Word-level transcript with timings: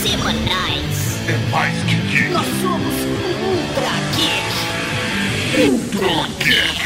semanais. 0.00 1.18
É 1.28 1.36
mais 1.50 1.76
que 1.84 1.94
geek. 1.94 2.28
Nós 2.30 2.46
somos 2.60 2.94
Ultra 2.94 3.92
Geek. 4.16 5.70
Ultra 5.70 6.26
Geek. 6.38 6.80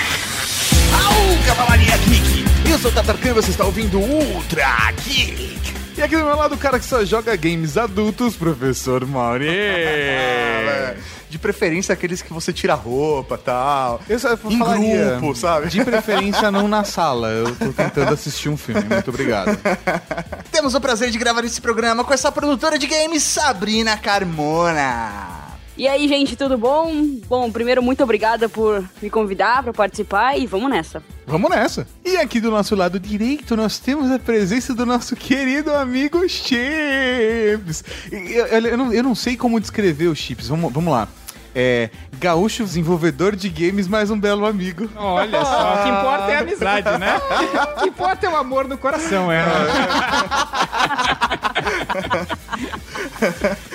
Au, 0.92 1.46
Cavalaria 1.46 1.96
Geek! 2.08 2.44
Eu 2.70 2.78
sou 2.78 2.90
o 2.90 2.94
Tatarkan 2.94 3.30
e 3.30 3.32
você 3.34 3.50
está 3.50 3.64
ouvindo 3.64 3.98
Ultra 4.00 4.92
Geek! 5.04 5.54
E 5.96 6.02
aqui 6.02 6.16
do 6.16 6.24
meu 6.24 6.36
lado 6.36 6.56
o 6.56 6.58
cara 6.58 6.80
que 6.80 6.84
só 6.84 7.04
joga 7.04 7.36
games 7.36 7.76
adultos, 7.76 8.34
professor 8.34 9.06
Mauri. 9.06 9.46
De 11.34 11.38
preferência 11.40 11.92
aqueles 11.92 12.22
que 12.22 12.32
você 12.32 12.52
tira 12.52 12.74
a 12.74 12.76
roupa 12.76 13.36
tal. 13.36 14.00
Eu 14.08 14.16
só 14.20 14.34
Em 14.34 14.56
falaria, 14.56 15.16
grupo, 15.16 15.34
sabe? 15.34 15.66
De 15.68 15.84
preferência 15.84 16.48
não 16.48 16.68
na 16.68 16.84
sala. 16.84 17.26
Eu 17.30 17.52
tô 17.56 17.72
tentando 17.72 18.14
assistir 18.14 18.48
um 18.48 18.56
filme. 18.56 18.84
Muito 18.84 19.10
obrigado. 19.10 19.58
Temos 20.52 20.76
o 20.76 20.80
prazer 20.80 21.10
de 21.10 21.18
gravar 21.18 21.44
esse 21.44 21.60
programa 21.60 22.04
com 22.04 22.14
essa 22.14 22.30
produtora 22.30 22.78
de 22.78 22.86
games, 22.86 23.24
Sabrina 23.24 23.96
Carmona. 23.96 25.32
E 25.76 25.88
aí, 25.88 26.06
gente, 26.06 26.36
tudo 26.36 26.56
bom? 26.56 26.94
Bom, 27.26 27.50
primeiro, 27.50 27.82
muito 27.82 28.00
obrigada 28.04 28.48
por 28.48 28.88
me 29.02 29.10
convidar 29.10 29.60
para 29.64 29.72
participar 29.72 30.38
e 30.38 30.46
vamos 30.46 30.70
nessa. 30.70 31.02
Vamos 31.26 31.50
nessa. 31.50 31.84
E 32.04 32.16
aqui 32.16 32.38
do 32.40 32.48
nosso 32.48 32.76
lado 32.76 33.00
direito 33.00 33.56
nós 33.56 33.80
temos 33.80 34.08
a 34.12 34.20
presença 34.20 34.72
do 34.72 34.86
nosso 34.86 35.16
querido 35.16 35.74
amigo 35.74 36.28
Chips. 36.28 37.82
Eu, 38.12 38.46
eu- 38.46 38.66
eu 38.68 38.78
não, 38.78 38.92
eu 38.92 39.02
não 39.02 39.16
sei 39.16 39.36
como 39.36 39.58
descrever 39.58 40.06
o 40.06 40.14
Chips. 40.14 40.46
Vamos, 40.46 40.72
vamos 40.72 40.92
lá. 40.92 41.08
É, 41.54 41.88
gaúcho 42.18 42.64
desenvolvedor 42.64 43.36
de 43.36 43.48
games, 43.48 43.86
mais 43.86 44.10
um 44.10 44.18
belo 44.18 44.44
amigo. 44.44 44.90
Olha 44.96 45.44
só, 45.44 45.74
o 45.74 45.82
que 45.82 45.88
importa 45.88 46.32
é 46.32 46.36
a 46.36 46.40
amizade, 46.40 46.98
né? 46.98 47.20
O 47.76 47.80
que 47.80 47.88
importa 47.88 48.26
é 48.26 48.28
o 48.28 48.36
amor 48.36 48.66
no 48.66 48.76
coração, 48.76 49.30
é. 49.30 49.44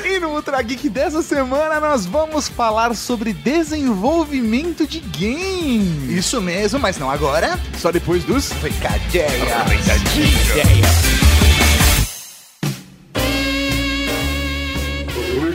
E 0.03 0.19
no 0.19 0.29
Ultra 0.29 0.61
Geek 0.61 0.89
dessa 0.89 1.21
semana 1.21 1.79
nós 1.79 2.05
vamos 2.05 2.47
falar 2.47 2.95
sobre 2.95 3.33
desenvolvimento 3.33 4.85
de 4.85 4.99
games. 4.99 6.09
Isso 6.09 6.41
mesmo, 6.41 6.79
mas 6.79 6.97
não 6.97 7.09
agora. 7.09 7.59
Só 7.77 7.91
depois 7.91 8.23
dos 8.23 8.51
Recadinha. 8.51 9.27
Recadinhos 9.67 11.18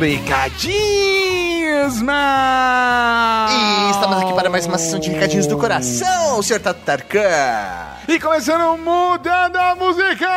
recadinhos. 0.00 1.48
E 3.50 3.90
estamos 3.90 4.22
aqui 4.22 4.32
para 4.34 4.50
mais 4.50 4.66
uma 4.66 4.78
sessão 4.78 4.98
de 4.98 5.10
recadinhos 5.10 5.46
do 5.46 5.56
coração, 5.56 6.42
Sr. 6.42 6.60
Tatarkan. 6.60 7.98
E 8.08 8.18
começando 8.18 8.76
mudando 8.78 9.56
a 9.56 9.74
música! 9.74 10.28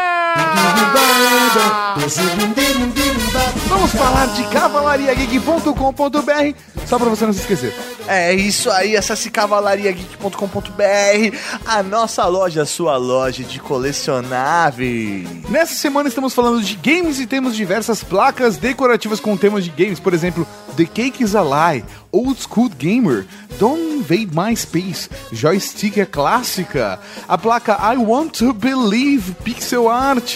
Vamos 3.67 3.91
falar 3.91 4.27
de 4.27 4.43
cavalariageek.com.br 4.49 6.71
só 6.91 6.99
pra 6.99 7.07
você 7.07 7.25
não 7.25 7.31
se 7.31 7.39
esquecer. 7.39 7.73
É 8.05 8.33
isso 8.33 8.69
aí, 8.69 8.97
acesse 8.97 9.29
cavalariageek.com.br, 9.29 11.37
a 11.65 11.81
nossa 11.81 12.25
loja, 12.25 12.63
a 12.63 12.65
sua 12.65 12.97
loja 12.97 13.43
de 13.43 13.61
colecionáveis. 13.61 15.25
Nessa 15.49 15.75
semana 15.75 16.09
estamos 16.09 16.33
falando 16.33 16.61
de 16.61 16.75
games 16.75 17.21
e 17.21 17.25
temos 17.25 17.55
diversas 17.55 18.03
placas 18.03 18.57
decorativas 18.57 18.90
com 19.21 19.37
temas 19.37 19.63
de 19.63 19.69
games, 19.71 19.99
por 19.99 20.13
exemplo, 20.13 20.47
The 20.75 20.85
Cake 20.85 21.23
is 21.23 21.35
a 21.35 21.41
Lie, 21.41 21.83
Old 22.11 22.41
School 22.41 22.69
Gamer, 22.69 23.25
Don't 23.59 23.81
Invade 23.81 24.29
My 24.33 24.55
Space, 24.55 25.09
Joystick 25.31 25.99
é 25.99 26.05
clássica, 26.05 26.99
a 27.27 27.37
placa 27.37 27.77
I 27.93 27.97
Want 27.97 28.31
to 28.39 28.53
Believe 28.53 29.33
Pixel 29.43 29.89
Art, 29.89 30.35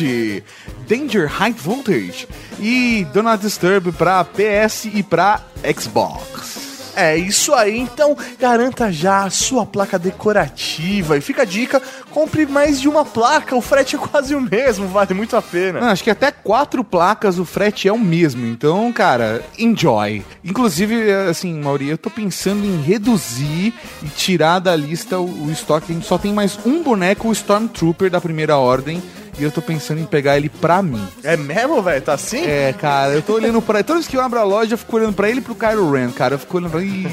Danger 0.88 1.27
High 1.27 1.53
Voltage 1.53 2.27
e 2.59 3.05
Do 3.13 3.23
Not 3.23 3.41
Disturb 3.43 3.91
para 3.91 4.23
PS 4.23 4.85
e 4.85 5.03
para 5.03 5.41
Xbox. 5.63 6.64
É 6.95 7.17
isso 7.17 7.53
aí, 7.53 7.78
então 7.78 8.17
garanta 8.39 8.91
já 8.91 9.25
a 9.25 9.29
sua 9.29 9.66
placa 9.66 10.00
decorativa. 10.00 11.17
E 11.17 11.22
fica 11.22 11.41
a 11.41 11.45
dica, 11.45 11.81
compre 12.09 12.45
mais 12.45 12.79
de 12.79 12.88
uma 12.88 13.03
placa, 13.03 13.56
o 13.56 13.61
frete 13.61 13.95
é 13.95 14.00
quase 14.00 14.33
o 14.33 14.41
mesmo, 14.41 14.88
vale 14.88 15.13
muito 15.13 15.35
a 15.35 15.41
pena. 15.41 15.81
Não, 15.81 15.89
acho 15.89 16.03
que 16.03 16.09
até 16.09 16.31
quatro 16.31 16.84
placas 16.84 17.38
o 17.38 17.45
frete 17.45 17.88
é 17.88 17.94
o 17.94 18.00
mesmo. 18.00 18.45
Então, 18.45 18.91
cara, 18.94 19.44
enjoy. 19.59 20.23
Inclusive, 20.44 21.11
assim, 21.29 21.53
Mauri, 21.59 21.89
eu 21.89 21.97
tô 21.97 22.09
pensando 22.09 22.66
em 22.66 22.81
reduzir 22.81 23.73
e 24.01 24.07
tirar 24.16 24.59
da 24.59 24.75
lista 24.75 25.19
o, 25.19 25.47
o 25.47 25.51
estoque. 25.51 25.91
A 25.91 25.95
gente 25.95 26.07
só 26.07 26.17
tem 26.17 26.34
mais 26.34 26.57
um 26.66 26.81
boneco, 26.81 27.28
o 27.28 27.31
Stormtrooper 27.31 28.09
da 28.09 28.22
primeira 28.22 28.57
ordem. 28.57 29.01
E 29.38 29.44
eu 29.44 29.51
tô 29.51 29.62
pensando 29.62 30.00
em 30.00 30.06
pegar 30.06 30.38
ele 30.38 30.50
pra 30.50 30.81
mim. 30.81 31.06
É 31.23 31.35
mesmo, 31.35 31.81
velho? 31.81 32.01
Tá 32.01 32.13
assim? 32.13 32.46
É, 32.46 32.73
cara, 32.73 33.13
eu 33.13 33.22
tô 33.22 33.34
olhando 33.34 33.62
pra 33.62 33.84
Toda 33.84 34.00
vez 34.00 34.07
que 34.07 34.16
eu 34.16 34.22
abro 34.22 34.40
a 34.40 34.44
loja, 34.44 34.73
eu 34.73 34.78
fico 34.78 34.96
olhando 34.96 35.13
pra 35.13 35.29
ele 35.29 35.40
e 35.40 35.41
pro 35.41 35.53
Kylo 35.53 35.91
Ren, 35.91 36.12
cara. 36.12 36.35
Eu 36.35 36.40
fico 36.40 36.57
olhando 36.57 36.72
pra 36.72 36.81
ele. 36.81 37.06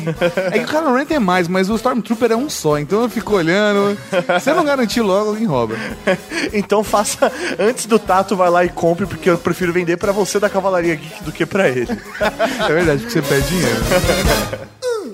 É 0.53 0.59
que 0.59 0.65
o 0.65 0.69
Kylo 0.69 0.95
Ren 0.95 1.05
tem 1.05 1.19
mais, 1.19 1.49
mas 1.49 1.69
o 1.69 1.75
Stormtrooper 1.75 2.31
é 2.33 2.37
um 2.37 2.49
só. 2.49 2.79
Então 2.79 3.03
eu 3.03 3.09
fico 3.09 3.35
olhando. 3.35 3.99
Se 4.41 4.51
eu 4.51 4.55
não 4.55 4.65
garantir 4.65 5.01
logo, 5.01 5.31
alguém 5.31 5.47
rouba. 5.47 5.75
Então 6.53 6.85
faça 6.85 7.31
antes 7.59 7.87
do 7.87 7.99
Tato, 7.99 8.37
vai 8.37 8.51
lá 8.51 8.65
e 8.65 8.69
compre, 8.69 9.07
porque 9.07 9.29
eu 9.31 9.39
prefiro 9.39 9.73
vender 9.73 9.97
pra 9.97 10.13
você 10.13 10.39
da 10.39 10.49
Cavalaria 10.49 10.95
Geek 10.95 11.25
do 11.25 11.33
que 11.33 11.45
pra 11.47 11.69
ele. 11.69 11.89
É 12.63 12.73
verdade, 12.73 13.03
porque 13.03 13.13
você 13.13 13.23
pede 13.23 13.49
dinheiro. 13.49 13.81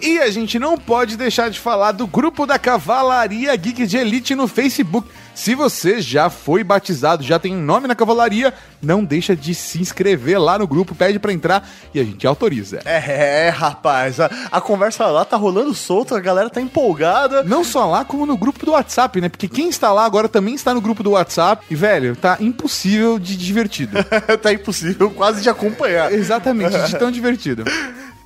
E 0.00 0.18
a 0.20 0.30
gente 0.30 0.58
não 0.58 0.76
pode 0.76 1.16
deixar 1.16 1.50
de 1.50 1.58
falar 1.58 1.92
do 1.92 2.06
grupo 2.06 2.46
da 2.46 2.58
Cavalaria 2.58 3.54
Geek 3.56 3.86
de 3.86 3.96
Elite 3.96 4.34
no 4.34 4.46
Facebook. 4.46 5.08
Se 5.38 5.54
você 5.54 6.00
já 6.00 6.28
foi 6.28 6.64
batizado, 6.64 7.22
já 7.22 7.38
tem 7.38 7.54
nome 7.54 7.86
na 7.86 7.94
Cavalaria, 7.94 8.52
não 8.82 9.04
deixa 9.04 9.36
de 9.36 9.54
se 9.54 9.80
inscrever 9.80 10.36
lá 10.36 10.58
no 10.58 10.66
grupo, 10.66 10.96
pede 10.96 11.20
pra 11.20 11.32
entrar 11.32 11.66
e 11.94 12.00
a 12.00 12.04
gente 12.04 12.26
autoriza. 12.26 12.80
É, 12.84 13.48
rapaz, 13.48 14.18
a, 14.18 14.28
a 14.50 14.60
conversa 14.60 15.06
lá 15.06 15.24
tá 15.24 15.36
rolando 15.36 15.72
solta, 15.74 16.16
a 16.16 16.20
galera 16.20 16.50
tá 16.50 16.60
empolgada. 16.60 17.44
Não 17.44 17.62
só 17.62 17.86
lá, 17.86 18.04
como 18.04 18.26
no 18.26 18.36
grupo 18.36 18.66
do 18.66 18.72
WhatsApp, 18.72 19.20
né? 19.20 19.28
Porque 19.28 19.46
quem 19.46 19.68
está 19.68 19.92
lá 19.92 20.04
agora 20.04 20.28
também 20.28 20.56
está 20.56 20.74
no 20.74 20.80
grupo 20.80 21.04
do 21.04 21.12
WhatsApp. 21.12 21.64
E, 21.70 21.74
velho, 21.76 22.16
tá 22.16 22.36
impossível 22.40 23.16
de 23.16 23.36
divertido. 23.36 23.96
tá 24.42 24.52
impossível 24.52 25.08
quase 25.08 25.40
de 25.40 25.48
acompanhar. 25.48 26.12
Exatamente, 26.12 26.76
de 26.88 26.98
tão 26.98 27.12
divertido. 27.12 27.62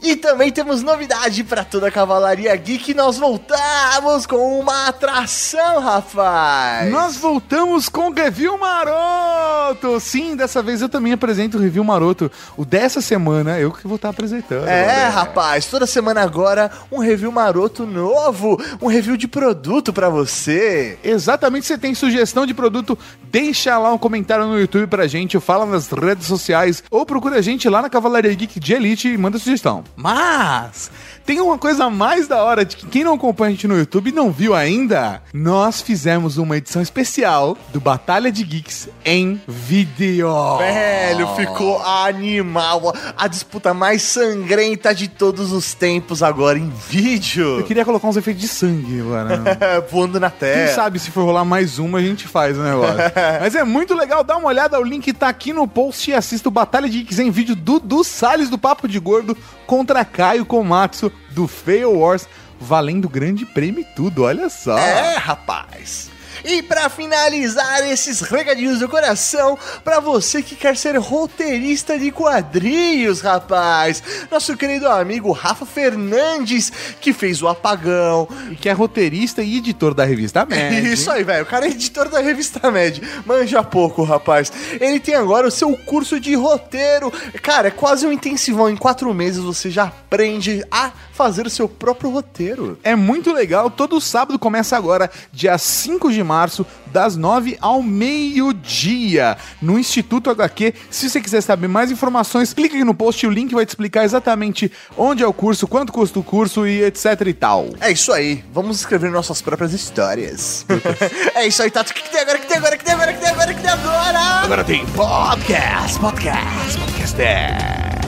E 0.03 0.17
também 0.17 0.51
temos 0.51 0.83
novidade 0.83 1.45
pra 1.45 1.63
toda 1.63 1.87
a 1.87 1.91
Cavalaria 1.91 2.55
Geek, 2.57 2.93
nós 2.93 3.19
voltamos 3.19 4.27
com 4.27 4.59
uma 4.59 4.89
atração, 4.89 5.79
rapaz! 5.81 6.91
Nós 6.91 7.17
voltamos 7.17 7.89
com 7.89 8.09
o 8.09 8.13
Review 8.13 8.59
Maroto! 8.59 10.01
Sim, 10.01 10.35
dessa 10.35 10.61
vez 10.61 10.83
eu 10.83 10.89
também 10.89 11.13
apresento 11.13 11.57
o 11.57 11.61
Review 11.61 11.85
Maroto. 11.85 12.33
O 12.57 12.65
dessa 12.65 13.01
semana 13.01 13.61
eu 13.61 13.71
que 13.71 13.87
vou 13.87 13.95
estar 13.95 14.09
apresentando. 14.09 14.67
É, 14.67 15.07
rapaz, 15.07 15.67
toda 15.67 15.87
semana 15.87 16.21
agora 16.23 16.69
um 16.91 16.99
review 16.99 17.31
maroto 17.31 17.87
novo, 17.87 18.61
um 18.81 18.89
review 18.89 19.17
de 19.17 19.29
produto 19.29 19.93
pra 19.93 20.09
você. 20.09 20.99
Exatamente, 21.05 21.67
você 21.67 21.79
tem 21.79 21.95
sugestão 21.95 22.45
de 22.45 22.53
produto, 22.53 22.99
deixa 23.31 23.79
lá 23.79 23.93
um 23.93 23.99
comentário 23.99 24.47
no 24.47 24.59
YouTube 24.59 24.89
pra 24.89 25.07
gente, 25.07 25.39
fala 25.39 25.65
nas 25.65 25.87
redes 25.87 26.27
sociais, 26.27 26.83
ou 26.91 27.07
procura 27.07 27.37
a 27.37 27.43
gente 27.43 27.69
lá 27.69 27.81
na 27.81 27.89
Cavalaria 27.89 28.35
Geek 28.35 28.59
de 28.59 28.75
Elite 28.75 29.09
e 29.09 29.17
manda 29.17 29.39
sugestão. 29.39 29.85
Mas 29.97 30.91
tem 31.25 31.41
uma 31.41 31.57
coisa 31.59 31.89
mais 31.89 32.27
da 32.29 32.43
hora 32.43 32.65
de 32.65 32.77
que 32.77 32.87
quem 32.87 33.05
não 33.05 33.15
acompanha 33.15 33.49
a 33.49 33.53
gente 33.53 33.69
no 33.69 33.77
YouTube 33.79 34.09
e 34.11 34.13
não 34.13 34.31
viu 34.31 34.55
ainda, 34.55 35.23
nós 35.33 35.81
fizemos 35.81 36.37
uma 36.39 36.57
edição 36.57 36.83
especial 36.83 37.57
do 37.73 37.81
Batalha 37.81 38.31
de 38.31 38.43
Geeks 38.45 38.89
em 39.05 39.41
vídeo. 39.47 40.29
Velho, 40.59 41.29
ficou 41.37 41.81
animal. 41.83 42.95
A 43.17 43.29
disputa 43.29 43.73
mais 43.73 44.03
sangrenta 44.03 44.95
de 44.95 45.09
todos 45.09 45.53
os 45.53 45.75
tempos 45.75 46.23
agora 46.23 46.59
em 46.59 46.65
Eu 46.67 46.71
vídeo. 46.71 47.65
queria 47.65 47.85
colocar 47.85 48.09
uns 48.09 48.17
efeitos 48.17 48.43
de 48.43 48.49
sangue 48.49 49.01
agora. 49.01 49.43
Voando 49.91 50.19
na 50.19 50.31
Quem 50.31 50.41
terra. 50.41 50.75
sabe 50.75 50.99
se 50.99 51.11
for 51.11 51.25
rolar 51.25 51.45
mais 51.45 51.79
uma, 51.79 51.99
a 51.99 52.03
gente 52.03 52.27
faz 52.27 52.57
o 52.59 52.63
negócio. 52.63 52.97
Mas 53.41 53.55
é 53.55 53.65
muito 53.65 53.95
legal, 53.95 54.25
dá 54.25 54.37
uma 54.37 54.49
olhada, 54.49 54.79
o 54.81 54.85
link 54.85 55.13
tá 55.13 55.29
aqui 55.29 55.53
no 55.53 55.67
post 55.69 56.11
e 56.11 56.15
assista 56.15 56.49
o 56.49 56.53
Batalha 56.53 56.89
de 56.89 56.99
Geeks 56.99 57.19
em 57.19 57.31
vídeo 57.31 57.55
do, 57.55 57.79
do 57.79 58.03
Salles 58.03 58.49
do 58.49 58.59
Papo 58.59 58.89
de 58.89 58.99
Gordo 58.99 59.37
contra 59.67 60.05
Caio 60.05 60.45
Komatsu 60.45 61.12
do 61.31 61.49
Fail 61.49 61.93
Wars, 61.93 62.29
valendo 62.61 63.09
grande 63.09 63.45
prêmio 63.47 63.81
e 63.81 63.85
tudo, 63.97 64.25
olha 64.25 64.49
só. 64.49 64.77
É, 64.79 65.17
rapaz. 65.17 66.11
E 66.45 66.63
pra 66.63 66.89
finalizar 66.89 67.87
esses 67.89 68.21
recadinhos 68.21 68.81
do 68.81 68.89
coração, 68.89 69.59
pra 69.85 70.01
você 70.01 70.43
que 70.43 70.57
quer 70.57 70.77
ser 70.77 70.97
roteirista 70.99 71.99
de 71.99 72.11
quadrinhos, 72.11 73.21
rapaz, 73.21 74.03
nosso 74.31 74.57
querido 74.57 74.89
amigo 74.89 75.31
Rafa 75.33 75.65
Fernandes, 75.67 76.73
que 77.01 77.13
fez 77.13 77.43
o 77.43 77.49
Apagão, 77.49 78.29
E 78.51 78.57
que 78.57 78.69
é 78.69 78.73
roteirista 78.73 79.43
e 79.43 79.59
editor 79.59 79.95
da 79.95 80.05
revista 80.05 80.47
Mad. 80.47 80.73
isso 80.93 81.11
aí, 81.11 81.23
velho. 81.23 81.45
O 81.45 81.47
cara 81.47 81.67
é 81.67 81.71
editor 81.71 82.09
da 82.09 82.21
revista 82.21 82.71
Med. 82.71 83.03
Manja 83.25 83.63
pouco, 83.63 84.03
rapaz. 84.03 84.53
Ele 84.81 84.99
tem 85.01 85.15
agora 85.15 85.47
o 85.47 85.51
seu 85.51 85.77
curso 85.77 86.19
de 86.19 86.35
roteiro. 86.35 87.13
Cara, 87.43 87.69
é 87.69 87.71
quase 87.71 88.07
um 88.07 88.13
intensivão. 88.13 88.69
Em 88.69 88.77
quatro 88.77 89.13
meses 89.15 89.43
você 89.43 89.71
já 89.71 89.85
aprende 89.85 90.65
a 90.71 90.93
fazer 91.13 91.47
o 91.47 91.51
seu 91.51 91.69
próprio 91.69 92.11
roteiro. 92.11 92.79
É 92.83 92.97
muito 92.97 93.33
legal, 93.33 93.71
todo 93.71 94.01
sábado 94.01 94.39
começa 94.39 94.77
agora, 94.77 95.11
dia 95.33 95.57
5 95.57 96.11
de 96.11 96.23
março, 96.33 96.67
das 96.87 97.17
9 97.17 97.59
ao 97.61 97.83
meio-dia, 97.83 99.37
no 99.61 99.79
Instituto 99.79 100.31
HQ. 100.31 100.75
Se 100.91 101.11
você 101.11 101.21
quiser 101.21 101.43
saber 101.43 101.69
mais 101.69 101.91
informações, 101.91 102.55
clique 102.55 102.77
aqui 102.77 102.85
no 102.85 102.95
post, 102.95 103.27
o 103.27 103.31
link 103.31 103.55
vai 103.55 103.67
te 103.67 103.71
explicar 103.71 104.05
exatamente 104.05 104.71
onde 104.97 105.23
é 105.23 105.27
o 105.27 105.33
curso, 105.33 105.67
quanto 105.67 105.93
custa 105.93 106.19
o 106.19 106.23
curso 106.23 106.67
e 106.67 106.83
etc 106.85 107.21
e 107.27 107.35
tal. 107.35 107.69
É 107.81 107.91
isso 107.91 108.13
aí. 108.13 108.43
Vamos 108.53 108.79
escrever 108.79 109.11
nossas 109.11 109.43
próprias 109.43 109.73
histórias. 109.73 110.65
é 111.35 111.47
isso 111.47 111.63
aí, 111.63 111.71
Tato. 111.71 111.91
O 111.91 111.95
que, 111.95 112.03
que 112.03 112.11
tem 112.11 112.21
agora? 112.21 112.39
O 112.39 112.41
que 112.41 112.47
tem 112.47 112.57
agora? 112.57 112.75
O 112.75 112.79
que 112.79 112.85
tem 112.85 112.95
agora? 112.95 113.11
O 113.11 113.15
que 113.15 113.21
tem 113.21 113.31
agora? 113.31 113.51
O 113.51 113.55
que 113.55 113.63
tem 113.63 113.71
agora? 113.71 114.19
Agora 114.45 114.65
tem 114.65 114.87
podcast, 114.87 115.99
podcast, 115.99 116.79
podcast. 116.79 118.02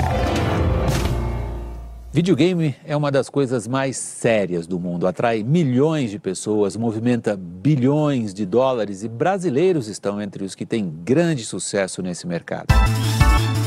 Videogame 2.15 2.77
é 2.85 2.97
uma 2.97 3.11
das 3.11 3.29
coisas 3.29 3.67
mais 3.67 3.97
sérias 3.97 4.69
do 4.69 4.79
mundo. 4.79 5.05
Atrai 5.05 5.43
milhões 5.43 6.13
de 6.13 6.19
pessoas, 6.21 6.77
movimenta 6.77 7.37
bilhões 7.37 8.33
de 8.33 8.47
dólares 8.47 9.03
e 9.03 9.09
brasileiros 9.09 9.89
estão 9.89 10.23
entre 10.23 10.45
os 10.45 10.55
que 10.55 10.65
têm 10.65 10.89
grande 10.89 11.45
sucesso 11.45 12.01
nesse 12.03 12.25
mercado. 12.25 12.69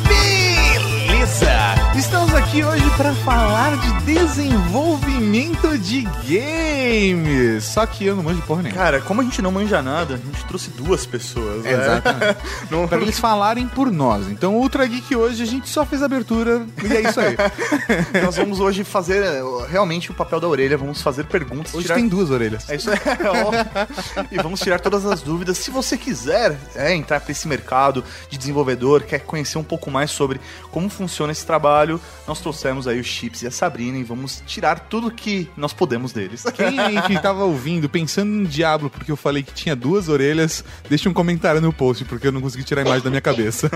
Beleza! 0.08 1.52
Estamos 1.98 2.27
aqui 2.38 2.64
hoje 2.64 2.84
para 2.96 3.14
falar 3.16 3.76
de 3.78 4.06
desenvolvimento 4.14 5.78
de 5.78 6.02
games. 6.02 7.64
Só 7.64 7.86
que 7.86 8.06
eu 8.06 8.16
não 8.16 8.24
manjo 8.24 8.42
porra 8.44 8.62
nenhuma. 8.62 8.82
Cara, 8.82 9.02
como 9.02 9.22
a 9.22 9.24
gente 9.24 9.42
não 9.42 9.52
manja 9.52 9.82
nada, 9.82 10.16
a 10.16 10.18
gente 10.18 10.46
trouxe 10.46 10.70
duas 10.70 11.06
pessoas. 11.06 11.64
né? 11.64 11.72
Exatamente. 11.74 12.38
Não- 12.70 12.88
Pra 12.88 13.00
eles 13.00 13.20
falarem 13.20 13.68
por 13.68 13.92
nós. 13.92 14.28
Então, 14.30 14.56
o 14.56 14.60
Ultra 14.62 14.86
Geek 14.86 15.16
hoje 15.16 15.42
a 15.44 15.46
gente 15.46 15.68
só 15.70 15.86
fez 15.86 16.02
abertura 16.04 16.66
e 16.84 16.94
é 16.96 17.02
isso 17.10 17.20
aí. 17.20 17.36
Nós 18.24 18.36
vamos 18.38 18.60
hoje 18.60 18.84
fazer 18.84 19.24
eh, 19.24 19.42
realmente 19.70 20.12
o 20.12 20.14
papel 20.14 20.40
da 20.40 20.48
orelha, 20.48 20.78
vamos 20.78 21.02
fazer 21.02 21.26
perguntas. 21.26 21.74
Hoje 21.74 21.84
tirar- 21.86 21.96
tem 21.96 22.08
duas 22.08 22.30
orelhas. 22.30 22.70
É 22.70 22.76
isso 22.76 22.90
aí. 22.90 22.98
ó. 23.28 24.26
e 24.32 24.38
vamos 24.38 24.60
tirar 24.60 24.80
todas 24.80 25.06
as 25.06 25.22
dúvidas. 25.22 25.58
Se 25.58 25.72
você 25.72 25.98
quiser 25.98 26.58
é, 26.76 26.94
entrar 26.94 27.20
para 27.20 27.32
esse 27.32 27.48
mercado 27.48 28.04
de 28.30 28.38
desenvolvedor, 28.38 29.02
quer 29.04 29.20
conhecer 29.20 29.58
um 29.58 29.64
pouco 29.64 29.90
mais 29.92 30.12
sobre 30.12 30.40
como 30.72 30.88
funciona 30.90 31.32
esse 31.32 31.46
trabalho, 31.46 32.00
nós 32.28 32.42
trouxemos 32.42 32.88
aí 32.88 33.00
os 33.00 33.08
Chips 33.08 33.42
e 33.42 33.48
a 33.48 33.52
Sabrina 33.52 33.98
e 33.98 34.04
vamos 34.04 34.44
tirar 34.46 34.82
tudo 34.82 35.10
que 35.10 35.50
nós 35.56 35.72
podemos 35.72 36.12
deles. 36.12 36.44
Quem 36.56 36.78
aí 36.78 37.02
que 37.04 37.20
tava 37.22 37.46
ouvindo, 37.46 37.88
pensando 37.88 38.32
em 38.32 38.44
Diablo, 38.44 38.90
porque 38.90 39.12
eu 39.12 39.16
falei 39.16 39.42
que 39.42 39.54
tinha 39.54 39.76
duas 39.76 40.10
orelhas, 40.10 40.64
deixa 40.90 41.10
um 41.10 41.14
comentário 41.14 41.62
no 41.62 41.72
post, 41.72 42.04
porque 42.06 42.28
eu 42.28 42.32
não 42.32 42.42
consegui 42.42 42.64
tirar 42.64 42.82
a 42.82 42.86
imagem 42.86 43.04
da 43.04 43.10
minha 43.10 43.22
cabeça. 43.22 43.72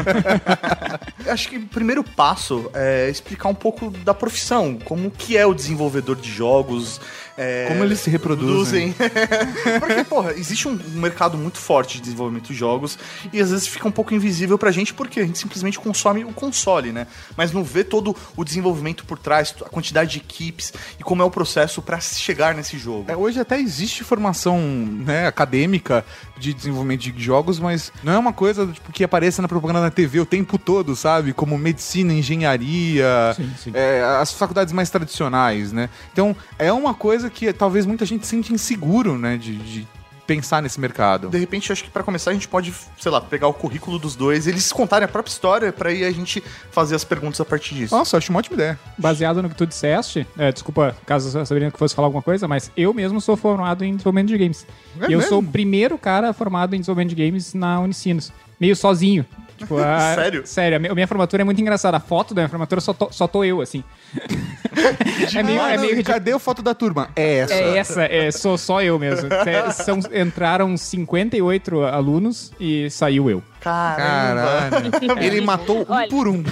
Acho 1.28 1.50
que 1.50 1.58
o 1.58 1.68
primeiro 1.68 2.04
passo 2.04 2.70
é 2.74 3.10
explicar 3.10 3.48
um 3.48 3.56
pouco 3.56 3.90
da 3.90 4.14
profissão, 4.14 4.78
como 4.84 5.10
que 5.10 5.38
é 5.38 5.46
o 5.46 5.54
desenvolvedor 5.54 6.18
de 6.18 6.30
jogos. 6.30 7.00
É, 7.38 7.66
Como 7.68 7.84
eles 7.84 8.00
se 8.00 8.10
reproduzem. 8.10 8.94
Porque, 9.80 10.04
porra, 10.04 10.34
existe 10.34 10.68
um 10.68 10.78
mercado 10.94 11.38
muito 11.38 11.58
forte 11.58 11.98
de 11.98 12.04
desenvolvimento 12.04 12.48
de 12.48 12.54
jogos 12.54 12.98
e 13.32 13.40
às 13.42 13.52
vezes 13.52 13.68
fica 13.68 13.88
um 13.88 13.92
pouco 13.92 14.14
invisível 14.14 14.58
pra 14.58 14.72
gente 14.72 14.94
porque 14.94 15.20
a 15.20 15.26
gente 15.26 15.40
simplesmente 15.40 15.80
consome 15.80 16.24
o 16.24 16.34
console, 16.34 16.92
né? 16.92 17.08
Mas 17.36 17.52
não 17.52 17.64
vê 17.64 17.84
todo 17.84 18.16
o 18.36 18.44
desenvolvimento 18.44 19.06
por 19.06 19.18
trás, 19.18 19.54
a 19.66 19.70
quantidade 19.70 20.12
de 20.12 20.18
equipes 20.18 20.74
e 21.00 21.04
como 21.04 21.22
é 21.22 21.26
o 21.26 21.32
processo 21.32 21.82
pra 21.82 22.00
chegar 22.00 22.54
nesse 22.54 22.78
jogo. 22.78 23.06
É, 23.12 23.16
hoje 23.16 23.40
até 23.40 23.60
existe 23.60 24.04
formação 24.04 24.60
né, 24.60 25.28
acadêmica 25.28 26.06
de 26.38 26.54
desenvolvimento 26.54 27.02
de 27.02 27.24
jogos, 27.24 27.60
mas 27.60 27.92
não 28.04 28.14
é 28.14 28.18
uma 28.18 28.34
coisa 28.34 28.66
tipo, 28.68 28.92
que 28.92 29.04
apareça 29.04 29.42
na 29.42 29.48
propaganda 29.48 29.82
na 29.82 29.92
TV 29.92 30.20
o 30.20 30.26
tempo 30.26 30.58
todo, 30.58 30.96
sabe? 30.96 31.34
Como 31.34 31.58
medicina, 31.58 32.14
engenharia, 32.14 33.34
Sim, 33.36 33.52
sim. 33.58 33.72
é, 33.74 34.02
as 34.20 34.32
faculdades 34.34 34.74
mais 34.74 34.90
tradicionais, 34.90 35.72
né? 35.72 35.90
Então 36.12 36.36
é 36.58 36.72
uma 36.74 36.94
coisa 36.94 37.21
que 37.30 37.52
talvez 37.54 37.86
muita 37.86 38.06
gente 38.06 38.26
sente 38.26 38.54
inseguro, 38.54 39.18
né? 39.18 39.38
De, 39.38 39.56
de 39.56 39.88
pensar 40.26 40.62
nesse 40.62 40.80
mercado. 40.80 41.30
De 41.30 41.38
repente, 41.38 41.72
acho 41.74 41.84
que 41.84 41.90
pra 41.90 42.04
começar 42.04 42.32
a 42.32 42.34
gente 42.34 42.48
pode, 42.48 42.74
sei 42.98 43.12
lá, 43.12 43.20
pegar 43.20 43.48
o 43.48 43.54
currículo 43.54 44.00
dos 44.00 44.16
dois, 44.16 44.48
eles 44.48 44.72
contarem 44.72 45.04
a 45.04 45.08
própria 45.08 45.32
história 45.32 45.74
pra 45.74 45.90
aí 45.90 46.06
a 46.06 46.12
gente 46.12 46.42
fazer 46.72 46.96
as 46.96 47.04
perguntas 47.04 47.42
a 47.42 47.46
partir 47.46 47.76
disso. 47.76 47.94
Nossa, 47.94 48.16
eu 48.16 48.18
acho 48.18 48.30
uma 48.30 48.40
ótima 48.40 48.56
ideia. 48.56 48.80
Baseado 48.98 49.42
no 49.42 49.50
que 49.50 49.56
tu 49.56 49.66
disseste, 49.66 50.26
é, 50.38 50.52
desculpa 50.52 50.96
caso 51.06 51.38
a 51.38 51.46
Sabrina 51.46 51.70
que 51.70 51.78
fosse 51.78 51.94
falar 51.94 52.08
alguma 52.08 52.24
coisa, 52.24 52.48
mas 52.48 52.72
eu 52.78 52.94
mesmo 52.94 53.20
sou 53.20 53.36
formado 53.36 53.84
em 53.84 53.92
desenvolvimento 53.92 54.30
de 54.30 54.38
games. 54.38 54.66
É 55.02 55.10
e 55.10 55.14
eu 55.14 55.20
mesmo? 55.20 55.30
sou 55.30 55.40
o 55.40 55.44
primeiro 55.44 55.98
cara 55.98 56.32
formado 56.32 56.76
em 56.76 56.80
desenvolvimento 56.80 57.14
de 57.16 57.26
games 57.26 57.54
na 57.54 57.82
Unicinos. 57.82 58.32
Meio 58.60 58.76
sozinho. 58.76 59.26
Tipo, 59.62 59.78
a- 59.78 60.16
Sério? 60.16 60.42
Sério, 60.46 60.76
a 60.78 60.80
minha, 60.80 60.92
a 60.92 60.96
minha 60.96 61.08
formatura 61.08 61.42
é 61.44 61.46
muito 61.46 61.62
engraçada. 61.62 61.98
A 61.98 62.00
foto 62.00 62.34
da 62.34 62.42
minha 62.42 62.50
formatura 62.50 62.82
só 62.82 62.94
tô, 62.94 63.12
só 63.12 63.28
tô 63.28 63.44
eu, 63.44 63.62
assim. 63.62 63.84
é 65.36 65.44
meio, 65.44 65.62
Ah, 65.62 65.72
é 65.74 65.78
meio 65.78 66.04
cadê 66.04 66.32
a 66.34 66.40
foto 66.40 66.62
da 66.62 66.74
turma? 66.74 67.10
É 67.16 67.38
essa. 67.40 67.54
É 67.54 67.78
essa, 67.78 68.04
é, 68.04 68.32
sou 68.32 68.58
só 68.58 68.82
eu 68.82 68.98
mesmo. 69.00 69.30
É, 69.52 69.70
São, 69.72 70.00
entraram 70.14 70.78
58 70.78 71.82
alunos 71.84 72.52
e 72.60 72.90
saiu 72.90 73.30
eu. 73.30 73.44
Caralho. 73.60 74.92
Ele 75.20 75.42
matou 75.42 75.82
um 75.82 75.86
Olha. 75.90 76.08
por 76.08 76.28
um. 76.28 76.44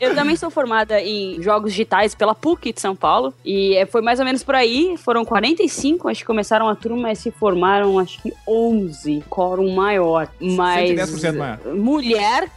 Eu 0.00 0.14
também 0.14 0.36
sou 0.36 0.50
formada 0.50 1.00
em 1.00 1.40
jogos 1.42 1.72
digitais 1.72 2.14
pela 2.14 2.34
PUC 2.34 2.72
de 2.72 2.80
São 2.80 2.94
Paulo. 2.94 3.32
E 3.44 3.74
é, 3.76 3.86
foi 3.86 4.02
mais 4.02 4.18
ou 4.18 4.24
menos 4.24 4.42
por 4.42 4.54
aí. 4.54 4.96
Foram 4.96 5.24
45, 5.24 6.08
acho 6.08 6.20
que 6.20 6.26
começaram 6.26 6.68
a 6.68 6.74
turma, 6.74 7.02
mas 7.02 7.18
se 7.18 7.30
formaram 7.30 7.98
acho 7.98 8.20
que 8.22 8.32
11. 8.46 9.24
Quórum 9.28 9.74
maior. 9.74 10.28
Mas. 10.40 10.90
110% 10.90 11.36
maior. 11.36 11.58
Mulher. 11.74 12.50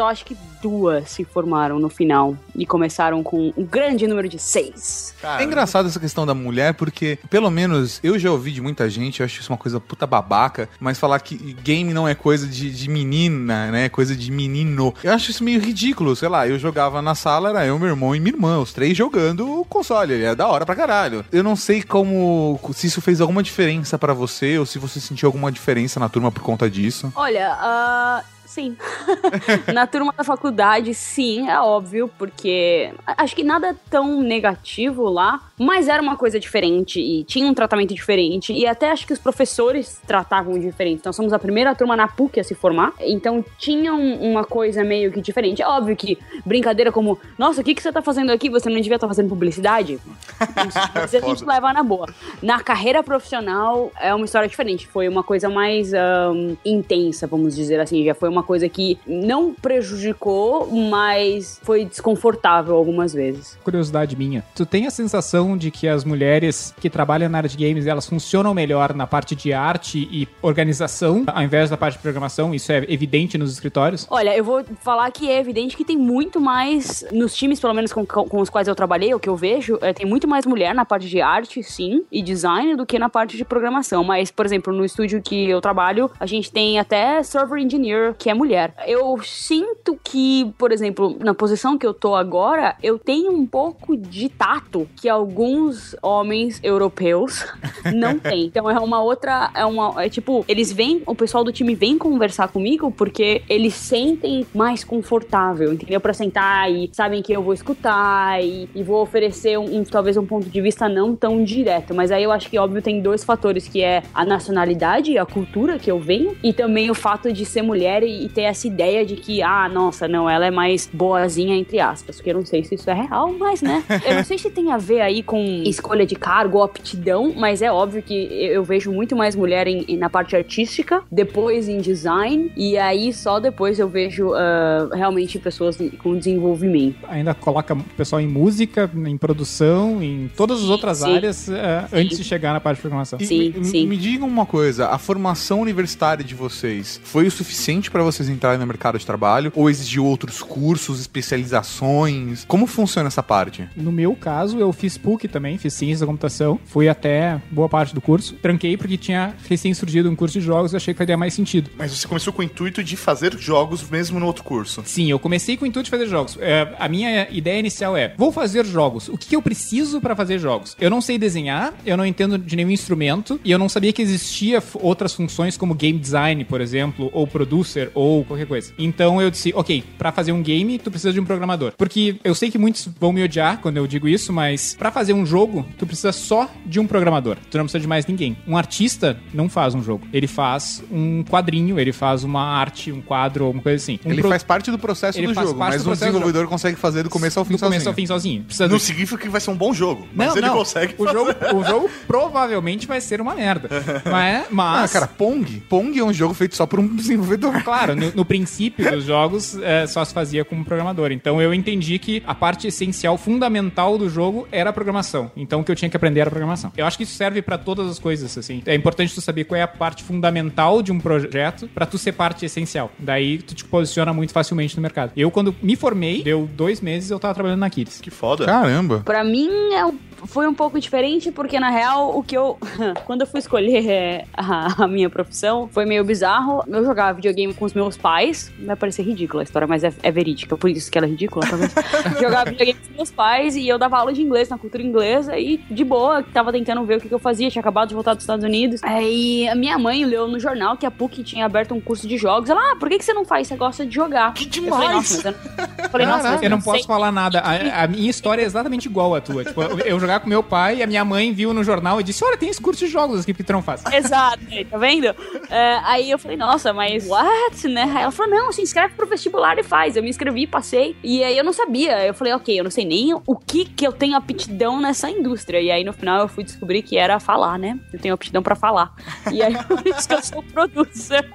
Só 0.00 0.08
acho 0.08 0.24
que 0.24 0.34
duas 0.62 1.10
se 1.10 1.24
formaram 1.26 1.78
no 1.78 1.90
final. 1.90 2.34
E 2.56 2.64
começaram 2.64 3.22
com 3.22 3.52
um 3.54 3.62
grande 3.62 4.06
número 4.06 4.30
de 4.30 4.38
seis. 4.38 5.14
É 5.22 5.44
engraçado 5.44 5.88
essa 5.88 6.00
questão 6.00 6.24
da 6.24 6.32
mulher, 6.32 6.72
porque, 6.72 7.18
pelo 7.28 7.50
menos, 7.50 8.00
eu 8.02 8.18
já 8.18 8.30
ouvi 8.30 8.50
de 8.50 8.62
muita 8.62 8.88
gente, 8.88 9.20
eu 9.20 9.26
acho 9.26 9.40
isso 9.40 9.52
uma 9.52 9.58
coisa 9.58 9.78
puta 9.78 10.06
babaca, 10.06 10.70
mas 10.80 10.98
falar 10.98 11.20
que 11.20 11.36
game 11.62 11.92
não 11.92 12.08
é 12.08 12.14
coisa 12.14 12.46
de, 12.46 12.70
de 12.70 12.88
menina, 12.88 13.70
né? 13.70 13.90
Coisa 13.90 14.16
de 14.16 14.30
menino. 14.30 14.94
Eu 15.04 15.12
acho 15.12 15.32
isso 15.32 15.44
meio 15.44 15.60
ridículo, 15.60 16.16
sei 16.16 16.30
lá, 16.30 16.48
eu 16.48 16.58
jogava 16.58 17.02
na 17.02 17.14
sala, 17.14 17.50
era 17.50 17.66
eu, 17.66 17.78
meu 17.78 17.88
irmão 17.88 18.16
e 18.16 18.20
minha 18.20 18.34
irmã, 18.34 18.58
os 18.58 18.72
três 18.72 18.96
jogando 18.96 19.60
o 19.60 19.66
console, 19.66 20.22
é 20.22 20.34
da 20.34 20.48
hora 20.48 20.64
pra 20.64 20.74
caralho. 20.74 21.26
Eu 21.30 21.42
não 21.42 21.56
sei 21.56 21.82
como, 21.82 22.58
se 22.72 22.86
isso 22.86 23.02
fez 23.02 23.20
alguma 23.20 23.42
diferença 23.42 23.98
pra 23.98 24.14
você, 24.14 24.58
ou 24.58 24.64
se 24.64 24.78
você 24.78 24.98
sentiu 24.98 25.26
alguma 25.28 25.52
diferença 25.52 26.00
na 26.00 26.08
turma 26.08 26.32
por 26.32 26.42
conta 26.42 26.70
disso. 26.70 27.12
Olha, 27.14 27.52
ah, 27.52 28.24
sim. 28.50 28.76
Na 29.72 29.86
turma 29.86 30.12
da 30.16 30.24
faculdade, 30.24 30.92
sim, 30.94 31.48
é 31.48 31.58
óbvio, 31.60 32.10
porque 32.18 32.92
acho 33.06 33.34
que 33.36 33.42
nada 33.44 33.76
tão 33.88 34.20
negativo 34.20 35.08
lá, 35.08 35.40
mas 35.58 35.88
era 35.88 36.02
uma 36.02 36.16
coisa 36.16 36.38
diferente 36.40 37.00
e 37.00 37.22
tinha 37.24 37.46
um 37.46 37.54
tratamento 37.54 37.94
diferente 37.94 38.52
e 38.52 38.66
até 38.66 38.90
acho 38.90 39.06
que 39.06 39.12
os 39.12 39.18
professores 39.18 40.00
tratavam 40.06 40.58
diferente. 40.58 41.02
Nós 41.04 41.14
somos 41.14 41.32
a 41.32 41.38
primeira 41.38 41.74
turma 41.74 41.96
na 41.96 42.08
PUC 42.08 42.40
a 42.40 42.44
se 42.44 42.54
formar, 42.54 42.92
então 43.00 43.44
tinha 43.58 43.94
um- 43.94 44.30
uma 44.32 44.44
coisa 44.44 44.82
meio 44.82 45.12
que 45.12 45.20
diferente. 45.20 45.62
É 45.62 45.66
óbvio 45.68 45.94
que 45.96 46.18
brincadeira 46.44 46.90
como, 46.90 47.18
nossa, 47.38 47.60
o 47.60 47.64
que, 47.64 47.74
que 47.74 47.82
você 47.82 47.92
tá 47.92 48.02
fazendo 48.02 48.30
aqui? 48.30 48.50
Você 48.50 48.68
não 48.68 48.80
devia 48.80 48.96
estar 48.96 49.08
fazendo 49.08 49.28
publicidade? 49.28 49.98
Isso, 50.68 51.16
a 51.16 51.20
gente 51.28 51.44
leva 51.44 51.72
na 51.72 51.82
boa. 51.82 52.06
Na 52.42 52.60
carreira 52.60 53.02
profissional 53.02 53.92
é 54.00 54.14
uma 54.14 54.24
história 54.24 54.48
diferente. 54.48 54.86
Foi 54.88 55.08
uma 55.08 55.22
coisa 55.22 55.48
mais 55.48 55.92
ahn, 55.94 56.56
intensa, 56.64 57.26
vamos 57.26 57.54
dizer 57.54 57.78
assim. 57.80 58.04
Já 58.04 58.14
foi 58.14 58.28
uma 58.28 58.39
coisa 58.42 58.68
que 58.68 58.98
não 59.06 59.52
prejudicou, 59.54 60.68
mas 60.70 61.60
foi 61.62 61.84
desconfortável 61.84 62.76
algumas 62.76 63.12
vezes. 63.12 63.58
Curiosidade 63.64 64.16
minha. 64.16 64.44
Tu 64.54 64.66
tem 64.66 64.86
a 64.86 64.90
sensação 64.90 65.56
de 65.56 65.70
que 65.70 65.88
as 65.88 66.04
mulheres 66.04 66.74
que 66.80 66.90
trabalham 66.90 67.28
na 67.28 67.38
área 67.38 67.48
de 67.48 67.56
games, 67.56 67.86
elas 67.86 68.06
funcionam 68.06 68.54
melhor 68.54 68.94
na 68.94 69.06
parte 69.06 69.34
de 69.34 69.52
arte 69.52 70.08
e 70.10 70.28
organização, 70.42 71.24
ao 71.26 71.42
invés 71.42 71.70
da 71.70 71.76
parte 71.76 71.94
de 71.94 72.00
programação? 72.00 72.54
Isso 72.54 72.72
é 72.72 72.84
evidente 72.88 73.36
nos 73.36 73.52
escritórios? 73.52 74.06
Olha, 74.10 74.36
eu 74.36 74.44
vou 74.44 74.64
falar 74.80 75.10
que 75.10 75.28
é 75.30 75.38
evidente 75.38 75.76
que 75.76 75.84
tem 75.84 75.96
muito 75.96 76.40
mais, 76.40 77.04
nos 77.12 77.34
times, 77.34 77.60
pelo 77.60 77.74
menos 77.74 77.92
com, 77.92 78.04
com 78.06 78.40
os 78.40 78.50
quais 78.50 78.68
eu 78.68 78.74
trabalhei, 78.74 79.14
o 79.14 79.20
que 79.20 79.28
eu 79.28 79.36
vejo, 79.36 79.78
é, 79.80 79.92
tem 79.92 80.06
muito 80.06 80.26
mais 80.26 80.46
mulher 80.46 80.74
na 80.74 80.84
parte 80.84 81.08
de 81.08 81.20
arte, 81.20 81.62
sim, 81.62 82.04
e 82.10 82.22
design 82.22 82.76
do 82.76 82.86
que 82.86 82.98
na 82.98 83.08
parte 83.08 83.36
de 83.36 83.44
programação. 83.44 84.02
Mas, 84.04 84.30
por 84.30 84.46
exemplo, 84.46 84.72
no 84.72 84.84
estúdio 84.84 85.20
que 85.22 85.48
eu 85.48 85.60
trabalho, 85.60 86.10
a 86.18 86.26
gente 86.26 86.50
tem 86.50 86.78
até 86.78 87.22
server 87.22 87.60
engineer, 87.60 88.14
que 88.18 88.29
é 88.30 88.34
mulher. 88.34 88.74
Eu 88.86 89.18
sinto 89.22 89.98
que, 90.02 90.52
por 90.58 90.72
exemplo, 90.72 91.16
na 91.20 91.34
posição 91.34 91.76
que 91.76 91.86
eu 91.86 91.92
tô 91.92 92.14
agora, 92.14 92.76
eu 92.82 92.98
tenho 92.98 93.32
um 93.32 93.46
pouco 93.46 93.96
de 93.96 94.28
tato 94.28 94.88
que 94.96 95.08
alguns 95.08 95.96
homens 96.02 96.60
europeus 96.62 97.46
não 97.94 98.18
têm. 98.18 98.46
Então 98.46 98.70
é 98.70 98.78
uma 98.78 99.02
outra. 99.02 99.50
É 99.54 99.64
uma. 99.64 100.02
É 100.04 100.08
tipo, 100.08 100.44
eles 100.48 100.72
vêm, 100.72 101.02
o 101.06 101.14
pessoal 101.14 101.42
do 101.44 101.52
time 101.52 101.74
vem 101.74 101.98
conversar 101.98 102.48
comigo 102.48 102.90
porque 102.90 103.42
eles 103.48 103.74
sentem 103.74 104.46
mais 104.54 104.84
confortável, 104.84 105.72
entendeu? 105.72 106.00
Pra 106.00 106.12
sentar 106.14 106.70
e 106.70 106.88
sabem 106.92 107.22
que 107.22 107.32
eu 107.32 107.42
vou 107.42 107.52
escutar 107.54 108.42
e, 108.42 108.68
e 108.74 108.82
vou 108.82 109.02
oferecer 109.02 109.58
um, 109.58 109.78
um- 109.80 109.84
talvez 109.84 110.16
um 110.16 110.24
ponto 110.26 110.48
de 110.48 110.60
vista 110.60 110.88
não 110.88 111.14
tão 111.16 111.42
direto. 111.44 111.94
Mas 111.94 112.10
aí 112.10 112.22
eu 112.22 112.32
acho 112.32 112.48
que, 112.48 112.58
óbvio, 112.58 112.80
tem 112.82 113.00
dois 113.00 113.24
fatores, 113.24 113.66
que 113.68 113.82
é 113.82 114.02
a 114.14 114.24
nacionalidade, 114.24 115.16
a 115.18 115.26
cultura 115.26 115.78
que 115.78 115.90
eu 115.90 115.98
venho, 115.98 116.36
e 116.42 116.52
também 116.52 116.90
o 116.90 116.94
fato 116.94 117.32
de 117.32 117.44
ser 117.44 117.62
mulher 117.62 118.02
e, 118.02 118.19
e 118.24 118.28
ter 118.28 118.42
essa 118.42 118.66
ideia 118.66 119.04
de 119.04 119.16
que, 119.16 119.42
ah, 119.42 119.68
nossa, 119.68 120.06
não, 120.08 120.28
ela 120.28 120.46
é 120.46 120.50
mais 120.50 120.88
boazinha, 120.92 121.56
entre 121.56 121.78
aspas. 121.80 122.16
Porque 122.16 122.30
eu 122.30 122.34
não 122.34 122.44
sei 122.46 122.64
se 122.64 122.74
isso 122.74 122.88
é 122.90 122.94
real, 122.94 123.32
mas, 123.38 123.62
né? 123.62 123.82
Eu 124.06 124.14
não 124.16 124.24
sei 124.24 124.38
se 124.38 124.50
tem 124.50 124.72
a 124.72 124.76
ver 124.78 125.00
aí 125.00 125.22
com 125.22 125.38
escolha 125.64 126.04
de 126.06 126.14
cargo 126.16 126.58
ou 126.58 126.64
aptidão, 126.64 127.32
mas 127.36 127.62
é 127.62 127.70
óbvio 127.70 128.02
que 128.02 128.14
eu 128.14 128.64
vejo 128.64 128.90
muito 128.92 129.14
mais 129.14 129.36
mulher 129.36 129.66
em- 129.66 129.96
na 129.96 130.08
parte 130.10 130.34
artística, 130.34 131.02
depois 131.10 131.68
em 131.68 131.78
design, 131.80 132.50
e 132.56 132.76
aí 132.78 133.12
só 133.12 133.38
depois 133.38 133.78
eu 133.78 133.88
vejo 133.88 134.32
ah, 134.34 134.88
realmente 134.92 135.38
pessoas 135.38 135.78
com 136.02 136.16
desenvolvimento. 136.16 136.96
Ainda 137.08 137.34
coloca 137.34 137.74
o 137.74 137.82
pessoal 137.96 138.20
em 138.20 138.26
música, 138.28 138.90
em 139.06 139.16
produção, 139.16 140.02
em 140.02 140.30
todas 140.36 140.62
as 140.62 140.68
outras 140.68 140.98
sim. 140.98 141.14
áreas 141.16 141.48
eh, 141.48 141.86
antes 141.92 142.18
de 142.18 142.24
chegar 142.24 142.52
na 142.52 142.60
parte 142.60 142.76
de 142.76 142.82
programação. 142.82 143.18
E 143.20 143.26
Sim, 143.26 143.52
me, 143.56 143.64
sim. 143.64 143.86
me 143.86 143.96
digam 143.96 144.26
uma 144.26 144.46
coisa, 144.46 144.88
a 144.88 144.98
formação 144.98 145.60
universitária 145.60 146.24
de 146.24 146.34
vocês 146.34 147.00
foi 147.04 147.26
o 147.26 147.30
suficiente 147.30 147.90
pra 147.90 148.02
vocês 148.02 148.09
entrarem 148.18 148.58
no 148.58 148.66
mercado 148.66 148.98
de 148.98 149.06
trabalho? 149.06 149.52
Ou 149.54 149.70
exigiu 149.70 150.04
outros 150.04 150.42
cursos, 150.42 151.00
especializações? 151.00 152.44
Como 152.46 152.66
funciona 152.66 153.08
essa 153.08 153.22
parte? 153.22 153.68
No 153.76 153.92
meu 153.92 154.14
caso, 154.14 154.58
eu 154.58 154.72
fiz 154.72 154.96
PUC 154.96 155.28
também, 155.28 155.58
fiz 155.58 155.74
ciência 155.74 156.00
da 156.00 156.06
computação, 156.06 156.58
fui 156.64 156.88
até 156.88 157.40
boa 157.50 157.68
parte 157.68 157.94
do 157.94 158.00
curso. 158.00 158.34
Tranquei 158.36 158.76
porque 158.76 158.96
tinha 158.96 159.34
recém 159.48 159.72
surgido 159.74 160.10
um 160.10 160.16
curso 160.16 160.38
de 160.38 160.44
jogos 160.44 160.72
e 160.72 160.76
achei 160.76 160.94
que 160.94 160.98
faria 160.98 161.16
mais 161.16 161.34
sentido. 161.34 161.70
Mas 161.76 161.92
você 161.92 162.08
começou 162.08 162.32
com 162.32 162.42
o 162.42 162.44
intuito 162.44 162.82
de 162.82 162.96
fazer 162.96 163.36
jogos 163.38 163.88
mesmo 163.88 164.18
no 164.18 164.26
outro 164.26 164.44
curso. 164.44 164.82
Sim, 164.84 165.10
eu 165.10 165.18
comecei 165.18 165.56
com 165.56 165.64
o 165.64 165.68
intuito 165.68 165.84
de 165.84 165.90
fazer 165.90 166.06
jogos. 166.06 166.36
É, 166.40 166.74
a 166.78 166.88
minha 166.88 167.28
ideia 167.30 167.58
inicial 167.58 167.96
é: 167.96 168.14
vou 168.16 168.32
fazer 168.32 168.64
jogos. 168.64 169.08
O 169.08 169.16
que 169.16 169.34
eu 169.34 169.42
preciso 169.42 170.00
pra 170.00 170.16
fazer 170.16 170.38
jogos? 170.38 170.76
Eu 170.80 170.90
não 170.90 171.00
sei 171.00 171.18
desenhar, 171.18 171.74
eu 171.84 171.96
não 171.96 172.06
entendo 172.06 172.38
de 172.38 172.56
nenhum 172.56 172.70
instrumento 172.70 173.40
e 173.44 173.50
eu 173.50 173.58
não 173.58 173.68
sabia 173.68 173.92
que 173.92 174.02
existia 174.02 174.62
outras 174.74 175.14
funções 175.14 175.56
como 175.56 175.74
game 175.74 175.98
design, 175.98 176.44
por 176.44 176.60
exemplo, 176.60 177.10
ou 177.12 177.26
producer 177.26 177.90
ou 178.00 178.24
qualquer 178.24 178.46
coisa. 178.46 178.72
Então 178.78 179.20
eu 179.20 179.30
disse: 179.30 179.52
ok, 179.54 179.82
pra 179.98 180.12
fazer 180.12 180.32
um 180.32 180.42
game 180.42 180.78
tu 180.78 180.90
precisa 180.90 181.12
de 181.12 181.20
um 181.20 181.24
programador. 181.24 181.72
Porque 181.76 182.16
eu 182.24 182.34
sei 182.34 182.50
que 182.50 182.58
muitos 182.58 182.88
vão 182.98 183.12
me 183.12 183.22
odiar 183.22 183.58
quando 183.58 183.76
eu 183.76 183.86
digo 183.86 184.08
isso, 184.08 184.32
mas 184.32 184.74
pra 184.78 184.90
fazer 184.90 185.12
um 185.12 185.24
jogo 185.26 185.66
tu 185.78 185.86
precisa 185.86 186.12
só 186.12 186.48
de 186.64 186.78
um 186.80 186.86
programador. 186.86 187.36
Tu 187.50 187.56
não 187.58 187.64
precisa 187.64 187.80
de 187.80 187.86
mais 187.88 188.06
ninguém. 188.06 188.36
Um 188.46 188.56
artista 188.56 189.18
não 189.34 189.48
faz 189.48 189.74
um 189.74 189.82
jogo. 189.82 190.06
Ele 190.12 190.26
faz 190.26 190.82
um 190.90 191.22
quadrinho, 191.24 191.78
ele 191.78 191.92
faz 191.92 192.24
uma 192.24 192.42
arte, 192.42 192.90
um 192.92 193.00
quadro, 193.00 193.44
alguma 193.44 193.62
coisa 193.62 193.82
assim. 193.82 193.98
Um 194.04 194.10
Ele 194.10 194.20
pro- 194.20 194.30
faz 194.30 194.42
parte 194.42 194.70
do 194.70 194.78
processo 194.78 195.20
do 195.20 195.34
jogo, 195.34 195.54
mas 195.58 195.82
do 195.82 195.90
um 195.90 195.92
desenvolvedor 195.92 196.46
consegue 196.48 196.76
fazer 196.76 197.02
do 197.02 197.10
começo 197.10 197.38
ao 197.38 197.44
fim 197.44 197.54
do 197.54 197.58
começo 197.60 197.84
sozinho. 197.84 197.90
ao 197.90 197.94
fim 197.94 198.06
sozinho. 198.06 198.42
Precisa 198.44 198.68
Não 198.68 198.76
do- 198.76 198.80
significa 198.80 199.20
que 199.22 199.28
vai 199.28 199.40
ser 199.40 199.50
um 199.50 199.56
bom 199.56 199.72
jogo, 199.72 200.06
mas 200.14 200.28
não, 200.28 200.36
ele 200.36 200.46
não. 200.46 200.54
consegue 200.56 200.94
o 200.98 201.04
fazer. 201.04 201.12
jogo, 201.18 201.30
o 201.58 201.64
jogo 201.64 201.90
provavelmente 202.06 202.86
vai 202.86 203.00
ser 203.00 203.20
uma 203.20 203.34
merda. 203.34 203.68
Mas, 204.10 204.44
Ah, 204.44 204.46
mas 204.50 204.92
cara, 204.92 205.06
Pong. 205.06 205.62
Pong 205.68 205.98
é 205.98 206.04
um 206.04 206.12
jogo 206.12 206.34
feito 206.34 206.54
só 206.56 206.66
por 206.66 206.78
um 206.78 206.86
desenvolvedor. 206.96 207.62
claro, 207.62 207.79
no, 207.88 208.12
no 208.14 208.24
princípio 208.24 208.90
dos 208.90 209.04
jogos 209.04 209.56
é, 209.62 209.86
só 209.86 210.04
se 210.04 210.12
fazia 210.14 210.44
como 210.44 210.64
programador. 210.64 211.12
Então 211.12 211.40
eu 211.40 211.52
entendi 211.52 211.98
que 211.98 212.22
a 212.26 212.34
parte 212.34 212.66
essencial, 212.68 213.16
fundamental 213.16 213.96
do 213.98 214.08
jogo 214.08 214.46
era 214.52 214.70
a 214.70 214.72
programação. 214.72 215.30
Então 215.36 215.60
o 215.60 215.64
que 215.64 215.70
eu 215.70 215.76
tinha 215.76 215.88
que 215.88 215.96
aprender 215.96 216.20
era 216.20 216.28
a 216.28 216.30
programação. 216.30 216.72
Eu 216.76 216.86
acho 216.86 216.96
que 216.96 217.04
isso 217.04 217.14
serve 217.14 217.42
pra 217.42 217.58
todas 217.58 217.88
as 217.88 217.98
coisas, 217.98 218.36
assim. 218.36 218.62
É 218.66 218.74
importante 218.74 219.14
tu 219.14 219.20
saber 219.20 219.44
qual 219.44 219.58
é 219.58 219.62
a 219.62 219.68
parte 219.68 220.02
fundamental 220.04 220.82
de 220.82 220.92
um 220.92 221.00
projeto 221.00 221.68
pra 221.74 221.86
tu 221.86 221.98
ser 221.98 222.12
parte 222.12 222.44
essencial. 222.44 222.90
Daí 222.98 223.38
tu 223.38 223.54
te 223.54 223.64
posiciona 223.64 224.12
muito 224.12 224.32
facilmente 224.32 224.76
no 224.76 224.82
mercado. 224.82 225.12
Eu, 225.16 225.30
quando 225.30 225.54
me 225.62 225.76
formei, 225.76 226.22
deu 226.22 226.48
dois 226.54 226.80
meses 226.80 227.10
eu 227.10 227.18
tava 227.18 227.34
trabalhando 227.34 227.60
na 227.60 227.70
Kids. 227.70 228.00
Que 228.00 228.10
foda. 228.10 228.44
Caramba. 228.46 229.00
Pra 229.04 229.24
mim 229.24 229.48
é 229.72 229.84
um- 229.84 229.98
foi 230.26 230.46
um 230.46 230.54
pouco 230.54 230.78
diferente, 230.78 231.30
porque 231.30 231.58
na 231.58 231.70
real, 231.70 232.16
o 232.16 232.22
que 232.22 232.36
eu. 232.36 232.58
Quando 233.04 233.22
eu 233.22 233.26
fui 233.26 233.40
escolher 233.40 233.88
é, 233.88 234.24
a, 234.34 234.84
a 234.84 234.88
minha 234.88 235.08
profissão, 235.08 235.68
foi 235.72 235.84
meio 235.84 236.04
bizarro. 236.04 236.62
Eu 236.66 236.84
jogava 236.84 237.14
videogame 237.14 237.54
com 237.54 237.64
os 237.64 237.72
meus 237.72 237.96
pais. 237.96 238.52
Vai 238.60 238.76
parecer 238.76 239.02
ridícula 239.02 239.42
a 239.42 239.44
história, 239.44 239.66
mas 239.66 239.84
é, 239.84 239.92
é 240.02 240.10
verídica, 240.10 240.56
por 240.56 240.70
isso 240.70 240.90
que 240.90 240.98
ela 240.98 241.06
é 241.06 241.10
ridícula, 241.10 241.46
talvez. 241.48 241.74
jogava 242.20 242.50
videogame 242.50 242.78
com 242.78 242.90
os 242.90 242.96
meus 242.96 243.10
pais 243.10 243.56
e 243.56 243.66
eu 243.66 243.78
dava 243.78 243.98
aula 243.98 244.12
de 244.12 244.22
inglês 244.22 244.48
na 244.48 244.58
cultura 244.58 244.82
inglesa 244.82 245.38
e 245.38 245.58
de 245.70 245.84
boa, 245.84 246.22
tava 246.22 246.52
tentando 246.52 246.84
ver 246.84 246.98
o 246.98 247.00
que, 247.00 247.08
que 247.08 247.14
eu 247.14 247.18
fazia. 247.18 247.50
Tinha 247.50 247.60
acabado 247.60 247.88
de 247.88 247.94
voltar 247.94 248.14
dos 248.14 248.22
Estados 248.22 248.44
Unidos. 248.44 248.82
Aí 248.82 249.48
a 249.48 249.54
minha 249.54 249.78
mãe 249.78 250.04
leu 250.04 250.28
no 250.28 250.38
jornal 250.38 250.76
que 250.76 250.86
a 250.86 250.90
PUC 250.90 251.22
tinha 251.22 251.46
aberto 251.46 251.74
um 251.74 251.80
curso 251.80 252.06
de 252.06 252.16
jogos. 252.16 252.50
Ela, 252.50 252.72
ah, 252.72 252.76
por 252.76 252.88
que, 252.88 252.98
que 252.98 253.04
você 253.04 253.12
não 253.12 253.24
faz? 253.24 253.48
Você 253.48 253.56
gosta 253.56 253.86
de 253.86 253.94
jogar. 253.94 254.34
Que 254.34 254.44
Eu 254.44 254.70
falei, 254.70 254.88
demais! 254.88 254.92
nossa, 254.92 255.14
mas 255.14 255.24
eu 255.24 255.32
não... 255.32 255.84
eu 255.84 255.90
falei, 255.90 256.06
nossa, 256.06 256.30
mas 256.30 256.42
Eu 256.42 256.50
não 256.50 256.60
sei 256.60 256.72
posso 256.72 256.86
falar 256.86 257.12
nada. 257.12 257.40
A, 257.40 257.84
a 257.84 257.86
minha 257.86 258.10
história 258.10 258.42
é 258.42 258.44
exatamente 258.44 258.86
igual 258.86 259.14
à 259.14 259.20
tua. 259.20 259.44
Tipo, 259.44 259.62
eu, 259.62 259.78
eu 259.80 259.98
jogar 260.10 260.20
com 260.20 260.28
meu 260.28 260.42
pai 260.42 260.78
e 260.78 260.82
a 260.82 260.86
minha 260.86 261.04
mãe 261.04 261.32
viu 261.32 261.54
no 261.54 261.62
jornal 261.62 262.00
e 262.00 262.02
disse: 262.02 262.24
Olha, 262.24 262.36
tem 262.36 262.48
esse 262.48 262.60
curso 262.60 262.84
de 262.84 262.90
jogos 262.90 263.20
aqui 263.20 263.32
que 263.32 263.44
tu 263.44 263.52
não 263.52 263.62
faz. 263.62 263.84
Exato, 263.92 264.40
aí, 264.50 264.64
tá 264.64 264.76
vendo? 264.76 265.06
É, 265.48 265.80
aí 265.84 266.10
eu 266.10 266.18
falei, 266.18 266.36
nossa, 266.36 266.72
mas 266.72 267.06
what, 267.06 267.68
né? 267.68 267.82
Aí 267.82 268.02
ela 268.02 268.10
falou, 268.10 268.30
não, 268.30 268.52
se 268.52 268.62
inscreve 268.62 268.94
pro 268.94 269.06
vestibular 269.06 269.58
e 269.58 269.62
faz. 269.62 269.96
Eu 269.96 270.02
me 270.02 270.10
inscrevi, 270.10 270.46
passei. 270.46 270.96
E 271.02 271.22
aí 271.22 271.36
eu 271.36 271.44
não 271.44 271.52
sabia. 271.52 272.04
Eu 272.04 272.14
falei, 272.14 272.32
ok, 272.32 272.58
eu 272.58 272.64
não 272.64 272.70
sei 272.70 272.84
nem 272.84 273.14
o 273.14 273.36
que 273.36 273.64
que 273.64 273.86
eu 273.86 273.92
tenho 273.92 274.16
aptidão 274.16 274.80
nessa 274.80 275.10
indústria. 275.10 275.60
E 275.60 275.70
aí 275.70 275.84
no 275.84 275.92
final 275.92 276.20
eu 276.20 276.28
fui 276.28 276.44
descobrir 276.44 276.82
que 276.82 276.96
era 276.96 277.20
falar, 277.20 277.58
né? 277.58 277.78
Eu 277.92 277.98
tenho 277.98 278.14
aptidão 278.14 278.42
pra 278.42 278.54
falar. 278.54 278.92
E 279.30 279.42
aí 279.42 279.54
por 279.64 279.86
isso 279.86 280.08
que 280.08 280.14
eu 280.14 280.22
sou 280.22 280.42
producer. 280.42 281.28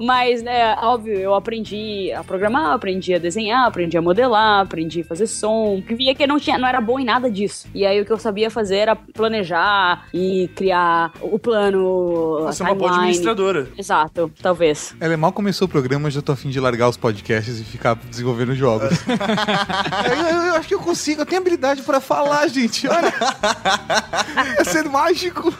Mas, 0.00 0.42
né, 0.42 0.74
óbvio, 0.80 1.14
eu 1.14 1.34
aprendi 1.34 2.12
a 2.12 2.22
programar, 2.24 2.72
aprendi 2.72 3.14
a 3.14 3.18
desenhar, 3.18 3.66
aprendi 3.66 3.96
a 3.96 4.02
modelar, 4.02 4.62
aprendi 4.62 5.00
a 5.00 5.04
fazer 5.04 5.26
som. 5.26 5.82
Via 5.86 6.14
que 6.14 6.22
eu 6.22 6.28
não, 6.28 6.38
tinha, 6.38 6.58
não 6.58 6.68
era 6.68 6.80
bom 6.80 6.98
em 6.98 7.04
nada 7.04 7.30
disso. 7.30 7.68
E 7.74 7.84
aí 7.84 8.00
o 8.00 8.04
que 8.04 8.12
eu 8.12 8.15
sabia 8.18 8.50
fazer 8.50 8.76
era 8.76 8.96
planejar 8.96 10.06
e 10.12 10.48
criar 10.54 11.12
o 11.20 11.38
plano. 11.38 12.40
Você 12.42 12.62
é 12.62 12.66
uma 12.66 12.74
boa 12.74 12.90
administradora. 12.96 13.68
Exato, 13.76 14.30
talvez. 14.42 14.94
Ela 15.00 15.14
é 15.14 15.16
mal 15.16 15.32
começou 15.32 15.66
o 15.66 15.68
programa, 15.70 16.06
eu 16.08 16.10
já 16.12 16.22
tô 16.22 16.32
afim 16.32 16.48
de 16.50 16.58
largar 16.60 16.88
os 16.88 16.96
podcasts 16.96 17.58
e 17.60 17.64
ficar 17.64 17.94
desenvolvendo 17.94 18.54
jogos. 18.54 18.90
eu, 19.06 20.36
eu- 20.36 20.42
eu 20.46 20.54
acho 20.56 20.68
que 20.68 20.74
eu 20.74 20.80
consigo, 20.80 21.22
eu 21.22 21.26
tenho 21.26 21.40
habilidade 21.40 21.82
pra 21.82 22.00
falar, 22.00 22.46
gente. 22.48 22.86
Olha. 22.88 23.12
Ia 24.58 24.64
ser 24.70 24.84
mágico. 24.88 25.52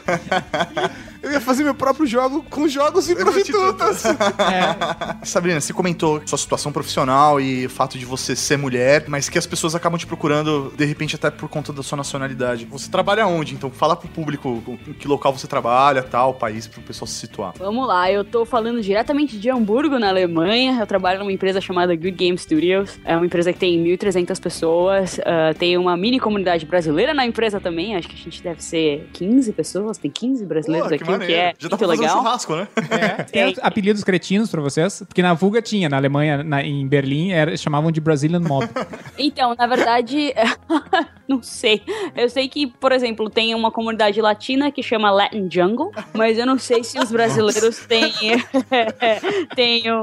Eu 1.26 1.32
ia 1.32 1.40
fazer 1.40 1.64
meu 1.64 1.74
próprio 1.74 2.06
jogo 2.06 2.44
com 2.48 2.68
jogos 2.68 3.10
e 3.10 3.16
prostitutas. 3.16 4.04
Sabrina, 5.24 5.60
você 5.60 5.72
comentou 5.72 6.22
sua 6.24 6.38
situação 6.38 6.70
profissional 6.70 7.40
e 7.40 7.66
o 7.66 7.70
fato 7.70 7.98
de 7.98 8.04
você 8.04 8.36
ser 8.36 8.56
mulher, 8.56 9.06
mas 9.08 9.28
que 9.28 9.36
as 9.36 9.44
pessoas 9.44 9.74
acabam 9.74 9.98
te 9.98 10.06
procurando, 10.06 10.72
de 10.76 10.84
repente, 10.84 11.16
até 11.16 11.28
por 11.28 11.48
conta 11.48 11.72
da 11.72 11.82
sua 11.82 11.96
nacionalidade. 11.96 12.64
Você 12.66 12.88
trabalha 12.88 13.26
onde? 13.26 13.54
Então, 13.54 13.72
fala 13.72 13.96
pro 13.96 14.06
público 14.06 14.78
em 14.86 14.92
que 14.92 15.08
local 15.08 15.36
você 15.36 15.48
trabalha, 15.48 16.00
tal, 16.00 16.32
país, 16.32 16.68
pro 16.68 16.80
pessoal 16.80 17.08
se 17.08 17.14
situar. 17.14 17.54
Vamos 17.58 17.88
lá, 17.88 18.08
eu 18.08 18.24
tô 18.24 18.44
falando 18.44 18.80
diretamente 18.80 19.36
de 19.36 19.50
Hamburgo, 19.50 19.98
na 19.98 20.10
Alemanha. 20.10 20.78
Eu 20.78 20.86
trabalho 20.86 21.18
numa 21.18 21.32
empresa 21.32 21.60
chamada 21.60 21.96
Good 21.96 22.12
Game 22.12 22.38
Studios. 22.38 23.00
É 23.04 23.16
uma 23.16 23.26
empresa 23.26 23.52
que 23.52 23.58
tem 23.58 23.82
1.300 23.82 24.40
pessoas. 24.40 25.18
ah, 25.26 25.52
tem 25.58 25.76
uma 25.76 25.96
mini 25.96 26.20
comunidade 26.20 26.64
brasileira 26.64 27.12
na 27.12 27.26
empresa 27.26 27.58
também. 27.58 27.96
Acho 27.96 28.06
que 28.06 28.14
a 28.14 28.18
gente 28.18 28.40
deve 28.40 28.62
ser 28.62 29.08
15 29.12 29.52
pessoas. 29.52 29.98
Tem 29.98 30.08
15 30.08 30.46
brasileiros 30.46 30.88
Pô, 30.88 30.94
aqui, 30.94 31.15
o 31.16 31.26
que 31.26 31.32
é 31.32 31.54
Já 31.58 31.68
muito 31.68 31.84
um 31.84 31.88
legal. 31.88 32.16
churrasco, 32.18 32.56
né? 32.56 32.68
É, 32.90 33.22
tem 33.24 33.54
apelidos 33.62 34.04
cretinos 34.04 34.50
pra 34.50 34.60
vocês? 34.60 35.02
Porque 35.06 35.22
na 35.22 35.34
Vulga 35.34 35.60
tinha, 35.62 35.88
na 35.88 35.96
Alemanha, 35.96 36.42
na- 36.42 36.62
em 36.62 36.86
Berlim, 36.86 37.32
era, 37.32 37.56
chamavam 37.56 37.90
de 37.92 38.00
Brazilian 38.00 38.40
Mob. 38.40 38.66
Então, 39.18 39.54
na 39.58 39.66
verdade, 39.66 40.34
não 41.26 41.42
sei. 41.42 41.80
Eu 42.14 42.28
sei 42.28 42.48
que, 42.48 42.66
por 42.66 42.92
exemplo, 42.92 43.30
tem 43.30 43.54
uma 43.54 43.70
comunidade 43.70 44.20
latina 44.20 44.70
que 44.70 44.82
chama 44.82 45.10
Latin 45.10 45.48
Jungle, 45.50 45.90
mas 46.12 46.38
eu 46.38 46.44
não 46.46 46.58
sei 46.58 46.84
se 46.84 46.98
os 46.98 47.10
brasileiros 47.10 47.78
têm, 47.86 48.12
têm 49.56 49.84
um, 49.90 50.02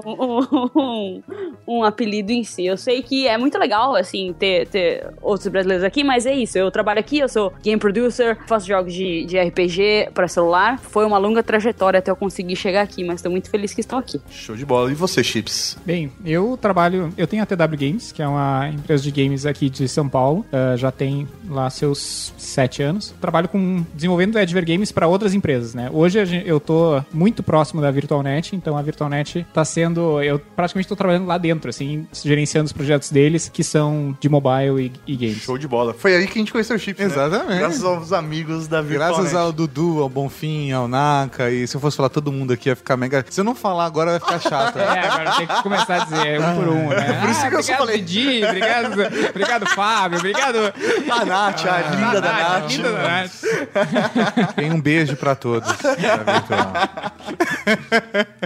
um- 0.75 1.23
um 1.67 1.83
apelido 1.83 2.31
em 2.31 2.43
si. 2.43 2.65
Eu 2.65 2.77
sei 2.77 3.01
que 3.01 3.27
é 3.27 3.37
muito 3.37 3.57
legal, 3.57 3.95
assim, 3.95 4.33
ter, 4.37 4.67
ter 4.67 5.07
outros 5.21 5.47
brasileiros 5.47 5.83
aqui, 5.83 6.03
mas 6.03 6.25
é 6.25 6.33
isso. 6.33 6.57
Eu 6.57 6.71
trabalho 6.71 6.99
aqui, 6.99 7.19
eu 7.19 7.29
sou 7.29 7.53
game 7.61 7.79
producer, 7.79 8.37
faço 8.47 8.67
jogos 8.67 8.93
de, 8.93 9.25
de 9.25 9.39
RPG 9.39 10.09
pra 10.13 10.27
celular. 10.27 10.79
Foi 10.93 11.05
uma 11.05 11.17
longa 11.17 11.41
trajetória 11.41 11.97
até 11.97 12.11
eu 12.11 12.15
conseguir 12.15 12.55
chegar 12.55 12.83
aqui, 12.83 13.03
mas 13.03 13.19
tô 13.19 13.27
muito 13.27 13.49
feliz 13.49 13.73
que 13.73 13.81
estou 13.81 13.97
aqui. 13.97 14.21
Show 14.29 14.55
de 14.55 14.63
bola. 14.63 14.91
E 14.91 14.93
você, 14.93 15.23
Chips? 15.23 15.75
Bem, 15.83 16.11
eu 16.23 16.55
trabalho. 16.55 17.11
Eu 17.17 17.25
tenho 17.25 17.41
a 17.41 17.47
TW 17.47 17.75
Games, 17.75 18.11
que 18.11 18.21
é 18.21 18.27
uma 18.27 18.69
empresa 18.69 19.01
de 19.01 19.09
games 19.09 19.47
aqui 19.47 19.71
de 19.71 19.87
São 19.87 20.07
Paulo. 20.07 20.45
ah, 20.53 20.77
já 20.77 20.91
tem 20.91 21.27
lá 21.49 21.67
seus 21.71 22.31
sete 22.37 22.83
anos. 22.83 23.11
Trabalho 23.19 23.49
com 23.49 23.83
desenvolvendo 23.95 24.37
Adver 24.37 24.63
Games 24.63 24.91
para 24.91 25.07
outras 25.07 25.33
empresas, 25.33 25.73
né? 25.73 25.89
Hoje 25.91 26.43
eu 26.45 26.59
tô 26.59 27.01
muito 27.11 27.41
próximo 27.41 27.81
da 27.81 27.89
VirtualNet, 27.89 28.55
então 28.55 28.77
a 28.77 28.81
VirtualNet 28.83 29.47
tá 29.51 29.65
sendo, 29.65 30.21
eu 30.21 30.37
praticamente 30.55 30.87
tô 30.87 30.95
trabalhando 30.95 31.25
lá 31.25 31.39
dentro, 31.39 31.71
assim, 31.71 32.07
gerenciando 32.23 32.67
os 32.67 32.71
projetos 32.71 33.09
deles 33.09 33.49
que 33.49 33.63
são 33.63 34.15
de 34.19 34.29
mobile 34.29 34.93
e, 35.07 35.13
e 35.13 35.15
games. 35.15 35.41
Show 35.41 35.57
de 35.57 35.67
bola. 35.67 35.91
Foi 35.95 36.15
aí 36.15 36.27
que 36.27 36.37
a 36.37 36.41
gente 36.41 36.51
conheceu 36.51 36.75
o 36.75 36.79
Chips, 36.79 36.99
né? 36.99 37.11
Exatamente. 37.11 37.57
Graças 37.57 37.83
aos 37.83 38.13
amigos 38.13 38.67
da 38.67 38.79
Virtualnet. 38.79 39.17
Graças 39.17 39.35
ao 39.35 39.51
Dudu, 39.51 39.99
ao 39.99 40.07
Bonfim, 40.09 40.71
ao 40.71 40.82
Naka, 40.87 41.49
e 41.49 41.67
se 41.67 41.75
eu 41.75 41.81
fosse 41.81 41.97
falar 41.97 42.09
todo 42.09 42.31
mundo 42.31 42.53
aqui 42.53 42.69
ia 42.69 42.75
ficar 42.75 42.97
mega. 42.97 43.25
Se 43.29 43.39
eu 43.39 43.43
não 43.43 43.55
falar 43.55 43.85
agora 43.85 44.11
vai 44.11 44.19
ficar 44.19 44.39
chato. 44.39 44.73
É, 44.93 44.99
agora 45.07 45.31
tem 45.37 45.47
que 45.47 45.63
começar 45.63 46.01
a 46.01 46.05
dizer 46.05 46.39
um 46.39 46.55
por 46.55 46.67
um, 46.67 46.89
né? 46.89 47.19
Por 47.21 47.29
isso 47.29 47.49
que 47.49 47.55
eu 47.55 47.63
só 47.63 47.77
falei. 47.77 48.01
Didi, 48.01 48.43
obrigado, 48.43 48.93
obrigado, 49.29 49.65
Fábio, 49.67 50.19
obrigado. 50.19 50.57
A 51.09 51.25
Nath, 51.25 51.65
a 51.65 51.81
linda 51.95 52.21
da 52.21 52.33
Nath, 52.33 52.71
linda 52.71 52.91
da 52.91 53.03
Nath. 53.03 54.53
Tem 54.55 54.71
um 54.71 54.81
beijo 54.81 55.15
pra 55.15 55.35
todos. 55.35 55.69
Virtual. 55.69 56.73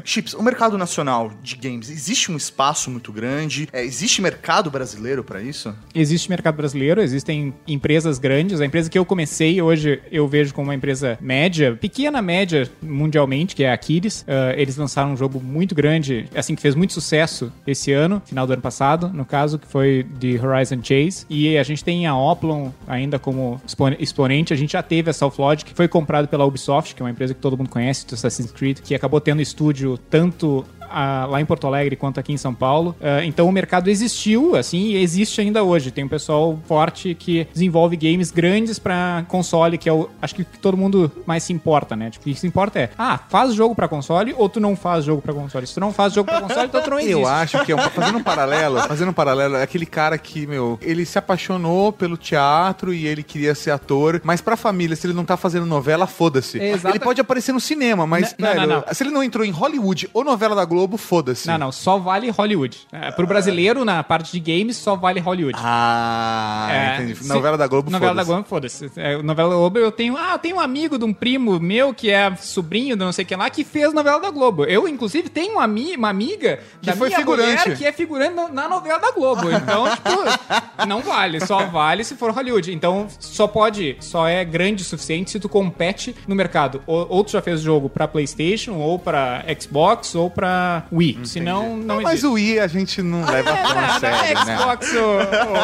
Chips, 0.03 0.33
o 0.33 0.43
mercado 0.43 0.77
nacional 0.77 1.31
de 1.41 1.55
games, 1.55 1.89
existe 1.89 2.31
um 2.31 2.37
espaço 2.37 2.89
muito 2.89 3.11
grande? 3.11 3.67
É, 3.73 3.83
existe 3.83 4.21
mercado 4.21 4.69
brasileiro 4.69 5.23
pra 5.23 5.41
isso? 5.41 5.73
Existe 5.93 6.29
mercado 6.29 6.55
brasileiro, 6.55 7.01
existem 7.01 7.53
empresas 7.67 8.19
grandes. 8.19 8.61
A 8.61 8.65
empresa 8.65 8.89
que 8.89 8.97
eu 8.97 9.05
comecei 9.05 9.61
hoje 9.61 10.01
eu 10.11 10.27
vejo 10.27 10.53
como 10.53 10.67
uma 10.67 10.75
empresa 10.75 11.17
média, 11.21 11.77
pequena 11.79 12.21
média 12.27 12.69
mundialmente, 12.81 13.55
que 13.55 13.63
é 13.63 13.71
a 13.71 13.73
Aquiles. 13.73 14.25
Ah, 14.27 14.53
eles 14.55 14.75
lançaram 14.77 15.13
um 15.13 15.17
jogo 15.17 15.41
muito 15.41 15.73
grande, 15.73 16.25
assim, 16.35 16.53
que 16.53 16.61
fez 16.61 16.75
muito 16.75 16.93
sucesso 16.93 17.51
esse 17.65 17.91
ano, 17.93 18.21
final 18.25 18.45
do 18.45 18.53
ano 18.53 18.61
passado, 18.61 19.09
no 19.09 19.25
caso, 19.25 19.57
que 19.57 19.67
foi 19.67 20.05
de 20.19 20.37
Horizon 20.39 20.79
Chase. 20.83 21.25
E 21.29 21.57
a 21.57 21.63
gente 21.63 21.83
tem 21.83 22.05
a 22.05 22.15
Oplon 22.15 22.69
ainda 22.87 23.17
como 23.17 23.59
expo- 23.65 23.87
exponente. 23.99 24.53
A 24.53 24.57
gente 24.57 24.73
já 24.73 24.83
teve 24.83 25.09
a 25.09 25.13
Southlogic, 25.13 25.71
que 25.71 25.75
foi 25.75 25.87
comprado 25.87 26.27
pela 26.27 26.45
Ubisoft, 26.45 26.93
que 26.93 27.01
é 27.01 27.05
uma 27.05 27.11
empresa 27.11 27.33
que 27.33 27.39
todo 27.39 27.57
mundo 27.57 27.69
conhece, 27.69 28.05
do 28.05 28.13
Assassin's 28.13 28.51
Creed, 28.51 28.79
que 28.81 28.93
acabou 28.93 29.21
tendo 29.21 29.41
estúdio 29.41 29.97
tanto 29.97 30.65
ah, 30.89 31.25
lá 31.29 31.41
em 31.41 31.45
Porto 31.45 31.67
Alegre 31.67 31.95
quanto 31.95 32.19
aqui 32.19 32.33
em 32.33 32.37
São 32.37 32.53
Paulo. 32.53 32.95
Ah, 33.01 33.23
então 33.23 33.47
o 33.47 33.51
mercado 33.51 33.89
existiu, 33.89 34.55
assim, 34.55 34.87
e 34.89 34.97
existe 34.97 35.41
ainda 35.41 35.63
hoje. 35.63 35.91
Tem 35.91 36.03
um 36.03 36.07
pessoal 36.07 36.57
forte 36.67 37.13
que 37.15 37.47
desenvolve 37.53 37.95
games 37.97 38.31
grandes 38.31 38.79
pra 38.79 39.23
console, 39.27 39.77
que 39.77 39.89
é 39.89 39.93
o 39.93 40.09
acho 40.21 40.35
que 40.35 40.43
todo 40.43 40.77
mundo 40.77 41.11
mais 41.25 41.43
se 41.43 41.53
importa, 41.53 41.95
né? 41.95 42.09
Tipo, 42.09 42.29
o 42.29 42.33
que 42.33 42.39
se 42.39 42.47
importa 42.47 42.79
é, 42.79 42.89
ah, 42.97 43.19
faz 43.29 43.53
jogo 43.53 43.75
pra 43.75 43.87
console 43.87 44.33
ou 44.37 44.47
tu 44.49 44.59
não 44.59 44.75
faz 44.75 45.05
jogo 45.05 45.21
pra 45.21 45.33
console? 45.33 45.65
Se 45.67 45.73
tu 45.73 45.79
não 45.79 45.91
faz 45.93 46.13
jogo 46.13 46.29
pra 46.29 46.41
console, 46.41 46.65
então 46.67 46.81
tu 46.81 46.89
não 46.89 46.97
existe. 46.99 47.13
Eu 47.21 47.27
acho 47.27 47.63
que 47.65 47.71
é 47.71 47.75
um- 47.75 47.79
fazendo 47.89 48.17
um 48.17 48.23
paralelo, 48.23 48.79
fazendo 48.83 49.09
um 49.09 49.13
paralelo, 49.13 49.55
é 49.55 49.63
aquele 49.63 49.85
cara 49.85 50.17
que, 50.17 50.45
meu, 50.47 50.77
ele 50.81 51.05
se 51.05 51.17
apaixonou 51.17 51.91
pelo 51.91 52.17
teatro 52.17 52.93
e 52.93 53.05
ele 53.07 53.23
queria 53.23 53.53
ser 53.55 53.71
ator, 53.71 54.21
mas 54.23 54.41
pra 54.41 54.55
família, 54.55 54.95
se 54.95 55.07
ele 55.07 55.13
não 55.13 55.25
tá 55.25 55.35
fazendo 55.37 55.65
novela, 55.65 56.05
foda-se. 56.07 56.57
Ele 56.59 56.99
pode 56.99 57.19
aparecer 57.21 57.51
no 57.51 57.59
cinema, 57.59 58.05
mas, 58.05 58.35
não, 58.37 58.47
velho, 58.53 58.67
não, 58.67 58.75
não. 58.87 58.93
se 58.93 59.03
ele 59.03 59.11
não 59.11 59.23
entrou 59.23 59.45
em 59.45 59.51
Hollywood 59.51 60.09
ou 60.13 60.23
novela 60.23 60.55
da 60.55 60.65
Globo, 60.65 60.76
foda-se. 60.97 61.47
Não, 61.47 61.57
não, 61.57 61.71
só 61.71 61.97
vale 61.97 62.29
Hollywood. 62.29 62.79
É, 62.91 63.09
pro 63.11 63.25
brasileiro, 63.25 63.83
na 63.85 64.03
parte 64.03 64.31
de 64.31 64.39
games, 64.39 64.77
só 64.77 64.95
vale 64.95 65.19
Hollywood. 65.19 65.57
Ah, 65.59 66.67
É, 66.71 66.95
entendi. 66.95 67.15
se- 67.15 67.27
Novela 67.29 67.57
da 67.57 67.67
Globo, 67.67 67.89
Novela 67.89 68.13
da 68.13 68.25
foda-se. 68.25 68.31
Globo, 68.31 68.47
foda-se. 68.47 68.91
É, 68.99 69.21
novela 69.21 69.49
da 69.49 69.55
Globo, 69.55 69.79
eu 69.79 69.91
tenho. 69.91 70.17
Ah, 70.17 70.33
eu 70.33 70.39
tenho 70.39 70.57
um 70.57 70.59
amigo 70.59 70.97
de 70.99 71.05
um 71.05 71.13
primo 71.13 71.59
meu 71.59 71.93
que 71.93 72.09
é 72.09 72.35
sobrinho 72.35 72.95
de 72.95 73.03
não 73.03 73.11
sei 73.11 73.25
quem 73.25 73.37
lá, 73.37 73.49
que 73.49 73.63
fez 73.63 73.93
novela 73.93 74.19
da 74.19 74.29
Globo. 74.29 74.65
Eu, 74.65 74.87
inclusive, 74.87 75.29
tenho 75.29 75.53
uma, 75.53 75.65
uma 75.65 76.09
amiga 76.09 76.59
Que 76.81 76.87
da 76.87 76.95
foi 76.95 77.09
figurante. 77.09 77.75
que 77.75 77.85
é 77.85 77.91
figurante 77.91 78.35
na, 78.35 78.49
na 78.49 78.69
novela 78.69 78.99
da 78.99 79.11
Globo. 79.11 79.49
Então, 79.51 79.85
tipo, 79.95 80.85
não 80.87 81.01
vale. 81.01 81.39
Só 81.45 81.65
vale 81.65 82.03
se 82.03 82.15
for 82.15 82.31
Hollywood. 82.31 82.73
Então, 82.73 83.07
só 83.19 83.47
pode, 83.47 83.95
só 83.99 84.27
é 84.27 84.43
grande 84.43 84.81
o 84.83 84.85
suficiente 84.85 85.31
se 85.31 85.39
tu 85.39 85.47
compete 85.49 86.15
no 86.27 86.35
mercado. 86.35 86.81
Ou, 86.85 87.05
ou 87.09 87.23
tu 87.23 87.31
já 87.31 87.41
fez 87.41 87.61
jogo 87.61 87.89
pra 87.89 88.07
PlayStation, 88.07 88.73
ou 88.73 88.99
pra 88.99 89.43
Xbox, 89.59 90.15
ou 90.15 90.29
pra 90.29 90.47
Wii. 90.91 91.19
Senão, 91.25 91.77
não 91.77 92.01
Mas 92.01 92.23
existe. 92.23 92.27
o 92.27 92.37
I 92.37 92.59
a 92.59 92.67
gente 92.67 93.01
não 93.01 93.25
leva 93.25 93.51
tão 93.53 93.77
a 93.77 93.81
não, 93.93 93.99
sério, 93.99 94.33
não 94.35 94.41
é 94.41 94.45
né? 94.45 94.57
Xbox 94.57 94.93
ou, 94.95 95.03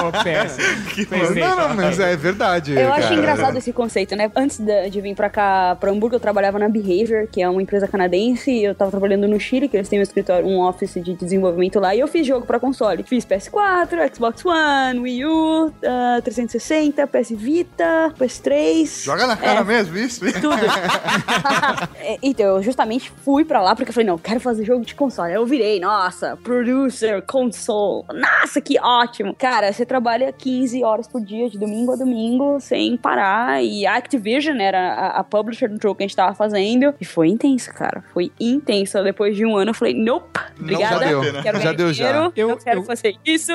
ou 0.06 0.12
PS. 0.24 1.06
PlayStation. 1.08 1.34
Não, 1.56 1.68
não, 1.70 1.76
mas 1.76 2.00
é 2.00 2.16
verdade. 2.16 2.74
Eu 2.80 2.92
acho 2.94 3.02
cara. 3.04 3.16
engraçado 3.16 3.58
esse 3.58 3.72
conceito, 3.74 4.16
né? 4.16 4.32
Antes 4.36 4.60
de, 4.60 4.90
de 4.90 5.02
vir 5.02 5.16
pra 5.16 5.30
cá, 5.30 5.76
pra 5.80 5.92
Hamburgo, 5.92 6.16
eu 6.16 6.20
trabalhava 6.20 6.58
na 6.60 6.70
Behavior, 6.70 7.28
que 7.32 7.42
é 7.42 7.50
uma 7.50 7.62
empresa 7.62 7.88
canadense. 7.88 8.52
e 8.52 8.64
Eu 8.64 8.76
tava 8.76 8.92
trabalhando 8.92 9.28
no 9.28 9.40
Chile, 9.40 9.68
que 9.68 9.78
eles 9.78 9.90
têm 9.90 10.00
um 10.00 10.04
escritório, 10.04 10.46
um 10.48 10.60
office 10.62 10.94
de 11.04 11.14
desenvolvimento 11.16 11.80
lá. 11.80 11.96
E 11.96 12.00
eu 12.00 12.08
fiz 12.08 12.26
jogo 12.26 12.46
pra 12.46 12.60
console. 12.60 13.04
Fiz 13.04 13.26
PS4, 13.26 14.14
Xbox 14.16 14.44
One, 14.46 15.00
Wii 15.00 15.26
U, 15.26 15.74
ah, 15.86 16.20
360, 16.24 17.06
PS 17.08 17.30
Vita, 17.32 18.14
PS3. 18.20 19.04
Joga 19.04 19.28
na 19.28 19.36
cara 19.38 19.60
É. 19.62 19.64
mesmo 19.64 19.98
isso? 19.98 20.20
Tudo. 20.34 20.54
É, 22.06 22.18
então, 22.22 22.58
eu 22.58 22.64
justamente 22.64 23.12
fui 23.24 23.46
pra 23.46 23.62
lá 23.62 23.76
porque 23.76 23.90
eu 23.90 23.94
falei, 23.94 24.08
não, 24.08 24.18
quero 24.18 24.40
fazer 24.40 24.66
jogo 24.66 24.84
de 24.86 24.93
console. 24.96 25.30
Aí 25.30 25.36
eu 25.36 25.46
virei, 25.46 25.80
nossa, 25.80 26.38
producer, 26.44 27.22
console. 27.24 28.06
Nossa, 28.14 28.62
que 28.62 28.80
ótimo. 28.80 29.36
Cara, 29.36 29.72
você 29.72 29.86
trabalha 29.86 30.32
15 30.32 30.84
horas 30.84 31.08
por 31.08 31.22
dia, 31.22 31.50
de 31.50 31.58
domingo 31.58 31.94
a 31.94 31.96
domingo, 31.96 32.60
sem 32.60 32.98
parar. 32.98 33.63
E 33.63 33.86
a 33.86 33.96
Activision 33.96 34.60
era 34.60 34.94
a, 34.94 35.08
a 35.20 35.24
publisher 35.24 35.67
do 35.70 35.80
jogo 35.82 35.96
que 35.96 36.04
a 36.04 36.08
gente 36.08 36.15
tava 36.15 36.34
fazendo. 36.36 36.94
E 37.00 37.06
foi 37.06 37.28
intenso, 37.30 37.74
cara. 37.74 38.04
Foi 38.13 38.32
intenso. 38.39 39.02
Depois 39.04 39.36
de 39.36 39.46
um 39.46 39.56
ano, 39.58 39.72
eu 39.72 39.76
falei, 39.76 39.94
nope, 39.94 40.39
obrigada. 40.60 41.00
já 41.00 41.10
deu. 41.10 41.41
Quero 41.44 41.60
Já 41.62 41.74
deu, 41.74 41.94
já. 41.94 42.06
dinheiro, 42.12 42.34
Eu- 42.36 42.50
Eu, 42.50 42.58
quero 42.58 42.80
eu- 42.80 42.84
fazer 42.84 43.15
isso. 43.26 43.52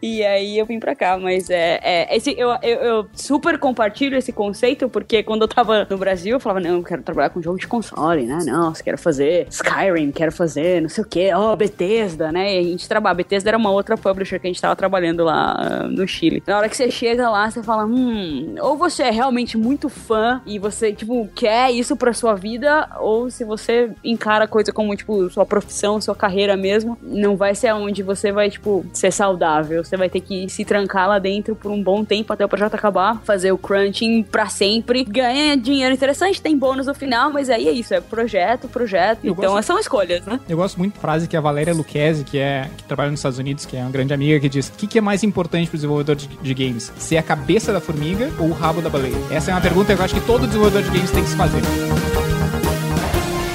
E 0.00 0.24
aí 0.24 0.58
eu 0.58 0.66
vim 0.66 0.78
pra 0.78 0.94
cá. 0.94 1.18
Mas 1.18 1.50
é, 1.50 1.80
é 1.82 2.16
esse, 2.16 2.34
eu, 2.38 2.50
eu, 2.62 2.78
eu 2.80 3.06
super 3.12 3.58
compartilho 3.58 4.16
esse 4.16 4.32
conceito, 4.32 4.88
porque 4.88 5.22
quando 5.22 5.42
eu 5.42 5.48
tava 5.48 5.86
no 5.88 5.98
Brasil, 5.98 6.36
eu 6.36 6.40
falava, 6.40 6.60
não, 6.60 6.76
eu 6.76 6.82
quero 6.82 7.02
trabalhar 7.02 7.30
com 7.30 7.40
jogo 7.42 7.58
de 7.58 7.66
console, 7.66 8.26
né? 8.26 8.38
Nossa, 8.46 8.82
quero 8.82 8.98
fazer 8.98 9.46
Skyrim, 9.50 10.10
quero 10.10 10.32
fazer 10.32 10.61
não 10.80 10.88
sei 10.88 11.04
o 11.04 11.06
que, 11.06 11.32
ó, 11.32 11.54
Bethesda, 11.56 12.30
né? 12.32 12.54
E 12.54 12.58
a 12.58 12.62
gente 12.62 12.88
trabalha. 12.88 13.14
Bethesda 13.14 13.50
era 13.50 13.58
uma 13.58 13.70
outra 13.70 13.96
publisher 13.96 14.38
que 14.38 14.46
a 14.46 14.50
gente 14.50 14.60
tava 14.60 14.76
trabalhando 14.76 15.24
lá 15.24 15.54
ah, 15.58 15.88
no 15.88 16.06
Chile. 16.06 16.42
Na 16.46 16.58
hora 16.58 16.68
que 16.68 16.76
você 16.76 16.90
chega 16.90 17.28
lá, 17.30 17.50
você 17.50 17.62
fala, 17.62 17.84
hum, 17.84 18.54
ou 18.60 18.76
você 18.76 19.04
é 19.04 19.10
realmente 19.10 19.56
muito 19.56 19.88
fã 19.88 20.40
e 20.46 20.58
você, 20.58 20.92
tipo, 20.92 21.28
quer 21.34 21.70
isso 21.70 21.96
pra 21.96 22.12
sua 22.12 22.34
vida, 22.34 22.88
ou 23.00 23.30
se 23.30 23.44
você 23.44 23.90
encara 24.04 24.44
a 24.44 24.48
coisa 24.48 24.72
como, 24.72 24.94
tipo, 24.96 25.28
sua 25.30 25.44
profissão, 25.46 26.00
sua 26.00 26.14
carreira 26.14 26.56
mesmo, 26.56 26.96
não 27.02 27.36
vai 27.36 27.54
ser 27.54 27.72
onde 27.74 28.02
você 28.02 28.32
vai, 28.32 28.50
tipo, 28.50 28.84
ser 28.92 29.12
saudável. 29.12 29.84
Você 29.84 29.96
vai 29.96 30.08
ter 30.08 30.20
que 30.20 30.48
se 30.48 30.64
trancar 30.64 31.08
lá 31.08 31.18
dentro 31.18 31.54
por 31.54 31.70
um 31.70 31.82
bom 31.82 32.04
tempo 32.04 32.32
até 32.32 32.44
o 32.44 32.48
projeto 32.48 32.74
acabar, 32.74 33.20
fazer 33.24 33.52
o 33.52 33.58
crunching 33.58 34.22
pra 34.22 34.46
sempre, 34.46 35.04
ganha 35.04 35.56
dinheiro 35.56 35.94
interessante, 35.94 36.40
tem 36.40 36.56
bônus 36.56 36.86
no 36.86 36.94
final, 36.94 37.30
mas 37.32 37.48
aí 37.50 37.68
é 37.68 37.72
isso, 37.72 37.94
é 37.94 38.00
projeto, 38.00 38.68
projeto. 38.68 39.24
Eu 39.24 39.32
então 39.32 39.52
gosto- 39.52 39.66
são 39.66 39.78
escolhas, 39.78 40.24
né? 40.26 40.40
Eu 40.52 40.58
gosto 40.58 40.76
muito 40.76 40.96
da 40.96 41.00
frase 41.00 41.26
que 41.26 41.34
a 41.34 41.40
Valéria 41.40 41.72
Lucchesi, 41.72 42.24
que, 42.24 42.36
é, 42.36 42.68
que 42.76 42.84
trabalha 42.84 43.10
nos 43.10 43.20
Estados 43.20 43.38
Unidos, 43.38 43.64
que 43.64 43.74
é 43.74 43.80
uma 43.80 43.90
grande 43.90 44.12
amiga, 44.12 44.38
que 44.38 44.50
diz: 44.50 44.68
o 44.68 44.72
que, 44.72 44.86
que 44.86 44.98
é 44.98 45.00
mais 45.00 45.22
importante 45.22 45.66
para 45.66 45.76
o 45.76 45.78
desenvolvedor 45.78 46.14
de, 46.14 46.26
de 46.26 46.52
games? 46.52 46.92
Ser 46.98 47.16
a 47.16 47.22
cabeça 47.22 47.72
da 47.72 47.80
formiga 47.80 48.30
ou 48.38 48.50
o 48.50 48.52
rabo 48.52 48.82
da 48.82 48.90
baleia? 48.90 49.16
Essa 49.30 49.50
é 49.50 49.54
uma 49.54 49.62
pergunta 49.62 49.94
que 49.94 49.98
eu 49.98 50.04
acho 50.04 50.14
que 50.14 50.20
todo 50.20 50.46
desenvolvedor 50.46 50.82
de 50.82 50.90
games 50.90 51.10
tem 51.10 51.24
que 51.24 51.30
se 51.30 51.36
fazer. 51.36 51.62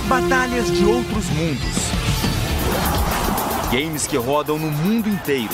Batalhas 0.08 0.72
de 0.72 0.86
outros 0.86 1.30
mundos. 1.30 1.92
Games 3.72 4.08
que 4.08 4.18
rodam 4.18 4.58
no 4.58 4.72
mundo 4.72 5.08
inteiro. 5.08 5.54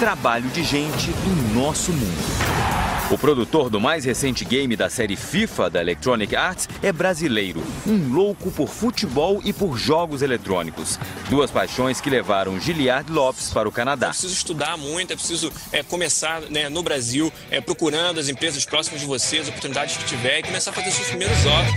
Trabalho 0.00 0.48
de 0.48 0.64
gente 0.64 1.12
do 1.12 1.54
nosso 1.54 1.92
mundo. 1.92 2.87
O 3.10 3.16
produtor 3.16 3.70
do 3.70 3.80
mais 3.80 4.04
recente 4.04 4.44
game 4.44 4.76
da 4.76 4.90
série 4.90 5.16
FIFA 5.16 5.70
da 5.70 5.80
Electronic 5.80 6.36
Arts 6.36 6.68
é 6.82 6.92
brasileiro, 6.92 7.62
um 7.86 8.12
louco 8.12 8.50
por 8.50 8.68
futebol 8.68 9.40
e 9.42 9.50
por 9.50 9.78
jogos 9.78 10.20
eletrônicos. 10.20 10.98
Duas 11.30 11.50
paixões 11.50 12.02
que 12.02 12.10
levaram 12.10 12.60
Giliard 12.60 13.10
Lopes 13.10 13.48
para 13.48 13.66
o 13.66 13.72
Canadá. 13.72 14.08
É 14.08 14.10
preciso 14.10 14.34
estudar 14.34 14.76
muito, 14.76 15.14
é 15.14 15.16
preciso 15.16 15.50
é, 15.72 15.82
começar 15.82 16.42
né, 16.50 16.68
no 16.68 16.82
Brasil, 16.82 17.32
é, 17.50 17.62
procurando 17.62 18.20
as 18.20 18.28
empresas 18.28 18.66
próximas 18.66 19.00
de 19.00 19.06
você, 19.06 19.38
as 19.38 19.48
oportunidades 19.48 19.96
que 19.96 20.04
tiver 20.04 20.40
e 20.40 20.42
começar 20.42 20.70
a 20.70 20.74
fazer 20.74 20.90
seus 20.90 21.08
primeiros 21.08 21.38
jogos. 21.38 21.72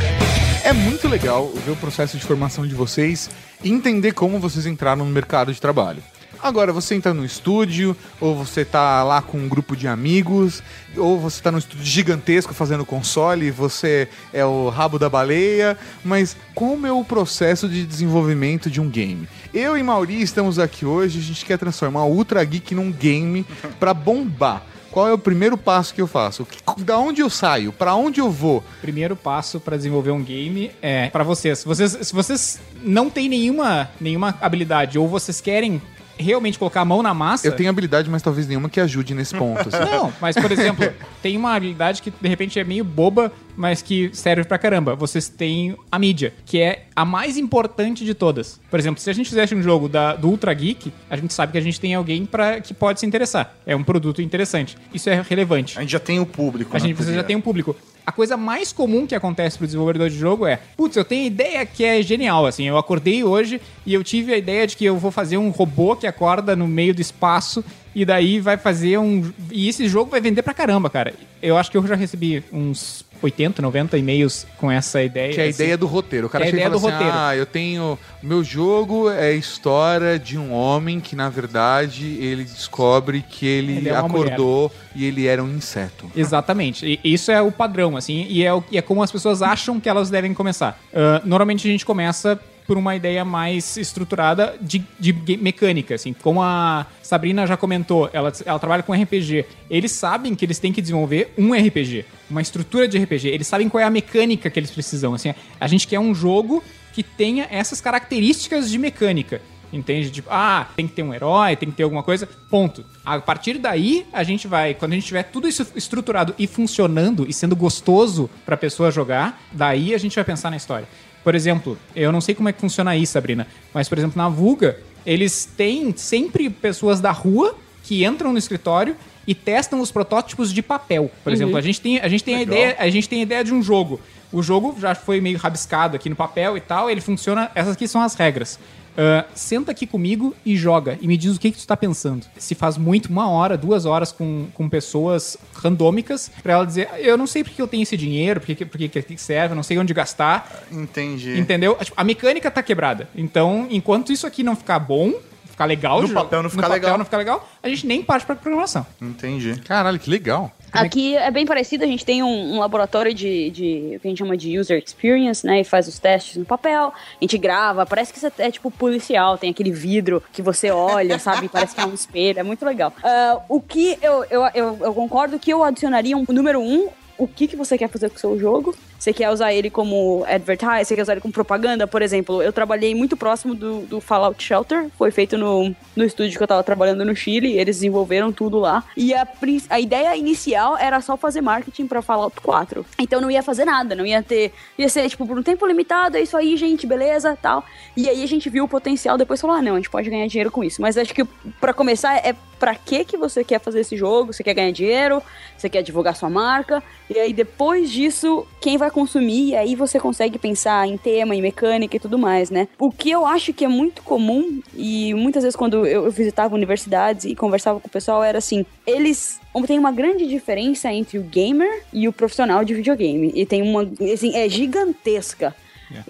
É 0.65 0.73
muito 0.73 1.07
legal 1.07 1.47
ver 1.65 1.71
o 1.71 1.77
processo 1.77 2.17
de 2.17 2.25
formação 2.25 2.67
de 2.67 2.75
vocês 2.75 3.29
e 3.63 3.71
entender 3.71 4.11
como 4.11 4.37
vocês 4.37 4.65
entraram 4.65 5.05
no 5.05 5.11
mercado 5.11 5.53
de 5.53 5.61
trabalho. 5.61 6.03
Agora, 6.41 6.73
você 6.73 6.95
entra 6.95 7.13
no 7.13 7.23
estúdio, 7.23 7.95
ou 8.19 8.35
você 8.35 8.65
tá 8.65 9.03
lá 9.03 9.21
com 9.21 9.37
um 9.37 9.47
grupo 9.47 9.75
de 9.75 9.87
amigos, 9.87 10.63
ou 10.97 11.19
você 11.19 11.41
tá 11.41 11.51
num 11.51 11.59
estúdio 11.59 11.85
gigantesco 11.85 12.53
fazendo 12.53 12.85
console, 12.85 13.45
e 13.45 13.51
você 13.51 14.07
é 14.33 14.43
o 14.43 14.69
rabo 14.69 14.97
da 14.97 15.07
baleia, 15.07 15.77
mas 16.03 16.35
como 16.55 16.87
é 16.87 16.91
o 16.91 17.03
processo 17.03 17.69
de 17.69 17.85
desenvolvimento 17.85 18.69
de 18.69 18.81
um 18.81 18.89
game? 18.89 19.27
Eu 19.53 19.77
e 19.77 19.83
Mauri 19.83 20.21
estamos 20.21 20.57
aqui 20.57 20.85
hoje, 20.85 21.19
a 21.19 21.21
gente 21.21 21.45
quer 21.45 21.57
transformar 21.57 22.05
o 22.05 22.13
Ultra 22.13 22.43
Geek 22.43 22.73
num 22.73 22.91
game 22.91 23.45
pra 23.79 23.93
bombar. 23.93 24.63
Qual 24.91 25.07
é 25.07 25.13
o 25.13 25.17
primeiro 25.17 25.57
passo 25.57 25.93
que 25.93 26.01
eu 26.01 26.07
faço? 26.07 26.45
Da 26.79 26.97
onde 26.97 27.21
eu 27.21 27.29
saio? 27.29 27.71
Pra 27.71 27.95
onde 27.95 28.19
eu 28.19 28.29
vou? 28.29 28.61
Primeiro 28.81 29.15
passo 29.15 29.57
para 29.57 29.77
desenvolver 29.77 30.11
um 30.11 30.21
game 30.21 30.69
é 30.81 31.09
para 31.09 31.23
vocês. 31.23 31.63
Vocês, 31.63 31.97
se 32.01 32.13
vocês 32.13 32.59
não 32.83 33.09
têm 33.09 33.29
nenhuma, 33.29 33.89
nenhuma 34.01 34.37
habilidade 34.41 34.99
ou 34.99 35.07
vocês 35.07 35.39
querem 35.39 35.81
realmente 36.21 36.57
colocar 36.57 36.81
a 36.81 36.85
mão 36.85 37.01
na 37.01 37.13
massa. 37.13 37.47
Eu 37.47 37.55
tenho 37.55 37.69
habilidade, 37.69 38.09
mas 38.09 38.21
talvez 38.21 38.47
nenhuma 38.47 38.69
que 38.69 38.79
ajude 38.79 39.13
nesse 39.13 39.35
ponto. 39.35 39.67
assim. 39.67 39.91
Não, 39.91 40.13
mas 40.21 40.35
por 40.35 40.51
exemplo, 40.51 40.91
tem 41.21 41.37
uma 41.37 41.55
habilidade 41.55 42.01
que 42.01 42.11
de 42.11 42.27
repente 42.27 42.59
é 42.59 42.63
meio 42.63 42.83
boba, 42.83 43.31
mas 43.55 43.81
que 43.81 44.09
serve 44.13 44.43
pra 44.43 44.57
caramba. 44.57 44.95
Vocês 44.95 45.27
têm 45.27 45.75
a 45.91 45.99
mídia, 45.99 46.33
que 46.45 46.59
é 46.59 46.85
a 46.95 47.03
mais 47.05 47.37
importante 47.37 48.05
de 48.05 48.13
todas. 48.13 48.59
Por 48.69 48.79
exemplo, 48.79 49.01
se 49.01 49.09
a 49.09 49.13
gente 49.13 49.29
fizesse 49.29 49.53
um 49.55 49.61
jogo 49.61 49.89
da, 49.89 50.15
do 50.15 50.29
Ultra 50.29 50.53
Geek, 50.53 50.91
a 51.09 51.17
gente 51.17 51.33
sabe 51.33 51.51
que 51.51 51.57
a 51.57 51.61
gente 51.61 51.79
tem 51.79 51.93
alguém 51.95 52.25
para 52.25 52.61
que 52.61 52.73
pode 52.73 52.99
se 52.99 53.05
interessar. 53.05 53.55
É 53.65 53.75
um 53.75 53.83
produto 53.83 54.21
interessante. 54.21 54.77
Isso 54.93 55.09
é 55.09 55.21
relevante. 55.27 55.77
A 55.77 55.81
gente 55.81 55.91
já 55.91 55.99
tem 55.99 56.19
o 56.19 56.25
público. 56.25 56.71
A 56.75 56.79
né, 56.79 56.87
gente 56.87 56.95
você 56.95 57.13
já 57.13 57.23
tem 57.23 57.35
um 57.35 57.41
público. 57.41 57.75
A 58.11 58.13
coisa 58.13 58.35
mais 58.35 58.73
comum 58.73 59.07
que 59.07 59.15
acontece 59.15 59.57
pro 59.57 59.65
desenvolvedor 59.65 60.09
de 60.09 60.17
jogo 60.17 60.45
é, 60.45 60.59
putz, 60.75 60.97
eu 60.97 61.05
tenho 61.05 61.25
ideia 61.25 61.65
que 61.65 61.85
é 61.85 62.01
genial, 62.01 62.45
assim, 62.45 62.67
eu 62.67 62.77
acordei 62.77 63.23
hoje 63.23 63.61
e 63.85 63.93
eu 63.93 64.03
tive 64.03 64.33
a 64.33 64.37
ideia 64.37 64.67
de 64.67 64.75
que 64.75 64.83
eu 64.83 64.97
vou 64.97 65.11
fazer 65.11 65.37
um 65.37 65.49
robô 65.49 65.95
que 65.95 66.05
acorda 66.05 66.53
no 66.53 66.67
meio 66.67 66.93
do 66.93 66.99
espaço 66.99 67.63
e 67.95 68.03
daí 68.03 68.41
vai 68.41 68.57
fazer 68.57 68.97
um 68.97 69.31
e 69.49 69.69
esse 69.69 69.87
jogo 69.87 70.11
vai 70.11 70.19
vender 70.19 70.41
pra 70.41 70.53
caramba, 70.53 70.89
cara. 70.89 71.13
Eu 71.41 71.55
acho 71.55 71.71
que 71.71 71.77
eu 71.77 71.87
já 71.87 71.95
recebi 71.95 72.43
uns 72.51 73.05
80, 73.21 73.61
90 73.61 73.97
e-mails 73.97 74.47
com 74.57 74.71
essa 74.71 75.01
ideia. 75.01 75.33
Que 75.33 75.41
é 75.41 75.45
a 75.45 75.49
assim. 75.49 75.63
ideia 75.63 75.77
do 75.77 75.87
roteiro. 75.87 76.27
O 76.27 76.29
cara 76.29 76.45
é 76.45 76.47
a 76.47 76.51
chega 76.51 76.61
e 76.61 76.63
fala 76.63 76.79
do 76.79 76.87
assim, 76.87 76.95
roteiro. 76.95 77.13
ah, 77.15 77.35
eu 77.35 77.45
tenho... 77.45 77.99
Meu 78.21 78.43
jogo 78.43 79.09
é 79.09 79.27
a 79.27 79.33
história 79.33 80.19
de 80.19 80.37
um 80.37 80.53
homem 80.53 80.99
que, 80.99 81.15
na 81.15 81.29
verdade, 81.29 82.05
ele 82.19 82.43
descobre 82.43 83.23
que 83.27 83.45
ele, 83.45 83.77
Ele 83.77 83.89
é 83.89 83.95
acordou 83.95 84.71
e 84.95 85.05
ele 85.05 85.25
era 85.25 85.43
um 85.43 85.49
inseto. 85.49 86.11
Exatamente. 86.15 86.99
E 87.03 87.13
isso 87.13 87.31
é 87.31 87.41
o 87.41 87.51
padrão, 87.51 87.97
assim, 87.97 88.25
e 88.29 88.43
é, 88.43 88.53
o, 88.53 88.63
e 88.71 88.77
é 88.77 88.81
como 88.81 89.01
as 89.01 89.11
pessoas 89.11 89.41
acham 89.41 89.79
que 89.79 89.89
elas 89.89 90.09
devem 90.09 90.33
começar. 90.33 90.79
Ah, 90.93 91.21
normalmente 91.25 91.67
a 91.67 91.71
gente 91.71 91.85
começa 91.85 92.39
por 92.65 92.77
uma 92.77 92.95
ideia 92.95 93.25
mais 93.25 93.77
estruturada 93.77 94.55
de, 94.61 94.79
de 94.99 95.37
mecânica, 95.37 95.95
assim. 95.95 96.13
Como 96.13 96.41
a 96.41 96.85
Sabrina 97.01 97.45
já 97.45 97.57
comentou, 97.57 98.09
ela, 98.13 98.31
ela 98.45 98.59
trabalha 98.59 98.83
com 98.83 98.93
RPG. 98.93 99.45
Eles 99.69 99.91
sabem 99.91 100.35
que 100.35 100.45
eles 100.45 100.59
têm 100.59 100.71
que 100.71 100.81
desenvolver 100.81 101.33
um 101.37 101.53
RPG, 101.53 102.05
uma 102.29 102.41
estrutura 102.41 102.87
de 102.87 102.97
RPG. 102.97 103.27
Eles 103.27 103.47
sabem 103.47 103.67
qual 103.67 103.81
é 103.81 103.85
a 103.85 103.89
mecânica 103.89 104.49
que 104.49 104.59
eles 104.59 104.71
precisam. 104.71 105.13
Assim, 105.13 105.33
a 105.59 105.67
gente 105.67 105.87
quer 105.87 105.99
um 105.99 106.13
jogo 106.15 106.63
que 106.93 107.03
tenha 107.03 107.47
essas 107.49 107.81
características 107.81 108.69
de 108.69 108.77
mecânica. 108.77 109.41
Entende? 109.73 110.11
Tipo, 110.11 110.27
ah, 110.29 110.67
tem 110.75 110.85
que 110.85 110.93
ter 110.93 111.03
um 111.03 111.13
herói, 111.13 111.55
tem 111.55 111.69
que 111.69 111.75
ter 111.75 111.83
alguma 111.83 112.03
coisa. 112.03 112.27
Ponto. 112.49 112.83
A 113.05 113.19
partir 113.19 113.57
daí, 113.57 114.05
a 114.11 114.21
gente 114.21 114.47
vai, 114.47 114.73
quando 114.73 114.91
a 114.91 114.95
gente 114.95 115.07
tiver 115.07 115.23
tudo 115.23 115.47
isso 115.47 115.65
estruturado 115.75 116.35
e 116.37 116.45
funcionando 116.45 117.25
e 117.27 117.31
sendo 117.31 117.55
gostoso 117.55 118.29
pra 118.45 118.57
pessoa 118.57 118.91
jogar, 118.91 119.41
daí 119.51 119.93
a 119.93 119.97
gente 119.97 120.15
vai 120.15 120.25
pensar 120.25 120.49
na 120.49 120.57
história. 120.57 120.87
Por 121.23 121.35
exemplo, 121.35 121.77
eu 121.95 122.11
não 122.11 122.21
sei 122.21 122.33
como 122.33 122.49
é 122.49 122.53
que 122.53 122.59
funciona 122.59 122.91
aí, 122.91 123.05
Sabrina, 123.05 123.47
mas 123.73 123.87
por 123.87 123.97
exemplo, 123.97 124.17
na 124.17 124.27
Vulga, 124.27 124.77
eles 125.05 125.45
têm 125.45 125.93
sempre 125.95 126.49
pessoas 126.49 126.99
da 126.99 127.11
rua 127.11 127.55
que 127.83 128.05
entram 128.05 128.31
no 128.31 128.37
escritório 128.37 128.95
e 129.25 129.35
testam 129.35 129.79
os 129.79 129.91
protótipos 129.91 130.51
de 130.51 130.61
papel. 130.61 131.11
Por 131.23 131.31
exemplo, 131.31 131.57
a 131.57 131.61
gente 131.61 131.79
tem, 131.79 131.99
a 131.99 132.07
gente 132.07 132.23
tem 132.23 132.35
a 132.35 132.41
ideia, 132.41 132.75
a 132.79 132.89
gente 132.89 133.07
tem 133.07 133.19
a 133.19 133.23
ideia 133.23 133.43
de 133.43 133.53
um 133.53 133.61
jogo. 133.61 133.99
O 134.31 134.41
jogo 134.41 134.75
já 134.79 134.95
foi 134.95 135.19
meio 135.19 135.37
rabiscado 135.37 135.95
aqui 135.95 136.09
no 136.09 136.15
papel 136.15 136.57
e 136.57 136.61
tal, 136.61 136.89
ele 136.89 137.01
funciona, 137.01 137.51
essas 137.53 137.73
aqui 137.73 137.87
são 137.87 138.01
as 138.01 138.15
regras. 138.15 138.59
Ah, 139.03 139.25
senta 139.33 139.71
aqui 139.71 139.87
comigo 139.87 140.35
e 140.45 140.55
joga. 140.55 140.95
E 141.01 141.07
me 141.07 141.17
diz 141.17 141.35
o 141.35 141.39
que, 141.39 141.49
que 141.49 141.57
tu 141.57 141.65
tá 141.65 141.75
pensando. 141.75 142.27
Se 142.37 142.53
faz 142.53 142.77
muito, 142.77 143.07
uma 143.07 143.27
hora, 143.27 143.57
duas 143.57 143.83
horas 143.83 144.11
com, 144.11 144.45
com 144.53 144.69
pessoas 144.69 145.37
randômicas, 145.55 146.29
pra 146.43 146.53
ela 146.53 146.65
dizer, 146.65 146.87
eu 146.99 147.17
não 147.17 147.25
sei 147.25 147.43
porque 147.43 147.59
eu 147.59 147.67
tenho 147.67 147.81
esse 147.81 147.97
dinheiro, 147.97 148.39
porque, 148.39 148.63
porque 148.63 148.87
que 148.87 149.17
serve, 149.17 149.53
eu 149.53 149.55
não 149.55 149.63
sei 149.63 149.79
onde 149.79 149.91
gastar. 149.91 150.65
Entendi. 150.71 151.39
Entendeu? 151.39 151.75
Tipo, 151.81 151.99
A 151.99 152.03
mecânica 152.03 152.51
tá 152.51 152.61
quebrada. 152.61 153.09
Então, 153.15 153.67
enquanto 153.71 154.13
isso 154.13 154.27
aqui 154.27 154.43
não 154.43 154.55
ficar 154.55 154.77
bom, 154.77 155.15
ficar 155.61 155.65
legal, 155.65 156.01
No 156.01 156.09
papel 156.09 156.43
não 156.43 156.49
ficar 156.49 156.61
no 156.61 156.67
papel 156.67 156.81
legal. 156.81 156.97
não 156.97 157.05
ficar 157.05 157.17
legal, 157.17 157.49
a 157.61 157.69
gente 157.69 157.85
nem 157.85 158.03
parte 158.03 158.25
pra 158.25 158.35
programação. 158.35 158.85
Entendi. 159.01 159.59
Caralho, 159.61 159.99
que 159.99 160.09
legal. 160.09 160.51
Aqui 160.71 161.17
é 161.17 161.29
bem 161.29 161.45
parecido, 161.45 161.83
a 161.83 161.87
gente 161.87 162.05
tem 162.05 162.23
um, 162.23 162.55
um 162.55 162.59
laboratório 162.59 163.13
de, 163.13 163.49
de 163.49 163.93
o 163.97 163.99
que 163.99 164.07
a 164.07 164.09
gente 164.09 164.19
chama 164.19 164.37
de 164.37 164.57
user 164.57 164.81
experience, 164.81 165.45
né? 165.45 165.59
E 165.59 165.63
faz 165.65 165.87
os 165.87 165.99
testes 165.99 166.37
no 166.37 166.45
papel, 166.45 166.93
a 166.93 166.93
gente 167.19 167.37
grava, 167.37 167.85
parece 167.85 168.13
que 168.13 168.19
você 168.19 168.31
é 168.37 168.49
tipo 168.49 168.71
policial, 168.71 169.37
tem 169.37 169.49
aquele 169.49 169.71
vidro 169.71 170.23
que 170.31 170.41
você 170.41 170.71
olha, 170.71 171.19
sabe? 171.19 171.49
Parece 171.49 171.75
que 171.75 171.81
é 171.81 171.85
um 171.85 171.93
espelho, 171.93 172.39
é 172.39 172.43
muito 172.43 172.65
legal. 172.65 172.93
Ah, 173.03 173.39
o 173.49 173.59
que 173.59 173.97
eu, 174.01 174.23
eu, 174.29 174.43
eu, 174.53 174.77
eu 174.81 174.93
concordo 174.93 175.37
que 175.37 175.51
eu 175.51 175.61
adicionaria 175.63 176.15
um 176.17 176.25
número 176.29 176.61
um. 176.61 176.87
O 177.17 177.27
que, 177.27 177.47
que 177.47 177.55
você 177.55 177.77
quer 177.77 177.89
fazer 177.89 178.09
com 178.09 178.15
o 178.15 178.19
seu 178.19 178.39
jogo? 178.39 178.73
Você 179.01 179.11
quer 179.11 179.31
usar 179.31 179.51
ele 179.51 179.71
como 179.71 180.23
advertise? 180.27 180.85
Você 180.85 180.95
quer 180.95 181.01
usar 181.01 181.13
ele 181.13 181.21
como 181.21 181.33
propaganda? 181.33 181.87
Por 181.87 182.03
exemplo, 182.03 182.39
eu 182.43 182.53
trabalhei 182.53 182.93
muito 182.93 183.17
próximo 183.17 183.55
do, 183.55 183.79
do 183.79 183.99
Fallout 183.99 184.43
Shelter. 184.43 184.89
Foi 184.95 185.09
feito 185.09 185.39
no, 185.39 185.75
no 185.95 186.03
estúdio 186.03 186.37
que 186.37 186.43
eu 186.43 186.47
tava 186.47 186.61
trabalhando 186.61 187.03
no 187.03 187.15
Chile. 187.15 187.57
Eles 187.57 187.77
desenvolveram 187.77 188.31
tudo 188.31 188.59
lá. 188.59 188.83
E 188.95 189.11
a, 189.11 189.27
a 189.71 189.79
ideia 189.79 190.15
inicial 190.15 190.77
era 190.77 191.01
só 191.01 191.17
fazer 191.17 191.41
marketing 191.41 191.87
pra 191.87 192.03
Fallout 192.03 192.39
4. 192.41 192.85
Então 192.99 193.19
não 193.19 193.31
ia 193.31 193.41
fazer 193.41 193.65
nada, 193.65 193.95
não 193.95 194.05
ia 194.05 194.21
ter. 194.21 194.53
Ia 194.77 194.87
ser, 194.87 195.09
tipo, 195.09 195.25
por 195.25 195.35
um 195.35 195.41
tempo 195.41 195.65
limitado, 195.65 196.15
é 196.15 196.21
isso 196.21 196.37
aí, 196.37 196.55
gente, 196.55 196.85
beleza, 196.85 197.35
tal. 197.41 197.65
E 197.97 198.07
aí 198.07 198.21
a 198.21 198.27
gente 198.27 198.51
viu 198.51 198.65
o 198.65 198.67
potencial, 198.67 199.17
depois 199.17 199.41
falou: 199.41 199.55
ah, 199.55 199.63
não, 199.63 199.73
a 199.73 199.77
gente 199.77 199.89
pode 199.89 200.11
ganhar 200.11 200.27
dinheiro 200.27 200.51
com 200.51 200.63
isso. 200.63 200.79
Mas 200.79 200.95
acho 200.95 201.15
que 201.15 201.25
pra 201.59 201.73
começar 201.73 202.17
é 202.17 202.35
pra 202.61 202.75
que 202.75 203.03
que 203.03 203.17
você 203.17 203.43
quer 203.43 203.59
fazer 203.59 203.79
esse 203.79 203.97
jogo? 203.97 204.31
Você 204.31 204.43
quer 204.43 204.53
ganhar 204.53 204.71
dinheiro? 204.71 205.23
Você 205.57 205.67
quer 205.67 205.81
divulgar 205.81 206.15
sua 206.15 206.29
marca? 206.29 206.83
E 207.09 207.17
aí 207.17 207.33
depois 207.33 207.89
disso, 207.89 208.45
quem 208.59 208.77
vai 208.77 208.90
consumir? 208.91 209.49
E 209.49 209.55
aí 209.55 209.75
você 209.75 209.99
consegue 209.99 210.37
pensar 210.37 210.87
em 210.87 210.97
tema, 210.97 211.35
em 211.35 211.41
mecânica 211.41 211.95
e 211.95 211.99
tudo 211.99 212.17
mais, 212.19 212.49
né? 212.49 212.67
O 212.77 212.91
que 212.91 213.09
eu 213.09 213.25
acho 213.25 213.53
que 213.53 213.65
é 213.65 213.67
muito 213.67 214.03
comum, 214.03 214.61
e 214.75 215.13
muitas 215.13 215.43
vezes 215.43 215.55
quando 215.55 215.85
eu 215.87 216.09
visitava 216.11 216.53
universidades 216.53 217.25
e 217.25 217.35
conversava 217.35 217.79
com 217.79 217.87
o 217.87 217.91
pessoal, 217.91 218.23
era 218.23 218.37
assim: 218.37 218.65
eles 218.85 219.39
tem 219.65 219.77
uma 219.79 219.91
grande 219.91 220.27
diferença 220.27 220.91
entre 220.91 221.17
o 221.17 221.23
gamer 221.23 221.83
e 221.91 222.07
o 222.07 222.13
profissional 222.13 222.63
de 222.63 222.73
videogame. 222.73 223.31
E 223.35 223.45
tem 223.45 223.61
uma. 223.61 223.89
Assim, 224.13 224.35
é 224.35 224.47
gigantesca. 224.47 225.55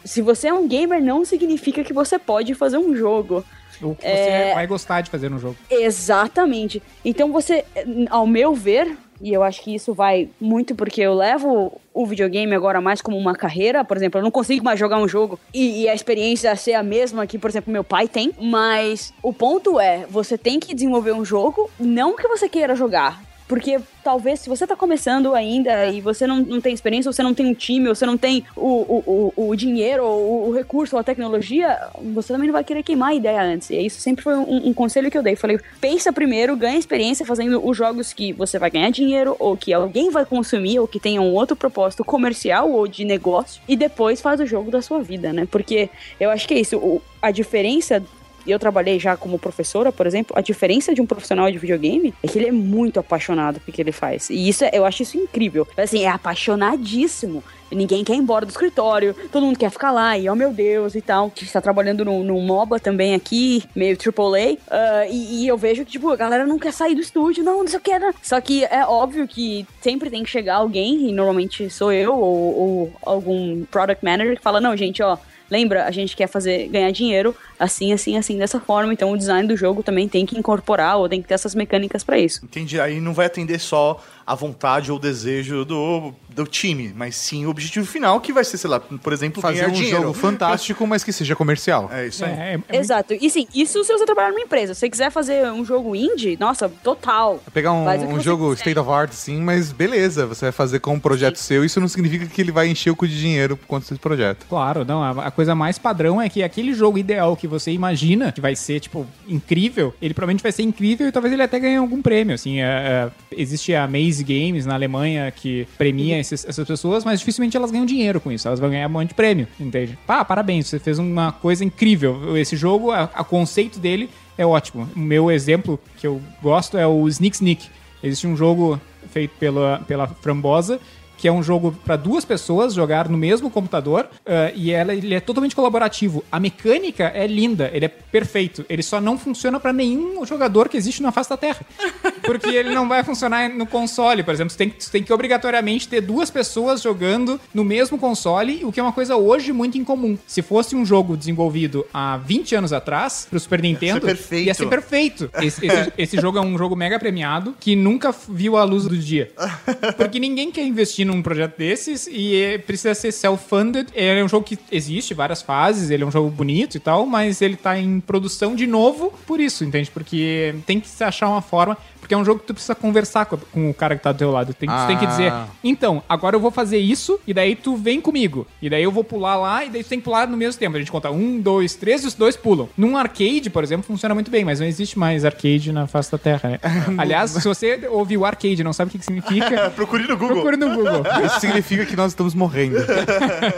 Se 0.06 0.22
você 0.22 0.50
é 0.50 0.54
um 0.54 0.68
gamer, 0.68 1.02
não 1.02 1.26
significa 1.26 1.84
que 1.84 1.92
você 1.92 2.20
pode 2.20 2.54
fazer 2.54 2.78
um 2.78 2.96
jogo. 2.96 3.44
O 3.82 3.96
que 3.96 4.06
É. 4.06 4.50
você 4.50 4.54
vai 4.54 4.68
gostar 4.68 5.02
de 5.02 5.10
fazer 5.10 5.28
no 5.30 5.40
jogo. 5.40 5.56
Exatamente. 5.68 6.84
Então 7.04 7.32
você, 7.32 7.66
ao 8.10 8.28
meu 8.28 8.54
ver, 8.54 8.96
e 9.22 9.34
eu 9.34 9.44
acho 9.44 9.62
que 9.62 9.74
isso 9.74 9.94
vai 9.94 10.30
muito 10.40 10.76
porque 10.76 11.02
eu 11.02 11.14
levo 11.14 11.80
o 11.94 12.06
videogame 12.06 12.54
agora 12.56 12.82
mais 12.82 13.02
como 13.02 13.18
uma 13.18 13.36
carreira. 13.36 13.84
Por 13.84 13.98
exemplo, 13.98 14.20
eu 14.20 14.24
não 14.24 14.32
consigo 14.32 14.64
mais 14.64 14.80
jogar 14.80 14.98
um 14.98 15.08
jogo 15.08 15.40
e, 15.54 15.84
e 15.84 15.90
a 15.90 15.94
experiência 15.94 16.56
ser 16.56 16.74
a 16.74 16.84
mesma 16.84 17.28
que, 17.28 17.38
por 17.38 17.50
exemplo, 17.50 17.72
meu 17.72 17.84
pai 17.84 18.08
tem. 18.08 18.34
Mas 18.40 19.14
o 19.22 19.32
ponto 19.32 19.80
é, 19.80 20.06
você 20.10 20.38
tem 20.38 20.60
que 20.60 20.74
desenvolver 20.74 21.12
um 21.12 21.24
jogo, 21.24 21.70
não 21.80 22.16
que 22.16 22.28
você 22.28 22.50
queira 22.50 22.76
jogar. 22.76 23.31
Porque 23.52 23.82
talvez 24.02 24.40
se 24.40 24.48
você 24.48 24.66
tá 24.66 24.78
começando 24.78 25.36
ainda 25.36 25.88
e 25.88 26.00
você 26.00 26.26
não, 26.26 26.38
não 26.38 26.62
tem 26.62 26.74
experiência, 26.74 27.10
ou 27.10 27.14
você 27.14 27.22
não 27.22 27.34
tem 27.34 27.46
um 27.46 27.54
time, 27.54 27.90
ou 27.90 27.94
você 27.94 28.06
não 28.06 28.18
tem 28.18 28.46
o, 28.56 28.66
o, 28.66 29.34
o, 29.36 29.50
o 29.50 29.56
dinheiro, 29.58 30.06
ou 30.06 30.48
o 30.48 30.54
recurso, 30.54 30.96
ou 30.96 31.02
a 31.02 31.04
tecnologia, 31.04 31.78
você 32.14 32.32
também 32.32 32.48
não 32.48 32.54
vai 32.54 32.64
querer 32.64 32.82
queimar 32.82 33.10
a 33.10 33.14
ideia 33.14 33.42
antes. 33.42 33.70
E 33.70 33.86
isso 33.86 34.00
sempre 34.00 34.24
foi 34.24 34.36
um, 34.38 34.70
um 34.70 34.74
conselho 34.74 35.12
que 35.12 35.18
eu 35.18 35.22
dei. 35.22 35.36
Falei, 35.36 35.60
pensa 35.82 36.14
primeiro, 36.14 36.56
ganha 36.56 36.80
experiência 36.80 37.26
fazendo 37.26 37.62
os 37.62 37.76
jogos 37.76 38.14
que 38.14 38.32
você 38.32 38.58
vai 38.58 38.72
ganhar 38.72 38.90
dinheiro, 38.90 39.36
ou 39.38 39.58
que 39.58 39.74
alguém 39.74 40.10
vai 40.10 40.24
consumir, 40.24 40.80
ou 40.80 40.88
que 40.88 40.98
tenha 40.98 41.22
um 41.22 41.34
outro 41.34 41.54
propósito 41.54 42.06
comercial 42.06 42.72
ou 42.72 42.88
de 42.88 43.04
negócio, 43.04 43.62
e 43.68 43.76
depois 43.76 44.22
faz 44.22 44.40
o 44.40 44.46
jogo 44.46 44.72
da 44.72 44.82
sua 44.82 45.02
vida, 45.02 45.34
né? 45.34 45.46
Porque 45.52 45.90
eu 46.18 46.30
acho 46.30 46.48
que 46.48 46.54
é 46.54 46.60
isso. 46.62 47.02
A 47.22 47.32
diferença 47.32 48.02
eu 48.50 48.58
trabalhei 48.60 49.00
já 49.00 49.16
como 49.18 49.38
professora, 49.38 49.92
por 49.92 50.08
exemplo, 50.08 50.36
a 50.38 50.42
diferença 50.42 50.94
de 50.94 51.02
um 51.02 51.06
profissional 51.06 51.52
de 51.52 51.58
videogame 51.58 52.14
é 52.24 52.28
que 52.28 52.40
ele 52.40 52.48
é 52.48 52.52
muito 52.52 53.00
apaixonado 53.00 53.60
pelo 53.60 53.76
que 53.76 53.82
ele 53.82 53.92
faz. 53.92 54.30
E 54.30 54.48
isso 54.50 54.64
é- 54.64 54.72
eu 54.74 54.86
acho 54.86 55.04
isso 55.04 55.18
incrível. 55.18 55.68
Assim, 55.78 56.04
é 56.04 56.10
apaixonadíssimo. 56.10 57.44
Ninguém 57.72 58.04
quer 58.04 58.16
ir 58.16 58.18
embora 58.18 58.46
do 58.46 58.50
escritório, 58.50 59.16
todo 59.32 59.46
mundo 59.46 59.58
quer 59.58 59.70
ficar 59.72 59.92
lá, 59.92 60.18
e 60.18 60.30
oh 60.30 60.36
meu 60.36 60.52
Deus 60.52 60.94
e 60.94 61.02
tal. 61.02 61.32
A 61.34 61.40
gente 61.40 61.54
tá 61.54 61.62
trabalhando 61.62 62.04
no, 62.04 62.22
no 62.22 62.40
MOBA 62.42 62.80
também 62.82 63.16
aqui, 63.16 63.64
meio 63.74 63.96
AAA, 63.98 64.58
ah, 64.70 65.06
e, 65.10 65.44
e 65.44 65.48
eu 65.48 65.58
vejo 65.58 65.86
que, 65.86 65.92
tipo, 65.92 66.10
a 66.10 66.18
galera 66.18 66.46
não 66.46 66.60
quer 66.60 66.74
sair 66.74 66.96
do 66.96 67.02
estúdio, 67.02 67.44
não, 67.46 67.60
não 67.60 67.68
sei 67.68 67.80
o 67.80 67.82
que, 67.82 67.98
né? 67.98 68.14
Só 68.22 68.42
que 68.42 68.66
é 68.66 68.86
óbvio 68.86 69.26
que 69.26 69.66
sempre 69.80 70.10
tem 70.10 70.22
que 70.22 70.30
chegar 70.30 70.56
alguém, 70.56 71.10
e 71.10 71.14
normalmente 71.14 71.70
sou 71.70 71.94
eu, 71.94 72.14
ou, 72.14 72.60
ou 72.60 72.94
algum 73.04 73.64
product 73.72 74.04
manager 74.04 74.36
que 74.36 74.44
fala, 74.44 74.60
não, 74.60 74.76
gente, 74.76 75.02
ó, 75.02 75.18
Lembra, 75.52 75.86
a 75.86 75.92
gente 75.92 76.16
quer 76.16 76.28
fazer 76.28 76.70
ganhar 76.70 76.90
dinheiro 76.92 77.36
assim, 77.60 77.92
assim, 77.92 78.18
assim, 78.18 78.38
dessa 78.38 78.58
forma. 78.60 78.94
Então 78.94 79.12
o 79.12 79.18
design 79.18 79.46
do 79.46 79.58
jogo 79.58 79.84
também 79.84 80.08
tem 80.08 80.26
que 80.26 80.40
incorporar 80.40 80.98
ou 80.98 81.10
tem 81.10 81.22
que 81.22 81.28
ter 81.28 81.34
essas 81.34 81.54
mecânicas 81.54 82.06
pra 82.06 82.18
isso. 82.18 82.40
Entendi. 82.44 82.80
Aí 82.80 83.02
não 83.02 83.14
vai 83.14 83.26
atender 83.26 83.60
só 83.60 84.02
a 84.26 84.36
vontade 84.36 84.92
ou 84.92 84.98
o 84.98 85.00
desejo 85.00 85.66
do 85.66 86.14
do 86.34 86.46
time, 86.46 86.94
mas 86.96 87.18
sim 87.18 87.46
o 87.46 87.50
objetivo 87.50 87.86
final, 87.86 88.22
que 88.22 88.32
vai 88.32 88.46
ser, 88.46 88.58
sei 88.58 88.70
lá, 88.70 88.80
por 88.80 89.12
exemplo, 89.12 89.42
Fazer 89.42 89.68
um 89.68 89.72
dinheiro. 89.72 89.98
jogo 90.04 90.14
fantástico, 90.14 90.88
mas 90.88 91.04
que 91.04 91.12
seja 91.12 91.36
comercial. 91.36 91.90
É 91.92 92.08
isso 92.08 92.24
aí. 92.24 92.32
É, 92.32 92.60
é- 92.70 92.78
Exato. 92.78 93.14
E 93.14 93.30
sim, 93.30 93.46
isso 93.54 93.84
se 93.84 93.92
você 93.92 94.06
trabalhar 94.06 94.30
numa 94.30 94.40
empresa. 94.40 94.74
Se 94.74 94.80
você 94.80 94.90
quiser 94.90 95.12
fazer 95.12 95.52
um 95.52 95.66
jogo 95.66 95.94
indie, 95.94 96.38
nossa, 96.40 96.70
total. 96.70 97.44
Pegar 97.54 97.74
um, 97.74 97.86
um 98.14 98.22
jogo 98.22 98.52
quiser. 98.52 98.60
state 98.62 98.80
of 98.80 98.90
art, 98.90 99.12
sim, 99.12 99.42
mas 99.42 99.74
beleza, 99.74 100.26
você 100.26 100.46
vai 100.46 100.52
fazer 100.54 100.80
com 100.80 100.94
um 100.94 101.00
projeto 101.02 101.36
seu, 101.36 101.66
isso 101.66 101.82
não 101.82 101.88
significa 101.90 102.26
que 102.28 102.40
ele 102.42 102.52
vai 102.54 102.70
encher 102.70 102.92
o 102.92 102.96
cu 102.96 103.08
de 103.08 103.20
dinheiro 103.20 103.58
por 103.58 103.68
conta 103.68 103.88
desse 103.90 104.00
projeto. 104.00 104.46
Claro, 104.48 104.86
não. 104.86 105.04
A, 105.04 105.28
a 105.28 105.32
coisa 105.32 105.54
mais 105.54 105.78
padrão 105.78 106.22
é 106.22 106.30
que 106.30 106.42
aquele 106.44 106.74
jogo 106.74 106.98
ideal 106.98 107.36
que 107.36 107.46
você 107.46 107.72
imagina 107.72 108.32
que 108.32 108.40
vai 108.40 108.56
ser, 108.56 108.80
tipo, 108.80 109.06
incrível, 109.28 109.94
ele 110.02 110.14
provavelmente 110.14 110.44
vai 110.44 110.52
ser 110.54 110.64
incrível 110.64 111.08
e 111.08 111.12
talvez 111.12 111.34
ele 111.34 111.44
até 111.44 111.60
ganhe 111.60 111.76
algum 111.76 112.02
prêmio. 112.02 112.36
Assim, 112.36 112.62
é, 112.62 112.64
é, 112.64 113.12
existe 113.36 113.76
a 113.76 113.86
Maze 113.86 114.11
Games 114.20 114.66
na 114.66 114.74
Alemanha 114.74 115.32
que 115.32 115.68
premia 115.78 116.20
esses- 116.20 116.44
essas 116.46 116.68
pessoas, 116.68 117.06
mas 117.06 117.20
dificilmente 117.20 117.56
elas 117.56 117.72
ganham 117.72 117.86
dinheiro 117.86 118.20
com 118.20 118.32
isso. 118.32 118.48
Elas 118.48 118.60
vão 118.60 118.70
ganhar 118.70 118.88
um 118.88 118.92
monte 118.92 119.10
de 119.10 119.14
prêmio, 119.16 119.48
entende? 119.60 119.98
Pá, 120.06 120.26
parabéns, 120.26 120.68
você 120.68 120.80
fez 120.80 120.98
uma 121.00 121.32
coisa 121.32 121.64
incrível. 121.64 122.36
Esse 122.38 122.58
jogo, 122.58 122.92
a, 122.92 123.04
a 123.04 123.24
conceito 123.24 123.80
dele 123.80 124.10
é 124.38 124.46
ótimo. 124.46 124.90
O 124.96 125.00
meu 125.00 125.30
exemplo 125.32 125.80
que 125.98 126.06
eu 126.08 126.22
gosto 126.42 126.78
é 126.78 126.86
o 126.88 127.08
Sneak 127.08 127.36
Sneak. 127.36 127.68
Existe 128.04 128.26
um 128.28 128.36
jogo 128.36 128.82
feito 129.12 129.32
pela, 129.40 129.80
pela 129.88 130.08
Frambosa 130.08 130.80
que 131.22 131.28
é 131.28 131.32
um 131.32 131.44
jogo 131.44 131.72
para 131.86 131.96
duas 131.96 132.26
pessoas 132.26 132.74
jogar 132.74 133.08
no 133.08 133.16
mesmo 133.18 133.50
computador 133.52 134.08
eh, 134.26 134.52
e 134.56 134.72
ela, 134.72 134.92
ele 134.94 135.14
é 135.14 135.20
totalmente 135.20 135.56
colaborativo. 135.56 136.24
A 136.32 136.40
mecânica 136.40 137.12
é 137.14 137.28
linda, 137.28 137.70
ele 137.72 137.86
é 137.86 137.88
perfeito. 137.88 138.66
Ele 138.68 138.82
só 138.82 139.00
não 139.00 139.20
funciona 139.20 139.60
para 139.60 139.72
nenhum 139.72 140.26
jogador 140.26 140.68
que 140.68 140.76
existe 140.76 141.02
na 141.04 141.12
face 141.12 141.30
da 141.30 141.38
Terra. 141.38 141.62
Porque 142.26 142.50
ele 142.50 142.74
não 142.74 142.90
vai 142.90 143.04
funcionar 143.04 143.50
no 143.50 143.66
console, 143.68 144.24
por 144.24 144.34
exemplo. 144.34 144.50
Você 144.52 144.58
tem, 144.58 144.70
que- 144.70 144.84
você 144.84 144.90
tem 144.92 145.04
que 145.04 145.14
obrigatoriamente 145.14 145.88
ter 145.88 146.02
duas 146.02 146.32
pessoas 146.32 146.82
jogando 146.82 147.40
no 147.54 147.64
mesmo 147.64 147.98
console, 148.00 148.66
o 148.66 148.72
que 148.72 148.80
é 148.80 148.84
uma 148.84 148.92
coisa 148.92 149.16
hoje 149.16 149.52
muito 149.54 149.78
incomum. 149.78 150.18
Se 150.26 150.42
fosse 150.42 150.76
um 150.76 150.84
jogo 150.86 151.16
desenvolvido 151.16 151.86
há 151.94 152.18
20 152.18 152.56
anos 152.56 152.74
atrás, 152.74 153.28
pro 153.30 153.40
Super 153.40 153.62
Nintendo, 153.62 154.02
perfeito. 154.08 154.48
ia 154.48 154.54
ser 154.56 154.68
perfeito. 154.68 155.30
Esse, 155.40 155.66
esse- 155.66 155.94
esse 155.98 156.18
jogo 156.20 156.40
é 156.40 156.42
um 156.42 156.58
jogo 156.58 156.76
mega 156.76 156.98
premiado 156.98 157.56
que 157.60 157.76
nunca 157.76 158.12
viu 158.28 158.58
a 158.58 158.64
luz 158.64 158.86
do 158.86 158.98
dia. 158.98 159.32
Porque 159.98 160.20
ninguém 160.20 160.52
quer 160.52 160.66
investir 160.66 161.06
num 161.12 161.22
projeto 161.22 161.58
desses 161.58 162.08
e 162.08 162.36
é- 162.36 162.58
precisa 162.58 162.94
ser 162.94 163.12
self-funded. 163.12 163.90
Ele 163.94 164.20
é 164.20 164.24
um 164.24 164.30
jogo 164.30 164.46
que 164.46 164.58
existe 164.72 165.14
várias 165.14 165.42
fases, 165.42 165.90
ele 165.90 166.04
é 166.04 166.06
um 166.06 166.12
jogo 166.12 166.30
bonito 166.30 166.76
e 166.76 166.80
tal, 166.80 167.06
mas 167.06 167.42
ele 167.42 167.56
tá 167.56 167.78
em 167.78 168.00
produção 168.00 168.56
de 168.56 168.66
novo 168.66 169.14
por 169.26 169.40
isso, 169.40 169.64
entende? 169.64 169.92
Porque 169.92 170.56
tem 170.66 170.80
que 170.80 170.88
se 170.88 171.04
achar 171.04 171.28
uma 171.28 171.42
forma. 171.42 171.78
Porque 172.12 172.16
é 172.16 172.18
um 172.18 172.26
jogo 172.26 172.42
que 172.42 172.48
tu 172.48 172.54
precisa 172.54 172.76
conversar 172.76 173.26
com, 173.26 173.38
com 173.38 173.70
o 173.70 173.74
cara 173.74 173.96
que 173.96 174.04
tá 174.04 174.12
do 174.12 174.18
teu 174.18 174.30
lado. 174.32 174.54
Tem, 174.54 174.68
Tu 174.68 174.88
tem 174.88 174.98
que 174.98 175.06
dizer, 175.08 175.32
Ah. 175.32 175.48
então, 175.64 176.04
agora 176.10 176.36
eu 176.36 176.42
vou 176.42 176.52
fazer 176.52 176.78
isso, 176.78 177.18
e 177.26 177.34
daí 177.34 177.56
tu 177.56 177.78
vem 177.78 178.02
comigo. 178.02 178.46
E 178.62 178.70
daí 178.70 178.84
eu 178.84 178.92
vou 178.92 179.02
pular 179.02 179.38
lá, 179.38 179.64
e 179.64 179.70
daí 179.70 179.82
tu 179.82 179.88
tem 179.88 179.98
que 179.98 180.04
pular 180.04 180.28
no 180.28 180.36
mesmo 180.36 180.60
tempo. 180.60 180.76
A 180.76 180.80
gente 180.80 180.92
conta 180.92 181.10
um, 181.10 181.40
dois, 181.40 181.74
três, 181.76 182.04
e 182.04 182.08
os 182.08 182.14
dois 182.14 182.36
pulam. 182.36 182.68
Num 182.78 182.98
arcade, 182.98 183.50
por 183.50 183.64
exemplo, 183.64 183.86
funciona 183.86 184.14
muito 184.14 184.30
bem, 184.30 184.44
mas 184.44 184.60
não 184.60 184.68
existe 184.68 185.00
mais 185.00 185.24
arcade 185.24 185.72
na 185.72 185.88
face 185.88 186.12
da 186.12 186.18
Terra, 186.18 186.50
né? 186.50 186.60
Aliás, 186.98 187.32
se 187.32 187.48
você 187.48 187.88
ouviu 187.90 188.26
arcade 188.26 188.60
e 188.60 188.64
não 188.64 188.74
sabe 188.74 188.90
o 188.90 188.92
que, 188.92 188.98
que 189.00 189.06
significa, 189.06 189.70
Procure 189.74 190.04
no 190.06 190.18
Google. 190.18 190.36
procure 190.42 190.58
no 190.58 190.76
Google. 190.76 191.04
Isso 191.26 191.40
significa 191.40 191.86
que 191.86 191.96
nós 191.96 192.12
estamos 192.12 192.34
morrendo. 192.36 192.76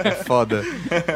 É 0.04 0.12
foda. 0.12 0.64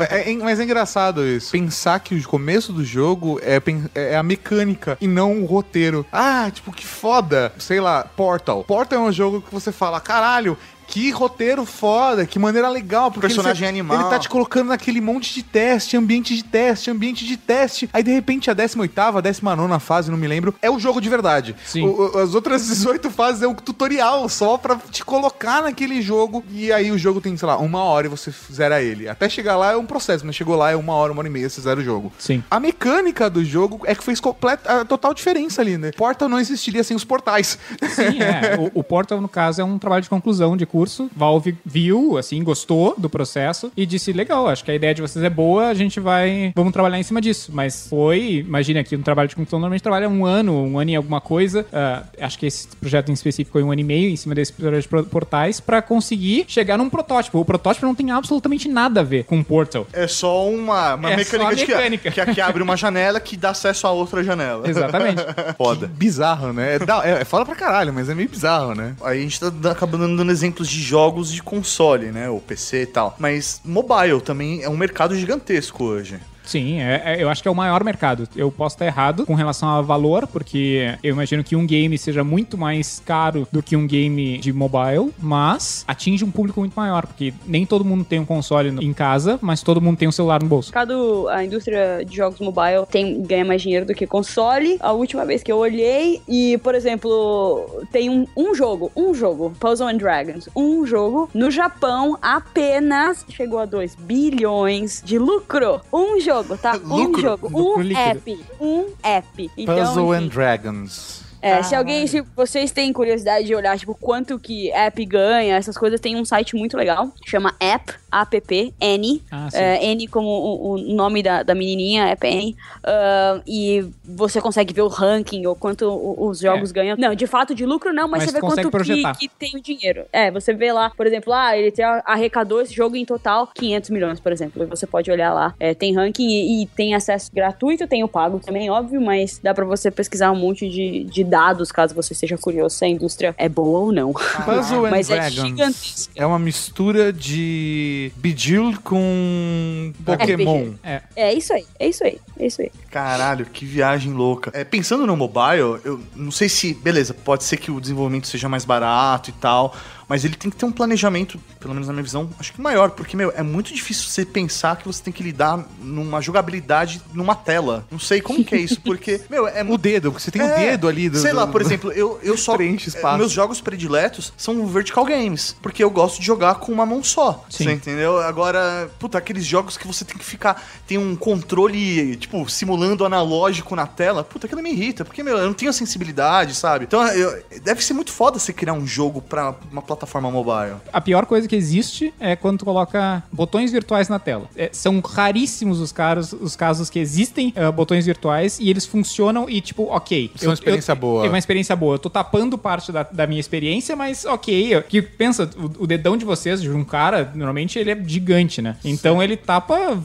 É- 0.09 0.31
é- 0.31 0.37
mas 0.37 0.59
é 0.59 0.63
engraçado 0.63 1.23
isso. 1.23 1.51
Pensar 1.51 1.99
que 1.99 2.15
o 2.15 2.23
começo 2.27 2.73
do 2.73 2.83
jogo 2.83 3.39
é, 3.43 3.61
é 3.93 4.15
a 4.17 4.23
mecânica 4.23 4.97
e 4.99 5.07
não 5.07 5.41
o 5.43 5.45
roteiro. 5.45 6.03
Ah, 6.11 6.49
tipo, 6.51 6.71
que 6.71 6.85
foda. 6.85 7.26
Sei 7.59 7.79
lá, 7.79 8.03
Portal. 8.15 8.63
Portal 8.63 8.99
é 8.99 9.01
um 9.01 9.11
jogo 9.11 9.41
que 9.41 9.53
você 9.53 9.71
fala, 9.71 9.99
caralho. 9.99 10.57
Que 10.87 11.11
roteiro 11.11 11.65
foda, 11.65 12.25
que 12.25 12.39
maneira 12.39 12.69
legal. 12.69 13.11
Porque 13.11 13.27
Personagem 13.27 13.67
ele, 13.67 13.79
animal. 13.79 13.99
Ele 13.99 14.09
tá 14.09 14.17
te 14.19 14.29
colocando 14.29 14.69
naquele 14.69 15.01
monte 15.01 15.33
de 15.33 15.43
teste, 15.43 15.97
ambiente 15.97 16.35
de 16.35 16.43
teste, 16.43 16.89
ambiente 16.89 17.25
de 17.25 17.35
teste. 17.37 17.89
Aí 17.93 18.01
de 18.01 18.11
repente 18.11 18.49
a 18.49 18.55
18ª, 18.55 19.17
a 19.17 19.21
19 19.21 19.79
fase, 19.79 20.09
não 20.09 20.17
me 20.17 20.27
lembro, 20.27 20.55
é 20.61 20.69
o 20.71 20.79
jogo 20.79 21.01
de 21.01 21.09
verdade. 21.09 21.55
Sim. 21.65 21.83
O- 21.85 22.17
as 22.17 22.33
outras 22.33 22.65
18 22.67 23.11
fases 23.11 23.41
é 23.43 23.47
um 23.47 23.53
tutorial 23.53 24.27
só 24.29 24.57
pra 24.57 24.77
te 24.89 25.03
colocar 25.03 25.61
naquele 25.61 26.01
jogo. 26.01 26.43
E 26.51 26.71
aí 26.71 26.89
o 26.91 26.97
jogo 26.97 27.19
tem, 27.21 27.35
sei 27.35 27.47
lá, 27.47 27.57
uma 27.57 27.83
hora 27.83 28.07
e 28.07 28.09
você 28.09 28.33
zera 28.51 28.81
ele. 28.81 29.09
Até 29.09 29.27
chegar 29.29 29.57
lá 29.57 29.73
é 29.73 29.77
um 29.77 29.85
processo, 29.85 30.25
mas 30.25 30.35
chegou 30.35 30.55
lá 30.55 30.71
é 30.71 30.75
uma 30.75 30.93
hora, 30.93 31.11
uma 31.11 31.19
hora 31.19 31.27
e 31.27 31.31
meia, 31.31 31.49
você 31.49 31.59
zera 31.61 31.79
o 31.79 31.83
jogo. 31.83 32.11
Sim. 32.17 32.43
A 32.49 32.59
mecânica 32.59 33.29
do 33.29 33.43
jogo 33.43 33.81
é 33.85 33.93
que 33.93 34.03
fez 34.03 34.19
completa, 34.19 34.81
a 34.81 34.85
total 34.85 35.13
diferença 35.13 35.61
ali, 35.61 35.77
né? 35.77 35.91
Portal 35.91 36.29
não 36.29 36.39
existiria 36.39 36.83
sem 36.83 36.95
os 36.95 37.03
portais. 37.03 37.57
Sim, 37.93 38.21
é. 38.21 38.55
O, 38.57 38.79
o 38.79 38.83
Portal, 38.83 39.19
no 39.21 39.27
caso, 39.27 39.61
é 39.61 39.63
um 39.63 39.77
trabalho 39.77 40.01
de 40.01 40.09
conclusão 40.09 40.55
de 40.55 40.65
curso. 40.65 40.86
Valve 41.15 41.57
viu, 41.65 42.17
assim, 42.17 42.43
gostou 42.43 42.95
do 42.97 43.09
processo 43.09 43.71
e 43.75 43.85
disse: 43.85 44.11
legal, 44.13 44.47
acho 44.47 44.63
que 44.63 44.71
a 44.71 44.75
ideia 44.75 44.93
de 44.93 45.01
vocês 45.01 45.23
é 45.23 45.29
boa, 45.29 45.67
a 45.67 45.73
gente 45.73 45.99
vai. 45.99 46.51
Vamos 46.55 46.73
trabalhar 46.73 46.99
em 46.99 47.03
cima 47.03 47.21
disso. 47.21 47.51
Mas 47.53 47.87
foi, 47.87 48.43
imagina 48.47 48.79
aqui, 48.79 48.95
um 48.95 49.01
trabalho 49.01 49.29
de 49.29 49.35
conclusão 49.35 49.59
normalmente 49.59 49.81
trabalha 49.83 50.09
um 50.09 50.25
ano, 50.25 50.53
um 50.53 50.79
ano 50.79 50.91
e 50.91 50.95
alguma 50.95 51.21
coisa. 51.21 51.65
Ah, 51.71 52.03
acho 52.21 52.37
que 52.39 52.45
esse 52.45 52.67
projeto 52.77 53.09
em 53.09 53.13
específico 53.13 53.51
foi 53.53 53.63
um 53.63 53.71
ano 53.71 53.81
e 53.81 53.83
meio 53.83 54.09
em 54.09 54.15
cima 54.15 54.33
desse 54.35 54.53
projeto 54.53 54.81
de 55.03 55.09
portais 55.09 55.59
pra 55.59 55.81
conseguir 55.81 56.45
chegar 56.47 56.77
num 56.77 56.89
protótipo. 56.89 57.39
O 57.39 57.45
protótipo 57.45 57.85
não 57.85 57.95
tem 57.95 58.11
absolutamente 58.11 58.67
nada 58.67 59.01
a 59.01 59.03
ver 59.03 59.23
com 59.25 59.39
o 59.39 59.43
Portal. 59.43 59.87
É 59.93 60.07
só 60.07 60.47
uma, 60.49 60.95
uma 60.95 61.11
É 61.11 61.15
mecânica, 61.17 61.37
só 61.43 61.47
a 61.51 61.53
de 61.53 61.65
que- 61.65 61.71
mecânica. 61.75 62.11
Que, 62.11 62.33
que 62.33 62.41
abre 62.41 62.61
uma 62.63 62.75
janela 62.77 63.19
que 63.19 63.35
dá 63.37 63.51
acesso 63.51 63.87
a 63.87 63.91
outra 63.91 64.23
janela. 64.23 64.67
Exatamente. 64.69 65.21
Foda. 65.57 65.87
Bizarro, 65.87 66.53
né? 66.53 66.75
É, 66.77 67.09
é, 67.09 67.21
é 67.21 67.25
foda 67.25 67.45
pra 67.45 67.55
caralho, 67.55 67.93
mas 67.93 68.09
é 68.09 68.15
meio 68.15 68.29
bizarro, 68.29 68.75
né? 68.75 68.95
Aí 69.01 69.19
a 69.19 69.21
gente 69.21 69.39
tá 69.39 69.49
dando- 69.49 69.67
acabando 69.71 70.15
dando 70.17 70.31
exemplos 70.31 70.66
de 70.67 70.81
jogos 70.81 71.31
de 71.31 71.41
console, 71.41 72.11
né? 72.11 72.29
O 72.29 72.39
PC 72.39 72.83
e 72.83 72.85
tal. 72.85 73.15
Mas 73.19 73.61
mobile 73.63 74.21
também 74.21 74.63
é 74.63 74.69
um 74.69 74.77
mercado 74.77 75.15
gigantesco 75.15 75.83
hoje. 75.83 76.19
Sim, 76.47 76.79
é- 76.79 77.01
é- 77.05 77.23
eu 77.23 77.29
acho 77.29 77.41
que 77.41 77.47
é 77.47 77.51
o 77.51 77.55
maior 77.55 77.83
mercado. 77.83 78.27
Eu 78.35 78.51
posso 78.51 78.75
estar 78.75 78.85
errado 78.85 79.25
com 79.25 79.35
relação 79.35 79.69
a 79.69 79.81
valor, 79.81 80.25
porque 80.27 80.97
eu 81.03 81.13
imagino 81.13 81.43
que 81.43 81.55
um 81.55 81.65
game 81.67 81.97
seja 81.97 82.23
muito 82.23 82.57
mais 82.57 83.01
caro 83.05 83.47
do 83.51 83.61
que 83.61 83.75
um 83.75 83.85
game 83.85 84.37
de 84.39 84.51
mobile, 84.51 85.13
mas 85.19 85.83
atinge 85.87 86.23
um 86.23 86.31
público 86.31 86.59
muito 86.59 86.73
maior, 86.73 87.05
porque 87.05 87.33
nem 87.45 87.65
todo 87.65 87.83
mundo 87.85 88.03
tem 88.03 88.19
um 88.19 88.25
console 88.25 88.69
em 88.83 88.93
casa, 88.93 89.37
mas 89.41 89.61
todo 89.61 89.81
mundo 89.81 89.97
tem 89.97 90.07
um 90.07 90.11
celular 90.11 90.41
no 90.41 90.47
bolso. 90.47 90.69
mercado, 90.69 91.27
a 91.29 91.43
indústria 91.43 92.03
de 92.05 92.15
jogos 92.15 92.39
mobile 92.39 92.85
tem, 92.89 93.21
ganha 93.21 93.43
mais 93.43 93.61
dinheiro 93.61 93.85
do 93.85 93.93
que 93.93 94.07
console. 94.07 94.77
A 94.79 94.91
última 94.91 95.25
vez 95.25 95.43
que 95.43 95.51
eu 95.51 95.57
olhei, 95.57 96.21
e, 96.27 96.57
por 96.59 96.73
exemplo, 96.75 97.83
tem 97.91 98.09
um, 98.09 98.25
um 98.35 98.55
jogo, 98.55 98.91
um 98.95 99.13
jogo, 99.13 99.53
Puzzle 99.59 99.87
and 99.87 99.97
Dragons, 99.97 100.47
um 100.55 100.85
jogo, 100.85 101.29
no 101.33 101.51
Japão 101.51 102.17
apenas 102.21 103.25
chegou 103.29 103.59
a 103.59 103.65
2 103.65 103.95
bilhões 103.95 105.01
de 105.03 105.17
lucro. 105.17 105.81
Um 105.91 106.19
jogo, 106.19 106.36
tá? 106.43 106.75
Um 106.75 106.95
Lucro? 106.95 107.21
jogo, 107.21 107.47
Lucro 107.47 107.79
um 107.79 107.81
líquido. 107.81 107.99
app, 107.99 108.39
um 108.59 108.85
app. 109.03 109.51
Então, 109.57 109.75
Puzzle 109.75 110.11
and 110.11 110.27
Dragons. 110.27 111.23
é, 111.41 111.61
se 111.63 111.75
alguém, 111.75 112.05
se 112.07 112.21
vocês 112.35 112.71
têm 112.71 112.91
curiosidade 112.91 113.45
de 113.45 113.55
olhar, 113.55 113.77
tipo, 113.77 113.93
quanto 113.95 114.39
que 114.39 114.71
app 114.71 115.05
ganha, 115.05 115.55
essas 115.55 115.77
coisas, 115.77 115.99
tem 115.99 116.15
um 116.15 116.25
site 116.25 116.55
muito 116.55 116.75
legal, 116.75 117.11
chama 117.25 117.55
App, 117.59 117.93
app, 118.21 118.73
N, 118.79 119.21
Ah, 119.31 119.49
é, 119.53 119.85
N 119.91 120.07
como 120.07 120.27
o, 120.27 120.71
o 120.73 120.77
nome 120.77 121.21
da, 121.23 121.43
da 121.43 121.53
menininha, 121.55 122.05
App 122.07 122.25
N, 122.27 122.55
ah, 122.83 123.41
e 123.47 123.85
você 124.05 124.39
consegue 124.41 124.73
ver 124.73 124.81
o 124.81 124.87
ranking, 124.87 125.45
ou 125.45 125.55
quanto 125.55 125.85
os 126.19 126.39
jogos 126.39 126.71
É. 126.71 126.73
ganham. 126.73 126.97
Não, 126.97 127.13
de 127.15 127.27
fato, 127.27 127.53
de 127.55 127.65
lucro 127.65 127.93
não, 127.93 128.07
mas, 128.07 128.23
Mas 128.23 128.29
você 128.31 128.35
vê 128.35 128.39
quanto 128.41 128.61
que, 128.61 128.69
projetar. 128.69 129.15
que 129.17 129.27
tem 129.27 129.51
o 129.55 129.61
dinheiro. 129.61 130.05
É, 130.11 130.31
você 130.31 130.53
vê 130.53 130.71
lá, 130.71 130.89
por 130.89 131.05
exemplo, 131.07 131.33
ah, 131.33 131.57
ele 131.57 131.71
tem, 131.71 131.85
arrecadou 132.05 132.61
esse 132.61 132.73
jogo 132.73 132.95
em 132.95 133.05
total 133.05 133.47
500 133.53 133.89
milhões, 133.89 134.19
por 134.19 134.31
exemplo, 134.31 134.63
e 134.63 134.65
você 134.65 134.85
pode 134.87 135.09
olhar 135.11 135.33
lá. 135.33 135.53
É, 135.59 135.73
tem 135.73 135.93
ranking 135.95 136.27
e, 136.27 136.63
e 136.63 136.65
tem 136.67 136.95
acesso 136.95 137.31
gratuito, 137.33 137.87
tem 137.87 138.03
o 138.03 138.07
pago 138.07 138.39
também, 138.39 138.69
óbvio, 138.69 138.99
mas 139.01 139.39
dá 139.41 139.53
pra 139.53 139.65
você 139.65 139.89
pesquisar 139.91 140.31
um 140.31 140.35
monte 140.35 140.69
de, 140.69 141.03
de 141.05 141.23
dados, 141.23 141.71
caso 141.71 141.93
você 141.95 142.13
seja 142.13 142.37
curioso 142.37 142.75
se 142.75 142.85
a 142.85 142.87
indústria 142.87 143.33
é 143.37 143.47
boa 143.49 143.79
ou 143.79 143.91
não. 143.91 144.13
Puzzle 144.13 144.85
and 144.85 144.91
mas 144.91 145.09
é 145.09 145.15
Dragons 145.15 145.33
gigantesca. 145.35 146.13
é 146.15 146.25
uma 146.25 146.39
mistura 146.39 147.11
de 147.13 148.06
Bejeweled 148.15 148.79
com 148.79 149.93
Pokémon. 150.05 150.61
RPG. 150.61 150.75
É. 150.83 151.01
É 151.15 151.33
isso 151.33 151.53
aí, 151.53 151.65
é 151.79 151.87
isso 151.87 152.03
aí, 152.03 152.19
é 152.39 152.45
isso 152.47 152.61
aí. 152.61 152.71
Caralho, 152.89 153.45
que 153.45 153.65
viagem 153.65 154.13
louca. 154.13 154.51
É, 154.53 154.63
pensando 154.63 155.05
no 155.05 155.15
mobile, 155.15 155.79
eu 155.83 156.01
não 156.15 156.31
sei 156.31 156.49
se. 156.49 156.73
Beleza, 156.73 157.13
pode 157.13 157.43
ser 157.43 157.57
que 157.57 157.71
o 157.71 157.79
desenvolvimento 157.79 158.27
seja 158.27 158.47
mais 158.47 158.65
barato 158.65 159.29
e 159.29 159.33
tal. 159.33 159.75
Mas 160.07 160.23
ele 160.23 160.35
tem 160.35 160.49
que 160.49 160.55
ter 160.55 160.65
um 160.65 160.71
planejamento, 160.71 161.39
pelo 161.59 161.73
menos 161.73 161.87
na 161.87 161.93
minha 161.93 162.03
visão, 162.03 162.29
acho 162.39 162.53
que 162.53 162.61
maior. 162.61 162.91
Porque, 162.91 163.17
meu, 163.17 163.31
é 163.35 163.43
muito 163.43 163.73
difícil 163.73 164.07
você 164.07 164.25
pensar 164.25 164.77
que 164.77 164.85
você 164.87 165.03
tem 165.03 165.11
que 165.11 165.21
lidar 165.21 165.65
numa 165.81 166.21
jogabilidade 166.21 167.01
numa 167.13 167.35
tela. 167.35 167.85
Não 167.91 167.99
sei 167.99 168.21
como 168.21 168.43
que 168.43 168.55
é 168.55 168.59
isso, 168.59 168.79
porque, 168.85 169.19
meu, 169.29 169.47
é 169.47 169.63
O 169.63 169.77
dedo, 169.77 170.11
porque 170.11 170.23
você 170.23 170.31
tem 170.31 170.41
o 170.41 170.45
É, 170.45 170.55
dedo 170.71 170.87
ali. 170.87 171.09
Do, 171.09 171.19
Sei 171.19 171.33
lá, 171.33 171.45
por 171.45 171.59
exemplo, 171.61 171.91
eu, 171.91 172.19
eu 172.23 172.37
só. 172.37 172.55
Preenche 172.55 172.87
espaço. 172.87 173.17
Meus 173.17 173.31
jogos 173.33 173.59
prediletos 173.59 174.31
são 174.37 174.65
vertical 174.65 175.03
games. 175.03 175.55
Porque 175.61 175.83
eu 175.83 175.89
gosto 175.89 176.19
de 176.21 176.25
jogar 176.25 176.55
com 176.55 176.71
uma 176.71 176.85
mão 176.85 177.03
só. 177.03 177.45
Sim. 177.49 177.65
Você 177.65 177.71
entendeu? 177.73 178.17
Agora, 178.19 178.89
puta, 178.99 179.17
aqueles 179.17 179.45
jogos 179.45 179.75
que 179.77 179.85
você 179.85 180.05
tem 180.05 180.17
que 180.17 180.23
ficar. 180.23 180.65
Tem 180.87 180.97
um 180.97 181.15
controle, 181.17 182.15
tipo, 182.15 182.47
simulando 182.49 183.03
analógico 183.05 183.75
na 183.75 183.85
tela. 183.85 184.23
Puta, 184.23 184.45
aquilo 184.47 184.61
me 184.63 184.71
irrita. 184.71 185.03
Porque, 185.03 185.21
meu, 185.21 185.37
eu 185.37 185.47
não 185.47 185.53
tenho 185.53 185.69
a 185.69 185.73
sensibilidade, 185.73 186.55
sabe? 186.55 186.85
Então, 186.85 187.05
eu- 187.09 187.43
deve 187.61 187.83
ser 187.83 187.93
muito 187.93 188.11
foda 188.11 188.39
você 188.39 188.53
criar 188.53 188.73
um 188.73 188.87
jogo 188.87 189.21
pra 189.21 189.53
uma 189.71 189.81
plataforma 189.81 189.96
plataforma 189.97 190.29
mobile. 190.31 190.75
A 190.93 191.01
pior 191.01 191.25
coisa 191.25 191.47
que 191.47 191.55
existe 191.55 192.13
é 192.19 192.35
quando 192.35 192.59
tu 192.59 192.65
coloca 192.65 193.23
botões 193.31 193.71
virtuais 193.71 194.07
na 194.07 194.19
tela. 194.19 194.47
É, 194.55 194.69
são 194.71 194.99
raríssimos 195.01 195.79
os, 195.79 195.91
casos, 195.91 196.39
os 196.39 196.55
casos 196.55 196.89
que 196.89 196.99
existem 196.99 197.53
uh, 197.57 197.71
botões 197.71 198.05
virtuais 198.05 198.59
e 198.59 198.69
eles 198.69 198.85
funcionam 198.85 199.49
e, 199.49 199.59
tipo, 199.59 199.83
ok. 199.83 200.31
Isso 200.35 200.45
é 200.45 200.47
uma 200.47 200.53
experiência 200.53 200.95
boa. 200.95 201.25
É 201.25 201.29
uma 201.29 201.37
experiência 201.37 201.75
boa. 201.75 201.95
Eu 201.95 201.99
tô 201.99 202.09
tapando 202.09 202.57
parte 202.57 202.91
da, 202.91 203.03
da 203.03 203.25
minha 203.25 203.39
experiência, 203.39 203.95
mas 203.95 204.23
ok. 204.25 204.75
Eu- 204.75 204.83
Que 204.83 205.01
pensa, 205.01 205.49
o, 205.57 205.83
o 205.83 205.87
dedão 205.87 206.15
de 206.15 206.23
vocês, 206.25 206.61
de 206.61 206.69
um 206.69 206.83
cara, 206.83 207.31
normalmente 207.33 207.79
ele 207.79 207.91
é 207.91 208.03
gigante, 208.05 208.61
né? 208.61 208.77
Então 208.85 209.21
ele 209.21 209.35
tapa, 209.35 210.01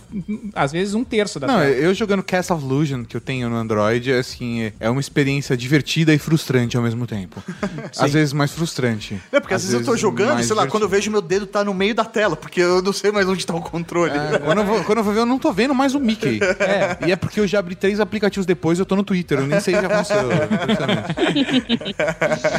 às 0.54 0.72
vezes, 0.72 0.94
um 0.94 1.04
terço 1.04 1.38
da 1.38 1.46
Não, 1.46 1.54
tela. 1.60 1.66
eu 1.70 1.92
jogando 1.94 2.22
Castle 2.22 2.56
of 2.56 2.64
Illusion, 2.64 3.04
que 3.04 3.16
eu 3.16 3.20
tenho 3.20 3.48
no 3.50 3.56
Android, 3.56 4.12
assim, 4.12 4.72
é 4.80 4.88
uma 4.88 5.00
experiência 5.00 5.56
divertida 5.56 6.14
e 6.14 6.18
frustrante 6.18 6.76
ao 6.76 6.82
mesmo 6.82 7.06
tempo. 7.06 7.42
Às 7.98 8.12
vezes 8.12 8.32
mais 8.32 8.50
frustrante. 8.52 9.20
É, 9.30 9.40
porque 9.40 9.54
às, 9.54 9.62
vezes, 9.64 9.81
eu 9.82 9.92
tô 9.92 9.96
jogando 9.96 10.40
e, 10.40 10.44
sei 10.44 10.56
lá, 10.56 10.66
quando 10.66 10.84
eu 10.84 10.88
vejo 10.88 11.10
meu 11.10 11.22
dedo 11.22 11.46
tá 11.46 11.64
no 11.64 11.74
meio 11.74 11.94
da 11.94 12.04
tela, 12.04 12.36
porque 12.36 12.60
eu 12.60 12.82
não 12.82 12.92
sei 12.92 13.12
mais 13.12 13.28
onde 13.28 13.46
tá 13.46 13.54
o 13.54 13.60
controle. 13.60 14.12
É, 14.12 14.38
quando, 14.38 14.58
eu 14.58 14.64
vou, 14.64 14.84
quando 14.84 14.98
eu 14.98 15.04
vou 15.04 15.12
ver, 15.12 15.20
eu 15.20 15.26
não 15.26 15.38
tô 15.38 15.52
vendo 15.52 15.74
mais 15.74 15.94
o 15.94 16.00
Mickey. 16.00 16.40
É. 16.58 17.08
E 17.08 17.12
é 17.12 17.16
porque 17.16 17.40
eu 17.40 17.46
já 17.46 17.58
abri 17.58 17.74
três 17.74 18.00
aplicativos 18.00 18.46
depois 18.46 18.78
eu 18.78 18.86
tô 18.86 18.96
no 18.96 19.02
Twitter. 19.04 19.38
Eu 19.38 19.46
nem 19.46 19.60
sei 19.60 19.74
se 19.74 19.84
aconteceu. 19.84 20.30
justamente. 20.68 21.96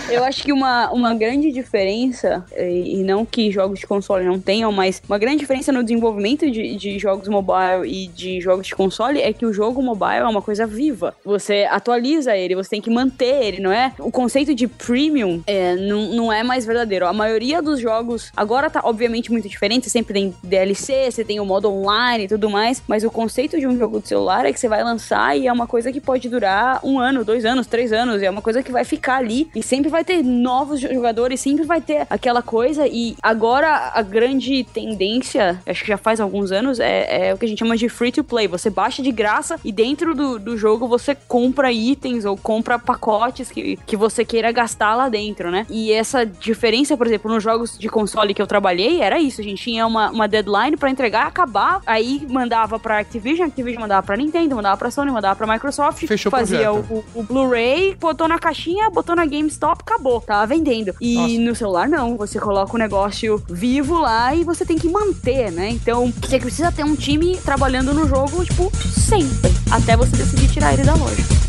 Eu 0.14 0.24
acho 0.24 0.44
que 0.44 0.52
uma, 0.52 0.92
uma 0.92 1.14
grande 1.14 1.52
diferença, 1.52 2.46
e 2.58 2.94
e 2.94 3.04
não 3.04 3.26
que 3.26 3.52
jogos 3.52 3.80
de 3.80 3.88
console 3.88 4.24
não 4.24 4.40
tenham, 4.40 4.72
mas 4.72 5.02
uma 5.08 5.18
grande 5.18 5.40
diferença 5.40 5.72
no 5.72 5.84
desenvolvimento 5.84 6.50
de, 6.50 6.76
de 6.76 7.00
jogos 7.00 7.28
mobile 7.28 7.86
e 7.86 8.08
de 8.08 8.40
jogos 8.40 8.68
de 8.68 8.76
console 8.76 9.20
é 9.20 9.34
que 9.34 9.46
o 9.46 9.52
jogo 9.52 9.82
mobile 9.82 10.20
é 10.20 10.28
uma 10.28 10.42
coisa 10.42 10.68
viva. 10.68 11.16
Você 11.26 11.68
atualiza 11.70 12.38
ele, 12.38 12.56
você 12.56 12.70
tem 12.70 12.82
que 12.82 12.90
manter 12.90 13.44
ele, 13.44 13.62
não 13.62 13.72
é? 13.72 13.92
O 14.00 14.12
conceito 14.12 14.54
de 14.54 14.68
premium 14.68 15.42
é, 15.48 15.76
não, 15.76 16.14
não 16.14 16.34
é 16.34 16.44
mais 16.44 16.66
verdadeiro. 16.66 17.08
A 17.13 17.15
maioria 17.15 17.62
dos 17.62 17.80
jogos 17.80 18.32
agora 18.36 18.71
tá 18.71 18.82
obviamente 18.84 19.32
muito 19.32 19.47
diferente, 19.47 19.88
sempre 19.88 20.15
tem 20.15 20.34
DLC, 20.41 21.12
você 21.12 21.23
tem 21.23 21.39
o 21.39 21.45
modo 21.45 21.71
online 21.71 22.23
e 22.23 22.28
tudo 22.28 22.49
mais, 22.49 22.82
mas 22.88 23.04
o 23.04 23.12
conceito 23.12 23.60
de 23.60 23.67
um 23.67 23.78
jogo 23.78 24.02
de 24.02 24.08
celular 24.08 24.47
é 24.47 24.52
que 24.52 24.60
você 24.60 24.67
vai 24.67 24.84
lançar 24.84 25.38
e 25.38 25.45
é 25.45 25.54
uma 25.54 25.67
coisa 25.67 25.91
que 25.91 26.02
pode 26.02 26.28
durar 26.28 26.80
um 26.84 26.97
ano, 26.99 27.23
dois 27.23 27.45
anos, 27.45 27.67
três 27.67 27.93
anos, 27.93 28.23
é 28.23 28.30
uma 28.32 28.41
coisa 28.41 28.63
que 28.63 28.71
vai 28.71 28.84
ficar 28.84 29.17
ali 29.17 29.47
e 29.56 29.62
sempre 29.62 29.91
vai 29.91 30.04
ter 30.04 30.23
novos 30.23 30.82
jogadores, 30.82 31.39
sempre 31.39 31.63
vai 31.63 31.80
ter 31.80 32.08
aquela 32.10 32.41
coisa 32.41 32.88
e 32.88 33.15
agora 33.21 33.91
a 33.93 34.02
grande 34.02 34.63
tendência, 34.63 35.62
acho 35.67 35.84
que 35.84 35.89
já 35.89 35.97
faz 35.97 36.19
alguns 36.19 36.52
anos, 36.52 36.80
é, 36.80 37.28
é 37.28 37.34
o 37.36 37.38
que 37.38 37.45
a 37.45 37.47
gente 37.47 37.60
chama 37.60 37.78
de 37.78 37.88
free 37.89 38.12
to 38.12 38.23
play. 38.23 38.47
Você 38.47 38.71
baixa 38.71 39.04
de 39.04 39.12
graça 39.12 39.60
e 39.63 39.71
dentro 39.71 40.15
do, 40.15 40.39
do 40.39 40.58
jogo 40.58 40.88
você 40.88 41.13
compra 41.13 41.71
itens 41.71 42.26
ou 42.26 42.36
compra 42.36 42.80
pacotes 42.80 43.52
que, 43.52 43.78
que 43.86 43.95
você 43.95 44.26
queira 44.26 44.52
gastar 44.52 44.95
lá 44.95 45.10
dentro, 45.10 45.52
né? 45.52 45.67
E 45.69 45.91
essa 45.91 46.26
diferença, 46.26 46.97
por 47.04 47.08
exemplo, 47.08 47.30
nos 47.34 47.44
jogos 47.44 47.78
de 47.78 47.89
console 47.89 48.34
que 48.34 48.42
eu 48.42 48.48
trabalhei, 48.48 49.02
era 49.02 49.20
isso. 49.20 49.42
A 49.42 49.44
gente 49.44 49.62
tinha 49.62 49.86
uma, 49.86 50.10
uma 50.10 50.26
deadline 50.26 50.78
pra 50.78 50.89
entregar, 50.89 51.28
acabar, 51.28 51.82
aí 51.86 52.26
mandava 52.30 52.80
pra 52.80 53.00
Activision, 53.00 53.46
Activision 53.50 53.82
mandava 53.82 54.06
pra 54.08 54.16
Nintendo, 54.16 54.56
mandava 54.56 54.78
pra 54.78 54.89
Sony, 54.89 55.12
mandava 55.12 55.36
pra 55.36 55.46
Microsoft, 55.46 56.08
Fechou 56.08 56.32
fazia 56.32 56.72
o, 56.72 56.80
o- 56.80 57.04
o 57.16 57.24
Blu-ray, 57.24 57.94
botou 58.00 58.26
na 58.26 58.39
caixinha, 58.39 58.89
botou 58.89 59.18
na 59.18 59.26
GameStop, 59.26 59.82
acabou, 59.82 60.22
tava 60.22 60.46
vendendo. 60.48 60.96
E 61.02 61.16
Nossa. 61.16 61.39
no 61.39 61.56
celular 61.56 61.89
não, 61.89 62.16
você 62.16 62.39
coloca 62.39 62.74
o 62.74 62.80
negócio 62.80 63.44
vivo 63.50 64.00
lá 64.00 64.34
e 64.34 64.46
você 64.46 64.63
tem 64.66 64.78
que 64.78 64.88
manter, 64.88 65.52
né? 65.52 65.70
Então, 65.72 66.10
você 66.22 66.39
precisa 66.39 66.72
ter 66.72 66.86
um 66.86 66.96
time 66.96 67.36
trabalhando 67.36 67.94
no 67.94 68.08
jogo, 68.08 68.46
tipo, 68.46 68.72
sempre, 68.78 69.52
até 69.70 69.98
você 69.98 70.16
decidir 70.16 70.50
tirar 70.50 70.72
ele 70.74 70.84
da 70.84 70.94
loja. 70.96 71.43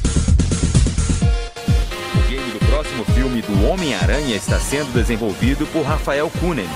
Filme 3.24 3.40
do 3.40 3.66
Homem-Aranha 3.70 4.36
está 4.36 4.60
sendo 4.60 4.92
desenvolvido 4.92 5.66
por 5.68 5.82
Rafael 5.82 6.30
Kunen. 6.40 6.68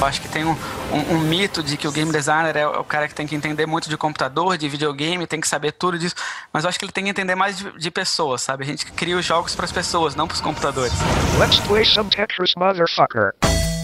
Eu 0.00 0.06
acho 0.06 0.20
que 0.22 0.28
tem 0.28 0.42
um, 0.44 0.56
um- 0.90 1.14
um 1.16 1.18
mito 1.20 1.62
de 1.62 1.76
que 1.76 1.86
o 1.86 1.92
game 1.92 2.10
designer 2.10 2.56
é 2.56 2.66
o 2.66 2.82
cara 2.82 3.06
que 3.06 3.14
tem 3.14 3.26
que 3.26 3.34
entender 3.34 3.66
muito 3.66 3.88
de 3.90 3.96
computador, 3.98 4.56
de 4.56 4.66
videogame, 4.70 5.26
tem 5.26 5.40
que 5.40 5.46
saber 5.46 5.72
tudo 5.72 5.98
disso. 5.98 6.14
Mas 6.52 6.64
eu 6.64 6.70
acho 6.70 6.78
que 6.78 6.84
ele 6.86 6.92
tem 6.92 7.04
que 7.04 7.10
entender 7.10 7.34
mais 7.34 7.58
de, 7.58 7.78
de 7.78 7.90
pessoas, 7.90 8.40
sabe? 8.42 8.64
A 8.64 8.66
gente 8.66 8.86
cria 8.86 9.16
os 9.18 9.24
jogos 9.24 9.54
para 9.54 9.66
as 9.66 9.72
pessoas, 9.72 10.14
não 10.14 10.26
para 10.26 10.34
os 10.34 10.40
computadores. 10.40 10.92
Let's 11.38 11.60
play 11.60 11.84
some 11.84 12.08
Tetris, 12.08 12.52
motherfucker. 12.56 13.34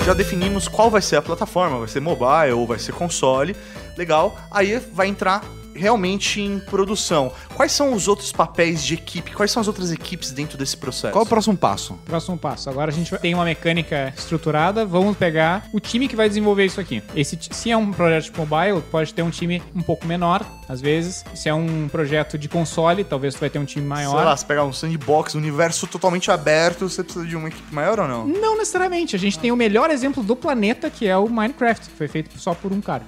Já 0.05 0.15
definimos 0.15 0.67
qual 0.67 0.91
vai 0.91 1.03
ser 1.03 1.17
a 1.17 1.23
plataforma, 1.23 1.79
vai 1.79 1.89
ser 1.89 2.01
mobile 2.01 2.53
ou 2.55 2.67
vai 2.67 2.79
ser 2.79 2.93
console. 2.93 3.55
Legal. 3.99 4.37
Aí 4.51 4.79
vai 4.95 5.09
entrar 5.09 5.43
realmente 5.81 6.41
em 6.41 6.59
produção. 6.59 7.33
Quais 7.55 7.73
são 7.73 7.93
os 7.95 8.07
outros 8.07 8.31
papéis 8.31 8.85
de 8.85 8.95
equipe? 8.95 9.33
Quais 9.33 9.51
são 9.51 9.61
as 9.61 9.67
outras 9.67 9.91
equipes 9.91 10.31
dentro 10.31 10.57
desse 10.59 10.77
processo? 10.77 11.13
Qual 11.13 11.25
é 11.25 11.27
o 11.27 11.29
próximo 11.29 11.57
passo? 11.57 11.95
Próximo 12.05 12.37
passo. 12.37 12.69
Agora 12.69 12.91
a 12.91 12.95
gente 12.95 13.17
tem 13.19 13.35
uma 13.35 13.45
mecânica 13.45 14.13
estruturada. 14.17 14.85
Vamos 14.85 15.17
pegar 15.17 15.67
o 15.73 15.81
time 15.81 16.07
que 16.07 16.15
vai 16.15 16.29
desenvolver 16.29 16.67
isso 16.67 16.81
aqui. 16.81 17.03
Esse, 17.17 17.39
se 17.51 17.71
é 17.71 17.77
um 17.77 17.93
projeto 17.93 18.31
de 18.31 18.39
mobile, 18.39 18.83
pode 18.91 19.13
ter 19.15 19.23
um 19.23 19.31
time 19.31 19.63
um 19.75 19.83
pouco 19.83 20.07
menor, 20.07 20.45
às 20.69 20.81
vezes. 20.81 21.25
Se 21.35 21.49
é 21.49 21.55
um 21.55 21.89
projeto 21.89 22.37
de 22.37 22.49
console, 22.49 23.03
talvez 23.03 23.35
tu 23.35 23.41
vai 23.41 23.51
ter 23.51 23.59
um 23.59 23.65
time 23.65 23.87
Sei 23.87 23.89
maior. 23.89 24.25
lá, 24.25 24.37
se 24.37 24.45
pegar 24.45 24.65
um 24.65 24.73
sandbox, 24.73 25.35
um 25.35 25.39
universo 25.39 25.87
totalmente 25.87 26.31
aberto, 26.31 26.89
você 26.89 27.03
precisa 27.03 27.27
de 27.27 27.37
uma 27.37 27.49
equipe 27.49 27.75
maior 27.75 27.99
ou 28.01 28.09
não? 28.09 28.27
Não 28.27 28.59
necessariamente. 28.59 29.17
A 29.17 29.19
gente 29.19 29.39
tem 29.39 29.51
o 29.51 29.57
melhor 29.57 29.91
exemplo 29.91 30.23
do 30.23 30.37
planeta, 30.37 30.91
que 30.91 31.07
é 31.07 31.17
o 31.17 31.29
Minecraft, 31.29 31.89
que 31.89 31.97
foi 31.97 32.09
feito 32.09 32.39
só 32.39 32.55
por 32.55 32.73
um 32.73 32.81
cara. 32.81 33.05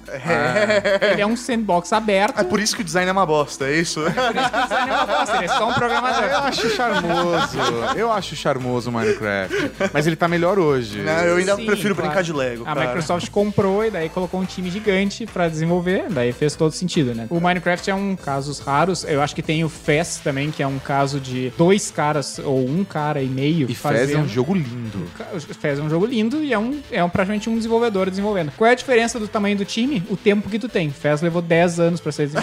Ele 1.13 1.21
é 1.21 1.27
um 1.27 1.37
sandbox 1.37 1.93
aberto. 1.93 2.41
É 2.41 2.45
por 2.45 2.61
isso 2.63 2.75
que 2.77 2.83
o 2.83 2.85
design 2.85 3.09
é 3.09 3.13
uma 3.13 3.27
bosta, 3.27 3.67
é 3.67 3.79
isso? 3.79 4.01
design 4.03 4.91
é 4.91 4.95
uma 4.95 5.07
bosta, 5.07 5.37
ele 5.37 5.45
é 5.45 5.49
só 5.49 5.69
um 5.69 5.75
programador. 5.75 6.25
Eu 6.25 6.39
acho 6.39 6.71
charmoso. 6.71 7.97
Eu 7.97 8.13
acho 8.13 8.37
charmoso 8.37 8.91
o 8.91 8.93
Minecraft. 8.93 9.73
Mas 9.93 10.07
ele 10.07 10.17
tá 10.17 10.29
melhor 10.29 10.59
hoje. 10.59 11.01
Não, 11.01 11.13
eu 11.25 11.37
ainda 11.37 11.57
Sim, 11.57 11.67
prefiro 11.67 11.95
claro. 11.95 12.11
brincar 12.11 12.23
de 12.23 12.33
Lego. 12.33 12.63
A 12.63 12.75
cara. 12.75 12.87
Microsoft 12.87 13.31
comprou 13.31 13.85
e 13.85 13.91
daí 13.91 14.09
colocou 14.09 14.41
um 14.41 14.45
time 14.45 14.71
gigante 14.71 15.27
pra 15.27 15.49
desenvolver, 15.49 16.07
daí 16.11 16.33
fez 16.33 16.55
todo 16.55 16.73
sentido, 16.73 17.15
né? 17.15 17.27
O 17.31 17.41
Minecraft 17.41 17.91
é 17.91 17.95
um 17.95 18.17
casos 18.17 18.61
raros, 18.61 19.05
eu 19.05 19.21
acho 19.21 19.35
que 19.35 19.43
tem 19.43 19.65
o 19.65 19.69
Fez 19.69 20.19
também, 20.23 20.51
que 20.51 20.63
é 20.63 20.67
um 20.67 20.79
caso 20.79 21.19
de 21.21 21.53
dois 21.57 21.91
caras 21.91 22.39
ou 22.39 22.65
um 22.69 22.85
cara 22.85 23.23
e 23.23 23.29
meio 23.29 23.71
E 23.71 23.75
Fez 23.75 24.11
é 24.11 24.19
um 24.19 24.29
jogo 24.29 24.55
lindo. 24.55 25.07
O 25.35 25.41
Fez 25.41 25.79
é 25.79 25.83
um 25.83 25.91
jogo 25.91 26.07
lindo 26.07 26.43
e 26.43 26.53
é, 26.53 26.59
um, 26.59 26.81
é 26.91 27.03
um, 27.03 27.09
praticamente 27.09 27.49
um 27.49 27.57
desenvolvedor 27.57 28.09
desenvolvendo. 28.11 28.53
Qual 28.57 28.69
é 28.69 28.73
a 28.73 28.77
diferença 28.77 29.19
do 29.19 29.27
tamanho 29.29 29.57
do 29.57 29.65
time? 29.65 30.03
O 30.09 30.17
tempo 30.17 30.49
que 30.49 30.59
tu 30.59 30.69
tem. 30.69 30.91
Fez 30.91 31.23
levou 31.23 31.43
10 31.43 31.81
anos 31.81 32.01
pra 32.01 32.13
ser 32.13 32.27
desenvolvido. 32.27 32.42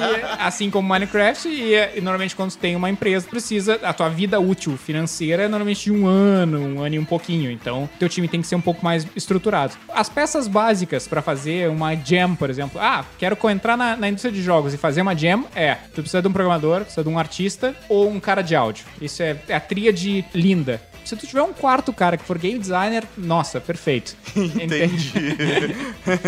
E, 0.00 0.42
assim 0.42 0.70
como 0.70 0.88
Minecraft, 0.88 1.48
e, 1.48 1.74
e 1.96 2.00
normalmente 2.00 2.34
quando 2.34 2.54
tem 2.56 2.76
uma 2.76 2.90
empresa, 2.90 3.26
precisa. 3.26 3.78
A 3.82 3.92
tua 3.92 4.08
vida 4.08 4.40
útil 4.40 4.76
financeira 4.76 5.44
é 5.44 5.48
normalmente 5.48 5.84
de 5.84 5.92
um 5.92 6.06
ano, 6.06 6.60
um 6.60 6.82
ano 6.82 6.94
e 6.94 6.98
um 6.98 7.04
pouquinho. 7.04 7.50
Então, 7.50 7.88
teu 7.98 8.08
time 8.08 8.28
tem 8.28 8.40
que 8.40 8.46
ser 8.46 8.56
um 8.56 8.60
pouco 8.60 8.84
mais 8.84 9.06
estruturado. 9.14 9.74
As 9.92 10.08
peças 10.08 10.46
básicas 10.48 11.06
pra 11.06 11.22
fazer 11.22 11.68
uma 11.68 11.94
jam, 11.94 12.34
por 12.34 12.50
exemplo. 12.50 12.80
Ah, 12.80 13.04
quero 13.18 13.36
entrar 13.50 13.76
na, 13.76 13.96
na 13.96 14.08
indústria 14.08 14.32
de 14.32 14.42
jogos 14.42 14.74
e 14.74 14.76
fazer 14.76 15.02
uma 15.02 15.16
jam. 15.16 15.44
É, 15.54 15.74
tu 15.94 16.02
precisa 16.02 16.22
de 16.22 16.28
um 16.28 16.32
programador, 16.32 16.82
precisa 16.82 17.02
de 17.02 17.08
um 17.08 17.18
artista 17.18 17.74
ou 17.88 18.08
um 18.08 18.20
cara 18.20 18.42
de 18.42 18.54
áudio. 18.54 18.84
Isso 19.00 19.22
é, 19.22 19.36
é 19.48 19.54
a 19.54 19.60
tríade 19.60 20.24
linda. 20.34 20.80
Se 21.10 21.16
tu 21.16 21.26
tiver 21.26 21.42
um 21.42 21.52
quarto 21.52 21.92
cara 21.92 22.16
que 22.16 22.22
for 22.24 22.38
game 22.38 22.56
designer, 22.58 23.02
nossa, 23.18 23.60
perfeito. 23.60 24.16
Entendi. 24.36 25.12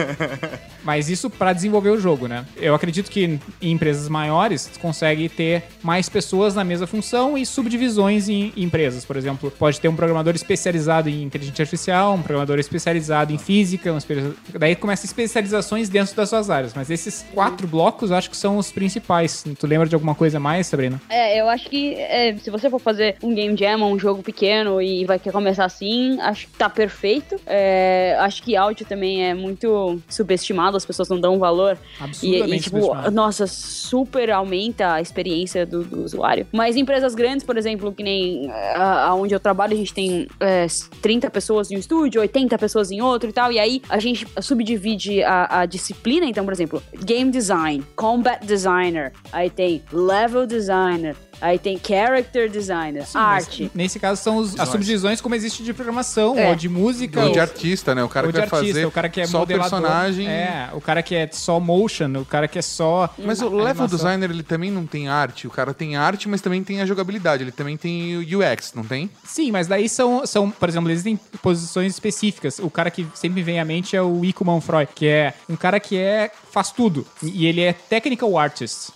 Mas 0.85 1.09
isso 1.09 1.31
pra 1.31 1.53
desenvolver 1.53 1.90
o 1.90 2.01
jogo, 2.01 2.27
né? 2.27 2.45
Eu 2.57 2.75
acredito 2.75 3.09
que 3.11 3.38
em 3.61 3.71
empresas 3.73 4.09
maiores 4.09 4.66
tu 4.66 4.81
consegue 4.81 5.29
ter 5.29 5.62
mais 5.83 6.09
pessoas 6.09 6.55
na 6.57 6.64
mesma 6.64 6.87
função 6.87 7.38
e 7.38 7.47
subdivisões 7.47 8.29
em 8.29 8.42
em 8.57 8.64
empresas. 8.64 9.05
Por 9.05 9.16
exemplo, 9.16 9.53
pode 9.53 9.79
ter 9.81 9.87
um 9.88 9.95
programador 9.95 10.35
especializado 10.35 11.09
em 11.09 11.23
inteligência 11.23 11.62
artificial, 11.62 12.14
um 12.14 12.23
programador 12.23 12.59
especializado 12.59 13.33
em 13.33 13.38
física, 13.38 13.92
um 13.92 13.99
espe- 13.99 14.33
daí 14.59 14.75
começa 14.75 15.07
especializações 15.07 15.88
dentro 15.88 16.16
das 16.16 16.29
suas 16.31 16.51
áreas. 16.51 16.73
Mas 16.75 16.90
esses 16.90 17.25
quatro 17.33 17.68
blocos 17.68 18.11
eu 18.11 18.16
acho 18.16 18.29
que 18.31 18.37
são 18.37 18.57
os 18.57 18.73
principais. 18.73 19.45
Tu 19.59 19.66
lembra 19.66 19.87
de 19.87 19.95
alguma 19.95 20.14
coisa 20.14 20.40
mais, 20.40 20.66
Sabrina? 20.66 21.01
É, 21.09 21.40
eu 21.40 21.49
acho 21.49 21.68
que 21.71 21.95
é, 21.95 22.35
se 22.42 22.51
você 22.51 22.68
for 22.68 22.81
fazer 22.81 23.14
um 23.23 23.33
game 23.35 23.57
jam, 23.57 23.83
um 23.92 23.99
jogo 23.99 24.23
pequeno 24.23 24.71
e 24.80 25.04
vai 25.04 25.18
querer 25.18 25.32
começar 25.32 25.64
assim, 25.64 26.20
acho 26.20 26.46
que 26.46 26.54
tá 26.56 26.70
perfeito. 26.70 27.37
É, 27.46 28.16
acho 28.20 28.42
que 28.42 28.56
áudio 28.56 28.87
também 28.87 29.24
é 29.24 29.35
muito 29.35 30.00
subestimado, 30.08 30.76
as 30.76 30.85
pessoas 30.85 31.08
não 31.08 31.20
dão 31.20 31.38
valor. 31.38 31.76
E, 32.00 32.04
Absurdamente 32.04 32.56
e, 32.56 32.61
tipo, 32.62 33.11
nossa, 33.11 33.46
super 33.46 34.30
aumenta 34.30 34.92
a 34.94 35.00
experiência 35.00 35.66
do, 35.66 35.82
do 35.82 36.02
usuário. 36.04 36.46
Mas 36.52 36.76
empresas 36.76 37.14
grandes, 37.14 37.44
por 37.44 37.56
exemplo, 37.56 37.92
que 37.92 38.02
nem 38.02 38.50
a- 38.74 39.06
aonde 39.08 39.35
eu 39.35 39.40
trabalho, 39.40 39.74
a 39.74 39.76
gente 39.76 39.92
tem 39.92 40.26
é, 40.40 40.66
30 41.00 41.28
pessoas 41.30 41.70
em 41.70 41.76
um 41.76 41.78
estúdio, 41.80 42.20
80 42.20 42.56
pessoas 42.58 42.90
em 42.90 43.00
outro 43.00 43.28
e 43.28 43.32
tal. 43.32 43.50
E 43.52 43.58
aí 43.58 43.82
a 43.88 43.98
gente 43.98 44.26
subdivide 44.40 45.22
a, 45.22 45.61
a 45.61 45.66
disciplina. 45.66 46.26
Então, 46.26 46.44
por 46.44 46.52
exemplo, 46.52 46.82
game 47.04 47.30
design, 47.30 47.82
combat 47.96 48.44
designer, 48.44 49.12
aí 49.32 49.50
tem 49.50 49.82
level 49.92 50.46
designer, 50.46 51.16
aí 51.42 51.59
tem 51.59 51.78
character 51.78 52.48
designer, 52.50 53.05
arte. 53.14 53.70
Nesse 53.74 53.98
caso 53.98 54.22
são 54.22 54.37
os- 54.37 54.59
as 54.59 54.68
subdivisões 54.68 55.20
como 55.20 55.35
existe 55.35 55.62
de 55.62 55.72
programação, 55.74 56.38
É. 56.38 56.48
ou 56.48 56.55
de 56.55 56.68
música, 56.68 57.20
Ou 57.20 57.26
ou 57.26 57.33
de 57.33 57.40
artista, 57.40 57.94
né? 57.94 58.02
O 58.05 58.09
cara 58.09 58.26
que 58.28 58.33
vai 58.33 58.42
artista, 58.42 58.66
fazer 58.66 58.87
o 58.87 58.90
cara 58.90 59.09
que 59.09 59.20
é 59.20 59.26
só 59.26 59.40
modelador. 59.40 59.70
personagem. 59.70 60.26
É, 60.28 60.70
o 60.72 60.81
cara 60.81 61.02
que 61.02 61.14
é 61.14 61.28
só 61.33 61.59
motion, 61.61 62.12
o 62.20 62.24
cara 62.24 62.46
que 62.48 62.59
é 62.59 62.62
só. 62.62 63.12
Mas 63.18 63.40
o 63.42 63.48
level 63.48 63.61
animação. 63.68 63.87
designer, 63.88 64.31
ele 64.31 64.42
também 64.42 64.70
não 64.70 64.87
tem 64.87 65.09
arte. 65.09 65.46
O 65.46 65.50
cara 65.50 65.74
tem 65.74 65.96
arte, 65.96 66.28
mas 66.28 66.40
também 66.40 66.62
tem 66.62 66.81
a 66.81 66.87
jogabilidade. 66.87 67.42
Ele 67.42 67.52
também 67.52 67.76
tem 67.76 68.16
o 68.16 68.20
UX, 68.20 68.72
não 68.74 68.85
tem? 68.85 69.11
Sim, 69.24 69.50
mas 69.50 69.66
daí 69.66 69.88
são, 69.88 70.24
são, 70.26 70.50
por 70.50 70.68
exemplo, 70.68 70.90
existem 70.90 71.18
posições 71.42 71.92
específicas. 71.92 72.59
O 72.59 72.70
cara 72.70 72.90
que 72.90 73.07
sempre 73.14 73.42
vem 73.42 73.59
à 73.59 73.64
mente 73.64 73.96
é 73.96 74.02
o 74.02 74.24
Ico 74.24 74.44
Manfroy, 74.44 74.87
que 74.94 75.07
é 75.07 75.35
um 75.48 75.57
cara 75.57 75.81
que 75.81 75.96
é 75.98 76.31
faz 76.52 76.70
tudo. 76.70 77.07
E 77.22 77.46
ele 77.46 77.61
é 77.62 77.72
technical 77.72 78.37
artist. 78.38 78.90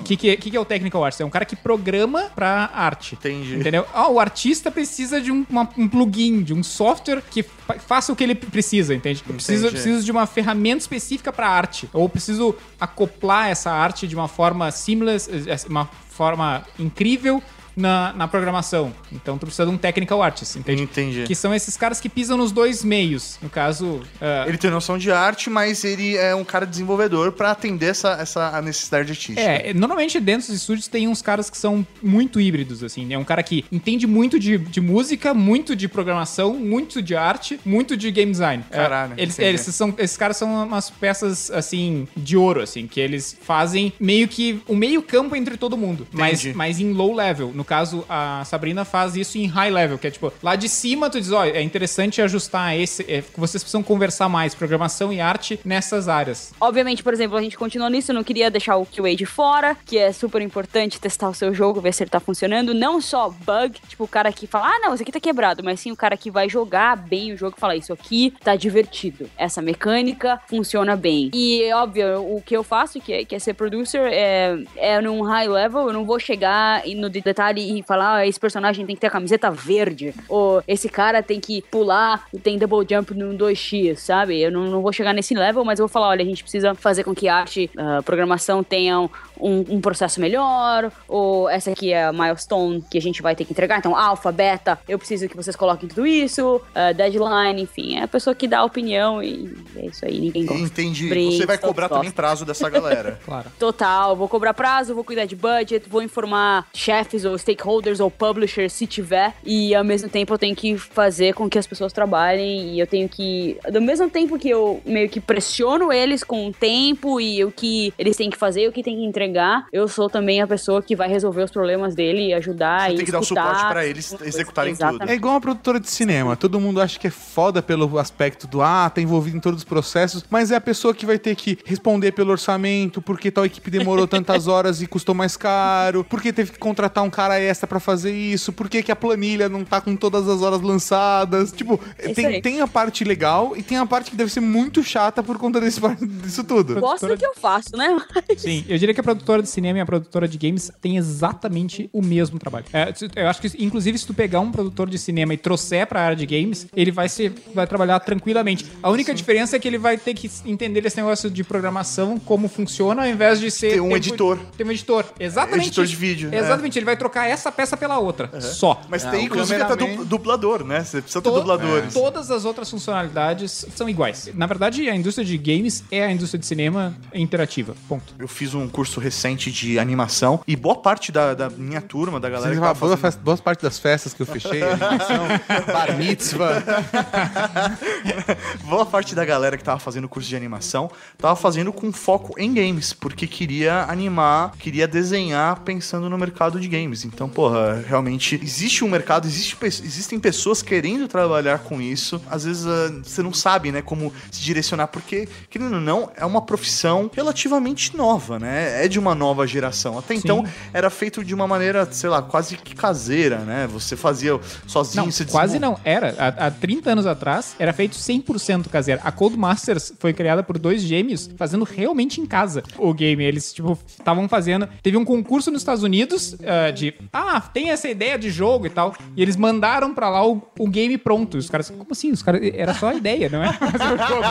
O 0.00 0.02
que, 0.04 0.16
que, 0.16 0.30
é- 0.30 0.36
que 0.36 0.50
que 0.50 0.56
é 0.56 0.60
o 0.60 0.64
technical 0.64 1.04
artist? 1.04 1.22
É 1.22 1.26
um 1.26 1.30
cara 1.30 1.44
que 1.44 1.56
programa 1.76 2.30
pra 2.34 2.70
arte. 2.72 3.14
Entendi. 3.14 3.54
Entendeu? 3.56 3.86
Ah, 3.92 4.08
o 4.08 4.18
artista 4.20 4.70
precisa 4.70 5.20
de 5.20 5.30
um, 5.32 5.44
uma- 5.48 5.68
um 5.76 5.88
plugin, 5.88 6.42
de 6.42 6.52
um 6.54 6.62
software 6.62 7.22
que 7.30 7.42
fa- 7.42 7.78
faça 7.78 8.12
o 8.12 8.16
que 8.16 8.22
ele 8.24 8.34
precisa, 8.34 8.94
entende? 8.94 9.22
Eu 9.26 9.34
preciso, 9.34 9.68
preciso 9.70 10.04
de 10.04 10.10
uma 10.12 10.26
ferramenta 10.26 10.78
específica 10.78 11.32
pra 11.32 11.48
arte. 11.48 11.88
Ou 11.92 12.08
preciso 12.08 12.54
acoplar 12.80 13.48
essa 13.48 13.70
arte 13.70 14.06
de 14.06 14.14
uma 14.14 14.28
forma 14.28 14.70
seamless, 14.70 15.30
eh, 15.30 15.56
uma 15.68 15.86
forma 16.08 16.64
incrível 16.78 17.42
na, 17.76 18.12
na 18.12 18.28
programação. 18.28 18.92
Então 19.12 19.38
tu 19.38 19.46
precisa 19.46 19.66
de 19.66 19.72
um 19.72 19.78
technical 19.78 20.22
artist, 20.22 20.58
entende? 20.58 20.82
Entendi. 20.82 21.24
Que 21.24 21.34
são 21.34 21.54
esses 21.54 21.76
caras 21.76 22.00
que 22.00 22.08
pisam 22.08 22.36
nos 22.36 22.52
dois 22.52 22.84
meios. 22.84 23.38
No 23.42 23.50
caso, 23.50 24.00
ah, 24.20 24.44
Ele 24.46 24.58
tem 24.58 24.70
noção 24.70 24.98
de 24.98 25.10
arte, 25.10 25.50
mas 25.50 25.84
ele 25.84 26.16
é 26.16 26.34
um 26.34 26.44
cara 26.44 26.66
desenvolvedor 26.66 27.32
pra 27.32 27.50
atender 27.50 27.90
essa, 27.90 28.12
essa 28.12 28.60
necessidade 28.62 29.10
artística. 29.10 29.40
É, 29.40 29.72
normalmente 29.74 30.18
dentro 30.20 30.48
dos 30.48 30.56
estúdios 30.56 30.88
tem 30.88 31.08
uns 31.08 31.22
caras 31.22 31.50
que 31.50 31.56
são 31.56 31.86
muito 32.02 32.40
híbridos, 32.40 32.82
assim. 32.82 33.12
É 33.12 33.18
um 33.18 33.24
cara 33.24 33.42
que 33.42 33.64
entende 33.70 34.06
muito 34.06 34.38
de, 34.38 34.58
de 34.58 34.80
música, 34.80 35.34
muito 35.34 35.74
de 35.74 35.88
programação, 35.88 36.54
muito 36.54 37.02
de 37.02 37.16
arte, 37.16 37.58
muito 37.64 37.96
de 37.96 38.10
game 38.10 38.30
design. 38.30 38.64
É, 38.70 38.76
Caralho, 38.76 39.14
eles, 39.16 39.34
entendi. 39.34 39.48
eles 39.48 39.60
são, 39.62 39.94
esses 39.98 40.16
caras 40.16 40.36
são 40.36 40.64
umas 40.64 40.90
peças, 40.90 41.50
assim, 41.50 42.06
de 42.16 42.36
ouro, 42.36 42.60
assim, 42.60 42.86
que 42.86 43.00
eles 43.00 43.36
fazem 43.42 43.92
meio 43.98 44.28
que 44.28 44.60
o 44.66 44.74
meio 44.74 45.02
campo 45.02 45.36
entre 45.36 45.56
todo 45.56 45.76
mundo, 45.76 46.06
mas, 46.12 46.44
mas 46.54 46.80
em 46.80 46.92
low 46.92 47.14
level. 47.14 47.52
No 47.54 47.63
caso, 47.64 48.04
a 48.08 48.42
Sabrina 48.44 48.84
faz 48.84 49.16
isso 49.16 49.38
em 49.38 49.46
high 49.46 49.70
level, 49.70 49.98
que 49.98 50.06
é 50.06 50.10
tipo, 50.10 50.32
lá 50.42 50.56
de 50.56 50.68
cima 50.68 51.08
tu 51.10 51.20
diz, 51.20 51.32
ó, 51.32 51.44
é 51.44 51.62
interessante 51.62 52.20
ajustar 52.22 52.76
esse, 52.78 53.02
é, 53.10 53.22
vocês 53.36 53.62
precisam 53.62 53.82
conversar 53.82 54.28
mais, 54.28 54.54
programação 54.54 55.12
e 55.12 55.20
arte 55.20 55.58
nessas 55.64 56.08
áreas. 56.08 56.52
Obviamente, 56.60 57.02
por 57.02 57.12
exemplo, 57.12 57.36
a 57.36 57.42
gente 57.42 57.56
continua 57.56 57.88
nisso, 57.90 58.12
não 58.12 58.24
queria 58.24 58.50
deixar 58.50 58.76
o 58.76 58.86
QA 58.86 59.14
de 59.14 59.26
fora, 59.26 59.76
que 59.84 59.98
é 59.98 60.12
super 60.12 60.40
importante 60.42 61.00
testar 61.00 61.28
o 61.28 61.34
seu 61.34 61.54
jogo, 61.54 61.80
ver 61.80 61.92
se 61.92 62.02
ele 62.02 62.10
tá 62.10 62.20
funcionando. 62.20 62.74
Não 62.74 63.00
só 63.00 63.28
bug, 63.30 63.78
tipo 63.88 64.04
o 64.04 64.08
cara 64.08 64.32
que 64.32 64.46
fala, 64.46 64.68
ah, 64.68 64.78
não, 64.80 64.94
isso 64.94 65.02
aqui 65.02 65.12
tá 65.12 65.20
quebrado, 65.20 65.62
mas 65.62 65.80
sim 65.80 65.90
o 65.90 65.96
cara 65.96 66.16
que 66.16 66.30
vai 66.30 66.48
jogar 66.48 66.96
bem 66.96 67.32
o 67.32 67.36
jogo 67.36 67.54
e 67.56 67.60
falar, 67.60 67.76
isso 67.76 67.92
aqui 67.92 68.32
tá 68.42 68.56
divertido. 68.56 69.28
Essa 69.36 69.60
mecânica 69.62 70.40
funciona 70.48 70.96
bem. 70.96 71.30
E, 71.32 71.72
óbvio, 71.72 72.20
o 72.36 72.42
que 72.42 72.56
eu 72.56 72.62
faço, 72.62 73.00
que 73.00 73.12
é, 73.12 73.24
que 73.24 73.34
é 73.34 73.38
ser 73.38 73.54
producer, 73.54 74.00
é, 74.12 74.56
é 74.76 75.00
num 75.00 75.22
high 75.22 75.48
level, 75.48 75.86
eu 75.88 75.92
não 75.92 76.04
vou 76.04 76.18
chegar 76.18 76.82
no 76.96 77.08
de- 77.10 77.20
detalhe 77.20 77.53
e 77.60 77.82
falar, 77.82 78.16
ah, 78.16 78.26
esse 78.26 78.38
personagem 78.38 78.86
tem 78.86 78.94
que 78.94 79.00
ter 79.00 79.08
a 79.08 79.10
camiseta 79.10 79.50
verde, 79.50 80.14
ou 80.28 80.62
esse 80.66 80.88
cara 80.88 81.22
tem 81.22 81.40
que 81.40 81.62
pular 81.62 82.26
e 82.32 82.38
tem 82.38 82.58
double 82.58 82.86
jump 82.88 83.14
no 83.14 83.36
2x, 83.36 83.96
sabe? 83.96 84.40
Eu 84.40 84.50
não, 84.50 84.64
não 84.70 84.82
vou 84.82 84.92
chegar 84.92 85.12
nesse 85.12 85.34
level, 85.34 85.64
mas 85.64 85.78
eu 85.78 85.86
vou 85.86 85.92
falar, 85.92 86.08
olha, 86.08 86.22
a 86.22 86.26
gente 86.26 86.42
precisa 86.42 86.74
fazer 86.74 87.04
com 87.04 87.14
que 87.14 87.28
arte, 87.28 87.70
a 87.76 88.02
programação 88.02 88.62
tenham 88.62 89.10
um, 89.40 89.64
um 89.68 89.80
processo 89.80 90.20
melhor, 90.20 90.90
ou 91.08 91.48
essa 91.48 91.70
aqui 91.70 91.92
é 91.92 92.04
a 92.04 92.12
milestone 92.12 92.82
que 92.90 92.98
a 92.98 93.00
gente 93.00 93.22
vai 93.22 93.34
ter 93.34 93.44
que 93.44 93.52
entregar, 93.52 93.78
então 93.78 93.96
alfa, 93.96 94.30
beta, 94.30 94.78
eu 94.88 94.98
preciso 94.98 95.28
que 95.28 95.36
vocês 95.36 95.56
coloquem 95.56 95.88
tudo 95.88 96.06
isso, 96.06 96.60
ah, 96.74 96.92
deadline, 96.92 97.62
enfim, 97.62 97.96
é 97.96 98.02
a 98.02 98.08
pessoa 98.08 98.34
que 98.34 98.46
dá 98.46 98.58
a 98.60 98.64
opinião 98.64 99.22
e 99.22 99.54
é 99.76 99.86
isso 99.86 100.04
aí, 100.04 100.18
ninguém 100.18 100.46
gosta. 100.46 100.64
Entendi. 100.64 101.08
Brinks, 101.08 101.38
Você 101.38 101.46
vai 101.46 101.58
cobrar 101.58 101.88
também 101.88 102.04
gostam. 102.04 102.14
prazo 102.14 102.44
dessa 102.44 102.68
galera. 102.68 103.18
Claro. 103.24 103.50
Total, 103.58 104.14
vou 104.14 104.28
cobrar 104.28 104.52
prazo, 104.52 104.94
vou 104.94 105.02
cuidar 105.02 105.24
de 105.24 105.34
budget, 105.34 105.88
vou 105.88 106.02
informar 106.02 106.66
chefes 106.74 107.24
ou 107.24 107.38
stakeholders 107.38 108.00
ou 108.00 108.10
publishers 108.10 108.72
se 108.72 108.86
tiver, 108.86 109.34
e 109.44 109.74
ao 109.74 109.82
mesmo 109.82 110.08
tempo 110.08 110.34
eu 110.34 110.38
tenho 110.38 110.54
que 110.54 110.76
fazer 110.76 111.32
com 111.34 111.48
que 111.48 111.58
as 111.58 111.66
pessoas 111.66 111.92
trabalhem 111.92 112.74
e 112.74 112.80
eu 112.80 112.86
tenho 112.86 113.08
que, 113.08 113.56
do 113.72 113.80
mesmo 113.80 114.10
tempo 114.10 114.38
que 114.38 114.48
eu 114.48 114.80
meio 114.84 115.08
que 115.08 115.20
pressiono 115.20 115.92
eles 115.92 116.22
com 116.22 116.48
o 116.48 116.52
tempo 116.52 117.20
e 117.20 117.44
o 117.44 117.50
que 117.50 117.94
eles 117.98 118.16
têm 118.16 118.28
que 118.30 118.36
fazer, 118.36 118.68
o 118.68 118.72
que 118.72 118.82
tem 118.82 118.96
que 118.96 119.04
entregar, 119.04 119.23
eu 119.72 119.88
sou 119.88 120.08
também 120.08 120.40
a 120.40 120.46
pessoa 120.46 120.82
que 120.82 120.94
vai 120.96 121.08
resolver 121.08 121.42
os 121.42 121.50
problemas 121.50 121.94
dele 121.94 122.28
e 122.28 122.34
ajudar 122.34 122.88
Você 122.88 122.92
e 122.92 122.96
tem 122.96 123.04
que 123.04 123.12
dar 123.12 123.20
o 123.20 123.24
suporte 123.24 123.66
pra 123.68 123.86
eles 123.86 124.14
executarem 124.22 124.76
tudo. 124.76 125.02
É 125.08 125.14
igual 125.14 125.34
uma 125.34 125.40
produtora 125.40 125.80
de 125.80 125.88
cinema. 125.88 126.36
Todo 126.36 126.60
mundo 126.60 126.80
acha 126.80 126.98
que 126.98 127.06
é 127.06 127.10
foda 127.10 127.62
pelo 127.62 127.98
aspecto 127.98 128.46
do 128.46 128.62
ah, 128.62 128.90
tá 128.90 129.00
envolvido 129.00 129.36
em 129.36 129.40
todos 129.40 129.60
os 129.60 129.64
processos, 129.64 130.24
mas 130.30 130.50
é 130.50 130.56
a 130.56 130.60
pessoa 130.60 130.94
que 130.94 131.06
vai 131.06 131.18
ter 131.18 131.34
que 131.34 131.58
responder 131.64 132.12
pelo 132.12 132.30
orçamento, 132.30 133.00
porque 133.00 133.30
tal 133.30 133.44
equipe 133.44 133.70
demorou 133.70 134.06
tantas 134.06 134.46
horas 134.46 134.82
e 134.82 134.86
custou 134.86 135.14
mais 135.14 135.36
caro, 135.36 136.04
porque 136.04 136.32
teve 136.32 136.52
que 136.52 136.58
contratar 136.58 137.04
um 137.04 137.10
cara 137.10 137.40
extra 137.40 137.66
pra 137.66 137.80
fazer 137.80 138.12
isso, 138.12 138.52
porque 138.52 138.82
que 138.82 138.92
a 138.92 138.96
planilha 138.96 139.48
não 139.48 139.64
tá 139.64 139.80
com 139.80 139.96
todas 139.96 140.28
as 140.28 140.42
horas 140.42 140.60
lançadas. 140.60 141.52
Tipo, 141.52 141.80
isso 142.02 142.14
tem, 142.14 142.26
aí. 142.26 142.42
tem 142.42 142.60
a 142.60 142.66
parte 142.66 143.04
legal 143.04 143.54
e 143.56 143.62
tem 143.62 143.78
a 143.78 143.86
parte 143.86 144.10
que 144.10 144.16
deve 144.16 144.32
ser 144.32 144.40
muito 144.40 144.82
chata 144.82 145.22
por 145.22 145.38
conta 145.38 145.60
desse, 145.60 145.80
disso 146.22 146.44
tudo. 146.44 146.80
Gosto 146.80 147.06
do 147.06 147.16
que 147.16 147.26
eu 147.26 147.34
faço, 147.34 147.76
né? 147.76 147.96
Sim, 148.36 148.64
eu 148.68 148.78
diria 148.78 148.94
que 148.94 149.00
a 149.00 149.04
produtora 149.14 149.42
de 149.42 149.48
cinema 149.48 149.78
e 149.78 149.80
a 149.82 149.86
produtora 149.86 150.26
de 150.28 150.36
games 150.38 150.70
têm 150.80 150.96
exatamente 150.96 151.88
o 151.92 152.02
mesmo 152.02 152.38
trabalho. 152.38 152.64
É, 152.72 152.92
eu 153.16 153.28
acho 153.28 153.40
que, 153.40 153.64
inclusive, 153.64 153.98
se 153.98 154.06
tu 154.06 154.14
pegar 154.14 154.40
um 154.40 154.50
produtor 154.52 154.88
de 154.88 154.98
cinema 154.98 155.34
e 155.34 155.36
trouxer 155.36 155.86
pra 155.86 156.02
área 156.02 156.16
de 156.16 156.26
games, 156.26 156.66
ele 156.74 156.90
vai, 156.90 157.08
ser, 157.08 157.32
vai 157.54 157.66
trabalhar 157.66 157.98
tranquilamente. 158.00 158.66
A 158.82 158.90
única 158.90 159.14
diferença 159.14 159.56
é 159.56 159.58
que 159.58 159.66
ele 159.68 159.78
vai 159.78 159.96
ter 159.96 160.14
que 160.14 160.30
entender 160.46 160.84
esse 160.84 160.96
negócio 160.96 161.30
de 161.30 161.42
programação, 161.44 162.18
como 162.18 162.48
funciona, 162.48 163.02
ao 163.02 163.08
invés 163.08 163.40
de 163.40 163.50
ser... 163.50 163.72
Ter 163.74 163.80
um 163.80 163.84
tempo- 163.84 163.96
editor. 163.96 164.38
Ter 164.56 164.64
um 164.66 164.70
editor. 164.70 165.04
Exatamente. 165.18 165.66
Editor 165.68 165.86
de 165.86 165.96
vídeo, 165.96 166.28
é. 166.32 166.38
Exatamente, 166.38 166.78
ele 166.78 166.86
vai 166.86 166.96
trocar 166.96 167.28
essa 167.28 167.50
peça 167.50 167.76
pela 167.76 167.98
outra. 167.98 168.40
Só. 168.40 168.80
Mas 168.88 169.04
Ah, 169.04 169.10
tem, 169.10 169.20
o 169.20 169.24
inclusive, 169.24 169.60
até 169.62 169.76
du- 169.76 170.04
dublador, 170.04 170.64
né? 170.64 170.84
Você 170.84 171.00
precisa 171.00 171.22
ter 171.22 171.30
To- 171.30 171.36
dubladores. 171.36 171.92
Todas 171.94 172.30
as 172.30 172.44
outras 172.44 172.70
funcionalidades 172.70 173.66
são 173.74 173.88
iguais. 173.88 174.30
Na 174.34 174.46
verdade, 174.46 174.88
a 174.88 174.94
indústria 174.94 175.24
de 175.24 175.36
games 175.38 175.82
é 175.90 176.04
a 176.04 176.10
indústria 176.12 176.38
de 176.38 176.46
cinema 176.46 176.94
interativa. 177.14 177.74
Ponto. 177.88 178.14
Eu 178.18 178.28
fiz 178.28 178.54
um 178.54 178.68
curso 178.68 179.00
recente 179.04 179.52
de 179.52 179.78
animação 179.78 180.40
e 180.46 180.56
boa 180.56 180.76
parte 180.76 181.12
da, 181.12 181.34
da 181.34 181.50
minha 181.50 181.80
turma, 181.80 182.18
da 182.18 182.30
galera 182.30 182.54
que 182.54 182.60
boa, 182.60 182.96
fazendo... 182.96 183.22
boa 183.22 183.36
parte 183.36 183.62
das 183.62 183.78
festas 183.78 184.14
que 184.14 184.22
eu 184.22 184.26
fechei, 184.26 184.62
animação, 184.62 185.26
bar 185.72 185.96
mitzvah. 185.96 186.62
Boa 188.64 188.86
parte 188.86 189.14
da 189.14 189.24
galera 189.24 189.56
que 189.56 189.64
tava 189.64 189.78
fazendo 189.78 190.08
curso 190.08 190.28
de 190.28 190.36
animação 190.36 190.90
tava 191.18 191.36
fazendo 191.36 191.72
com 191.72 191.92
foco 191.92 192.34
em 192.38 192.52
games, 192.52 192.92
porque 192.92 193.26
queria 193.26 193.84
animar, 193.84 194.52
queria 194.58 194.88
desenhar 194.88 195.60
pensando 195.60 196.08
no 196.08 196.16
mercado 196.16 196.58
de 196.58 196.68
games. 196.68 197.04
Então, 197.04 197.28
porra, 197.28 197.84
realmente 197.86 198.38
existe 198.42 198.84
um 198.84 198.88
mercado, 198.88 199.26
existe, 199.26 199.56
existem 199.62 200.18
pessoas 200.18 200.62
querendo 200.62 201.06
trabalhar 201.06 201.60
com 201.60 201.80
isso. 201.80 202.20
Às 202.30 202.44
vezes 202.44 202.66
ah, 202.66 202.92
você 203.02 203.22
não 203.22 203.32
sabe, 203.32 203.70
né, 203.70 203.82
como 203.82 204.12
se 204.30 204.40
direcionar, 204.40 204.88
porque, 204.88 205.28
querendo 205.50 205.74
ou 205.74 205.80
não, 205.80 206.10
é 206.16 206.24
uma 206.24 206.42
profissão 206.42 207.10
relativamente 207.12 207.96
nova, 207.96 208.38
né? 208.38 208.84
É 208.84 208.88
de 208.94 208.98
uma 208.98 209.14
nova 209.14 209.44
geração. 209.46 209.98
Até 209.98 210.14
então 210.14 210.44
era 210.72 210.88
feito 210.88 211.24
de 211.24 211.34
uma 211.34 211.48
maneira, 211.48 211.86
sei 211.90 212.08
lá, 212.08 212.22
quase 212.22 212.56
que 212.56 212.74
caseira, 212.76 213.38
né? 213.38 213.66
Você 213.72 213.96
fazia 213.96 214.38
sozinho, 214.66 215.04
Não, 215.04 215.10
você 215.10 215.24
quase 215.24 215.58
não. 215.58 215.76
Era. 215.84 216.14
Há, 216.16 216.46
há 216.46 216.50
30 216.50 216.92
anos 216.92 217.06
atrás, 217.06 217.56
era 217.58 217.72
feito 217.72 217.96
100% 217.96 218.68
caseiro. 218.68 219.00
A 219.04 219.10
Codemasters 219.10 219.92
foi 219.98 220.12
criada 220.12 220.44
por 220.44 220.58
dois 220.58 220.80
gêmeos 220.82 221.28
fazendo 221.36 221.64
realmente 221.64 222.20
em 222.20 222.26
casa 222.26 222.62
o 222.78 222.94
game. 222.94 223.24
Eles, 223.24 223.52
tipo, 223.52 223.76
estavam 223.88 224.28
fazendo... 224.28 224.68
Teve 224.80 224.96
um 224.96 225.04
concurso 225.04 225.50
nos 225.50 225.62
Estados 225.62 225.82
Unidos 225.82 226.36
ah, 226.46 226.70
de... 226.70 226.94
Ah, 227.12 227.40
tem 227.40 227.70
essa 227.70 227.88
ideia 227.88 228.16
de 228.16 228.30
jogo 228.30 228.66
e 228.66 228.70
tal. 228.70 228.94
E 229.16 229.22
eles 229.22 229.34
mandaram 229.36 229.92
pra 229.92 230.08
lá 230.08 230.24
o, 230.24 230.40
o 230.56 230.68
game 230.68 230.96
pronto. 230.96 231.36
Os 231.36 231.50
caras... 231.50 231.68
Como 231.68 231.88
assim? 231.90 232.12
Os 232.12 232.22
caras... 232.22 232.40
Era 232.54 232.74
só 232.74 232.90
a 232.90 232.94
ideia, 232.94 233.28
não 233.28 233.42
é? 233.42 233.52
Fazer 233.58 233.94
o 233.94 233.98
jogo. 234.06 234.22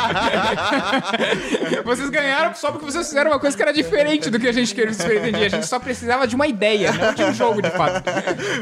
vocês 1.84 2.10
ganharam 2.10 2.56
só 2.56 2.72
porque 2.72 2.86
vocês 2.86 3.08
fizeram 3.08 3.32
uma 3.32 3.40
coisa 3.40 3.58
que 3.58 3.62
era 3.62 3.74
diferente 3.74 4.30
do 4.30 4.40
que 4.40 4.48
a 4.48 4.53
gente 4.54 4.74
queria 4.76 4.94
pretendia. 4.94 5.46
A 5.46 5.50
gente 5.50 5.68
só 5.68 5.80
precisava 5.80 6.28
de 6.28 6.36
uma 6.36 6.48
ideia, 6.48 6.92
não 6.94 7.14
de 7.14 7.24
um 7.24 7.34
jogo, 7.34 7.62
de 7.62 7.70
fato. 7.72 8.04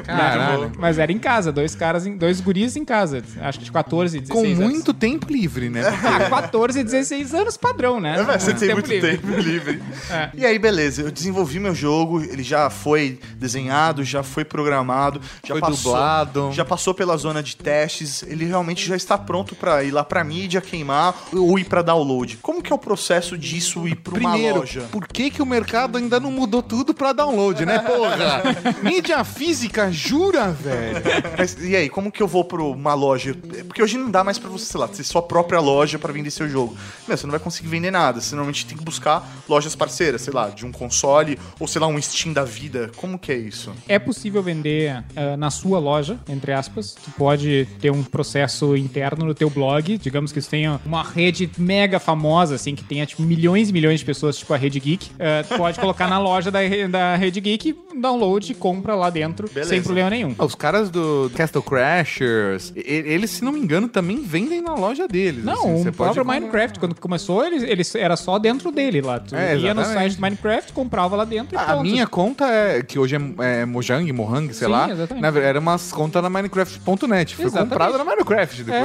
Caralho. 0.05 0.71
Mas 0.77 0.97
era 0.99 1.11
em 1.11 1.19
casa, 1.19 1.51
dois 1.51 1.75
caras, 1.75 2.05
em, 2.05 2.15
dois 2.17 2.39
guris 2.41 2.75
em 2.75 2.85
casa. 2.85 3.21
Acho 3.41 3.59
que 3.59 3.65
de 3.65 3.71
14, 3.71 4.19
16 4.19 4.29
Com 4.39 4.45
anos. 4.61 4.71
muito 4.71 4.93
tempo 4.93 5.31
livre, 5.31 5.69
né? 5.69 5.81
Ah, 6.11 6.29
14, 6.29 6.83
16 6.83 7.33
anos 7.33 7.57
padrão, 7.57 7.99
né? 7.99 8.15
É, 8.19 8.37
você 8.39 8.51
tem 8.53 8.69
Tempo 8.69 8.73
muito 8.75 8.89
livre. 8.89 9.17
tempo 9.17 9.33
livre. 9.39 9.81
É. 10.09 10.29
E 10.33 10.45
aí, 10.45 10.57
beleza, 10.59 11.01
eu 11.03 11.11
desenvolvi 11.11 11.59
meu 11.59 11.73
jogo, 11.75 12.21
ele 12.21 12.43
já 12.43 12.69
foi 12.69 13.19
desenhado, 13.35 14.03
já 14.03 14.23
foi 14.23 14.43
programado, 14.43 15.21
já 15.43 15.53
Foi 15.55 15.61
passou, 15.61 15.91
dublado. 15.93 16.49
já 16.53 16.65
passou 16.65 16.93
pela 16.93 17.15
zona 17.17 17.41
de 17.41 17.55
testes, 17.55 18.23
ele 18.23 18.45
realmente 18.45 18.85
já 18.87 18.95
está 18.95 19.17
pronto 19.17 19.55
pra 19.55 19.83
ir 19.83 19.91
lá 19.91 20.03
pra 20.03 20.23
mídia, 20.23 20.59
queimar 20.61 21.15
ou 21.33 21.57
ir 21.57 21.65
pra 21.65 21.81
download. 21.81 22.37
Como 22.41 22.61
que 22.61 22.71
é 22.71 22.75
o 22.75 22.79
processo 22.79 23.37
disso 23.37 23.87
ir 23.87 23.95
pra 23.95 24.17
uma 24.19 24.31
Primeiro, 24.31 24.59
loja? 24.59 24.81
por 24.91 25.07
que, 25.07 25.29
que 25.29 25.41
o 25.41 25.45
mercado 25.45 25.80
desgraçado 25.81 25.97
ainda 25.97 26.19
não 26.19 26.31
mudou 26.31 26.61
tudo 26.61 26.93
pra 26.93 27.13
download, 27.13 27.65
né, 27.65 27.79
porra? 27.79 28.43
Mídia 28.83 29.23
física, 29.23 29.91
jura, 29.91 30.51
velho? 30.51 31.01
Mas 31.37 31.57
e 31.61 31.75
aí, 31.75 31.89
como 31.89 32.11
que 32.11 32.21
eu 32.21 32.27
vou 32.27 32.43
pra 32.43 32.61
uma 32.61 32.93
loja? 32.93 33.35
Porque 33.65 33.81
hoje 33.81 33.97
não 33.97 34.09
dá 34.09 34.23
mais 34.23 34.37
pra 34.37 34.49
você, 34.49 34.65
sei 34.65 34.79
lá, 34.79 34.87
ter 34.87 35.03
sua 35.03 35.21
própria 35.21 35.59
loja 35.59 35.97
pra 35.97 36.11
vender 36.11 36.31
seu 36.31 36.47
jogo. 36.47 36.75
Meu, 37.07 37.17
você 37.17 37.25
não 37.25 37.31
vai 37.31 37.39
conseguir 37.39 37.69
vender 37.69 37.91
nada. 37.91 38.19
Você 38.19 38.35
normalmente 38.35 38.65
tem 38.65 38.77
que 38.77 38.83
buscar 38.83 39.27
lojas 39.47 39.75
parceiras, 39.75 40.21
sei 40.21 40.33
lá, 40.33 40.49
de 40.49 40.65
um 40.65 40.71
console 40.71 41.39
ou 41.59 41.67
sei 41.67 41.81
lá, 41.81 41.87
um 41.87 42.01
Steam 42.01 42.33
da 42.33 42.43
vida. 42.43 42.91
Como 42.95 43.17
que 43.17 43.31
é 43.31 43.37
isso? 43.37 43.71
É 43.87 43.99
possível 43.99 44.41
vender 44.43 45.03
ah, 45.15 45.37
na 45.37 45.49
sua 45.49 45.79
loja, 45.79 46.19
entre 46.27 46.51
aspas. 46.51 46.93
Tu 46.93 47.11
pode 47.11 47.67
ter 47.79 47.91
um 47.91 48.03
processo 48.03 48.75
interno 48.75 49.25
no 49.25 49.33
teu 49.33 49.49
blog. 49.49 49.97
Digamos 49.97 50.31
que 50.31 50.41
você 50.41 50.49
tenha 50.49 50.79
uma 50.85 51.03
rede 51.03 51.49
mega 51.57 51.99
famosa, 51.99 52.55
assim, 52.55 52.75
que 52.75 52.83
tenha 52.83 53.05
tipo, 53.05 53.21
milhões 53.21 53.69
e 53.69 53.73
milhões 53.73 53.99
de 53.99 54.05
pessoas, 54.05 54.37
tipo 54.37 54.53
a 54.53 54.57
Rede 54.57 54.79
Geek. 54.79 55.11
Ah, 55.19 55.43
tu 55.47 55.55
pode 55.71 55.79
colocar 55.81 56.07
na 56.07 56.19
loja 56.19 56.49
da, 56.51 56.59
da 56.89 57.15
Rede 57.15 57.39
Geek, 57.41 57.75
download, 57.99 58.53
compra 58.55 58.95
lá 58.95 59.09
dentro, 59.09 59.47
Beleza. 59.49 59.69
sem 59.69 59.81
problema 59.81 60.09
nenhum. 60.09 60.35
Os 60.37 60.55
caras 60.55 60.89
do 60.89 61.31
Castle 61.35 61.61
Crashers, 61.61 62.71
e- 62.75 62.81
eles, 62.85 63.31
se 63.31 63.43
não 63.43 63.51
me 63.51 63.59
engano, 63.59 63.87
também 63.87 64.21
vendem 64.23 64.61
na 64.61 64.73
loja 64.73 65.07
deles. 65.07 65.43
Não, 65.43 65.53
assim, 65.53 65.81
o 65.81 65.83
pode 65.85 65.95
próprio 65.97 66.23
comprar. 66.23 66.39
Minecraft, 66.39 66.79
quando 66.79 66.95
começou, 66.99 67.45
ele, 67.45 67.65
ele 67.69 67.83
era 67.95 68.15
só 68.15 68.37
dentro 68.39 68.71
dele 68.71 69.01
lá. 69.01 69.19
Tu 69.19 69.35
É, 69.35 69.57
ia 69.57 69.73
no 69.73 69.83
site 69.85 70.15
do 70.15 70.21
Minecraft, 70.21 70.73
comprava 70.73 71.15
lá 71.15 71.25
dentro 71.25 71.55
e 71.55 71.57
A 71.57 71.63
pronto. 71.65 71.81
minha 71.83 72.07
conta 72.07 72.45
é, 72.47 72.81
que 72.81 72.97
hoje 72.99 73.15
é, 73.15 73.61
é 73.61 73.65
Mojang, 73.65 74.11
Mohang, 74.11 74.53
sei 74.53 74.67
Sim, 74.67 74.71
lá. 74.73 74.89
exatamente. 74.89 75.21
Na 75.21 75.29
verdade, 75.31 75.49
era 75.51 75.59
umas 75.59 75.91
contas 75.91 76.21
na 76.23 76.29
Minecraft.net. 76.29 77.35
Foi 77.35 77.51
comprada 77.51 77.97
na 77.97 78.03
Minecraft 78.05 78.63
depois. 78.63 78.81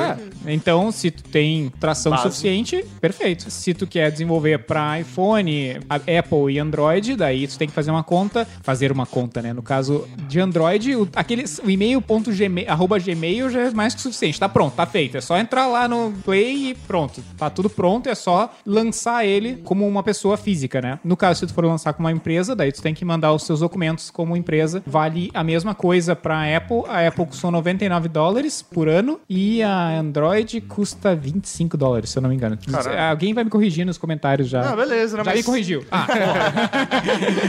É, 0.47 0.53
então 0.53 0.91
se 0.93 1.11
tu 1.11 1.22
tem 1.24 1.72
tração 1.80 2.11
Base. 2.12 2.22
suficiente, 2.24 2.84
perfeito. 3.01 3.51
Se 3.51 3.72
tu 3.74 3.87
quer 3.87 4.11
desenvolver 4.11 4.59
pra 4.59 5.01
iPhone, 5.01 5.78
Apple 5.89 6.53
e 6.53 6.59
Android, 6.59 6.76
daí 7.16 7.47
tu 7.47 7.59
tem 7.59 7.68
que 7.68 7.74
fazer 7.74 7.91
uma 7.91 8.03
conta, 8.03 8.47
fazer 8.62 8.93
uma 8.93 9.07
conta, 9.07 9.43
né? 9.43 9.53
No 9.53 9.62
caso 9.62 10.07
de 10.29 10.41
Android, 10.41 10.97
o, 10.97 11.09
aquele, 11.14 11.45
o 11.64 11.70
e-mail 11.70 12.01
ponto 12.01 12.31
gmail, 12.31 12.70
arroba 12.70 12.99
gmail 12.99 13.51
já 13.51 13.61
é 13.61 13.70
mais 13.70 13.95
que 13.95 14.01
suficiente. 14.01 14.39
Tá 14.39 14.49
pronto, 14.49 14.74
tá 14.74 14.87
feito. 14.87 15.16
É 15.16 15.20
só 15.20 15.39
entrar 15.39 15.66
lá 15.66 15.89
no 15.89 16.12
Play 16.24 16.70
e 16.70 16.74
pronto. 16.74 17.22
Tá 17.37 17.51
tudo 17.51 17.68
pronto, 17.70 18.09
é 18.09 18.14
só 18.14 18.53
lançar 18.64 19.24
ele 19.24 19.57
como 19.64 19.87
uma 19.87 20.03
pessoa 20.03 20.37
física, 20.37 20.81
né? 20.81 20.99
No 21.05 21.16
caso, 21.16 21.41
se 21.41 21.47
tu 21.47 21.55
for 21.55 21.64
lançar 21.64 21.93
como 21.93 22.07
uma 22.09 22.12
empresa, 22.12 22.55
daí 22.55 22.72
tu 22.72 22.83
tem 22.83 22.95
que 22.95 23.05
mandar 23.05 23.33
os 23.33 23.45
seus 23.45 23.61
documentos 23.61 24.11
como 24.11 24.37
empresa. 24.37 24.83
Vale 24.87 25.31
a 25.35 25.43
mesma 25.43 25.74
coisa 25.74 26.14
pra 26.14 26.57
Apple. 26.57 26.83
A 26.89 27.07
Apple 27.07 27.27
custou 27.27 27.51
99 27.51 28.09
dólares 28.09 28.62
por 28.62 28.89
ano 28.89 29.20
e 29.29 29.62
a 29.62 29.99
Android 29.99 30.61
custa 30.62 31.14
25 31.14 31.77
dólares, 31.77 32.11
se 32.11 32.18
eu 32.18 32.22
não 32.22 32.31
me 32.31 32.37
engano. 32.37 32.59
Caralho. 32.70 33.01
Alguém 33.11 33.35
vai 33.35 33.45
me 33.45 33.51
corrigir 33.51 33.85
nos 33.87 33.99
comentários 33.99 34.49
já. 34.49 34.72
Ah, 34.72 34.77
beleza, 34.77 35.16
né? 35.16 35.24
Já 35.24 35.31
mas, 35.31 35.41
me 35.41 35.45
corrigiu. 35.45 35.85
Ah, 35.99 36.07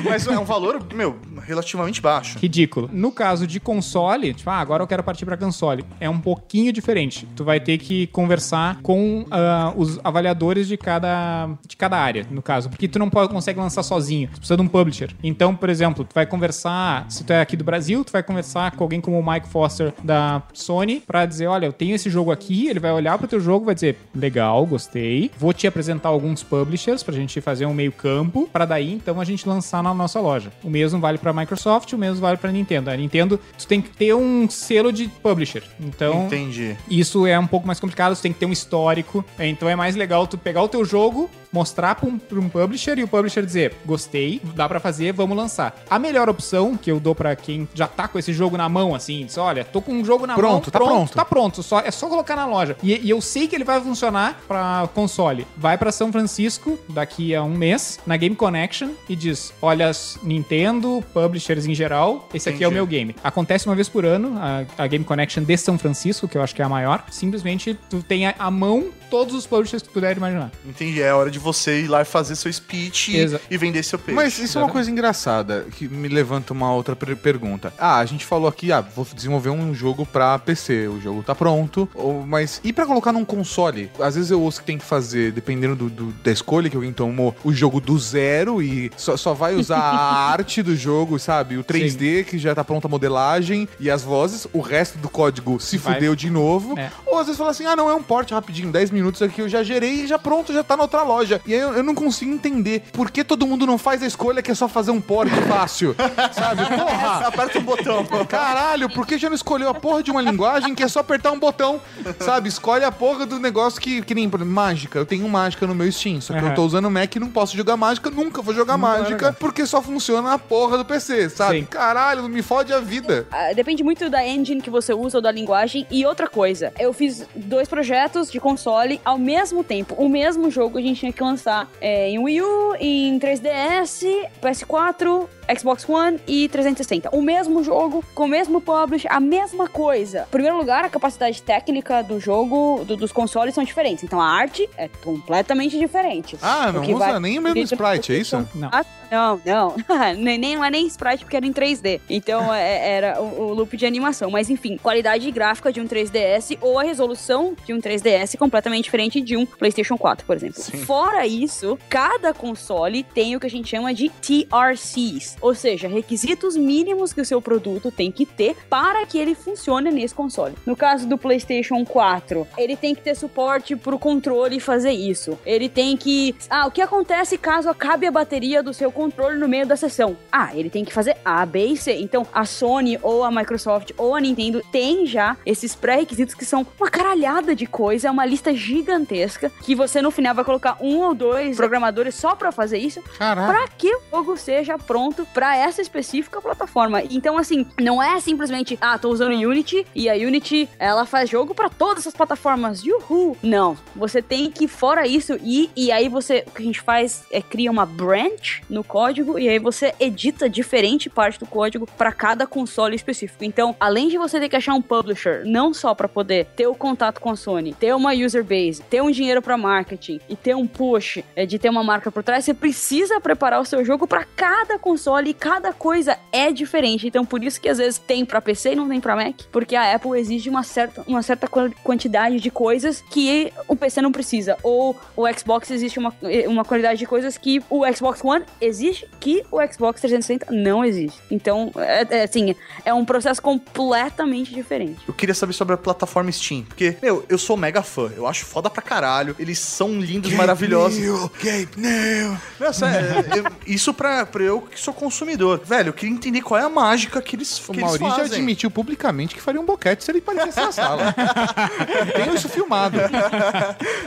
mas 0.03 0.27
é 0.27 0.37
um 0.37 0.45
valor, 0.45 0.85
meu, 0.93 1.17
relativamente 1.41 2.01
baixo. 2.01 2.37
ridículo. 2.39 2.89
No 2.91 3.11
caso 3.11 3.47
de 3.47 3.59
console, 3.59 4.33
tipo, 4.33 4.49
ah, 4.49 4.59
agora 4.59 4.83
eu 4.83 4.87
quero 4.87 5.03
partir 5.03 5.25
pra 5.25 5.37
console. 5.37 5.83
É 5.99 6.09
um 6.09 6.19
pouquinho 6.19 6.71
diferente. 6.71 7.27
Tu 7.35 7.43
vai 7.43 7.59
ter 7.59 7.77
que 7.77 8.07
conversar 8.07 8.79
com 8.81 9.25
ah, 9.31 9.73
os 9.75 9.99
avaliadores 10.03 10.67
de 10.67 10.77
cada, 10.77 11.49
de 11.67 11.75
cada 11.75 11.97
área, 11.97 12.25
no 12.29 12.41
caso. 12.41 12.69
Porque 12.69 12.87
tu 12.87 12.99
não 12.99 13.09
pode, 13.09 13.31
consegue 13.31 13.59
lançar 13.59 13.83
sozinho. 13.83 14.29
Tu 14.29 14.39
precisa 14.39 14.57
de 14.57 14.61
um 14.61 14.67
publisher. 14.67 15.15
Então, 15.23 15.55
por 15.55 15.69
exemplo, 15.69 16.03
tu 16.03 16.13
vai 16.13 16.25
conversar, 16.25 17.05
se 17.09 17.23
tu 17.23 17.33
é 17.33 17.41
aqui 17.41 17.55
do 17.55 17.63
Brasil, 17.63 18.03
tu 18.03 18.11
vai 18.11 18.23
conversar 18.23 18.71
com 18.71 18.83
alguém 18.83 19.01
como 19.01 19.19
o 19.19 19.31
Mike 19.31 19.47
Foster 19.47 19.93
da 20.03 20.41
Sony 20.53 21.01
pra 21.05 21.25
dizer, 21.25 21.47
olha, 21.47 21.65
eu 21.65 21.73
tenho 21.73 21.95
esse 21.95 22.09
jogo 22.09 22.31
aqui, 22.31 22.67
ele 22.67 22.79
vai 22.79 22.91
olhar 22.91 23.17
pro 23.17 23.27
teu 23.27 23.39
jogo 23.39 23.65
vai 23.65 23.75
dizer, 23.75 23.97
legal, 24.15 24.65
gostei. 24.65 25.31
Vou 25.37 25.53
te 25.53 25.67
apresentar 25.67 26.09
alguns 26.09 26.43
publishers 26.43 27.03
pra 27.03 27.13
gente 27.13 27.39
fazer 27.41 27.65
um 27.65 27.73
meio 27.73 27.91
campo, 27.91 28.49
pra 28.51 28.65
daí 28.65 28.96
então 28.97 29.21
a 29.21 29.23
gente 29.23 29.47
lançar 29.47 29.81
na 29.81 29.93
nossa 29.93 30.19
loja. 30.19 30.51
O 30.63 30.69
mesmo 30.69 30.99
vale 30.99 31.17
pra 31.17 31.31
Microsoft, 31.31 31.93
o 31.93 31.97
mesmo 31.97 32.19
vale 32.21 32.37
pra 32.37 32.51
Nintendo. 32.51 32.89
A 32.89 32.97
Nintendo, 32.97 33.39
tu 33.57 33.67
tem 33.67 33.81
que 33.81 33.89
ter 33.89 34.13
um 34.13 34.49
selo 34.49 34.91
de 34.91 35.07
publisher. 35.07 35.63
Então, 35.79 36.25
Entendi. 36.25 36.75
isso 36.89 37.25
é 37.25 37.37
um 37.39 37.47
pouco 37.47 37.65
mais 37.65 37.79
complicado, 37.79 38.15
você 38.15 38.23
tem 38.23 38.33
que 38.33 38.39
ter 38.39 38.45
um 38.45 38.51
histórico. 38.51 39.23
Então 39.39 39.69
é 39.69 39.75
mais 39.75 39.95
legal 39.95 40.27
tu 40.27 40.37
pegar 40.37 40.61
o 40.61 40.67
teu 40.67 40.83
jogo, 40.83 41.29
mostrar 41.51 41.95
pra 41.95 42.07
um, 42.09 42.19
um 42.33 42.49
publisher 42.49 42.97
e 42.97 43.03
o 43.03 43.07
publisher 43.07 43.45
dizer: 43.45 43.73
gostei, 43.85 44.41
dá 44.55 44.67
pra 44.67 44.79
fazer, 44.79 45.13
vamos 45.13 45.37
lançar. 45.37 45.75
A 45.89 45.99
melhor 45.99 46.29
opção 46.29 46.75
que 46.75 46.91
eu 46.91 46.99
dou 46.99 47.15
pra 47.15 47.35
quem 47.35 47.67
já 47.73 47.87
tá 47.87 48.07
com 48.07 48.19
esse 48.19 48.33
jogo 48.33 48.57
na 48.57 48.67
mão, 48.67 48.93
assim, 48.95 49.25
diz: 49.25 49.37
olha, 49.37 49.63
tô 49.63 49.81
com 49.81 49.93
um 49.93 50.03
jogo 50.03 50.25
na 50.25 50.33
mão. 50.33 50.41
Pronto, 50.41 50.71
tá 50.71 50.79
pronto. 50.79 51.13
Tá 51.13 51.25
pronto, 51.25 51.63
só, 51.63 51.79
é 51.79 51.91
só 51.91 52.07
colocar 52.07 52.35
na 52.35 52.45
loja. 52.45 52.75
E, 52.83 52.93
e 53.05 53.09
eu 53.09 53.21
sei 53.21 53.47
que 53.47 53.55
ele 53.55 53.63
vai 53.63 53.79
funcionar 53.81 54.39
pra 54.47 54.89
console. 54.93 55.47
Vai 55.55 55.77
pra 55.77 55.91
São 55.91 56.11
Francisco 56.11 56.77
daqui 56.89 57.33
a 57.35 57.43
um 57.43 57.53
mês, 57.53 57.99
na 58.05 58.17
Game 58.17 58.35
Connection, 58.35 58.86
e 59.07 59.15
diz: 59.15 59.53
olha, 59.61 59.91
Nintendo, 60.23 61.03
publishers 61.13 61.65
em 61.65 61.73
geral, 61.73 62.27
esse 62.33 62.49
aqui 62.49 62.63
é 62.63 62.67
o 62.67 62.69
Entendi. 62.69 62.75
meu 62.75 62.87
game. 62.87 63.15
Acontece 63.23 63.65
uma 63.65 63.75
vez 63.75 63.89
por 63.89 64.05
ano, 64.05 64.37
a, 64.37 64.65
a 64.83 64.87
Game 64.87 65.03
Connection 65.03 65.43
de 65.43 65.57
São 65.57 65.77
Francisco, 65.77 66.27
que 66.27 66.37
eu 66.37 66.41
acho 66.41 66.53
que 66.53 66.61
é 66.61 66.65
a 66.65 66.69
maior. 66.69 67.03
Simplesmente 67.09 67.77
tu 67.89 68.03
tem 68.03 68.27
a, 68.27 68.35
a 68.37 68.51
mão 68.51 68.89
todos 69.09 69.33
os 69.35 69.45
publishers 69.47 69.81
que 69.81 69.89
tu 69.89 69.93
puder 69.93 70.15
imaginar. 70.17 70.51
Entendi. 70.65 71.01
É 71.01 71.13
hora 71.13 71.29
de 71.31 71.39
você 71.39 71.81
ir 71.81 71.87
lá 71.87 72.01
e 72.01 72.05
fazer 72.05 72.35
seu 72.35 72.51
speech 72.51 73.11
e, 73.11 73.17
Exa- 73.19 73.41
e 73.49 73.57
vender 73.57 73.83
seu 73.83 73.97
peixe. 73.99 74.15
Mas 74.15 74.37
isso 74.39 74.57
é 74.57 74.63
uma 74.63 74.69
coisa 74.71 74.89
engraçada 74.91 75.65
que 75.75 75.87
me 75.87 76.07
levanta 76.07 76.53
uma 76.53 76.71
outra 76.73 76.95
per- 76.95 77.15
pergunta. 77.17 77.73
Ah, 77.77 77.97
a 77.99 78.05
gente 78.05 78.25
falou 78.25 78.47
aqui, 78.47 78.71
ah, 78.71 78.81
vou 78.81 79.05
desenvolver 79.13 79.49
um 79.49 79.73
jogo 79.73 80.05
pra 80.05 80.37
PC, 80.39 80.87
o 80.87 80.99
jogo 81.01 81.23
tá 81.23 81.33
pronto, 81.35 81.87
ou, 81.93 82.25
mas 82.25 82.59
e 82.63 82.71
pra 82.73 82.85
colocar 82.85 83.11
num 83.11 83.25
console? 83.25 83.89
Às 83.99 84.15
vezes 84.15 84.31
eu 84.31 84.41
ouço 84.41 84.59
que 84.61 84.65
tem 84.67 84.77
que 84.77 84.85
fazer, 84.85 85.31
dependendo 85.31 85.75
do, 85.75 85.89
do- 85.89 86.11
da 86.23 86.31
escolha 86.31 86.69
que 86.69 86.75
alguém 86.75 86.93
tomou, 86.93 87.35
o 87.43 87.53
jogo 87.53 87.79
do 87.79 87.97
zero 87.97 88.61
e 88.61 88.91
só, 88.97 89.15
só 89.17 89.33
vai 89.33 89.55
usar 89.55 89.77
a 89.79 90.29
arte 90.31 90.61
do 90.61 90.75
jogo, 90.75 91.17
sabe? 91.19 91.57
O 91.57 91.63
3D 91.63 92.23
que 92.25 92.37
já 92.37 92.53
tá 92.53 92.63
pronta 92.63 92.87
a 92.87 92.89
modelagem 92.89 93.67
e 93.79 93.89
as 93.89 94.01
vozes, 94.03 94.47
o 94.53 94.59
resto 94.61 94.97
do 94.97 95.09
código 95.09 95.59
se 95.59 95.77
Vai. 95.77 95.95
fudeu 95.95 96.15
de 96.15 96.29
novo. 96.29 96.77
É. 96.77 96.91
Ou 97.05 97.17
às 97.19 97.25
vezes 97.27 97.37
fala 97.37 97.51
assim, 97.51 97.65
ah, 97.65 97.75
não, 97.75 97.89
é 97.89 97.93
um 97.95 98.03
port 98.03 98.29
rapidinho, 98.31 98.71
10 98.71 98.91
minutos 98.91 98.96
aqui 99.23 99.41
eu 99.41 99.49
já 99.49 99.63
gerei 99.63 100.03
e 100.03 100.07
já 100.07 100.17
pronto, 100.19 100.53
já 100.53 100.63
tá 100.63 100.75
na 100.75 100.83
outra 100.83 101.03
loja. 101.03 101.41
E 101.45 101.53
aí 101.53 101.59
eu, 101.59 101.73
eu 101.73 101.83
não 101.83 101.95
consigo 101.95 102.31
entender 102.31 102.83
por 102.91 103.11
que 103.11 103.23
todo 103.23 103.45
mundo 103.45 103.65
não 103.65 103.77
faz 103.77 104.01
a 104.03 104.07
escolha 104.07 104.41
que 104.41 104.51
é 104.51 104.55
só 104.55 104.67
fazer 104.67 104.91
um 104.91 105.01
port 105.01 105.29
fácil, 105.47 105.95
sabe? 106.31 106.65
Porra! 106.65 107.27
Aperta 107.27 107.59
o 107.59 107.61
botão. 107.61 108.05
Caralho, 108.27 108.89
por 108.89 109.05
que 109.05 109.17
já 109.17 109.29
não 109.29 109.35
escolheu 109.35 109.69
a 109.69 109.73
porra 109.73 110.03
de 110.03 110.11
uma 110.11 110.21
linguagem 110.21 110.73
que 110.75 110.83
é 110.83 110.87
só 110.87 110.99
apertar 110.99 111.31
um 111.31 111.39
botão, 111.39 111.81
sabe? 112.19 112.49
Escolhe 112.49 112.83
a 112.83 112.91
porra 112.91 113.25
do 113.25 113.39
negócio 113.39 113.79
que, 113.81 114.01
que 114.01 114.13
nem 114.15 114.27
mágica. 114.45 114.99
Eu 114.99 115.05
tenho 115.05 115.27
mágica 115.27 115.65
no 115.67 115.75
meu 115.75 115.91
Steam, 115.91 116.21
só 116.21 116.33
que 116.33 116.39
Aham. 116.39 116.49
eu 116.49 116.55
tô 116.55 116.65
usando 116.65 116.89
Mac 116.89 117.15
e 117.15 117.19
não 117.19 117.29
posso 117.29 117.55
jogar 117.55 117.77
mágica, 117.77 118.09
nunca 118.09 118.41
vou 118.41 118.53
jogar 118.53 118.77
vai 118.77 118.99
mágica, 118.99 119.33
porque 119.39 119.65
só 119.65 119.81
funciona 119.81 120.33
a 120.33 120.39
porra 120.39 120.77
do 120.77 120.85
PC, 120.85 121.29
sabe? 121.29 121.59
Sim. 121.59 121.65
Caralho, 121.65 122.21
não 122.21 122.29
me 122.29 122.41
fode 122.41 122.73
a 122.73 122.79
vida. 122.79 123.27
Ah, 123.31 123.53
depende 123.53 123.83
muito 123.83 124.09
da 124.09 124.25
engine 124.25 124.61
que 124.61 124.69
você 124.69 124.93
usa 124.93 125.17
ou 125.17 125.21
da 125.21 125.31
linguagem. 125.31 125.85
E 125.89 126.05
outra 126.05 126.27
coisa, 126.27 126.73
eu 126.79 126.93
fiz 126.93 127.25
dois 127.35 127.67
projetos 127.67 128.31
de 128.31 128.39
console 128.39 128.86
ao 129.03 129.17
mesmo 129.17 129.63
tempo. 129.63 129.95
O 129.97 130.07
mesmo 130.09 130.49
jogo 130.51 130.77
a 130.77 130.81
gente 130.81 130.99
tinha 130.99 131.13
que 131.13 131.21
lançar 131.23 131.67
é, 131.81 132.09
em 132.09 132.19
Wii 132.19 132.41
U, 132.41 132.75
em 132.79 133.19
3DS, 133.19 134.27
PS4, 134.41 135.27
Xbox 135.57 135.87
One 135.87 136.19
e 136.27 136.49
360. 136.49 137.09
O 137.15 137.21
mesmo 137.21 137.63
jogo, 137.63 138.03
com 138.13 138.25
o 138.25 138.27
mesmo 138.27 138.59
publish, 138.59 139.07
a 139.09 139.19
mesma 139.19 139.67
coisa. 139.67 140.23
Em 140.27 140.31
primeiro 140.31 140.57
lugar, 140.57 140.83
a 140.83 140.89
capacidade 140.89 141.41
técnica 141.41 142.03
do 142.03 142.19
jogo, 142.19 142.83
do- 142.85 142.97
dos 142.97 143.11
consoles 143.13 143.55
são 143.55 143.63
diferentes. 143.63 144.03
Então 144.03 144.19
a 144.19 144.27
arte 144.29 144.69
é 144.77 144.89
completamente 145.03 145.77
diferente. 145.79 146.37
Ah, 146.41 146.71
não 146.71 146.81
usa 146.81 146.97
vai- 146.97 147.19
nem 147.19 147.39
o 147.39 147.41
mesmo 147.41 147.61
sprite, 147.61 148.13
é 148.13 148.17
isso? 148.17 148.45
Não. 148.55 148.69
ah, 148.73 148.85
não, 149.09 149.41
não. 149.45 149.75
nem, 150.17 150.37
nem, 150.37 150.55
não 150.57 150.65
é 150.65 150.69
nem 150.69 150.85
sprite 150.87 151.23
porque 151.23 151.37
era 151.37 151.45
em 151.45 151.53
3D. 151.53 152.01
Então 152.09 152.53
é- 152.53 152.89
era 152.97 153.21
o, 153.21 153.41
o 153.49 153.53
loop 153.53 153.77
de 153.77 153.85
animação. 153.85 154.29
Mas 154.29 154.49
enfim, 154.49 154.77
qualidade 154.77 155.29
gráfica 155.31 155.71
de 155.71 155.79
um 155.79 155.87
3DS 155.87 156.57
ou 156.59 156.77
a 156.77 156.83
resolução 156.83 157.55
de 157.65 157.73
um 157.73 157.79
3DS 157.79 158.35
completamente 158.37 158.76
diferente 158.85 159.21
de 159.21 159.35
um 159.35 159.45
PlayStation 159.45 159.97
4, 159.97 160.25
por 160.25 160.35
exemplo. 160.35 160.61
Fora 160.85 161.25
isso, 161.25 161.77
cada 161.89 162.33
console 162.33 163.03
tem 163.03 163.35
o 163.35 163.39
que 163.39 163.47
a 163.47 163.49
gente 163.49 163.69
chama 163.69 163.93
de 163.93 164.09
TRCs, 164.09 165.37
ou 165.41 165.53
seja, 165.53 165.87
requisitos 165.87 166.55
mínimos 166.55 167.13
que 167.13 167.21
o 167.21 167.25
seu 167.25 167.41
produto 167.41 167.91
tem 167.91 168.11
que 168.11 168.25
ter 168.25 168.55
para 168.69 169.05
que 169.05 169.17
ele 169.17 169.35
funcione 169.35 169.91
nesse 169.91 170.13
console. 170.13 170.55
No 170.65 170.75
caso 170.75 171.07
do 171.07 171.17
PlayStation 171.17 171.83
4, 171.85 172.47
ele 172.57 172.75
tem 172.75 172.93
que 172.93 173.01
ter 173.01 173.15
suporte 173.15 173.75
pro 173.75 173.99
controle 173.99 174.59
fazer 174.59 174.91
isso. 174.91 175.37
Ele 175.45 175.69
tem 175.69 175.95
que. 175.95 176.35
Ah, 176.49 176.67
o 176.67 176.71
que 176.71 176.81
acontece 176.81 177.37
caso 177.37 177.69
acabe 177.69 178.05
a 178.05 178.11
bateria 178.11 178.61
do 178.61 178.73
seu 178.73 178.91
controle 178.91 179.37
no 179.37 179.47
meio 179.47 179.65
da 179.65 179.75
sessão? 179.75 180.17
Ah, 180.31 180.55
ele 180.55 180.69
tem 180.69 180.83
que 180.83 180.93
fazer 180.93 181.17
A, 181.23 181.45
B 181.45 181.65
e 181.67 181.77
C. 181.77 181.93
Então, 181.93 182.25
a 182.33 182.45
Sony 182.45 182.99
ou 183.01 183.23
a 183.23 183.31
Microsoft 183.31 183.91
ou 183.97 184.15
a 184.15 184.21
Nintendo 184.21 184.61
tem 184.71 185.05
já 185.05 185.37
esses 185.45 185.75
pré-requisitos 185.75 186.35
que 186.35 186.45
são 186.45 186.65
uma 186.79 186.89
caralhada 186.89 187.55
de 187.55 187.65
coisa, 187.65 188.07
é 188.07 188.11
uma 188.11 188.25
lista 188.25 188.53
gigantesca 188.67 189.51
que 189.61 189.73
você 189.75 190.01
no 190.01 190.11
final 190.11 190.35
vai 190.35 190.43
colocar 190.43 190.77
um 190.81 190.99
ou 190.99 191.13
dois 191.13 191.55
programadores 191.55 192.15
só 192.15 192.35
pra 192.35 192.51
fazer 192.51 192.77
isso 192.77 193.01
para 193.17 193.67
que 193.69 193.93
o 193.95 194.01
jogo 194.11 194.37
seja 194.37 194.77
pronto 194.77 195.25
para 195.33 195.55
essa 195.55 195.81
específica 195.81 196.41
plataforma. 196.41 197.01
Então, 197.03 197.37
assim, 197.37 197.65
não 197.79 198.01
é 198.01 198.19
simplesmente, 198.19 198.77
ah, 198.81 198.97
tô 198.97 199.09
usando 199.09 199.33
Unity 199.33 199.85
e 199.95 200.09
a 200.09 200.13
Unity 200.13 200.67
ela 200.77 201.05
faz 201.05 201.29
jogo 201.29 201.55
para 201.55 201.69
todas 201.69 202.03
essas 202.03 202.13
plataformas. 202.13 202.83
Yuhu! 202.83 203.37
Não. 203.41 203.77
Você 203.95 204.21
tem 204.21 204.51
que, 204.51 204.67
fora 204.67 205.07
isso, 205.07 205.33
ir 205.43 205.69
e 205.75 205.91
aí 205.91 206.09
você, 206.09 206.43
o 206.47 206.51
que 206.51 206.61
a 206.61 206.65
gente 206.65 206.81
faz 206.81 207.25
é 207.31 207.41
cria 207.41 207.71
uma 207.71 207.85
branch 207.85 208.61
no 208.69 208.83
código 208.83 209.39
e 209.39 209.47
aí 209.47 209.59
você 209.59 209.93
edita 209.99 210.49
diferente 210.49 211.09
parte 211.09 211.39
do 211.39 211.45
código 211.45 211.87
para 211.97 212.11
cada 212.11 212.45
console 212.45 212.95
específico. 212.95 213.43
Então, 213.43 213.75
além 213.79 214.07
de 214.07 214.17
você 214.17 214.39
ter 214.39 214.49
que 214.49 214.55
achar 214.55 214.73
um 214.73 214.81
publisher, 214.81 215.43
não 215.45 215.73
só 215.73 215.93
para 215.93 216.07
poder 216.07 216.45
ter 216.55 216.67
o 216.67 216.75
contato 216.75 217.21
com 217.21 217.29
a 217.29 217.35
Sony, 217.35 217.73
ter 217.73 217.93
uma 217.95 218.13
user 218.13 218.43
base, 218.43 218.56
ter 218.89 219.01
um 219.01 219.11
dinheiro 219.11 219.41
para 219.41 219.57
marketing 219.57 220.19
e 220.29 220.35
ter 220.35 220.55
um 220.55 220.67
push 220.67 221.19
é, 221.35 221.45
de 221.45 221.57
ter 221.59 221.69
uma 221.69 221.83
marca 221.83 222.11
por 222.11 222.23
trás, 222.23 222.45
você 222.45 222.53
precisa 222.53 223.19
preparar 223.19 223.61
o 223.61 223.65
seu 223.65 223.83
jogo 223.83 224.07
para 224.07 224.23
cada 224.35 224.77
console 224.79 225.29
e 225.29 225.33
cada 225.33 225.73
coisa 225.73 226.17
é 226.31 226.51
diferente. 226.51 227.07
Então, 227.07 227.25
por 227.25 227.43
isso 227.43 227.59
que 227.59 227.69
às 227.69 227.77
vezes 227.77 227.97
tem 227.99 228.25
para 228.25 228.41
PC 228.41 228.73
e 228.73 228.75
não 228.75 228.87
tem 228.87 228.99
para 228.99 229.15
Mac, 229.15 229.41
porque 229.51 229.75
a 229.75 229.93
Apple 229.95 230.19
exige 230.19 230.49
uma 230.49 230.63
certa, 230.63 231.03
uma 231.07 231.21
certa 231.21 231.47
qua- 231.47 231.71
quantidade 231.83 232.39
de 232.39 232.51
coisas 232.51 233.03
que 233.09 233.51
o 233.67 233.75
PC 233.75 234.01
não 234.01 234.11
precisa, 234.11 234.57
ou 234.63 234.95
o 235.15 235.25
Xbox 235.33 235.71
existe 235.71 235.99
uma, 235.99 236.13
uma 236.47 236.63
qualidade 236.65 236.99
de 236.99 237.05
coisas 237.05 237.37
que 237.37 237.61
o 237.69 237.85
Xbox 237.93 238.23
One 238.23 238.43
existe 238.61 239.07
que 239.19 239.43
o 239.51 239.57
Xbox 239.71 240.01
360 240.01 240.47
não 240.51 240.83
existe. 240.83 241.19
Então, 241.31 241.71
é, 241.77 242.05
é, 242.09 242.23
assim, 242.23 242.55
é 242.85 242.93
um 242.93 243.05
processo 243.05 243.41
completamente 243.41 244.53
diferente. 244.53 244.99
Eu 245.07 245.13
queria 245.13 245.35
saber 245.35 245.53
sobre 245.53 245.73
a 245.73 245.77
plataforma 245.77 246.31
Steam, 246.31 246.63
porque, 246.63 246.95
meu, 247.01 247.23
eu 247.29 247.37
sou 247.37 247.55
mega 247.57 247.81
fã, 247.81 248.11
eu 248.15 248.25
acho 248.27 248.45
foda 248.47 248.69
pra 248.69 248.81
caralho, 248.81 249.35
eles 249.37 249.59
são 249.59 249.99
lindos, 249.99 250.31
maravilhosos. 250.33 250.97
Gabe 251.43 251.69
New. 251.77 252.37
Não, 252.59 252.73
sério, 252.73 253.25
eu- 253.35 253.45
isso 253.65 253.93
pra, 253.93 254.25
pra 254.25 254.43
eu 254.43 254.61
que 254.61 254.79
sou 254.79 254.93
consumidor. 254.93 255.61
Velho, 255.63 255.89
eu 255.89 255.93
queria 255.93 256.13
entender 256.13 256.41
qual 256.41 256.59
é 256.59 256.63
a 256.63 256.69
mágica 256.69 257.21
que 257.21 257.35
eles, 257.35 257.59
O 257.67 257.71
que 257.73 257.79
Maurício 257.81 258.05
eles 258.05 258.15
já 258.15 258.21
fazem. 258.23 258.37
admitiu 258.37 258.71
publicamente 258.71 259.35
que 259.35 259.41
faria 259.41 259.59
um 259.61 259.65
boquete 259.65 260.03
se 260.03 260.11
ele 260.11 260.19
aparecesse 260.19 260.59
na 260.59 260.71
sala. 260.71 261.13
Tenho 262.15 262.35
isso 262.35 262.49
filmado. 262.49 262.97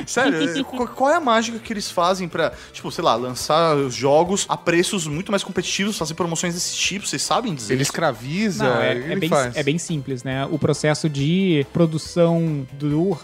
Sério, 0.06 0.64
qual, 0.64 0.88
qual 0.88 1.10
é 1.10 1.14
a 1.16 1.20
mágica 1.20 1.58
que 1.58 1.72
eles 1.72 1.90
fazem 1.90 2.28
pra, 2.28 2.52
tipo, 2.72 2.90
sei 2.90 3.04
lá, 3.04 3.14
lançar 3.14 3.76
os 3.76 3.94
jogos 3.94 4.46
a 4.48 4.56
preços 4.56 5.06
muito 5.06 5.30
mais 5.30 5.44
competitivos, 5.44 5.96
fazer 5.98 6.14
promoções 6.14 6.54
desse 6.54 6.74
tipo, 6.74 7.06
vocês 7.06 7.22
sabem 7.22 7.54
dizer? 7.54 7.74
Ele 7.74 7.82
escraviza, 7.82 8.64
Não, 8.64 8.80
é, 8.80 8.90
ele 8.96 9.12
é 9.12 9.16
bem, 9.16 9.28
faz. 9.28 9.56
é 9.56 9.62
bem 9.62 9.78
simples, 9.78 10.22
né? 10.24 10.46
O 10.50 10.58
processo 10.58 11.08
de 11.08 11.66
produção 11.72 12.66
do, 12.72 13.16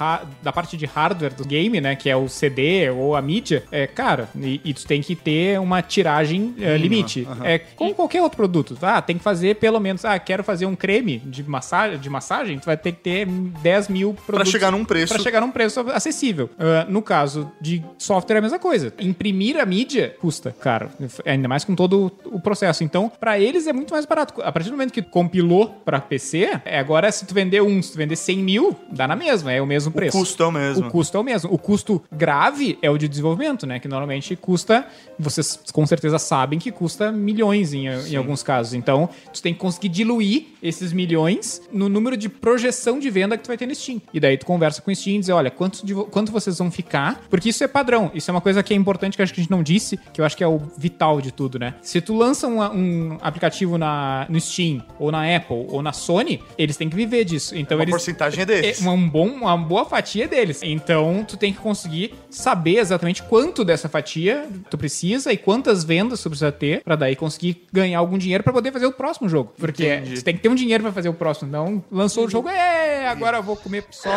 da 0.43 0.53
parte 0.53 0.77
de 0.77 0.87
hardware 0.97 1.35
do 1.35 1.45
game, 1.45 1.79
né? 1.79 1.95
Que 1.95 2.09
é 2.09 2.17
o 2.17 2.27
CD 2.27 2.89
ou 2.91 3.15
a 3.15 3.21
mídia, 3.21 3.65
é, 3.71 3.87
cara, 3.87 4.31
e, 4.35 4.61
e 4.65 4.73
tu 4.73 4.87
tem 4.87 5.03
que 5.03 5.15
ter 5.15 5.61
uma 5.61 5.83
tiragem 5.83 6.55
é, 6.59 6.77
limite. 6.79 7.29
É 7.45 7.59
como 7.59 7.95
qualquer 7.95 8.23
outro 8.23 8.37
produto. 8.37 8.79
Ah, 8.81 9.03
tem 9.03 9.19
que 9.19 9.23
fazer 9.23 9.57
pelo 9.57 9.79
menos, 9.79 10.05
ah, 10.05 10.19
quero 10.19 10.43
fazer 10.43 10.65
um 10.65 10.75
creme 10.75 11.19
de 11.19 11.43
massagem, 11.43 11.99
de 11.99 12.09
massagem, 12.09 12.59
tu 12.59 12.65
vai 12.65 12.77
ter 12.77 12.93
que 12.93 13.01
ter 13.01 13.27
10 13.27 13.89
mil 13.89 14.17
produtos. 14.27 14.51
chegar 14.51 14.73
num 14.73 14.85
preço. 14.85 15.13
Pra 15.13 15.23
chegar 15.23 15.41
num 15.41 15.51
preço 15.51 15.81
acessível. 15.93 16.49
Ah, 16.59 16.87
no 16.89 17.03
caso 17.03 17.51
de 17.61 17.85
software 17.99 18.37
é 18.37 18.39
a 18.39 18.43
mesma 18.43 18.59
coisa. 18.59 18.93
Imprimir 18.99 19.61
a 19.61 19.67
mídia 19.67 20.17
custa 20.19 20.55
caro. 20.59 20.89
Ainda 21.25 21.49
mais 21.49 21.65
com 21.65 21.75
todo 21.75 22.11
o 22.25 22.41
processo. 22.41 22.83
Então, 22.83 23.11
pra 23.21 23.39
eles 23.39 23.67
é 23.67 23.73
muito 23.73 23.93
mais 23.93 24.07
barato. 24.07 24.41
A 24.43 24.51
partir 24.51 24.71
do 24.71 24.73
momento 24.73 24.93
que 24.93 25.03
tu 25.03 25.11
compilou 25.11 25.69
pra 25.85 26.01
PC, 26.01 26.61
é 26.65 26.79
agora 26.79 27.11
se 27.13 27.27
tu 27.27 27.35
vender 27.35 27.61
um, 27.63 27.83
se 27.83 27.93
tu 27.93 27.99
vender 27.99 28.17
100 28.17 28.39
mil, 28.39 28.77
dá 28.91 29.07
na 29.07 29.17
mesma. 29.17 29.53
É 29.53 29.61
o 29.61 29.67
mesmo 29.67 29.93
preço. 29.93 30.17
custo 30.17 30.43
é 30.43 30.47
o 30.47 30.53
mesmo. 30.53 30.86
O 30.86 30.86
custo 30.91 31.17
é 31.17 31.21
o 31.21 31.25
mesmo. 31.25 31.53
O 31.53 31.59
custo 31.59 32.03
grave 32.13 32.79
é 32.83 32.91
o 32.91 32.99
de 32.99 33.09
desenvolvimento, 33.09 33.67
né? 33.67 33.79
Que 33.79 33.89
normalmente 33.89 34.35
custa, 34.37 34.87
vocês 35.19 35.59
com 35.73 35.87
certeza 35.87 36.19
sabem 36.19 36.59
que 36.59 36.71
custa 36.71 37.11
milhões 37.13 37.73
em, 37.73 37.87
em 37.87 38.17
alguns 38.17 38.43
casos. 38.43 38.75
Então, 38.75 39.09
tu 39.33 39.43
tem 39.43 39.53
que 39.53 39.61
conseguir 39.61 39.89
diluir 39.89 40.47
esses 40.63 40.93
milhões 40.93 41.63
no 41.73 41.89
número 41.89 42.17
de 42.17 42.29
projeção 42.29 42.99
de 42.99 43.11
venda 43.11 43.37
que 43.37 43.45
tu 43.45 43.49
vai 43.49 43.57
ter 43.57 43.67
no 43.67 43.75
Steam. 43.75 44.01
E 44.13 44.21
daí 44.21 44.37
tu 44.37 44.47
conversa 44.47 44.83
com 44.83 44.91
o 44.91 44.95
Steam 44.95 45.17
e 45.17 45.21
diz, 45.21 45.29
olha, 45.29 45.51
quanto, 45.51 45.85
de 45.85 45.95
quanto 45.95 46.33
vocês 46.33 46.59
vão 46.59 46.71
ficar? 46.71 47.23
Porque 47.31 47.49
isso 47.49 47.63
é 47.65 47.69
padrão. 47.69 48.11
Isso 48.15 48.31
é 48.31 48.33
uma 48.33 48.41
coisa 48.41 48.63
que 48.63 48.73
é 48.73 48.77
importante 48.77 49.17
que 49.17 49.23
acho 49.23 49.33
que 49.33 49.41
a 49.41 49.43
gente 49.43 49.51
não 49.51 49.63
disse, 49.63 49.99
que 50.13 50.21
eu 50.21 50.25
acho 50.25 50.37
que 50.37 50.45
é 50.45 50.49
o 50.49 50.61
vital 50.77 51.21
de 51.21 51.33
tudo, 51.33 51.59
né? 51.59 51.75
Se 51.83 52.01
tu 52.01 52.15
lança 52.15 52.47
um, 52.47 52.61
um 52.61 53.19
aplicativo 53.21 53.79
na, 53.79 54.27
no 54.29 54.41
Steam, 54.41 54.85
ou 54.99 55.11
na 55.11 55.37
Apple, 55.37 55.67
ou 55.69 55.83
na 55.83 55.93
Sony, 55.93 56.43
eles 56.59 56.77
têm 56.77 56.89
que 56.89 56.97
viver 56.97 57.25
disso. 57.25 57.57
Então 57.57 57.77
Uma 57.77 57.85
eles 57.85 57.93
porcentagem 57.93 58.43
é 58.43 58.47
deles. 58.47 58.85
é 58.85 58.89
um 58.89 59.09
bom, 59.09 59.29
uma 59.29 59.57
boa 59.57 59.85
fatia 59.85 60.27
deles. 60.29 60.63
Então, 60.77 61.25
tu 61.27 61.37
tem 61.37 61.53
que 61.53 61.59
conseguir 61.59 62.15
saber 62.31 62.79
exatamente 62.79 63.23
quanto 63.23 63.65
dessa 63.65 63.89
fatia 63.89 64.47
tu 64.71 64.77
precisa 64.77 65.33
e 65.33 65.37
quantas 65.37 65.85
vendas 65.85 66.23
tu 66.23 66.29
precisa 66.29 66.53
ter 66.53 66.83
pra 66.83 66.97
daí 66.97 67.17
conseguir 67.17 67.67
ganhar 67.73 67.99
algum 67.99 68.19
dinheiro 68.19 68.45
pra 68.45 68.53
poder 68.53 68.73
fazer 68.73 68.87
o 68.87 68.93
próximo 68.93 69.29
jogo. 69.29 69.53
Porque 69.59 69.87
Entendi. 69.87 70.15
tu 70.17 70.25
tem 70.25 70.37
que 70.37 70.43
ter 70.43 70.49
um 70.49 70.55
dinheiro 70.55 70.83
pra 70.83 70.93
fazer 70.93 71.09
o 71.09 71.15
próximo. 71.15 71.49
Então, 71.49 71.83
lançou 71.91 72.27
o 72.27 72.31
jogo, 72.31 72.49
é, 72.49 73.09
agora 73.09 73.39
eu 73.39 73.43
vou 73.43 73.57
comer 73.57 73.85
só 73.91 74.11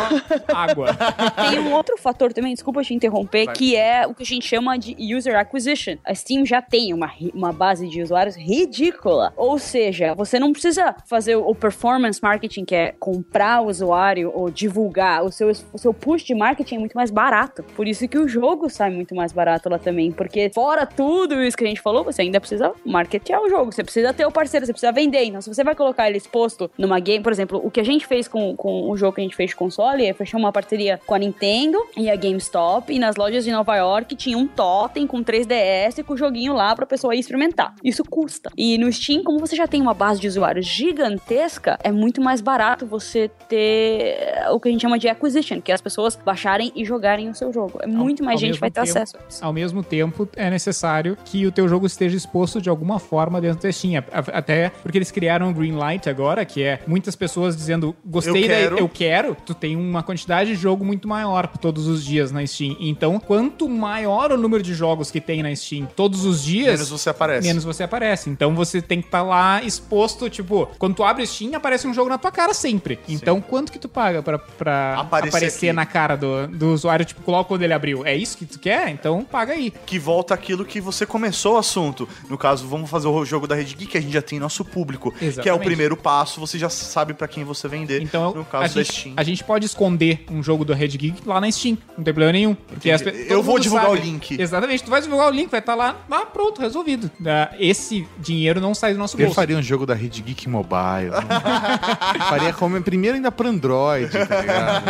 água. 0.48 0.88
Tem 1.50 1.58
um 1.58 1.72
outro 1.72 1.96
fator 1.96 2.32
também, 2.32 2.52
desculpa 2.52 2.82
te 2.82 2.94
interromper, 2.94 3.52
que 3.52 3.76
é 3.76 4.06
o 4.06 4.14
que 4.14 4.22
a 4.22 4.26
gente 4.26 4.46
chama 4.46 4.76
de 4.78 4.96
user 5.14 5.36
acquisition. 5.38 5.96
A 6.04 6.14
Steam 6.14 6.44
já 6.44 6.60
tem 6.60 6.92
uma, 6.92 7.10
uma 7.34 7.52
base 7.52 7.88
de 7.88 8.02
usuários 8.02 8.36
ridícula. 8.36 9.32
Ou 9.36 9.58
seja, 9.58 10.14
você 10.14 10.38
não 10.38 10.52
precisa 10.52 10.94
fazer 11.06 11.36
o 11.36 11.54
performance 11.54 12.20
marketing, 12.22 12.64
que 12.64 12.74
é 12.74 12.92
comprar 12.98 13.62
o 13.62 13.68
usuário 13.68 14.30
ou 14.34 14.50
divulgar. 14.50 15.24
O 15.24 15.30
seu, 15.30 15.50
o 15.72 15.78
seu 15.78 15.94
push 15.94 16.22
de 16.24 16.34
marketing 16.34 16.49
é 16.74 16.78
muito 16.78 16.94
mais 16.94 17.10
barato. 17.10 17.62
Por 17.74 17.86
isso 17.86 18.06
que 18.08 18.18
o 18.18 18.28
jogo 18.28 18.68
sai 18.68 18.90
muito 18.90 19.14
mais 19.14 19.32
barato 19.32 19.68
lá 19.68 19.78
também. 19.78 20.12
Porque 20.12 20.50
fora 20.54 20.86
tudo 20.86 21.42
isso 21.42 21.56
que 21.56 21.64
a 21.64 21.66
gente 21.66 21.80
falou, 21.80 22.04
você 22.04 22.22
ainda 22.22 22.40
precisa 22.40 22.72
marketear 22.84 23.42
o 23.42 23.48
jogo. 23.48 23.72
Você 23.72 23.82
precisa 23.82 24.12
ter 24.12 24.26
o 24.26 24.30
parceiro, 24.30 24.66
você 24.66 24.72
precisa 24.72 24.92
vender. 24.92 25.24
Então, 25.24 25.40
se 25.40 25.52
você 25.52 25.64
vai 25.64 25.74
colocar 25.74 26.08
ele 26.08 26.18
exposto 26.18 26.70
numa 26.76 26.98
game, 27.00 27.22
por 27.22 27.32
exemplo, 27.32 27.60
o 27.62 27.70
que 27.70 27.80
a 27.80 27.84
gente 27.84 28.06
fez 28.06 28.28
com, 28.28 28.54
com 28.56 28.90
o 28.90 28.96
jogo 28.96 29.14
que 29.14 29.20
a 29.20 29.24
gente 29.24 29.36
fez 29.36 29.50
de 29.50 29.56
console 29.56 30.04
é 30.04 30.12
fechar 30.12 30.38
uma 30.38 30.52
parceria 30.52 31.00
com 31.06 31.14
a 31.14 31.18
Nintendo 31.18 31.78
e 31.96 32.10
a 32.10 32.16
GameStop. 32.16 32.92
E 32.92 32.98
nas 32.98 33.16
lojas 33.16 33.44
de 33.44 33.50
Nova 33.50 33.76
York 33.76 34.14
tinha 34.16 34.36
um 34.36 34.46
totem 34.46 35.06
com 35.06 35.22
3DS 35.22 36.04
com 36.04 36.14
o 36.14 36.16
joguinho 36.16 36.52
lá 36.52 36.74
pra 36.74 36.86
pessoa 36.86 37.14
ir 37.14 37.20
experimentar. 37.20 37.74
Isso 37.82 38.04
custa. 38.04 38.50
E 38.56 38.78
no 38.78 38.92
Steam, 38.92 39.22
como 39.22 39.38
você 39.38 39.56
já 39.56 39.66
tem 39.66 39.80
uma 39.80 39.94
base 39.94 40.20
de 40.20 40.28
usuários 40.28 40.66
gigantesca, 40.66 41.78
é 41.82 41.92
muito 41.92 42.20
mais 42.20 42.40
barato 42.40 42.86
você 42.86 43.30
ter 43.48 44.16
o 44.50 44.60
que 44.60 44.68
a 44.68 44.72
gente 44.72 44.82
chama 44.82 44.98
de 44.98 45.08
acquisition, 45.08 45.60
que 45.60 45.70
é 45.70 45.74
as 45.74 45.80
pessoas 45.80 46.16
baixarem 46.40 46.72
e 46.74 46.84
jogarem 46.84 47.28
o 47.28 47.34
seu 47.34 47.52
jogo. 47.52 47.78
É 47.82 47.86
muito 47.86 48.24
mais 48.24 48.36
Ao 48.36 48.40
gente 48.40 48.58
vai 48.58 48.70
ter 48.70 48.80
tempo- 48.82 48.98
acesso 48.98 49.16
a 49.16 49.20
isso. 49.28 49.44
Ao 49.44 49.52
mesmo 49.52 49.82
tempo, 49.82 50.28
é 50.36 50.48
necessário 50.50 51.16
que 51.24 51.46
o 51.46 51.52
teu 51.52 51.68
jogo 51.68 51.86
esteja 51.86 52.16
exposto 52.16 52.60
de 52.60 52.68
alguma 52.70 52.98
forma 52.98 53.40
dentro 53.40 53.62
da 53.62 53.72
Steam. 53.72 54.02
Até 54.32 54.70
porque 54.82 54.96
eles 54.98 55.10
criaram 55.10 55.50
o 55.50 55.54
Greenlight 55.54 56.08
agora, 56.08 56.44
que 56.44 56.62
é 56.62 56.80
muitas 56.86 57.14
pessoas 57.14 57.56
dizendo, 57.56 57.94
gostei 58.04 58.44
Eu 58.44 58.48
da 58.48 58.54
quero. 58.54 58.78
eu 58.78 58.88
quero, 58.88 59.36
tu 59.44 59.54
tem 59.54 59.76
uma 59.76 60.02
quantidade 60.02 60.50
de 60.50 60.56
jogo 60.56 60.84
muito 60.84 61.06
maior 61.06 61.46
todos 61.46 61.86
os 61.86 62.04
dias 62.04 62.32
na 62.32 62.44
Steam. 62.46 62.76
Então, 62.80 63.18
quanto 63.20 63.68
maior 63.68 64.32
o 64.32 64.36
número 64.36 64.62
de 64.62 64.72
jogos 64.74 65.10
que 65.10 65.20
tem 65.20 65.42
na 65.42 65.54
Steam 65.54 65.86
todos 65.94 66.24
os 66.24 66.42
dias, 66.42 66.72
Menos 66.74 66.90
você 66.90 67.10
aparece. 67.10 67.46
menos 67.46 67.64
você 67.64 67.82
aparece. 67.82 68.30
Então 68.30 68.54
você 68.54 68.80
tem 68.80 69.00
que 69.00 69.08
estar 69.08 69.22
lá 69.22 69.62
exposto, 69.62 70.28
tipo, 70.30 70.68
quando 70.78 70.94
tu 70.94 71.02
abre 71.04 71.26
Steam, 71.26 71.54
aparece 71.54 71.86
um 71.86 71.92
jogo 71.94 72.08
na 72.08 72.18
tua 72.18 72.30
cara 72.30 72.54
sempre. 72.54 72.98
Então, 73.08 73.40
quanto 73.40 73.70
que 73.72 73.78
tu 73.78 73.88
paga 73.88 74.22
pra, 74.22 74.38
pra 74.38 75.00
Aparecer 75.00 75.28
aparecer, 75.36 75.72
na 75.74 75.84
cara 75.86 76.16
do, 76.16 76.29
do 76.48 76.72
usuário, 76.72 77.04
tipo, 77.04 77.28
logo 77.30 77.44
quando 77.44 77.62
ele 77.62 77.72
abriu? 77.72 78.04
É 78.06 78.14
isso 78.16 78.36
que 78.36 78.46
tu 78.46 78.58
quer? 78.58 78.88
Então 78.90 79.24
paga 79.24 79.52
aí. 79.52 79.70
Que 79.86 79.98
volta 79.98 80.34
aquilo 80.34 80.64
que 80.64 80.80
você 80.80 81.04
começou 81.06 81.54
o 81.54 81.58
assunto. 81.58 82.08
No 82.28 82.36
caso, 82.38 82.66
vamos 82.66 82.88
fazer 82.90 83.08
o 83.08 83.24
jogo 83.24 83.46
da 83.46 83.54
Rede 83.54 83.74
Geek, 83.74 83.92
que 83.92 83.98
a 83.98 84.00
gente 84.00 84.12
já 84.12 84.22
tem 84.22 84.38
nosso 84.38 84.64
público. 84.64 85.10
Que 85.12 85.24
é 85.24 85.26
o 85.26 85.30
Exatamente. 85.30 85.64
primeiro 85.64 85.96
passo, 85.96 86.40
você 86.40 86.58
já 86.58 86.68
sabe 86.68 87.14
pra 87.14 87.26
quem 87.28 87.44
você 87.44 87.68
vender. 87.68 88.02
Então, 88.02 88.32
no 88.34 88.40
a 88.42 88.44
caso 88.44 88.74
da 88.74 88.82
gente, 88.82 88.92
Steam. 89.00 89.14
a 89.16 89.22
gente 89.22 89.44
pode 89.44 89.66
esconder 89.66 90.24
um 90.30 90.42
jogo 90.42 90.64
do 90.64 90.72
Red 90.72 90.88
Geek 90.88 91.26
lá 91.26 91.40
na 91.40 91.50
Steam. 91.50 91.76
Não 91.96 92.04
tem 92.04 92.12
problema 92.14 92.32
nenhum. 92.32 92.54
Porque 92.54 92.90
as 92.90 93.02
Eu 93.02 93.42
vou 93.42 93.58
divulgar 93.58 93.88
sabe. 93.88 94.00
o 94.00 94.02
link. 94.02 94.40
Exatamente. 94.40 94.82
Tu 94.84 94.90
vai 94.90 95.00
divulgar 95.00 95.28
o 95.28 95.30
link, 95.30 95.50
vai 95.50 95.60
estar 95.60 95.74
lá, 95.74 95.96
lá 96.08 96.26
pronto, 96.26 96.60
resolvido. 96.60 97.10
Ah, 97.26 97.50
Esse 97.58 98.06
dinheiro 98.18 98.60
não 98.60 98.74
sai 98.74 98.92
do 98.92 98.98
nosso 98.98 99.16
Eu 99.16 99.26
bolso. 99.26 99.34
faria 99.34 99.56
um 99.56 99.62
jogo 99.62 99.86
da 99.86 99.94
Rede 99.94 100.22
Geek 100.22 100.48
Mobile. 100.48 101.10
faria 102.28 102.52
como 102.52 102.80
primeiro 102.82 103.16
ainda 103.16 103.30
pra 103.32 103.48
Android, 103.48 104.10
tá 104.10 104.40
ligado? 104.40 104.84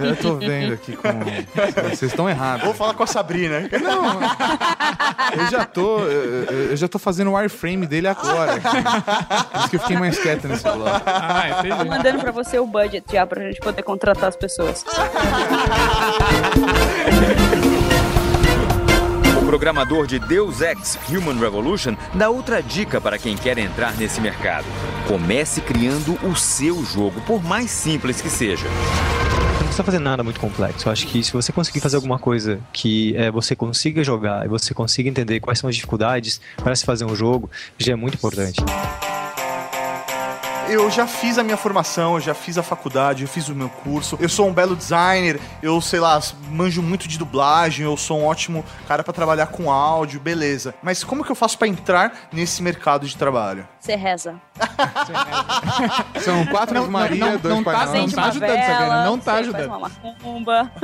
né? 0.00 0.08
Eu 0.10 0.16
tô 0.16 0.33
vendo 0.38 0.74
aqui 0.74 0.96
com. 0.96 1.08
Vocês 1.90 2.02
estão 2.02 2.28
errados. 2.28 2.64
Vou 2.64 2.74
falar 2.74 2.94
com 2.94 3.02
a 3.02 3.06
Sabrina. 3.06 3.60
Não, 3.82 4.20
eu 5.44 5.50
já 5.50 5.64
tô. 5.64 5.98
Eu, 6.00 6.44
eu- 6.70 6.76
já 6.76 6.88
tô 6.88 6.98
fazendo 6.98 7.30
o 7.30 7.34
wireframe 7.36 7.86
dele 7.86 8.08
agora. 8.08 8.60
Por 8.60 9.58
isso 9.60 9.68
que 9.70 9.76
eu 9.76 9.80
fiquei 9.80 9.96
mais 9.96 10.18
quieto 10.18 10.48
nesse 10.48 10.62
bloco. 10.64 11.02
Ah, 11.06 11.58
Tô 11.60 11.66
entendi. 11.68 11.88
mandando 11.88 12.18
pra 12.20 12.32
você 12.32 12.58
o 12.58 12.66
budget 12.66 13.04
já 13.12 13.26
pra 13.26 13.42
gente 13.42 13.60
poder 13.60 13.82
contratar 13.82 14.28
as 14.28 14.36
pessoas. 14.36 14.84
O 19.40 19.46
programador 19.46 20.06
de 20.06 20.18
Deus 20.18 20.60
Ex 20.60 20.98
Human 21.08 21.38
Revolution 21.38 21.94
dá 22.14 22.28
outra 22.28 22.62
dica 22.62 23.00
para 23.00 23.18
quem 23.18 23.36
quer 23.36 23.56
entrar 23.58 23.94
nesse 23.96 24.20
mercado. 24.20 24.64
Comece 25.06 25.60
criando 25.60 26.18
o 26.26 26.34
seu 26.34 26.84
jogo, 26.84 27.20
por 27.22 27.42
mais 27.42 27.70
simples 27.70 28.20
que 28.20 28.30
seja. 28.30 28.66
Não 29.74 29.78
precisa 29.78 29.92
fazer 29.92 30.04
nada 30.04 30.22
muito 30.22 30.38
complexo. 30.38 30.86
Eu 30.86 30.92
acho 30.92 31.04
que 31.08 31.24
se 31.24 31.32
você 31.32 31.50
conseguir 31.50 31.80
fazer 31.80 31.96
alguma 31.96 32.16
coisa 32.16 32.60
que 32.72 33.12
é, 33.16 33.28
você 33.28 33.56
consiga 33.56 34.04
jogar 34.04 34.44
e 34.44 34.48
você 34.48 34.72
consiga 34.72 35.08
entender 35.08 35.40
quais 35.40 35.58
são 35.58 35.68
as 35.68 35.74
dificuldades 35.74 36.40
para 36.62 36.76
se 36.76 36.84
fazer 36.84 37.04
um 37.04 37.16
jogo, 37.16 37.50
já 37.76 37.92
é 37.92 37.96
muito 37.96 38.14
importante. 38.14 38.62
Eu 40.68 40.88
já 40.90 41.08
fiz 41.08 41.38
a 41.38 41.42
minha 41.42 41.56
formação, 41.56 42.14
eu 42.14 42.20
já 42.20 42.34
fiz 42.34 42.56
a 42.56 42.62
faculdade, 42.62 43.22
eu 43.22 43.28
fiz 43.28 43.48
o 43.48 43.54
meu 43.54 43.68
curso. 43.68 44.16
Eu 44.20 44.28
sou 44.28 44.48
um 44.48 44.52
belo 44.52 44.76
designer, 44.76 45.40
eu 45.60 45.80
sei 45.80 45.98
lá, 45.98 46.20
manjo 46.48 46.80
muito 46.80 47.08
de 47.08 47.18
dublagem, 47.18 47.84
eu 47.84 47.96
sou 47.96 48.20
um 48.20 48.24
ótimo 48.24 48.64
cara 48.86 49.02
pra 49.02 49.12
trabalhar 49.12 49.48
com 49.48 49.70
áudio, 49.70 50.20
beleza. 50.20 50.72
Mas 50.82 51.02
como 51.02 51.24
que 51.24 51.32
eu 51.32 51.36
faço 51.36 51.58
pra 51.58 51.66
entrar 51.66 52.28
nesse 52.32 52.62
mercado 52.62 53.06
de 53.06 53.16
trabalho? 53.16 53.66
Você 53.80 53.96
reza. 53.96 54.40
São 56.20 56.46
quatro 56.46 56.78
Ave 56.78 56.90
Maria, 56.90 57.24
não, 57.32 57.38
dois 57.38 57.54
não 57.56 57.64
Pai 57.64 57.74
tá, 57.74 57.86
não 57.92 58.08
tá 58.08 58.24
ajudando, 58.26 58.48
vela, 58.50 58.66
Sabrina. 58.66 59.04
Não 59.04 59.18
tá 59.18 59.34
ajudando. 59.34 59.68
Faz 59.68 59.78
uma 59.78 60.12
macumba. 60.12 60.72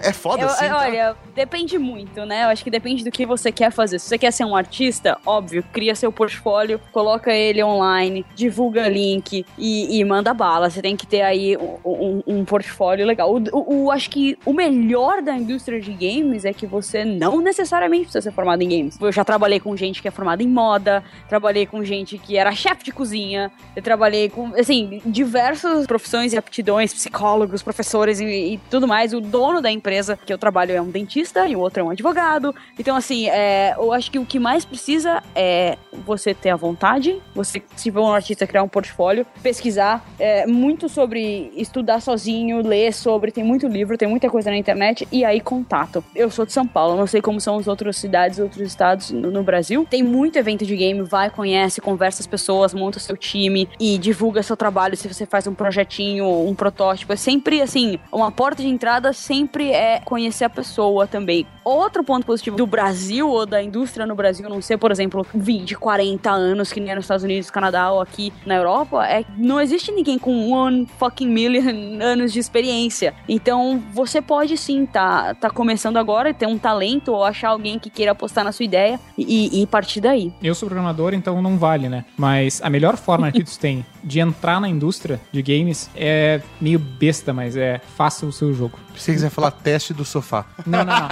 É 0.00 0.12
foda 0.12 0.42
Eu- 0.42 0.48
assim? 0.48 0.68
tá? 0.68 0.78
Olha, 0.78 1.16
depende 1.34 1.78
muito, 1.78 2.24
né? 2.24 2.44
Eu 2.44 2.48
acho 2.48 2.62
que 2.62 2.70
depende 2.70 3.02
do 3.04 3.10
que 3.10 3.26
você 3.26 3.50
quer 3.50 3.70
fazer. 3.72 3.98
Se 3.98 4.06
você 4.08 4.18
quer 4.18 4.30
ser 4.30 4.44
um 4.44 4.54
artista, 4.54 5.18
óbvio, 5.26 5.64
cria 5.72 5.94
seu 5.94 6.12
portfólio, 6.12 6.80
coloca 6.92 7.32
ele 7.32 7.62
online, 7.64 8.24
divulga 8.34 8.88
link 8.88 9.44
e, 9.58 9.98
e 9.98 10.04
manda 10.04 10.32
bala. 10.32 10.70
Você 10.70 10.80
tem 10.80 10.96
que 10.96 11.06
ter 11.06 11.22
aí 11.22 11.56
um, 11.56 11.78
um- 11.84 12.22
um 12.26 12.44
portfólio 12.44 13.04
legal. 13.06 13.32
O, 13.34 13.38
o- 13.52 13.84
o- 13.86 13.90
acho 13.90 14.08
que 14.10 14.38
o 14.44 14.52
melhor 14.52 15.20
da 15.22 15.34
indústria 15.36 15.80
de 15.80 15.92
games 15.92 16.44
é 16.44 16.52
que 16.52 16.66
você 16.66 17.04
não 17.04 17.40
necessariamente 17.40 18.02
precisa 18.04 18.22
ser 18.22 18.32
formado 18.32 18.62
em 18.62 18.68
games. 18.68 18.98
Eu 19.00 19.10
já 19.12 19.24
trabalhei 19.24 19.58
com 19.58 19.76
gente 19.76 20.00
que 20.00 20.08
é 20.08 20.10
formada 20.10 20.42
em 20.42 20.48
moda, 20.48 21.02
trabalhei 21.28 21.66
com 21.66 21.82
gente 21.82 22.18
que 22.18 22.36
era 22.42 22.52
chefe 22.54 22.84
de 22.84 22.92
cozinha, 22.92 23.50
eu 23.74 23.82
trabalhei 23.82 24.28
com, 24.28 24.52
assim, 24.58 25.00
diversas 25.06 25.86
profissões 25.86 26.32
e 26.32 26.36
aptidões, 26.36 26.92
psicólogos, 26.92 27.62
professores 27.62 28.20
e, 28.20 28.24
e 28.24 28.60
tudo 28.70 28.86
mais. 28.86 29.14
O 29.14 29.20
dono 29.20 29.60
da 29.60 29.70
empresa 29.70 30.16
que 30.16 30.32
eu 30.32 30.38
trabalho 30.38 30.72
é 30.72 30.80
um 30.80 30.90
dentista 30.90 31.46
e 31.46 31.56
o 31.56 31.60
outro 31.60 31.80
é 31.80 31.84
um 31.84 31.90
advogado. 31.90 32.54
Então, 32.78 32.96
assim, 32.96 33.28
é, 33.28 33.74
eu 33.76 33.92
acho 33.92 34.10
que 34.10 34.18
o 34.18 34.26
que 34.26 34.38
mais 34.38 34.64
precisa 34.64 35.22
é 35.34 35.78
você 36.04 36.34
ter 36.34 36.50
a 36.50 36.56
vontade, 36.56 37.20
você, 37.34 37.62
se 37.76 37.90
for 37.90 38.02
um 38.02 38.12
artista, 38.12 38.46
criar 38.46 38.62
um 38.62 38.68
portfólio, 38.68 39.24
pesquisar 39.42 40.04
é, 40.18 40.46
muito 40.46 40.88
sobre 40.88 41.52
estudar 41.56 42.00
sozinho, 42.00 42.66
ler 42.66 42.92
sobre, 42.92 43.30
tem 43.30 43.44
muito 43.44 43.66
livro, 43.66 43.96
tem 43.96 44.08
muita 44.08 44.28
coisa 44.28 44.50
na 44.50 44.56
internet, 44.56 45.06
e 45.12 45.24
aí 45.24 45.40
contato. 45.40 46.04
Eu 46.14 46.30
sou 46.30 46.44
de 46.44 46.52
São 46.52 46.66
Paulo, 46.66 46.96
não 46.96 47.06
sei 47.06 47.20
como 47.20 47.40
são 47.40 47.58
as 47.58 47.68
outras 47.68 47.96
cidades, 47.96 48.38
outros 48.38 48.66
estados 48.66 49.10
no, 49.10 49.30
no 49.30 49.42
Brasil. 49.42 49.86
Tem 49.88 50.02
muito 50.02 50.38
evento 50.38 50.66
de 50.66 50.76
game, 50.76 51.02
vai, 51.02 51.30
conhece, 51.30 51.80
conversa 51.80 52.20
pessoas, 52.32 52.72
monta 52.72 52.98
seu 52.98 53.14
time 53.14 53.68
e 53.78 53.98
divulga 53.98 54.42
seu 54.42 54.56
trabalho. 54.56 54.96
Se 54.96 55.06
você 55.06 55.26
faz 55.26 55.46
um 55.46 55.54
projetinho, 55.54 56.26
um 56.48 56.54
protótipo, 56.54 57.12
é 57.12 57.16
sempre 57.16 57.60
assim, 57.60 57.98
uma 58.10 58.32
porta 58.32 58.62
de 58.62 58.68
entrada 58.68 59.12
sempre 59.12 59.70
é 59.70 60.00
conhecer 60.00 60.46
a 60.46 60.50
pessoa 60.50 61.06
também. 61.06 61.46
Outro 61.62 62.02
ponto 62.02 62.24
positivo 62.24 62.56
do 62.56 62.66
Brasil 62.66 63.28
ou 63.28 63.44
da 63.44 63.62
indústria 63.62 64.06
no 64.06 64.14
Brasil, 64.14 64.48
não 64.48 64.62
ser, 64.62 64.78
por 64.78 64.90
exemplo, 64.90 65.26
20, 65.34 65.76
40 65.76 66.30
anos 66.30 66.72
que 66.72 66.80
nem 66.80 66.90
é 66.90 66.94
nos 66.94 67.04
Estados 67.04 67.22
Unidos, 67.22 67.50
Canadá 67.50 67.92
ou 67.92 68.00
aqui 68.00 68.32
na 68.46 68.56
Europa, 68.56 69.06
é 69.06 69.24
não 69.36 69.60
existe 69.60 69.92
ninguém 69.92 70.18
com 70.18 70.50
one 70.50 70.88
fucking 70.98 71.28
million 71.28 71.62
anos 72.02 72.32
de 72.32 72.38
experiência. 72.38 73.14
Então, 73.28 73.82
você 73.92 74.22
pode 74.22 74.56
sim 74.56 74.86
tá, 74.86 75.34
tá 75.34 75.50
começando 75.50 75.98
agora 75.98 76.30
e 76.30 76.34
ter 76.34 76.46
um 76.46 76.58
talento 76.58 77.12
ou 77.12 77.24
achar 77.24 77.50
alguém 77.50 77.78
que 77.78 77.90
queira 77.90 78.12
apostar 78.12 78.44
na 78.44 78.52
sua 78.52 78.64
ideia 78.64 78.98
e, 79.16 79.62
e 79.62 79.66
partir 79.66 80.00
daí. 80.00 80.32
Eu 80.42 80.54
sou 80.54 80.68
programador, 80.68 81.14
então 81.14 81.40
não 81.42 81.58
vale, 81.58 81.88
né? 81.88 82.04
Mas 82.22 82.62
a 82.62 82.70
melhor 82.70 82.96
forma 82.96 83.32
que 83.32 83.42
tu 83.42 83.58
tem 83.58 83.84
de 84.04 84.20
entrar 84.20 84.60
na 84.60 84.68
indústria 84.68 85.20
de 85.32 85.42
games 85.42 85.90
é 85.92 86.40
meio 86.60 86.78
besta, 86.78 87.32
mas 87.32 87.56
é 87.56 87.80
faça 87.96 88.24
o 88.24 88.30
seu 88.30 88.54
jogo. 88.54 88.78
Se 88.94 89.06
você 89.06 89.12
quiser 89.14 89.30
falar 89.30 89.50
teste 89.50 89.92
do 89.92 90.04
sofá. 90.04 90.46
Não, 90.64 90.84
não, 90.84 90.94
não. 91.00 91.08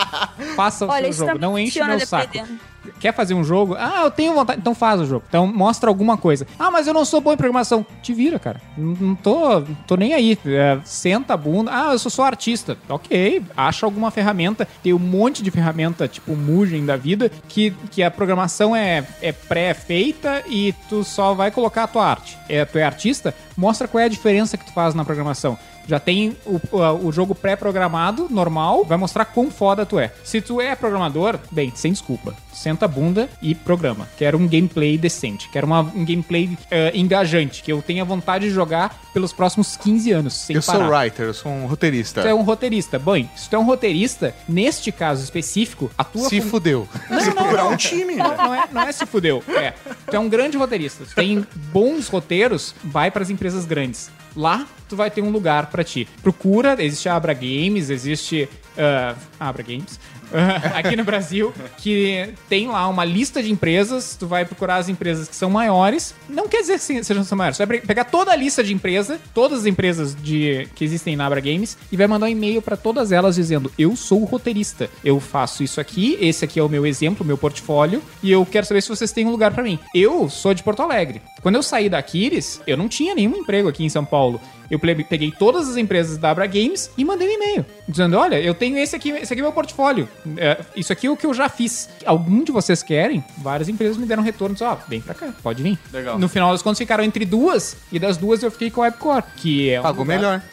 Faça 0.56 0.86
o 0.86 0.88
Olha, 0.88 1.12
seu 1.12 1.26
jogo. 1.26 1.38
Não 1.38 1.58
enche 1.58 1.72
funciona 1.72 1.96
meu 1.98 2.06
saco. 2.06 2.32
dependendo. 2.32 2.58
Quer 3.00 3.12
fazer 3.14 3.34
um 3.34 3.44
jogo? 3.44 3.76
Ah, 3.78 4.02
eu 4.04 4.10
tenho 4.10 4.34
vontade. 4.34 4.60
Então 4.60 4.74
faz 4.74 5.00
o 5.00 5.06
jogo. 5.06 5.24
Então 5.28 5.46
mostra 5.46 5.88
alguma 5.88 6.16
coisa. 6.16 6.46
Ah, 6.58 6.70
mas 6.70 6.86
eu 6.86 6.94
não 6.94 7.04
sou 7.04 7.20
bom 7.20 7.32
em 7.32 7.36
programação. 7.36 7.84
Te 8.02 8.12
vira, 8.12 8.38
cara. 8.38 8.60
Não 8.76 8.94
não 9.04 9.14
tô, 9.14 9.62
tô 9.86 9.96
nem 9.96 10.14
aí. 10.14 10.38
É, 10.46 10.78
senta 10.84 11.34
a 11.34 11.36
bunda. 11.36 11.70
Ah, 11.72 11.92
eu 11.92 11.98
sou 11.98 12.10
só 12.10 12.24
artista. 12.24 12.76
Ok, 12.88 13.42
acha 13.56 13.86
alguma 13.86 14.10
ferramenta. 14.10 14.66
Tem 14.82 14.92
um 14.92 14.98
monte 14.98 15.42
de 15.42 15.50
ferramenta, 15.50 16.08
tipo 16.08 16.34
Mugen 16.34 16.84
da 16.84 16.96
vida, 16.96 17.30
que, 17.48 17.72
que 17.90 18.02
a 18.02 18.10
programação 18.10 18.74
é, 18.74 19.06
é 19.20 19.32
pré-feita 19.32 20.42
e 20.48 20.72
tu 20.88 21.04
só 21.04 21.34
vai 21.34 21.50
colocar 21.50 21.84
a 21.84 21.88
tua 21.88 22.06
arte. 22.06 22.38
É, 22.48 22.64
tu 22.64 22.78
é 22.78 22.82
artista, 22.82 23.34
mostra 23.56 23.86
qual 23.88 24.00
é 24.02 24.04
a 24.04 24.08
diferença 24.08 24.56
que 24.56 24.64
tu 24.64 24.72
faz 24.72 24.94
na 24.94 25.04
programação. 25.04 25.58
Já 25.86 26.00
tem 26.00 26.34
o, 26.46 26.58
o, 26.72 27.06
o 27.08 27.12
jogo 27.12 27.34
pré-programado, 27.34 28.26
normal, 28.30 28.84
vai 28.86 28.96
mostrar 28.96 29.26
quão 29.26 29.50
foda 29.50 29.84
tu 29.84 29.98
é. 29.98 30.10
Se 30.24 30.40
tu 30.40 30.58
é 30.58 30.74
programador, 30.74 31.38
bem, 31.50 31.72
sem 31.74 31.92
desculpa. 31.92 32.34
Senta 32.54 32.86
a 32.86 32.88
bunda 32.88 33.28
e 33.42 33.54
programa. 33.54 34.08
Quero 34.16 34.38
um 34.38 34.48
gameplay 34.48 34.96
decente. 34.96 35.48
Quero 35.50 35.66
uma, 35.66 35.80
um 35.80 36.02
gameplay 36.04 36.56
eh, 36.70 36.92
engajante, 36.94 37.62
que 37.62 37.70
eu 37.70 37.82
tenha 37.82 38.02
vontade 38.04 38.48
de 38.48 38.54
jogar 38.54 38.98
pelos 39.12 39.30
próximos 39.32 39.76
15 39.76 40.10
anos, 40.12 40.32
sem 40.34 40.56
eu 40.56 40.62
parar. 40.62 40.78
sou 40.78 40.88
writer, 40.96 41.26
eu 41.26 41.34
sou 41.34 41.52
um 41.52 41.66
roteirista. 41.66 42.22
Tu 42.22 42.28
é 42.28 42.34
um 42.34 42.42
roteirista. 42.42 42.98
Bem, 42.98 43.28
se 43.36 43.50
tu 43.50 43.56
é 43.56 43.58
um 43.58 43.64
roteirista, 43.66 44.34
neste 44.48 44.90
caso 44.90 45.22
específico, 45.22 45.90
a 45.98 46.04
tua 46.04 46.28
Se 46.30 46.40
fun- 46.40 46.48
fudeu. 46.48 46.88
Você 47.10 47.30
procurar 47.32 47.66
um 47.68 47.76
time, 47.76 48.14
não, 48.16 48.34
não 48.36 48.54
é, 48.54 48.64
não 48.72 48.82
é 48.82 48.92
se 48.92 49.04
fudeu. 49.04 49.42
É. 49.48 49.74
Tu 50.08 50.16
é 50.16 50.18
um 50.18 50.28
grande 50.30 50.56
roteirista. 50.56 51.04
Tu 51.04 51.14
tem 51.14 51.46
bons 51.72 52.08
roteiros, 52.08 52.74
vai 52.82 53.10
pras 53.10 53.28
empresas 53.28 53.43
grandes. 53.66 54.10
Lá, 54.36 54.66
tu 54.88 54.96
vai 54.96 55.10
ter 55.10 55.22
um 55.22 55.30
lugar 55.30 55.66
pra 55.70 55.84
ti. 55.84 56.08
Procura, 56.22 56.82
existe 56.82 57.08
a 57.08 57.16
Abra 57.16 57.34
Games, 57.34 57.90
existe. 57.90 58.48
ah, 58.78 59.14
Abra 59.38 59.62
Games. 59.62 60.00
aqui 60.74 60.96
no 60.96 61.04
Brasil, 61.04 61.52
que 61.78 62.30
tem 62.48 62.66
lá 62.68 62.88
uma 62.88 63.04
lista 63.04 63.42
de 63.42 63.50
empresas, 63.52 64.16
tu 64.18 64.26
vai 64.26 64.44
procurar 64.44 64.76
as 64.76 64.88
empresas 64.88 65.28
que 65.28 65.36
são 65.36 65.50
maiores. 65.50 66.14
Não 66.28 66.48
quer 66.48 66.60
dizer 66.60 66.74
que 66.78 66.84
se- 66.84 67.04
sejam 67.04 67.24
maiores, 67.36 67.56
tu 67.56 67.66
vai 67.66 67.78
pe- 67.78 67.86
pegar 67.86 68.04
toda 68.04 68.32
a 68.32 68.36
lista 68.36 68.62
de 68.62 68.72
empresa, 68.72 69.20
todas 69.32 69.60
as 69.60 69.66
empresas 69.66 70.14
de, 70.14 70.68
que 70.74 70.84
existem 70.84 71.16
na 71.16 71.26
Abra 71.26 71.40
Games, 71.40 71.76
e 71.90 71.96
vai 71.96 72.06
mandar 72.06 72.26
um 72.26 72.30
e-mail 72.30 72.60
pra 72.62 72.76
todas 72.76 73.12
elas 73.12 73.34
dizendo: 73.36 73.70
Eu 73.78 73.94
sou 73.96 74.22
o 74.22 74.24
roteirista, 74.24 74.88
eu 75.04 75.20
faço 75.20 75.62
isso 75.62 75.80
aqui, 75.80 76.16
esse 76.20 76.44
aqui 76.44 76.58
é 76.58 76.62
o 76.62 76.68
meu 76.68 76.84
exemplo, 76.86 77.24
meu 77.24 77.38
portfólio, 77.38 78.02
e 78.22 78.30
eu 78.30 78.44
quero 78.44 78.66
saber 78.66 78.82
se 78.82 78.88
vocês 78.88 79.12
têm 79.12 79.26
um 79.26 79.30
lugar 79.30 79.52
pra 79.52 79.62
mim. 79.62 79.78
Eu 79.94 80.28
sou 80.28 80.52
de 80.54 80.62
Porto 80.62 80.82
Alegre. 80.82 81.22
Quando 81.42 81.56
eu 81.56 81.62
saí 81.62 81.88
da 81.88 81.98
Aquiles, 81.98 82.60
eu 82.66 82.76
não 82.76 82.88
tinha 82.88 83.14
nenhum 83.14 83.36
emprego 83.36 83.68
aqui 83.68 83.84
em 83.84 83.88
São 83.88 84.04
Paulo. 84.04 84.40
Eu 84.70 84.78
peguei 84.78 85.30
todas 85.30 85.68
as 85.68 85.76
empresas 85.76 86.16
da 86.16 86.30
Abra 86.30 86.46
Games 86.46 86.90
e 86.96 87.04
mandei 87.04 87.28
um 87.28 87.32
e-mail 87.32 87.66
dizendo: 87.86 88.16
Olha, 88.16 88.40
eu 88.40 88.54
tenho 88.54 88.78
esse 88.78 88.96
aqui, 88.96 89.10
esse 89.10 89.30
aqui 89.32 89.40
é 89.40 89.42
meu 89.42 89.52
portfólio. 89.52 90.08
É, 90.36 90.60
isso 90.76 90.92
aqui 90.92 91.06
é 91.06 91.10
o 91.10 91.16
que 91.16 91.26
eu 91.26 91.34
já 91.34 91.48
fiz. 91.48 91.88
Algum 92.06 92.42
de 92.42 92.50
vocês 92.52 92.82
querem? 92.82 93.24
Várias 93.38 93.68
empresas 93.68 93.96
me 93.96 94.06
deram 94.06 94.22
retorno. 94.22 94.56
Ó, 94.60 94.76
vem 94.88 95.00
pra 95.00 95.14
cá, 95.14 95.28
pode 95.42 95.62
vir. 95.62 95.78
Legal. 95.92 96.18
No 96.18 96.28
final 96.28 96.52
das 96.52 96.62
contas 96.62 96.78
ficaram 96.78 97.04
entre 97.04 97.24
duas 97.24 97.76
e 97.92 97.98
das 97.98 98.16
duas 98.16 98.42
eu 98.42 98.50
fiquei 98.50 98.70
com 98.70 98.80
a 98.82 98.84
Webcore, 98.86 99.24
que 99.36 99.70
é 99.70 99.80
um 99.80 99.82
Pagou 99.82 100.04
lugar- 100.04 100.16
melhor. 100.16 100.42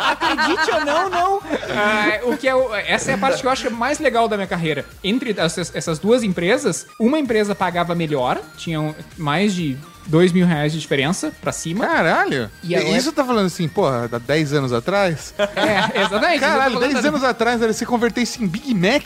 Acredite 0.00 0.70
ou 0.72 0.84
não, 0.84 1.10
não. 1.10 1.40
Ah, 1.74 2.20
o 2.24 2.36
que 2.36 2.48
é 2.48 2.54
o- 2.54 2.74
essa 2.74 3.10
é 3.10 3.14
a 3.14 3.18
parte 3.18 3.40
que 3.40 3.46
eu 3.46 3.50
acho 3.50 3.70
mais 3.70 3.98
legal 3.98 4.28
da 4.28 4.36
minha 4.36 4.46
carreira. 4.46 4.84
Entre 5.02 5.34
essas, 5.36 5.74
essas 5.74 5.98
duas 5.98 6.22
empresas, 6.22 6.86
uma 6.98 7.18
empresa 7.18 7.54
pagava 7.54 7.94
melhor, 7.94 8.40
tinham 8.56 8.94
mais 9.16 9.54
de 9.54 9.76
dois 10.06 10.32
mil 10.32 10.46
reais 10.46 10.72
de 10.72 10.80
diferença 10.80 11.32
pra 11.40 11.52
cima. 11.52 11.86
Caralho. 11.86 12.50
E 12.62 12.74
a 12.74 12.80
E 12.82 12.96
isso 12.96 13.12
tá 13.12 13.24
falando 13.24 13.46
assim, 13.46 13.68
porra, 13.68 14.08
há 14.10 14.18
10 14.18 14.52
anos 14.54 14.72
atrás? 14.72 15.34
É, 15.38 16.00
exatamente. 16.00 16.40
Caralho, 16.40 16.60
Eu 16.60 16.72
tô 16.74 16.80
falando 16.80 16.92
10 16.94 17.04
anos 17.06 17.24
atrás, 17.24 17.60
velho, 17.60 17.72
você 17.74 17.86
convertesse 17.86 18.42
em 18.42 18.46
Big 18.46 18.74
Mac 18.74 19.04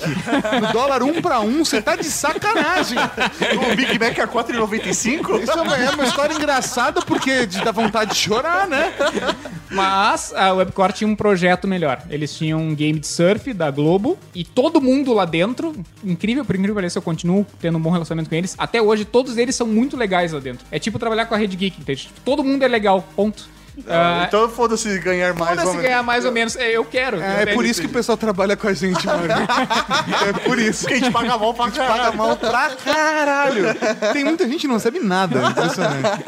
no 0.60 0.72
dólar 0.72 1.02
1 1.02 1.20
pra 1.22 1.40
1, 1.40 1.64
você 1.64 1.80
tá 1.82 1.96
de 1.96 2.04
sacanagem. 2.04 2.98
O 3.72 3.76
Big 3.76 3.98
Mac 3.98 4.18
a 4.18 4.26
4,95? 4.26 5.42
Isso 5.42 5.50
é 5.52 5.62
uma, 5.62 5.76
é 5.76 5.90
uma 5.90 6.04
história 6.04 6.34
engraçada 6.34 7.00
porque 7.02 7.46
de- 7.46 7.62
dá 7.62 7.72
vontade 7.72 8.10
de 8.12 8.16
chorar, 8.16 8.66
né? 8.68 8.92
Mas 9.70 10.32
a 10.34 10.52
Webcore 10.52 10.92
tinha 10.92 11.08
um 11.08 11.14
projeto 11.14 11.68
melhor. 11.68 12.02
Eles 12.10 12.34
tinham 12.34 12.60
um 12.60 12.74
game 12.74 12.98
de 12.98 13.06
surf 13.06 13.52
da 13.52 13.70
Globo 13.70 14.18
e 14.34 14.44
todo 14.44 14.80
mundo 14.80 15.12
lá 15.12 15.24
dentro, 15.24 15.74
incrível, 16.04 16.44
por 16.44 16.54
incrível 16.56 16.74
que 16.74 16.80
pareça, 16.80 16.98
eu 16.98 17.02
continuo 17.02 17.46
tendo 17.60 17.78
um 17.78 17.80
bom 17.80 17.90
relacionamento 17.90 18.28
com 18.28 18.34
eles. 18.36 18.54
Até 18.58 18.82
hoje, 18.82 19.04
todos 19.04 19.36
eles 19.38 19.54
são 19.54 19.66
muito 19.66 19.96
legais 19.96 20.32
lá 20.32 20.40
dentro. 20.40 20.66
É 20.70 20.78
tipo 20.78 20.89
trabalhar 20.98 21.26
com 21.26 21.34
a 21.34 21.38
Rede 21.38 21.56
Geek, 21.56 21.80
entende? 21.80 22.02
Tipo, 22.06 22.20
Todo 22.22 22.42
mundo 22.42 22.62
é 22.64 22.68
legal, 22.68 23.02
ponto. 23.14 23.48
Ah, 23.88 24.24
Então 24.26 24.46
foda-se 24.50 24.98
ganhar 24.98 25.32
mais 25.32 25.50
Foda-se 25.52 25.66
ou 25.68 25.72
menos. 25.74 25.82
ganhar 25.88 26.02
mais 26.02 26.24
ou 26.26 26.32
menos. 26.32 26.56
É, 26.56 26.76
Eu 26.76 26.84
quero. 26.84 27.18
É, 27.20 27.42
Eu 27.44 27.46
por 27.54 27.60
tenho- 27.62 27.64
isso 27.70 27.80
que 27.80 27.86
o 27.86 27.90
pessoal 27.90 28.18
trabalha 28.18 28.54
com 28.56 28.66
a 28.68 28.74
gente, 28.74 29.06
mano. 29.06 29.22
É 30.28 30.32
por 30.46 30.58
isso. 30.58 30.80
Porque 30.82 30.94
a 30.94 30.98
gente 30.98 31.10
paga 31.12 31.38
mal 31.38 31.54
pra 31.54 31.64
Paga 31.66 31.76
caralho. 31.86 32.16
mal 32.18 32.36
pra 32.36 32.70
caralho. 32.76 33.64
Tem 34.12 34.24
muita 34.24 34.46
gente 34.46 34.62
que 34.62 34.68
não 34.68 34.78
sabe 34.78 34.98
nada. 34.98 35.40
Impressionante. 35.48 36.24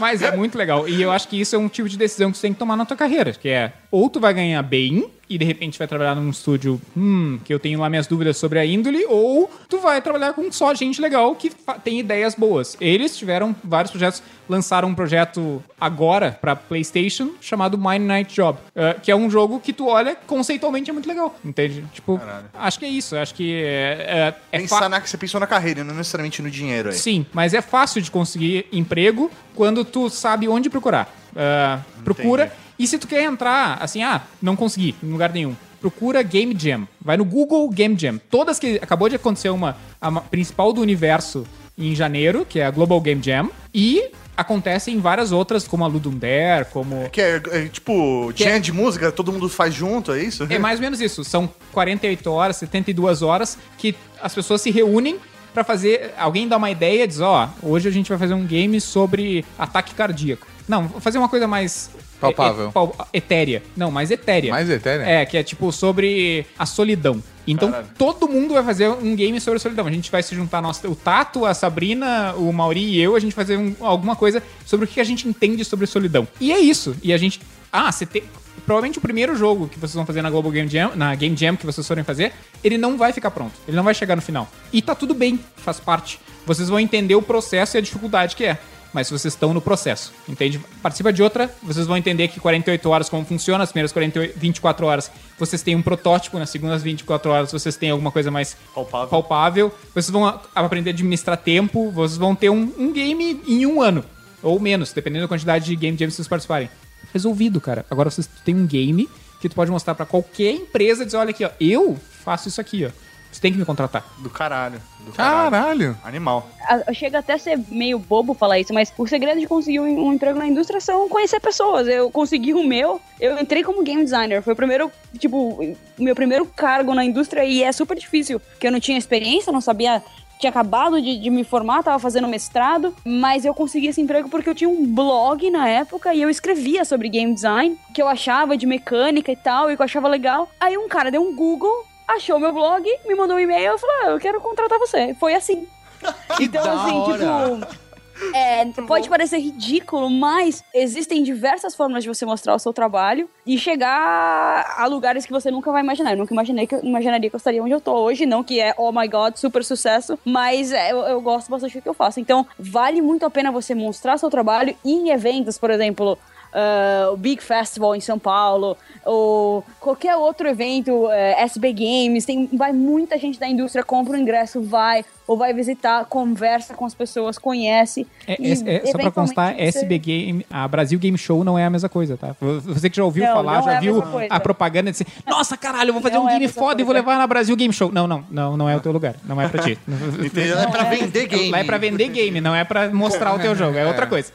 Mas 0.00 0.22
é 0.22 0.36
muito 0.36 0.56
legal. 0.56 0.86
E 0.88 1.02
eu 1.02 1.10
acho 1.10 1.26
que 1.26 1.40
isso 1.40 1.56
é 1.56 1.58
um 1.58 1.68
tipo 1.68 1.88
de 1.88 1.96
decisão 1.96 2.30
que 2.30 2.36
você 2.38 2.42
tem 2.42 2.52
que 2.52 2.58
tomar 2.58 2.76
na 2.76 2.84
tua 2.84 2.96
carreira. 2.96 3.32
Que 3.32 3.48
é, 3.48 3.72
ou 3.90 4.08
tu 4.08 4.20
vai 4.20 4.32
ganhar 4.34 4.62
bem 4.62 5.10
e 5.34 5.38
de 5.38 5.44
repente 5.44 5.76
vai 5.76 5.88
trabalhar 5.88 6.14
num 6.14 6.30
estúdio, 6.30 6.80
hum, 6.96 7.40
que 7.44 7.52
eu 7.52 7.58
tenho 7.58 7.80
lá 7.80 7.90
minhas 7.90 8.06
dúvidas 8.06 8.36
sobre 8.36 8.60
a 8.60 8.64
índole, 8.64 9.04
ou 9.06 9.50
tu 9.68 9.80
vai 9.80 10.00
trabalhar 10.00 10.32
com 10.32 10.50
só 10.52 10.72
gente 10.74 11.00
legal 11.00 11.34
que 11.34 11.50
tem 11.82 11.98
ideias 11.98 12.36
boas. 12.36 12.76
Eles 12.80 13.16
tiveram 13.16 13.54
vários 13.64 13.90
projetos, 13.90 14.22
lançaram 14.48 14.88
um 14.88 14.94
projeto 14.94 15.60
agora 15.80 16.38
pra 16.40 16.54
PlayStation 16.54 17.32
chamado 17.40 17.76
Mine 17.76 18.04
Night 18.04 18.32
Job, 18.32 18.58
eh, 18.76 18.94
que 19.02 19.10
é 19.10 19.16
um 19.16 19.28
jogo 19.28 19.58
que 19.58 19.72
tu 19.72 19.88
olha 19.88 20.14
conceitualmente 20.14 20.88
é 20.88 20.92
muito 20.92 21.08
legal, 21.08 21.34
entende? 21.44 21.84
Tipo, 21.92 22.20
acho 22.54 22.78
que 22.78 22.84
é 22.84 22.88
isso, 22.88 23.16
acho 23.16 23.34
que 23.34 23.54
é, 23.54 24.34
é, 24.52 24.58
é 24.58 24.58
Pensar 24.60 24.88
na 24.88 25.00
que 25.00 25.10
você 25.10 25.18
pensou 25.18 25.40
na 25.40 25.48
carreira, 25.48 25.82
não 25.82 25.96
necessariamente 25.96 26.40
no 26.40 26.50
dinheiro 26.50 26.90
aí. 26.90 26.94
Sim, 26.94 27.26
mas 27.32 27.54
é 27.54 27.60
fácil 27.60 28.00
de 28.00 28.08
conseguir 28.08 28.66
emprego 28.70 29.30
quando 29.52 29.84
tu 29.84 30.08
sabe 30.08 30.46
onde 30.46 30.70
procurar. 30.70 31.12
Ah, 31.36 31.80
procura. 32.04 32.52
E 32.78 32.86
se 32.86 32.98
tu 32.98 33.06
quer 33.06 33.22
entrar, 33.22 33.78
assim, 33.80 34.02
ah, 34.02 34.22
não 34.42 34.56
consegui 34.56 34.94
em 35.02 35.10
lugar 35.10 35.32
nenhum. 35.32 35.54
Procura 35.80 36.22
Game 36.22 36.56
Jam. 36.58 36.88
Vai 37.00 37.16
no 37.16 37.24
Google 37.24 37.68
Game 37.68 37.96
Jam. 37.98 38.18
Todas 38.30 38.58
que. 38.58 38.78
Acabou 38.82 39.08
de 39.08 39.16
acontecer 39.16 39.50
uma. 39.50 39.76
A 40.00 40.10
principal 40.20 40.72
do 40.72 40.80
universo 40.80 41.46
em 41.76 41.94
janeiro, 41.94 42.46
que 42.48 42.58
é 42.58 42.66
a 42.66 42.70
Global 42.70 43.00
Game 43.00 43.22
Jam. 43.22 43.50
E 43.72 44.10
acontece 44.36 44.90
em 44.90 44.98
várias 44.98 45.30
outras, 45.32 45.68
como 45.68 45.84
a 45.84 45.86
Ludum 45.86 46.16
Dare, 46.16 46.64
como. 46.72 47.08
Que 47.10 47.20
é, 47.20 47.42
é, 47.50 47.68
tipo, 47.68 48.32
Que 48.34 48.44
é- 48.44 48.52
jam 48.52 48.60
de 48.60 48.72
música, 48.72 49.12
todo 49.12 49.32
mundo 49.32 49.48
faz 49.48 49.74
junto, 49.74 50.12
é 50.12 50.22
isso? 50.22 50.46
É 50.48 50.58
mais 50.58 50.78
ou 50.78 50.82
menos 50.84 51.00
isso. 51.00 51.22
São 51.22 51.48
48 51.72 52.30
horas, 52.30 52.56
72 52.56 53.22
horas 53.22 53.58
que 53.78 53.94
as 54.22 54.34
pessoas 54.34 54.60
se 54.60 54.70
reúnem 54.70 55.18
pra 55.52 55.62
fazer. 55.62 56.12
Alguém 56.18 56.48
dá 56.48 56.56
uma 56.56 56.70
ideia 56.70 57.04
e 57.04 57.06
diz: 57.06 57.20
Ó, 57.20 57.48
hoje 57.62 57.88
a 57.88 57.92
gente 57.92 58.08
vai 58.08 58.18
fazer 58.18 58.34
um 58.34 58.44
game 58.44 58.80
sobre 58.80 59.44
ataque 59.58 59.94
cardíaco. 59.94 60.46
Não, 60.66 60.88
vou 60.88 61.00
fazer 61.00 61.18
uma 61.18 61.28
coisa 61.28 61.46
mais. 61.46 61.90
Palpável. 62.20 62.66
e- 62.66 62.68
e- 62.68 62.72
pal- 62.72 63.08
etérea. 63.12 63.62
Não, 63.76 63.90
mais 63.90 64.10
etérea. 64.10 64.50
Mais 64.50 64.68
etérea? 64.70 65.04
É, 65.04 65.24
que 65.26 65.36
é 65.36 65.42
tipo 65.42 65.70
sobre 65.72 66.46
a 66.58 66.64
solidão. 66.66 67.22
Então 67.46 67.70
Caralho. 67.70 67.88
todo 67.98 68.26
mundo 68.28 68.54
vai 68.54 68.62
fazer 68.64 68.88
um 68.88 69.14
game 69.14 69.38
sobre 69.40 69.56
a 69.58 69.60
solidão. 69.60 69.86
A 69.86 69.90
gente 69.90 70.10
vai 70.10 70.22
se 70.22 70.34
juntar, 70.34 70.62
nós, 70.62 70.82
o 70.84 70.94
Tato, 70.94 71.44
a 71.44 71.52
Sabrina, 71.52 72.32
o 72.36 72.50
Mauri 72.52 72.80
e 72.84 73.00
eu, 73.00 73.14
a 73.16 73.20
gente 73.20 73.34
vai 73.36 73.44
fazer 73.44 73.58
um- 73.58 73.74
alguma 73.80 74.16
coisa 74.16 74.42
sobre 74.64 74.86
o 74.86 74.88
que 74.88 74.98
a 75.00 75.04
gente 75.04 75.28
entende 75.28 75.64
sobre 75.64 75.86
solidão. 75.86 76.26
E 76.40 76.52
é 76.52 76.58
isso. 76.58 76.96
E 77.02 77.12
a 77.12 77.18
gente. 77.18 77.40
Ah, 77.72 77.92
você 77.92 78.06
tem. 78.06 78.22
Provavelmente 78.64 78.96
o 78.96 79.00
primeiro 79.02 79.36
jogo 79.36 79.68
que 79.68 79.78
vocês 79.78 79.94
vão 79.94 80.06
fazer 80.06 80.22
na 80.22 80.30
Global 80.30 80.50
Game 80.50 80.70
Jam, 80.70 80.92
na 80.94 81.14
Game 81.14 81.36
Jam 81.36 81.54
que 81.54 81.66
vocês 81.66 81.86
forem 81.86 82.02
fazer, 82.02 82.32
ele 82.62 82.78
não 82.78 82.96
vai 82.96 83.12
ficar 83.12 83.30
pronto. 83.30 83.52
Ele 83.68 83.76
não 83.76 83.84
vai 83.84 83.92
chegar 83.92 84.16
no 84.16 84.22
final. 84.22 84.48
E 84.72 84.80
tá 84.80 84.94
tudo 84.94 85.12
bem, 85.12 85.38
faz 85.56 85.78
parte. 85.78 86.18
Vocês 86.46 86.70
vão 86.70 86.80
entender 86.80 87.14
o 87.14 87.20
processo 87.20 87.76
e 87.76 87.78
a 87.78 87.80
dificuldade 87.82 88.34
que 88.34 88.44
é. 88.44 88.58
Mas 88.94 89.10
vocês 89.10 89.34
estão 89.34 89.52
no 89.52 89.60
processo, 89.60 90.12
entende? 90.28 90.60
Participa 90.80 91.12
de 91.12 91.20
outra, 91.20 91.52
vocês 91.60 91.84
vão 91.84 91.96
entender 91.96 92.28
que 92.28 92.38
48 92.38 92.88
horas 92.88 93.08
como 93.08 93.24
funciona, 93.24 93.64
as 93.64 93.72
primeiras 93.72 93.92
48, 93.92 94.38
24 94.38 94.86
horas 94.86 95.10
vocês 95.36 95.62
têm 95.62 95.74
um 95.74 95.82
protótipo, 95.82 96.38
nas 96.38 96.48
segundas 96.48 96.80
24 96.80 97.30
horas 97.30 97.50
vocês 97.50 97.76
têm 97.76 97.90
alguma 97.90 98.12
coisa 98.12 98.30
mais 98.30 98.56
Palpável. 98.72 99.08
palpável. 99.08 99.74
Vocês 99.92 100.10
vão 100.10 100.40
aprender 100.54 100.90
a 100.90 100.92
administrar 100.92 101.36
tempo, 101.36 101.90
vocês 101.90 102.16
vão 102.16 102.36
ter 102.36 102.50
um, 102.50 102.72
um 102.78 102.92
game 102.92 103.42
em 103.48 103.66
um 103.66 103.82
ano, 103.82 104.04
ou 104.40 104.60
menos, 104.60 104.92
dependendo 104.92 105.24
da 105.24 105.28
quantidade 105.28 105.64
de 105.64 105.74
game 105.74 105.98
jams 105.98 106.12
que 106.12 106.16
vocês 106.16 106.28
participarem. 106.28 106.70
Resolvido, 107.12 107.60
cara. 107.60 107.84
Agora 107.90 108.10
vocês 108.10 108.28
têm 108.44 108.54
um 108.54 108.66
game 108.66 109.08
que 109.40 109.48
tu 109.48 109.56
pode 109.56 109.72
mostrar 109.72 109.96
pra 109.96 110.06
qualquer 110.06 110.52
empresa 110.52 111.02
e 111.02 111.06
dizer, 111.06 111.16
olha 111.16 111.30
aqui, 111.30 111.44
ó, 111.44 111.50
eu 111.60 111.98
faço 112.24 112.48
isso 112.48 112.60
aqui, 112.60 112.86
ó. 112.86 112.90
Você 113.34 113.40
tem 113.40 113.50
que 113.52 113.58
me 113.58 113.64
contratar. 113.64 114.04
Do 114.18 114.30
caralho. 114.30 114.80
Do 115.00 115.10
Caralho. 115.12 115.98
Animal. 116.04 116.48
A- 116.68 116.92
Chega 116.94 117.18
até 117.18 117.32
a 117.32 117.38
ser 117.38 117.58
meio 117.68 117.98
bobo 117.98 118.32
falar 118.32 118.60
isso, 118.60 118.72
mas 118.72 118.92
o 118.96 119.06
segredo 119.08 119.40
de 119.40 119.46
conseguir 119.48 119.80
um, 119.80 120.06
um 120.06 120.12
emprego 120.12 120.38
na 120.38 120.46
indústria 120.46 120.80
são 120.80 121.08
conhecer 121.08 121.40
pessoas. 121.40 121.88
Eu 121.88 122.10
consegui 122.12 122.54
o 122.54 122.62
meu, 122.62 123.00
eu 123.20 123.36
entrei 123.38 123.64
como 123.64 123.82
game 123.82 124.04
designer. 124.04 124.40
Foi 124.40 124.52
o 124.52 124.56
primeiro, 124.56 124.90
tipo, 125.18 125.36
o 125.60 125.76
meu 126.02 126.14
primeiro 126.14 126.46
cargo 126.46 126.94
na 126.94 127.04
indústria 127.04 127.44
e 127.44 127.62
é 127.62 127.72
super 127.72 127.98
difícil, 127.98 128.38
porque 128.38 128.68
eu 128.68 128.72
não 128.72 128.78
tinha 128.80 128.96
experiência, 128.96 129.52
não 129.52 129.60
sabia. 129.60 130.00
Tinha 130.38 130.50
acabado 130.50 131.00
de, 131.00 131.18
de 131.18 131.30
me 131.30 131.42
formar, 131.44 131.82
tava 131.82 131.98
fazendo 131.98 132.26
mestrado, 132.28 132.94
mas 133.04 133.44
eu 133.44 133.54
consegui 133.54 133.86
esse 133.88 134.00
emprego 134.00 134.28
porque 134.28 134.48
eu 134.50 134.54
tinha 134.54 134.68
um 134.70 134.84
blog 134.86 135.48
na 135.50 135.68
época 135.68 136.12
e 136.14 136.20
eu 136.22 136.28
escrevia 136.30 136.84
sobre 136.84 137.08
game 137.08 137.32
design, 137.34 137.78
que 137.94 138.00
eu 138.02 138.08
achava 138.08 138.56
de 138.56 138.66
mecânica 138.66 139.30
e 139.32 139.36
tal, 139.36 139.70
e 139.70 139.76
que 139.76 139.82
eu 139.82 139.84
achava 139.84 140.08
legal. 140.08 140.48
Aí 140.60 140.76
um 140.78 140.88
cara 140.88 141.10
deu 141.10 141.22
um 141.22 141.34
Google, 141.34 141.84
achou 142.06 142.38
meu 142.38 142.52
blog, 142.52 142.84
me 143.06 143.14
mandou 143.14 143.36
um 143.36 143.40
e-mail 143.40 143.74
e 143.74 143.78
falou: 143.78 143.96
ah, 144.02 144.10
eu 144.10 144.20
quero 144.20 144.40
contratar 144.40 144.78
você. 144.78 145.14
Foi 145.14 145.34
assim. 145.34 145.66
Então, 146.38 146.62
da 146.62 146.72
assim, 146.74 146.94
hora. 146.96 147.58
tipo. 147.58 147.84
É, 148.32 148.64
pode 148.86 149.08
parecer 149.08 149.38
ridículo, 149.38 150.08
mas 150.08 150.62
existem 150.72 151.22
diversas 151.22 151.74
formas 151.74 152.04
de 152.04 152.08
você 152.08 152.24
mostrar 152.24 152.54
o 152.54 152.58
seu 152.58 152.72
trabalho 152.72 153.28
e 153.44 153.58
chegar 153.58 154.64
a 154.76 154.86
lugares 154.86 155.26
que 155.26 155.32
você 155.32 155.50
nunca 155.50 155.72
vai 155.72 155.82
imaginar. 155.82 156.12
Eu 156.12 156.18
nunca 156.18 156.32
imaginei 156.32 156.66
que 156.66 156.74
eu 156.74 156.80
imaginaria 156.82 157.28
que 157.28 157.34
eu 157.34 157.38
estaria 157.38 157.62
onde 157.62 157.72
eu 157.72 157.80
tô 157.80 157.92
hoje, 157.92 158.24
não 158.24 158.44
que 158.44 158.60
é 158.60 158.72
oh 158.76 158.92
my 158.92 159.08
god, 159.08 159.34
super 159.36 159.64
sucesso, 159.64 160.18
mas 160.24 160.72
é, 160.72 160.92
eu, 160.92 160.98
eu 161.00 161.20
gosto 161.20 161.50
bastante 161.50 161.78
do 161.78 161.82
que 161.82 161.88
eu 161.88 161.94
faço. 161.94 162.20
Então, 162.20 162.46
vale 162.58 163.02
muito 163.02 163.26
a 163.26 163.30
pena 163.30 163.50
você 163.50 163.74
mostrar 163.74 164.16
seu 164.16 164.30
trabalho 164.30 164.76
em 164.84 165.10
eventos, 165.10 165.58
por 165.58 165.70
exemplo, 165.70 166.16
ah, 166.54 167.10
o 167.12 167.16
Big 167.16 167.42
Festival 167.42 167.96
em 167.96 168.00
São 168.00 168.16
Paulo, 168.18 168.76
ou 169.04 169.64
qualquer 169.80 170.16
outro 170.16 170.48
evento, 170.48 171.10
eh, 171.10 171.42
SB 171.42 171.72
Games, 171.72 172.24
tem, 172.24 172.48
vai 172.52 172.72
muita 172.72 173.18
gente 173.18 173.40
da 173.40 173.48
indústria, 173.48 173.82
compra 173.82 174.16
o 174.16 174.20
ingresso, 174.20 174.62
vai, 174.62 175.04
ou 175.26 175.36
vai 175.38 175.52
visitar, 175.54 176.04
conversa 176.06 176.74
com 176.74 176.84
as 176.84 176.94
pessoas, 176.94 177.38
conhece. 177.38 178.06
É, 178.26 178.36
e, 178.40 178.52
é- 178.52 178.76
é- 178.76 178.86
só 178.86 178.98
pra 178.98 179.10
constar, 179.10 179.54
você- 179.54 179.62
SB 179.62 179.98
Game, 179.98 180.46
a 180.50 180.66
Brasil 180.68 180.98
Game 180.98 181.16
Show 181.16 181.42
não 181.44 181.58
é 181.58 181.64
a 181.64 181.70
mesma 181.70 181.88
coisa, 181.88 182.16
tá? 182.16 182.36
Você 182.40 182.90
que 182.90 182.96
já 182.96 183.04
ouviu 183.04 183.24
Não, 183.24 183.34
falar, 183.34 183.54
não 183.58 183.62
já 183.64 183.72
é 183.72 183.76
a 183.76 183.80
viu 183.80 184.02
coisa. 184.02 184.28
a 184.34 184.40
propaganda 184.40 184.90
de 184.92 185.02
assim, 185.02 185.04
nossa, 185.26 185.56
caralho, 185.56 185.88
eu 185.90 185.92
vou 185.94 186.02
fazer 186.02 186.14
Não 186.16 186.24
um 186.24 186.28
é 186.28 186.36
a 186.36 186.38
game 186.38 186.52
foda 186.52 186.80
e 186.80 186.84
vou 186.84 186.92
levar 186.94 187.16
na 187.18 187.26
Brasil 187.26 187.56
Game 187.56 187.72
Show. 187.72 187.90
Não, 187.92 188.06
não, 188.06 188.24
não, 188.30 188.56
não 188.56 188.68
é 188.68 188.76
o 188.76 188.80
teu 188.80 188.92
lugar, 188.92 189.14
não 189.24 189.40
é 189.40 189.48
pra 189.48 189.62
ti. 189.62 189.78
Entendeu? 190.22 190.58
É 190.58 190.66
pra 190.66 190.84
vender 190.84 191.26
game. 191.26 191.50
Lá 191.50 191.58
é 191.60 191.64
pra 191.64 191.78
vender 191.78 192.08
game, 192.08 192.40
não 192.40 192.54
é 192.54 192.64
pra 192.64 192.88
mostrar 192.90 193.34
o 193.34 193.38
teu 193.38 193.54
jogo, 193.54 193.76
é 193.78 193.86
outra 193.86 194.06
coisa. 194.06 194.32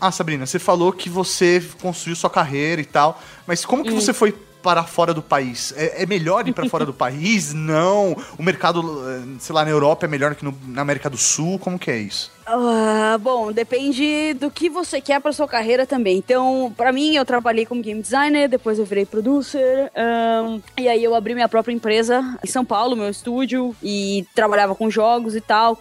Ah, 0.00 0.10
Sabrina, 0.10 0.46
você 0.46 0.58
falou 0.58 0.92
que 0.92 1.08
você 1.08 1.62
construiu 1.82 2.16
sua 2.16 2.30
carreira 2.30 2.80
e 2.80 2.84
tal, 2.84 3.20
mas 3.46 3.64
como 3.64 3.82
que 3.84 3.90
você 3.90 4.12
foi 4.12 4.34
para 4.64 4.82
fora 4.82 5.12
do 5.12 5.20
país? 5.20 5.74
É, 5.76 6.02
é 6.02 6.06
melhor 6.06 6.48
ir 6.48 6.54
para 6.54 6.66
fora 6.68 6.86
do 6.86 6.94
país? 6.94 7.52
Não. 7.54 8.16
O 8.38 8.42
mercado, 8.42 8.80
eh, 9.10 9.20
sei 9.38 9.54
lá, 9.54 9.62
na 9.62 9.70
Europa 9.70 10.06
é 10.06 10.08
melhor 10.08 10.34
que 10.34 10.42
no- 10.42 10.56
na 10.68 10.80
América 10.80 11.10
do 11.10 11.18
Sul? 11.18 11.58
Como 11.58 11.78
que 11.78 11.90
é 11.90 11.98
isso? 11.98 12.32
Ah, 12.46 13.18
bom, 13.20 13.52
depende 13.52 14.34
do 14.34 14.50
que 14.50 14.68
você 14.70 15.00
quer 15.00 15.20
pra 15.20 15.32
sua 15.32 15.46
carreira 15.46 15.86
também. 15.86 16.16
Então, 16.18 16.72
pra 16.76 16.92
mim, 16.92 17.14
eu 17.14 17.24
trabalhei 17.24 17.64
como 17.66 17.82
game 17.82 18.00
designer, 18.02 18.48
depois 18.48 18.78
eu 18.78 18.84
virei 18.86 19.04
producer, 19.06 19.90
ahn, 19.94 20.60
e 20.78 20.88
aí 20.88 21.02
eu 21.04 21.14
abri 21.14 21.34
minha 21.34 21.48
própria 21.48 21.72
empresa 21.74 22.38
em 22.42 22.46
São 22.48 22.64
Paulo, 22.64 22.96
meu 22.96 23.08
estúdio, 23.10 23.74
e 23.82 24.26
trabalhava 24.34 24.74
com 24.74 24.90
jogos 24.90 25.34
e 25.36 25.40
tal. 25.40 25.78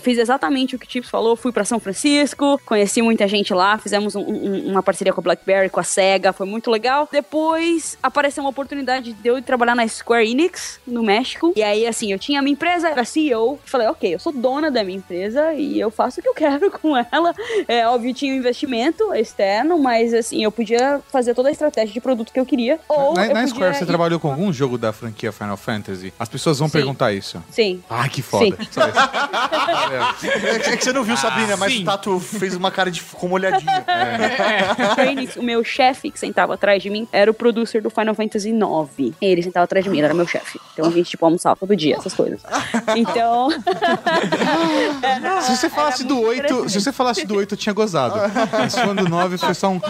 Fiz 0.00 0.18
exatamente 0.18 0.76
o 0.76 0.78
que 0.78 0.86
o 0.86 0.90
Chips 0.90 1.08
falou, 1.08 1.34
fui 1.36 1.50
pra 1.52 1.64
São 1.64 1.80
Francisco, 1.80 2.60
conheci 2.66 3.00
muita 3.00 3.26
gente 3.26 3.54
lá, 3.54 3.78
fizemos 3.78 4.14
um- 4.14 4.20
um- 4.20 4.70
uma 4.72 4.82
parceria 4.82 5.12
com 5.12 5.20
a 5.20 5.24
BlackBerry, 5.24 5.70
com 5.70 5.80
a 5.80 5.82
SEGA, 5.82 6.32
foi 6.32 6.46
muito 6.46 6.70
legal. 6.70 7.08
Depois 7.10 7.96
apareceu 8.02 8.42
uma 8.44 8.50
oportunidade 8.50 9.12
de 9.12 9.28
eu 9.28 9.38
ir 9.38 9.42
trabalhar 9.42 9.74
na 9.74 9.86
Square 9.88 10.30
Enix, 10.30 10.78
no 10.86 11.02
México. 11.02 11.52
E 11.56 11.62
aí, 11.62 11.86
assim, 11.86 12.12
eu 12.12 12.18
tinha 12.18 12.38
a 12.40 12.42
minha 12.42 12.52
empresa, 12.52 12.88
era 12.88 13.04
CEO. 13.04 13.58
Falei, 13.64 13.86
ok, 13.88 14.14
eu 14.14 14.18
sou 14.18 14.32
dona 14.32 14.70
da 14.70 14.84
minha 14.84 14.98
empresa 14.98 15.52
e 15.54 15.78
eu 15.80 15.90
faço 15.90 16.20
o 16.20 16.22
que 16.22 16.28
eu 16.28 16.34
quero 16.34 16.70
com 16.78 16.96
ela. 16.96 17.34
É 17.66 17.86
óbvio, 17.86 18.12
tinha 18.14 18.32
um 18.34 18.36
investimento 18.36 19.12
externo, 19.14 19.78
mas 19.78 20.12
assim, 20.12 20.42
eu 20.44 20.52
podia 20.52 21.00
fazer 21.10 21.34
toda 21.34 21.48
a 21.48 21.52
estratégia 21.52 21.92
de 21.94 22.00
produto 22.00 22.32
que 22.32 22.38
eu 22.40 22.44
queria. 22.46 22.78
Ou 22.88 23.14
Na, 23.14 23.26
eu 23.26 23.34
na 23.34 23.46
Square, 23.46 23.74
você 23.76 23.84
ir- 23.84 23.86
trabalhou 23.86 24.20
com 24.20 24.28
algum 24.28 24.52
jogo 24.52 24.76
da 24.76 24.92
franquia 24.92 25.32
Final 25.32 25.56
Fantasy? 25.56 26.12
As 26.18 26.28
pessoas 26.28 26.58
vão 26.58 26.68
Sim. 26.68 26.72
perguntar 26.72 27.12
isso. 27.12 27.42
Sim. 27.50 27.82
Ai, 27.88 28.08
que 28.08 28.20
foda. 28.22 28.44
Sim. 28.44 28.80
É, 30.22 30.58
que- 30.58 30.70
é 30.70 30.76
que 30.76 30.84
você 30.84 30.92
não 30.92 31.02
viu, 31.04 31.16
Sabrina, 31.16 31.56
mas 31.56 31.72
sim. 31.72 31.82
o 31.82 31.84
Tato 31.84 32.18
fez 32.20 32.54
uma 32.54 32.70
cara 32.70 32.90
de 32.90 33.00
com 33.02 33.26
uma 33.26 33.34
olhadinha. 33.36 33.84
Enix, 35.10 35.36
o 35.36 35.42
meu 35.42 35.62
chefe 35.64 36.10
que 36.10 36.18
sentava 36.18 36.54
atrás 36.54 36.82
de 36.82 36.90
mim 36.90 37.06
era 37.12 37.30
o 37.30 37.34
producer 37.34 37.80
do 37.82 37.90
Final 37.90 38.14
Fantasy 38.14 38.50
IX. 38.50 39.14
Ele 39.20 39.42
sentava 39.42 39.64
atrás 39.64 39.84
de 39.84 39.90
mim, 39.90 39.98
ele 39.98 40.06
era 40.06 40.14
meu 40.14 40.26
chefe. 40.26 40.60
Então 40.72 40.86
a 40.86 40.90
gente, 40.90 41.10
tipo, 41.10 41.24
almoçava 41.24 41.56
todo 41.56 41.74
dia, 41.76 41.96
essas 41.96 42.14
coisas. 42.14 42.40
Então. 42.96 43.48
Se 45.42 45.56
você 45.56 45.68
falasse 45.68 46.04
do 46.04 46.14
muito 46.16 46.28
8, 46.28 46.68
se 46.68 46.80
você 46.80 46.92
falasse 46.92 47.26
do 47.26 47.36
8, 47.36 47.54
eu 47.54 47.58
tinha 47.58 47.72
gozado. 47.72 48.14
Mas 48.52 48.74
falando 48.74 49.04
do 49.04 49.08
9, 49.08 49.38
foi 49.38 49.54
só 49.54 49.68
um. 49.70 49.80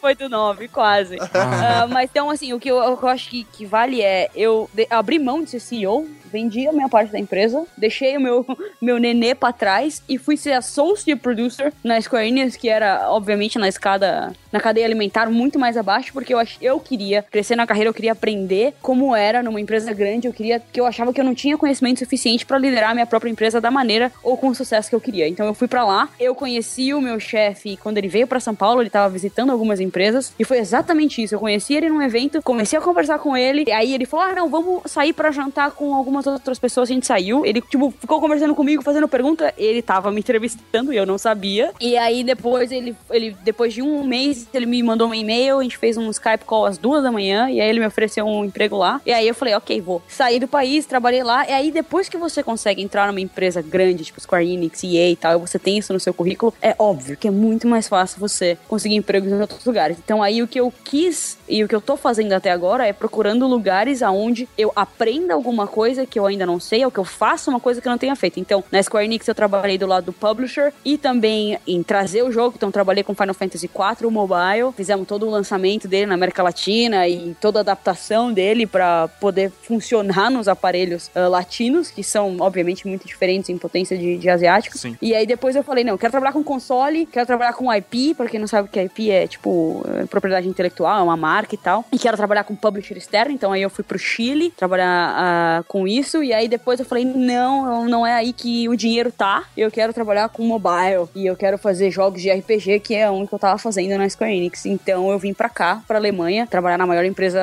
Foi 0.00 0.14
do 0.14 0.28
9, 0.28 0.68
quase. 0.68 1.16
Ah, 1.34 1.86
mas 1.88 2.08
então, 2.10 2.30
assim, 2.30 2.52
o 2.52 2.60
que 2.60 2.70
eu, 2.70 2.76
eu 2.76 3.08
acho 3.08 3.28
que, 3.30 3.44
que 3.44 3.64
vale 3.66 4.02
é 4.02 4.28
eu 4.34 4.68
de- 4.72 4.86
abrir 4.90 5.18
mão 5.18 5.42
de 5.42 5.50
ser 5.50 5.60
CEO, 5.60 6.06
vendi 6.30 6.66
a 6.66 6.72
minha 6.72 6.88
parte 6.88 7.12
da 7.12 7.18
empresa, 7.18 7.64
deixei 7.76 8.16
o 8.16 8.20
meu, 8.20 8.46
meu 8.80 8.98
nenê 8.98 9.34
pra 9.34 9.52
trás 9.52 10.02
e 10.08 10.18
fui 10.18 10.36
ser 10.36 10.52
associate 10.52 11.20
producer 11.20 11.72
na 11.82 12.00
Square 12.00 12.28
Enix, 12.28 12.56
que 12.56 12.68
era, 12.68 13.10
obviamente, 13.10 13.58
na 13.58 13.68
escada, 13.68 14.32
na 14.56 14.60
cadeia 14.60 14.86
alimentar 14.86 15.28
muito 15.28 15.58
mais 15.58 15.76
abaixo, 15.76 16.12
porque 16.14 16.32
eu, 16.32 16.38
eu 16.62 16.80
queria 16.80 17.22
crescer 17.22 17.56
na 17.56 17.66
carreira, 17.66 17.90
eu 17.90 17.94
queria 17.94 18.12
aprender 18.12 18.72
como 18.80 19.14
era 19.14 19.42
numa 19.42 19.60
empresa 19.60 19.92
grande, 19.92 20.26
eu 20.26 20.32
queria, 20.32 20.60
que 20.72 20.80
eu 20.80 20.86
achava 20.86 21.12
que 21.12 21.20
eu 21.20 21.24
não 21.24 21.34
tinha 21.34 21.58
conhecimento 21.58 21.98
suficiente 21.98 22.46
pra 22.46 22.58
liderar 22.58 22.90
a 22.90 22.94
minha 22.94 23.06
própria 23.06 23.30
empresa 23.30 23.60
da 23.60 23.70
maneira 23.70 24.10
ou 24.22 24.36
com 24.36 24.48
o 24.48 24.54
sucesso 24.54 24.88
que 24.88 24.96
eu 24.96 25.00
queria. 25.00 25.28
Então 25.28 25.44
eu 25.46 25.52
fui 25.52 25.68
pra 25.68 25.84
lá, 25.84 26.08
eu 26.18 26.34
conheci 26.34 26.94
o 26.94 27.02
meu 27.02 27.20
chefe 27.20 27.76
quando 27.76 27.98
ele 27.98 28.08
veio 28.08 28.26
pra 28.26 28.40
São 28.40 28.54
Paulo, 28.54 28.80
ele 28.80 28.88
tava 28.88 29.12
visitando 29.12 29.50
algumas 29.50 29.78
empresas, 29.78 30.32
e 30.38 30.44
foi 30.44 30.58
exatamente 30.58 31.22
isso. 31.22 31.34
Eu 31.34 31.40
conheci 31.40 31.74
ele 31.74 31.90
num 31.90 32.00
evento, 32.00 32.40
comecei 32.40 32.78
a 32.78 32.82
conversar 32.82 33.18
com 33.18 33.36
ele, 33.36 33.64
e 33.66 33.72
aí 33.72 33.92
ele 33.92 34.06
falou: 34.06 34.26
Ah, 34.26 34.34
não, 34.34 34.48
vamos 34.48 34.90
sair 34.90 35.12
pra 35.12 35.30
jantar 35.30 35.72
com 35.72 35.94
algumas 35.94 36.26
outras 36.26 36.58
pessoas. 36.58 36.88
A 36.90 36.92
gente 36.94 37.06
saiu. 37.06 37.44
Ele, 37.44 37.60
tipo, 37.60 37.90
ficou 37.90 38.20
conversando 38.20 38.54
comigo, 38.54 38.82
fazendo 38.82 39.06
pergunta. 39.06 39.52
Ele 39.58 39.82
tava 39.82 40.10
me 40.10 40.20
entrevistando 40.20 40.92
e 40.92 40.96
eu 40.96 41.04
não 41.04 41.18
sabia. 41.18 41.72
E 41.80 41.96
aí 41.96 42.24
depois 42.24 42.72
ele, 42.72 42.96
ele 43.10 43.36
depois 43.44 43.74
de 43.74 43.82
um 43.82 44.04
mês, 44.04 44.45
ele 44.52 44.66
me 44.66 44.82
mandou 44.82 45.08
um 45.08 45.14
e-mail, 45.14 45.58
a 45.58 45.62
gente 45.62 45.78
fez 45.78 45.96
um 45.96 46.10
Skype 46.10 46.44
call 46.44 46.66
às 46.66 46.78
duas 46.78 47.02
da 47.02 47.12
manhã, 47.12 47.50
e 47.50 47.60
aí 47.60 47.68
ele 47.68 47.80
me 47.80 47.86
ofereceu 47.86 48.26
um 48.26 48.44
emprego 48.44 48.76
lá. 48.76 49.00
E 49.04 49.12
aí 49.12 49.26
eu 49.26 49.34
falei, 49.34 49.54
ok, 49.54 49.80
vou. 49.80 50.02
Saí 50.08 50.38
do 50.38 50.48
país, 50.48 50.86
trabalhei 50.86 51.22
lá, 51.22 51.48
e 51.48 51.52
aí 51.52 51.70
depois 51.70 52.08
que 52.08 52.16
você 52.16 52.42
consegue 52.42 52.82
entrar 52.82 53.06
numa 53.06 53.20
empresa 53.20 53.62
grande, 53.62 54.04
tipo 54.04 54.20
Square 54.20 54.46
Enix, 54.46 54.82
EA 54.84 55.10
e 55.10 55.16
tal, 55.16 55.34
e 55.34 55.38
você 55.38 55.58
tem 55.58 55.78
isso 55.78 55.92
no 55.92 56.00
seu 56.00 56.14
currículo, 56.14 56.54
é 56.60 56.74
óbvio 56.78 57.16
que 57.16 57.28
é 57.28 57.30
muito 57.30 57.66
mais 57.66 57.88
fácil 57.88 58.20
você 58.20 58.58
conseguir 58.68 58.96
empregos 58.96 59.30
em 59.30 59.40
outros 59.40 59.64
lugares. 59.64 59.98
Então 60.02 60.22
aí 60.22 60.42
o 60.42 60.48
que 60.48 60.60
eu 60.60 60.72
quis 60.84 61.38
e 61.48 61.62
o 61.62 61.68
que 61.68 61.74
eu 61.74 61.80
tô 61.80 61.96
fazendo 61.96 62.32
até 62.32 62.50
agora 62.50 62.86
é 62.86 62.92
procurando 62.92 63.46
lugares 63.46 64.02
aonde 64.02 64.48
eu 64.56 64.72
aprenda 64.74 65.34
alguma 65.34 65.66
coisa 65.66 66.06
que 66.06 66.18
eu 66.18 66.26
ainda 66.26 66.46
não 66.46 66.58
sei, 66.60 66.84
ou 66.84 66.90
que 66.90 66.98
eu 66.98 67.04
faça 67.04 67.50
uma 67.50 67.60
coisa 67.60 67.80
que 67.80 67.88
eu 67.88 67.90
não 67.90 67.98
tenha 67.98 68.16
feito. 68.16 68.40
Então, 68.40 68.64
na 68.70 68.82
Square 68.82 69.04
Enix 69.04 69.26
eu 69.28 69.34
trabalhei 69.34 69.78
do 69.78 69.86
lado 69.86 70.06
do 70.06 70.12
publisher 70.12 70.72
e 70.84 70.96
também 70.98 71.58
em 71.66 71.82
trazer 71.82 72.22
o 72.22 72.32
jogo, 72.32 72.54
então 72.56 72.70
trabalhei 72.70 73.02
com 73.02 73.14
Final 73.14 73.34
Fantasy 73.34 73.66
IV, 73.66 74.06
o 74.06 74.10
mobile, 74.26 74.72
fizemos 74.76 75.06
todo 75.06 75.26
o 75.26 75.30
lançamento 75.30 75.86
dele 75.86 76.06
na 76.06 76.14
América 76.14 76.42
Latina 76.42 77.06
e 77.08 77.34
toda 77.40 77.60
a 77.60 77.62
adaptação 77.62 78.32
dele 78.32 78.66
para 78.66 79.08
poder 79.20 79.50
funcionar 79.62 80.30
nos 80.30 80.48
aparelhos 80.48 81.08
uh, 81.14 81.28
latinos, 81.28 81.90
que 81.90 82.02
são 82.02 82.36
obviamente 82.40 82.86
muito 82.86 83.06
diferentes 83.06 83.48
em 83.50 83.58
potência 83.58 83.96
de, 83.96 84.18
de 84.18 84.28
asiáticos. 84.28 84.80
Sim. 84.80 84.96
E 85.00 85.14
aí 85.14 85.26
depois 85.26 85.54
eu 85.54 85.62
falei, 85.62 85.84
não, 85.84 85.94
eu 85.94 85.98
quero 85.98 86.10
trabalhar 86.10 86.32
com 86.32 86.42
console, 86.42 87.06
quero 87.06 87.26
trabalhar 87.26 87.52
com 87.52 87.72
IP, 87.72 88.14
pra 88.14 88.26
quem 88.26 88.40
não 88.40 88.46
sabe 88.46 88.68
o 88.68 88.70
que 88.70 88.78
é 88.78 88.84
IP 88.84 89.10
é 89.10 89.26
tipo 89.26 89.84
é 90.00 90.06
propriedade 90.06 90.48
intelectual, 90.48 91.00
é 91.00 91.02
uma 91.02 91.16
marca 91.16 91.54
e 91.54 91.58
tal. 91.58 91.84
E 91.92 91.98
quero 91.98 92.16
trabalhar 92.16 92.44
com 92.44 92.54
publisher 92.56 92.96
externo, 92.96 93.32
então 93.32 93.52
aí 93.52 93.62
eu 93.62 93.70
fui 93.70 93.84
pro 93.84 93.98
Chile 93.98 94.52
trabalhar 94.56 95.14
ah, 95.16 95.64
com 95.68 95.86
isso. 95.86 96.22
E 96.22 96.32
aí 96.32 96.48
depois 96.48 96.80
eu 96.80 96.86
falei, 96.86 97.04
não, 97.04 97.86
não 97.86 98.06
é 98.06 98.14
aí 98.14 98.32
que 98.32 98.68
o 98.68 98.76
dinheiro 98.76 99.12
tá. 99.12 99.44
Eu 99.56 99.70
quero 99.70 99.92
trabalhar 99.92 100.28
com 100.28 100.42
mobile. 100.44 101.08
E 101.14 101.26
eu 101.26 101.36
quero 101.36 101.58
fazer 101.58 101.90
jogos 101.90 102.20
de 102.22 102.30
RPG, 102.30 102.80
que 102.80 102.94
é 102.94 103.10
um 103.10 103.26
que 103.26 103.34
eu 103.34 103.38
tava 103.38 103.58
fazendo 103.58 103.96
na 103.98 104.06
Square 104.16 104.34
Enix. 104.34 104.64
Então 104.64 105.10
eu 105.10 105.18
vim 105.18 105.34
pra 105.34 105.48
cá, 105.48 105.82
pra 105.86 105.98
Alemanha, 105.98 106.46
trabalhar 106.46 106.78
na 106.78 106.86
maior 106.86 107.04
empresa 107.04 107.40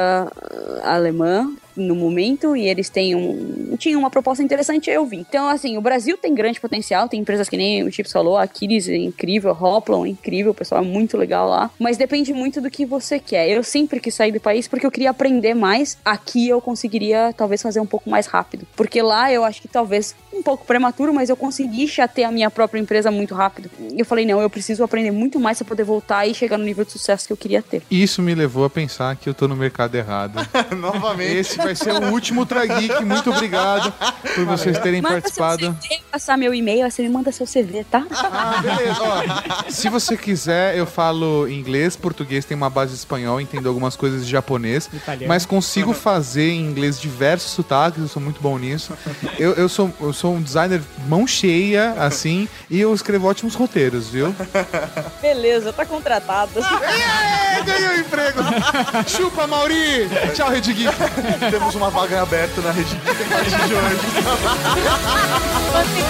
ah, 0.84 0.96
alemã 0.96 1.48
no 1.76 1.96
momento 1.96 2.56
e 2.56 2.68
eles 2.68 2.90
têm 2.90 3.16
um 3.16 3.76
tinham 3.78 4.00
uma 4.00 4.10
proposta 4.10 4.44
interessante 4.44 4.90
eu 4.90 5.06
vim. 5.06 5.20
Então 5.20 5.48
assim 5.48 5.78
o 5.78 5.82
Brasil 5.82 6.18
tem 6.18 6.34
grande 6.34 6.60
potencial 6.60 7.08
tem 7.08 7.20
empresas 7.20 7.50
que 7.50 7.58
nem 7.58 7.84
o 7.84 7.92
Chips 7.92 8.12
falou 8.12 8.38
a 8.38 8.44
Aquiles 8.44 8.88
é 8.88 8.96
incrível 8.96 9.52
a 9.52 9.54
Hoplon 9.54 10.06
é 10.06 10.10
incrível 10.10 10.52
o 10.52 10.56
pessoal 10.56 10.82
é 10.82 10.86
muito 10.86 11.18
legal 11.18 11.48
lá 11.48 11.72
mas 11.80 11.98
depende 11.98 12.34
muito 12.34 12.62
do 12.62 12.70
que 12.70 12.86
você 12.86 13.20
quer. 13.20 13.50
Eu 13.50 13.64
sempre 13.64 14.00
quis 14.00 14.14
sair 14.14 14.32
do 14.32 14.40
país 14.40 14.68
porque 14.68 14.86
eu 14.86 14.92
queria 14.92 15.10
aprender 15.10 15.54
mais. 15.54 15.98
Aqui 16.04 16.48
eu 16.48 16.62
conseguiria 16.62 17.34
talvez 17.36 17.62
fazer 17.62 17.80
um 17.80 17.86
pouco 17.86 18.10
mais 18.10 18.28
rápido 18.28 18.66
porque 18.76 19.02
lá 19.02 19.32
eu 19.32 19.44
acho 19.44 19.62
que 19.62 19.68
talvez 19.68 20.16
um 20.34 20.42
pouco 20.42 20.66
prematuro 20.66 21.14
mas 21.14 21.30
eu 21.30 21.36
consegui 21.36 21.88
já 21.88 22.08
ter 22.08 22.24
a 22.24 22.32
minha 22.32 22.50
própria 22.50 22.80
empresa 22.80 23.12
muito 23.12 23.34
rápido. 23.34 23.70
E 23.80 24.00
eu 24.00 24.06
falei 24.06 24.26
não 24.26 24.42
eu 24.42 24.50
preciso 24.50 24.84
aprender 24.84 25.12
muito 25.12 25.40
mais 25.40 25.58
para 25.58 25.68
poder 25.68 25.84
voltar 25.84 26.28
e 26.28 26.34
chegar 26.34 26.58
no 26.58 26.66
nível 26.66 26.86
de 26.86 26.92
sucesso 26.92 27.28
que 27.28 27.34
eu 27.34 27.38
queria 27.38 27.62
ter. 27.62 27.82
Isso 27.90 28.22
me 28.22 28.36
levou 28.36 28.66
a 28.66 28.70
pensar 28.70 29.16
que 29.16 29.28
eu 29.28 29.34
tô 29.34 29.48
no 29.48 29.56
mercado 29.56 29.96
errado. 29.96 30.40
Novamente. 30.76 31.38
Esse 31.38 31.63
vai 31.64 31.76
ser 31.76 31.94
o 31.94 32.12
último 32.12 32.42
Ultra 32.42 32.66
Geek. 32.66 33.04
Muito 33.04 33.32
obrigado 33.32 33.92
por 34.36 34.46
vocês 34.46 34.78
terem 34.80 35.02
Manda 35.02 35.16
participado. 35.16 35.62
seu 35.62 35.74
CV, 35.74 36.04
passar 36.12 36.38
meu 36.38 36.54
e-mail, 36.54 36.86
aí 36.86 36.92
você 36.92 37.02
me 37.04 37.10
manda 37.10 37.32
seu 37.32 37.46
CV, 37.46 37.86
tá? 37.90 38.06
Ah, 38.12 38.62
beleza. 38.62 39.00
Ó, 39.02 39.70
se 39.70 39.90
você 39.90 40.18
quiser, 40.18 40.76
eu 40.78 40.86
falo 40.86 41.48
inglês, 41.48 41.96
português, 41.96 42.46
tem 42.46 42.56
uma 42.56 42.70
base 42.70 42.94
espanhol, 42.96 43.40
entendo 43.40 43.68
algumas 43.68 43.96
coisas 43.96 44.26
de 44.26 44.32
japonês, 44.32 44.90
Italiano. 44.94 45.28
mas 45.28 45.46
consigo 45.46 45.94
fazer 45.94 46.50
em 46.52 46.62
inglês 46.62 47.00
diversos 47.00 47.52
sotaques, 47.52 48.02
eu 48.02 48.08
sou 48.08 48.22
muito 48.22 48.42
bom 48.42 48.58
nisso. 48.58 48.94
Eu, 49.38 49.54
eu, 49.54 49.70
sou, 49.70 49.92
eu 50.02 50.14
sou 50.14 50.34
um 50.36 50.42
designer 50.42 50.82
mão 51.08 51.26
cheia, 51.28 51.94
assim, 52.00 52.48
e 52.70 52.80
eu 52.80 52.94
escrevo 52.94 53.28
ótimos 53.28 53.56
roteiros, 53.56 54.10
viu? 54.10 54.36
Beleza, 55.22 55.72
tá 55.74 55.86
contratado. 55.86 56.52
É, 56.60 57.62
ganhou 57.64 57.96
emprego! 57.96 58.40
Chupa, 59.08 59.48
Mauri! 59.48 60.10
Tchau, 60.36 60.50
Rede 60.50 60.74
Geek! 60.74 60.94
Temos 61.54 61.76
uma 61.76 61.92
vaga 61.92 62.24
aberta 62.24 62.62
na 62.62 62.72
rede 62.72 62.96
Geek 62.96 63.32
a 65.56 65.72
partir 65.72 66.04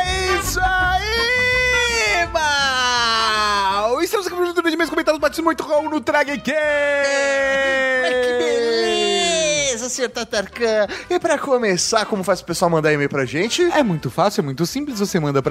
É 0.06 0.40
isso 0.40 0.60
aí, 0.62 2.28
mal! 2.32 4.02
Estamos 4.02 4.28
aqui 4.28 4.36
no 4.36 4.54
de 4.72 4.78
meus 4.78 4.90
comentários 4.90 5.20
batidos 5.22 5.44
muito 5.44 5.64
com 5.64 5.90
no 5.90 6.02
Traga 6.02 6.38
Que 6.38 6.54
beleza, 8.38 9.90
senhor 9.90 10.10
Tatarkan. 10.10 10.88
E 11.10 11.20
pra 11.20 11.38
começar, 11.38 12.06
como 12.06 12.24
faz 12.24 12.42
o 12.42 12.46
pessoal 12.46 12.70
mandar 12.72 12.94
e-mail 12.94 13.10
pra 13.10 13.26
gente? 13.26 13.64
É 13.72 13.84
muito 13.84 14.10
fácil, 14.10 14.42
é 14.42 14.44
muito 14.44 14.66
simples. 14.66 15.00
Você 15.00 15.20
manda 15.20 15.42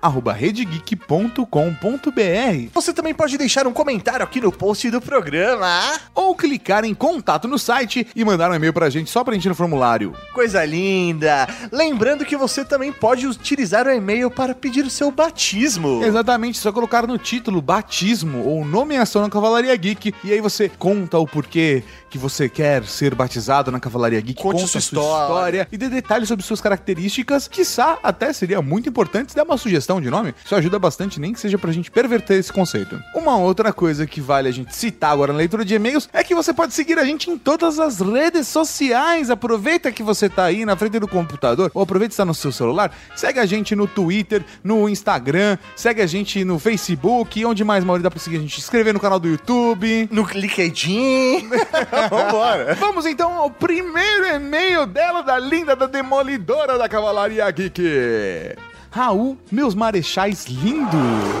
pra 0.00 0.08
ultrageek.redgeek.com.br 0.08 2.70
Você 2.72 2.92
também 2.92 3.14
pode 3.14 3.36
deixar 3.38 3.66
um 3.66 3.72
comentário 3.72 4.24
aqui 4.24 4.40
no 4.40 4.52
post 4.52 4.90
do 4.90 5.00
programa. 5.00 5.80
ou 6.14 6.34
clicar 6.34 6.84
em 6.84 6.94
contato 6.94 7.48
no 7.48 7.58
site 7.58 8.06
e 8.14 8.24
mandar 8.24 8.50
um 8.50 8.54
e-mail 8.54 8.72
pra 8.72 8.90
gente 8.90 9.10
só 9.10 9.24
pra 9.24 9.34
gente 9.34 9.48
no 9.48 9.54
formulário. 9.54 10.14
Coisa 10.32 10.64
linda! 10.64 11.48
Lembrando 11.72 12.24
que 12.24 12.36
você 12.36 12.64
também 12.64 12.92
pode 12.92 13.26
utilizar 13.26 13.86
o 13.86 13.90
e-mail 13.90 14.30
para 14.30 14.54
pedir 14.54 14.84
o 14.84 14.90
seu 14.90 15.10
batismo. 15.10 16.02
Exatamente, 16.04 16.58
só 16.58 16.72
colocar 16.72 17.06
no 17.06 17.18
título 17.18 17.60
batismo 17.60 18.44
ou 18.44 18.64
nomeação 18.64 19.22
na 19.22 19.30
Cavalaria 19.30 19.74
Geek 19.76 20.14
e 20.24 20.32
aí 20.32 20.40
você 20.40 20.68
conta 20.68 21.18
o 21.18 21.26
porquê 21.26 21.82
que 22.10 22.18
você 22.18 22.48
quer 22.48 22.84
ser 22.84 23.14
batizado 23.14 23.70
na 23.70 23.80
Cavalaria 23.80 24.20
Geek, 24.20 24.42
Conte 24.42 24.56
conta 24.56 24.66
sua 24.68 24.78
história. 24.78 25.68
e 25.70 25.76
dê 25.76 25.88
detalhes 25.88 26.28
sobre 26.28 26.44
suas 26.44 26.60
características, 26.60 27.48
quiçá 27.48 27.98
até 28.02 28.32
seria 28.32 28.62
muito 28.62 28.88
importante 28.88 29.34
dar 29.34 29.44
uma 29.44 29.56
sugestão 29.58 29.87
de 29.96 30.10
nome. 30.10 30.34
Isso 30.44 30.54
ajuda 30.54 30.78
bastante, 30.78 31.18
nem 31.18 31.32
que 31.32 31.40
seja 31.40 31.56
pra 31.56 31.72
gente 31.72 31.90
perverter 31.90 32.38
esse 32.38 32.52
conceito. 32.52 33.02
Uma 33.14 33.38
outra 33.38 33.72
coisa 33.72 34.06
que 34.06 34.20
vale 34.20 34.48
a 34.48 34.52
gente 34.52 34.76
citar 34.76 35.12
agora 35.12 35.32
na 35.32 35.38
leitura 35.38 35.64
de 35.64 35.74
e-mails 35.74 36.08
é 36.12 36.22
que 36.22 36.34
você 36.34 36.52
pode 36.52 36.74
seguir 36.74 36.98
a 36.98 37.04
gente 37.04 37.30
em 37.30 37.38
todas 37.38 37.80
as 37.80 38.00
redes 38.00 38.46
sociais. 38.48 39.30
Aproveita 39.30 39.90
que 39.90 40.02
você 40.02 40.28
tá 40.28 40.44
aí 40.44 40.66
na 40.66 40.76
frente 40.76 40.98
do 40.98 41.08
computador 41.08 41.70
ou 41.72 41.82
aproveita 41.82 42.10
que 42.10 42.14
está 42.14 42.24
no 42.24 42.34
seu 42.34 42.52
celular. 42.52 42.94
Segue 43.16 43.40
a 43.40 43.46
gente 43.46 43.74
no 43.74 43.86
Twitter, 43.86 44.44
no 44.62 44.88
Instagram, 44.88 45.56
segue 45.74 46.02
a 46.02 46.06
gente 46.06 46.44
no 46.44 46.58
Facebook, 46.58 47.44
onde 47.44 47.64
mais, 47.64 47.82
Maurício, 47.82 48.04
dá 48.04 48.10
pra 48.10 48.20
seguir 48.20 48.36
a 48.36 48.40
gente? 48.40 48.58
Inscrever 48.58 48.92
no 48.92 49.00
canal 49.00 49.18
do 49.18 49.28
YouTube. 49.28 50.08
No 50.12 50.22
LinkedIn. 50.22 51.48
Vambora. 52.10 52.74
Vamos 52.74 53.06
então 53.06 53.32
ao 53.32 53.50
primeiro 53.50 54.26
e-mail 54.26 54.86
dela, 54.86 55.22
da 55.22 55.38
linda, 55.38 55.74
da 55.74 55.86
demolidora 55.86 56.76
da 56.76 56.88
Cavalaria 56.88 57.50
Geek. 57.50 58.67
Raul, 58.90 59.36
meus 59.50 59.74
marechais 59.74 60.46
lindos. 60.46 60.94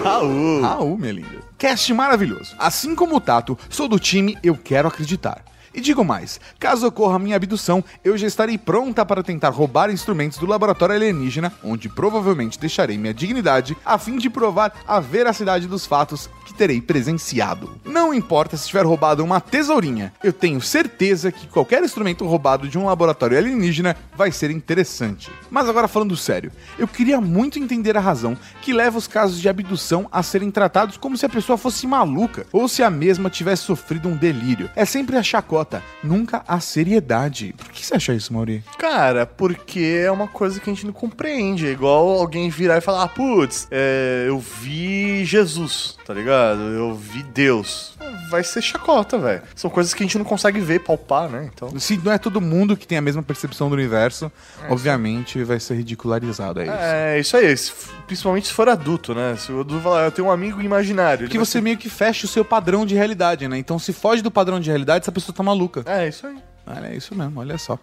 Raul. 0.04 0.60
Raul, 0.60 0.98
minha 0.98 1.12
linda. 1.12 1.38
Cast 1.56 1.92
maravilhoso. 1.94 2.54
Assim 2.58 2.94
como 2.94 3.16
o 3.16 3.20
Tato, 3.20 3.58
sou 3.70 3.88
do 3.88 3.98
time 3.98 4.36
Eu 4.42 4.56
Quero 4.56 4.88
Acreditar. 4.88 5.42
E 5.74 5.80
digo 5.80 6.04
mais, 6.04 6.40
caso 6.58 6.86
ocorra 6.86 7.18
minha 7.18 7.36
abdução, 7.36 7.84
eu 8.04 8.16
já 8.16 8.26
estarei 8.26 8.56
pronta 8.56 9.04
para 9.04 9.22
tentar 9.22 9.50
roubar 9.50 9.90
instrumentos 9.90 10.38
do 10.38 10.46
laboratório 10.46 10.94
alienígena, 10.94 11.52
onde 11.62 11.88
provavelmente 11.88 12.58
deixarei 12.58 12.96
minha 12.96 13.14
dignidade, 13.14 13.76
a 13.84 13.98
fim 13.98 14.16
de 14.16 14.30
provar 14.30 14.72
a 14.86 15.00
veracidade 15.00 15.66
dos 15.66 15.86
fatos 15.86 16.28
que 16.46 16.54
terei 16.54 16.80
presenciado. 16.80 17.78
Não 17.84 18.14
importa 18.14 18.56
se 18.56 18.66
tiver 18.66 18.84
roubado 18.84 19.22
uma 19.22 19.40
tesourinha, 19.40 20.12
eu 20.22 20.32
tenho 20.32 20.60
certeza 20.60 21.30
que 21.30 21.46
qualquer 21.46 21.82
instrumento 21.82 22.26
roubado 22.26 22.68
de 22.68 22.78
um 22.78 22.86
laboratório 22.86 23.36
alienígena 23.36 23.96
vai 24.16 24.32
ser 24.32 24.50
interessante. 24.50 25.30
Mas 25.50 25.68
agora 25.68 25.88
falando 25.88 26.16
sério, 26.16 26.50
eu 26.78 26.88
queria 26.88 27.20
muito 27.20 27.58
entender 27.58 27.96
a 27.96 28.00
razão 28.00 28.36
que 28.62 28.72
leva 28.72 28.98
os 28.98 29.06
casos 29.06 29.40
de 29.40 29.48
abdução 29.48 30.08
a 30.10 30.22
serem 30.22 30.50
tratados 30.50 30.96
como 30.96 31.16
se 31.16 31.26
a 31.26 31.28
pessoa 31.28 31.58
fosse 31.58 31.86
maluca 31.86 32.46
ou 32.52 32.68
se 32.68 32.82
a 32.82 32.90
mesma 32.90 33.30
tivesse 33.30 33.64
sofrido 33.64 34.08
um 34.08 34.16
delírio. 34.16 34.70
É 34.74 34.84
sempre 34.84 35.16
a 35.16 35.22
chacota, 35.22 35.57
nunca 36.02 36.42
a 36.46 36.60
seriedade. 36.60 37.54
Por 37.56 37.68
que 37.70 37.84
você 37.84 37.94
acha 37.96 38.12
isso, 38.14 38.32
Mauri? 38.32 38.62
Cara, 38.78 39.26
porque 39.26 40.00
é 40.04 40.10
uma 40.10 40.26
coisa 40.28 40.60
que 40.60 40.70
a 40.70 40.72
gente 40.72 40.86
não 40.86 40.92
compreende. 40.92 41.66
É 41.66 41.70
igual 41.70 42.08
alguém 42.20 42.48
virar 42.50 42.78
e 42.78 42.80
falar, 42.80 43.04
ah, 43.04 43.08
putz, 43.08 43.66
é, 43.70 44.24
eu 44.28 44.38
vi 44.38 45.24
Jesus, 45.24 45.96
tá 46.06 46.12
ligado? 46.14 46.60
Eu 46.60 46.94
vi 46.94 47.22
Deus. 47.22 47.96
Vai 48.30 48.42
ser 48.44 48.60
chacota, 48.62 49.18
velho. 49.18 49.42
São 49.54 49.70
coisas 49.70 49.94
que 49.94 50.02
a 50.02 50.06
gente 50.06 50.18
não 50.18 50.24
consegue 50.24 50.60
ver, 50.60 50.80
palpar, 50.80 51.28
né? 51.28 51.48
Então. 51.52 51.78
Se 51.78 51.96
não 51.96 52.12
é 52.12 52.18
todo 52.18 52.40
mundo 52.40 52.76
que 52.76 52.86
tem 52.86 52.98
a 52.98 53.00
mesma 53.02 53.22
percepção 53.22 53.68
do 53.68 53.74
universo, 53.74 54.30
obviamente 54.68 55.42
vai 55.44 55.58
ser 55.58 55.74
ridicularizado, 55.76 56.60
é 56.60 56.64
isso. 56.64 56.72
É, 56.78 57.20
isso 57.20 57.36
aí. 57.36 57.56
se- 57.56 57.72
Principalmente 58.06 58.46
se 58.48 58.54
for 58.54 58.68
adulto, 58.70 59.14
né? 59.14 59.36
Se 59.36 59.52
o 59.52 59.60
adulto 59.60 59.82
falar, 59.82 60.04
eu 60.06 60.10
tenho 60.10 60.28
um 60.28 60.30
amigo 60.30 60.62
imaginário. 60.62 61.28
vai 61.28 61.36
você 61.38 61.60
meio 61.60 61.76
que 61.76 61.90
fecha 61.90 62.24
o 62.24 62.28
seu 62.28 62.42
padrão 62.42 62.86
de 62.86 62.94
realidade, 62.94 63.46
né? 63.46 63.58
Então 63.58 63.78
se 63.78 63.92
foge 63.92 64.22
do 64.22 64.30
padrão 64.30 64.58
de 64.58 64.70
realidade, 64.70 65.02
essa 65.04 65.12
pessoa 65.12 65.34
tá 65.36 65.42
maluca. 65.48 65.82
É, 65.86 66.06
isso 66.08 66.26
aí. 66.26 66.36
É 66.84 66.94
isso 66.94 67.14
mesmo, 67.14 67.40
olha 67.40 67.56
só. 67.56 67.78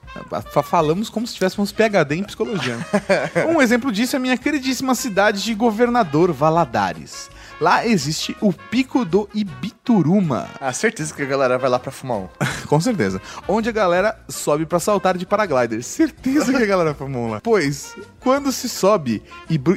Fa- 0.51 0.61
Falamos 0.61 1.09
como 1.09 1.25
se 1.25 1.33
tivéssemos 1.33 1.71
PHD 1.71 2.17
em 2.17 2.23
psicologia. 2.23 2.77
um 3.51 3.59
exemplo 3.59 3.91
disso 3.91 4.15
é 4.15 4.17
a 4.17 4.19
minha 4.19 4.37
queridíssima 4.37 4.93
cidade 4.93 5.43
de 5.43 5.55
Governador 5.55 6.31
Valadares. 6.31 7.31
Lá 7.59 7.87
existe 7.87 8.35
o 8.41 8.53
Pico 8.53 9.03
do 9.03 9.27
Ibituruma. 9.33 10.47
Ah, 10.61 10.71
certeza 10.71 11.13
que 11.15 11.21
a 11.23 11.25
galera 11.25 11.57
vai 11.57 11.69
lá 11.69 11.79
pra 11.79 11.91
fumar 11.91 12.17
um. 12.17 12.27
Com 12.67 12.79
certeza. 12.79 13.19
Onde 13.47 13.69
a 13.69 13.71
galera 13.71 14.19
sobe 14.29 14.65
pra 14.67 14.79
saltar 14.79 15.17
de 15.17 15.25
paraglider. 15.25 15.81
Certeza 15.81 16.51
que 16.53 16.61
a 16.61 16.65
galera 16.65 16.93
fumou 16.95 17.27
lá. 17.27 17.41
Pois, 17.41 17.95
quando 18.19 18.51
se 18.51 18.69
sobe 18.69 19.23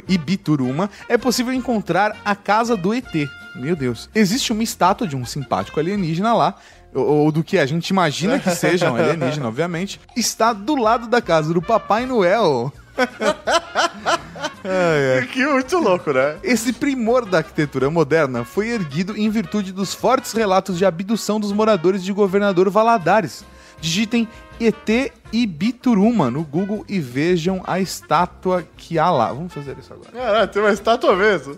Ibituruma, 0.07 0.89
é 1.07 1.17
possível 1.17 1.53
encontrar 1.53 2.15
a 2.23 2.35
casa 2.35 2.75
do 2.77 2.93
ET. 2.93 3.05
Meu 3.55 3.75
Deus. 3.75 4.09
Existe 4.13 4.51
uma 4.53 4.61
estátua 4.63 5.07
de 5.07 5.15
um 5.15 5.25
simpático 5.25 5.79
alienígena 5.79 6.33
lá. 6.33 6.55
Ou 6.93 7.05
ou 7.05 7.31
do 7.31 7.43
que 7.43 7.57
a 7.57 7.65
gente 7.65 7.89
imagina 7.89 8.39
que 8.39 8.49
seja 8.55 8.91
um 8.91 8.95
alienígena, 8.95 9.47
obviamente. 9.47 9.99
Está 10.15 10.53
do 10.53 10.75
lado 10.75 11.07
da 11.07 11.21
casa 11.21 11.53
do 11.53 11.61
Papai 11.61 12.05
Noel. 12.05 12.71
Ai, 14.63 15.19
ai. 15.19 15.27
Que 15.27 15.45
muito 15.45 15.77
louco, 15.77 16.11
né? 16.11 16.37
Esse 16.43 16.73
primor 16.73 17.25
da 17.25 17.37
arquitetura 17.37 17.89
moderna 17.89 18.43
foi 18.43 18.69
erguido 18.69 19.17
em 19.17 19.29
virtude 19.29 19.71
dos 19.71 19.93
fortes 19.93 20.33
relatos 20.33 20.77
de 20.77 20.85
abdução 20.85 21.39
dos 21.39 21.51
moradores 21.51 22.03
de 22.03 22.11
Governador 22.11 22.69
Valadares. 22.69 23.45
Digitem 23.79 24.27
ET 24.59 25.13
Ibituruma 25.31 26.29
no 26.29 26.43
Google 26.43 26.83
e 26.89 26.99
vejam 26.99 27.63
a 27.65 27.79
estátua 27.79 28.65
que 28.75 28.99
há 28.99 29.09
lá. 29.09 29.31
Vamos 29.31 29.53
fazer 29.53 29.77
isso 29.77 29.93
agora. 29.93 30.11
Caralho, 30.11 30.47
tem 30.49 30.61
uma 30.61 30.71
estátua 30.71 31.15
mesmo. 31.15 31.57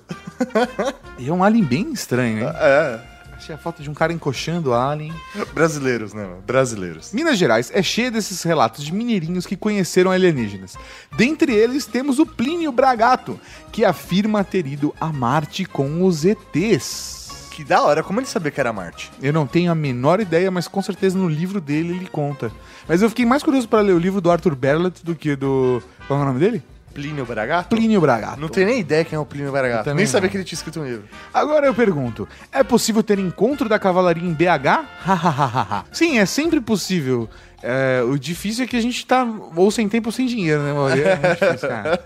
E 1.17 1.27
é 1.27 1.33
um 1.33 1.43
alien 1.43 1.63
bem 1.63 1.91
estranho, 1.91 2.39
hein? 2.39 2.53
É. 2.55 3.10
Achei 3.41 3.55
a 3.55 3.57
foto 3.57 3.81
de 3.81 3.89
um 3.89 3.93
cara 3.95 4.13
encoxando 4.13 4.71
alien. 4.71 5.11
Brasileiros, 5.51 6.13
né, 6.13 6.21
mano? 6.25 6.43
Brasileiros. 6.45 7.11
Minas 7.11 7.39
Gerais 7.39 7.71
é 7.73 7.81
cheia 7.81 8.11
desses 8.11 8.43
relatos 8.43 8.85
de 8.85 8.93
mineirinhos 8.93 9.47
que 9.47 9.57
conheceram 9.57 10.11
alienígenas. 10.11 10.77
Dentre 11.17 11.51
eles 11.51 11.87
temos 11.87 12.19
o 12.19 12.25
Plínio 12.25 12.71
Bragato, 12.71 13.39
que 13.71 13.83
afirma 13.83 14.43
ter 14.43 14.67
ido 14.67 14.93
a 15.01 15.07
Marte 15.07 15.65
com 15.65 16.05
os 16.05 16.23
ETs. 16.23 17.49
Que 17.49 17.63
da 17.63 17.81
hora, 17.81 18.03
como 18.03 18.19
ele 18.19 18.27
sabia 18.27 18.51
que 18.51 18.59
era 18.59 18.71
Marte? 18.71 19.11
Eu 19.19 19.33
não 19.33 19.47
tenho 19.47 19.71
a 19.71 19.75
menor 19.75 20.19
ideia, 20.19 20.51
mas 20.51 20.67
com 20.67 20.81
certeza 20.83 21.17
no 21.17 21.27
livro 21.27 21.59
dele 21.59 21.95
ele 21.95 22.07
conta. 22.07 22.51
Mas 22.87 23.01
eu 23.01 23.09
fiquei 23.09 23.25
mais 23.25 23.41
curioso 23.41 23.67
para 23.67 23.81
ler 23.81 23.93
o 23.93 23.99
livro 23.99 24.21
do 24.21 24.29
Arthur 24.29 24.55
Berlet 24.55 25.03
do 25.03 25.15
que 25.15 25.35
do. 25.35 25.81
Qual 26.07 26.19
é 26.19 26.21
o 26.21 26.25
nome 26.27 26.39
dele? 26.39 26.61
Plínio 26.93 27.25
Bragato? 27.25 27.75
Plínio 27.75 28.01
Bragato. 28.01 28.39
Não 28.39 28.49
tenho 28.49 28.67
nem 28.67 28.79
ideia 28.79 29.05
quem 29.05 29.15
é 29.15 29.19
o 29.19 29.25
Plínio 29.25 29.51
Bragato. 29.51 29.93
Nem 29.93 30.05
sabia 30.05 30.27
não. 30.27 30.31
que 30.31 30.37
ele 30.37 30.43
tinha 30.43 30.57
escrito 30.57 30.79
um 30.79 30.85
livro. 30.85 31.03
Agora 31.33 31.65
eu 31.65 31.73
pergunto: 31.73 32.27
é 32.51 32.63
possível 32.63 33.01
ter 33.01 33.19
encontro 33.19 33.67
da 33.69 33.79
cavalaria 33.79 34.27
em 34.27 34.33
BH? 34.33 34.85
Hahaha. 34.99 35.85
Sim, 35.91 36.19
é 36.19 36.25
sempre 36.25 36.59
possível. 36.59 37.29
É, 37.63 38.01
o 38.03 38.17
difícil 38.17 38.63
é 38.63 38.67
que 38.67 38.75
a 38.75 38.81
gente 38.81 39.05
tá 39.05 39.27
ou 39.55 39.69
sem 39.69 39.87
tempo 39.87 40.09
ou 40.09 40.11
sem 40.11 40.25
dinheiro, 40.25 40.61
né, 40.61 40.73
Mauri? 40.73 41.01
É 41.01 41.15
muito 41.15 41.39
difícil, 41.39 41.69
cara. 41.69 42.01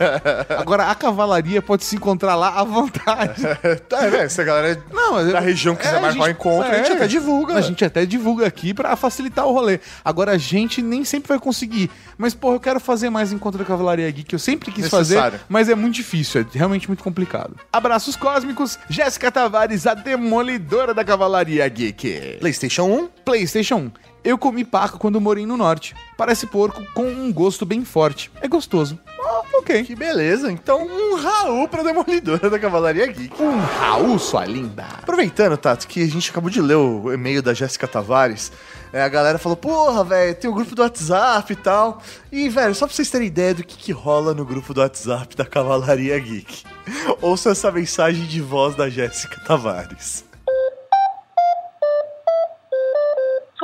Agora, 0.60 0.86
a 0.86 0.96
cavalaria 0.96 1.62
pode 1.62 1.84
se 1.84 1.96
encontrar 1.96 2.36
lá 2.36 2.60
à 2.60 2.64
vontade. 2.64 3.42
tá, 3.88 4.08
velho, 4.08 4.30
se 4.30 4.42
a 4.42 4.44
galera 4.44 4.84
Não, 4.92 5.14
mas 5.14 5.32
da 5.32 5.40
região 5.40 5.76
quiser 5.76 5.96
é, 5.96 6.00
marcar 6.00 6.24
um 6.24 6.28
encontro, 6.28 6.72
a 6.72 6.78
gente 6.78 6.92
até 6.92 7.08
divulga. 7.08 7.56
A 7.56 7.62
gente 7.62 7.86
até 7.86 8.06
divulga 8.06 8.46
aqui 8.46 8.74
pra 8.74 8.96
facilitar 8.96 9.46
o 9.46 9.54
rolê. 9.54 9.80
Agora, 10.04 10.34
a 10.34 10.38
gente 10.38 10.82
nem 10.82 11.06
sempre 11.06 11.30
vai 11.30 11.40
conseguir. 11.40 11.90
Mas, 12.18 12.34
porra, 12.34 12.56
eu 12.56 12.60
quero 12.60 12.80
fazer 12.80 13.10
mais 13.10 13.32
encontro 13.32 13.60
da 13.60 13.66
Cavalaria 13.66 14.10
Geek, 14.10 14.30
que 14.30 14.36
eu 14.36 14.40
sempre 14.40 14.72
quis 14.72 14.84
Necessário. 14.84 15.38
fazer, 15.38 15.46
mas 15.50 15.70
é 15.70 15.76
muito 15.76 15.96
difícil, 15.96 16.42
é 16.42 16.46
realmente 16.58 16.88
muito 16.88 17.04
complicado. 17.04 17.56
Abraços 17.72 18.16
cósmicos, 18.16 18.80
Jéssica 18.90 19.32
Tavares, 19.32 19.86
a 19.88 19.94
demolidora 19.94 20.94
da 20.94 21.04
Cavalaria 21.04 21.68
Geek. 21.68 22.38
PlayStation 22.40 22.84
1? 22.84 23.08
PlayStation 23.24 23.76
1. 23.76 24.15
Eu 24.26 24.40
comi 24.40 24.66
paca 24.66 24.98
quando 24.98 25.22
morei 25.22 25.46
no 25.46 25.56
norte. 25.56 25.96
Parece 26.18 26.48
porco 26.48 26.84
com 26.96 27.04
um 27.04 27.32
gosto 27.32 27.64
bem 27.64 27.86
forte. 27.86 28.32
É 28.42 28.48
gostoso. 28.48 28.98
Ah, 29.20 29.44
ok. 29.54 29.84
Que 29.84 29.96
beleza. 29.96 30.52
Então, 30.52 30.84
um 30.84 31.16
Raul 31.16 31.68
pra 31.68 31.84
Demolidora 31.84 32.50
da 32.50 32.58
Cavalaria 32.58 33.06
Geek. 33.06 33.40
Um 33.40 33.60
Raul, 33.60 34.18
sua 34.18 34.44
linda. 34.46 34.84
Aproveitando, 34.98 35.56
Tato, 35.58 35.88
que 35.88 36.02
a 36.02 36.08
gente 36.08 36.32
acabou 36.32 36.50
de 36.50 36.60
ler 36.60 36.74
o 36.74 37.14
e-mail 37.14 37.44
da 37.44 37.54
Jéssica 37.54 37.88
Tavares, 37.88 38.52
é, 38.92 39.04
a 39.04 39.10
galera 39.10 39.38
falou, 39.38 39.56
porra, 39.56 40.04
velho, 40.04 40.34
tem 40.34 40.50
o 40.50 40.54
grupo 40.54 40.74
do 40.74 40.82
WhatsApp 40.82 41.54
e 41.54 41.56
tal. 41.56 42.02
E, 42.32 42.50
velho, 42.50 42.74
só 42.74 42.88
pra 42.88 42.96
vocês 42.96 43.12
terem 43.12 43.28
ideia 43.28 43.54
do 43.54 43.64
que, 43.64 43.78
que 43.78 43.92
rola 43.92 44.34
no 44.34 44.44
grupo 44.44 44.74
do 44.74 44.82
WhatsApp 44.82 45.36
da 45.36 45.46
Cavalaria 45.46 46.18
Geek. 46.18 46.64
Ouça 47.22 47.52
essa 47.52 47.72
mensagem 47.72 48.26
de 48.26 48.42
voz 48.42 48.74
da 48.74 48.90
Jéssica 48.90 49.40
Tavares. 49.46 50.26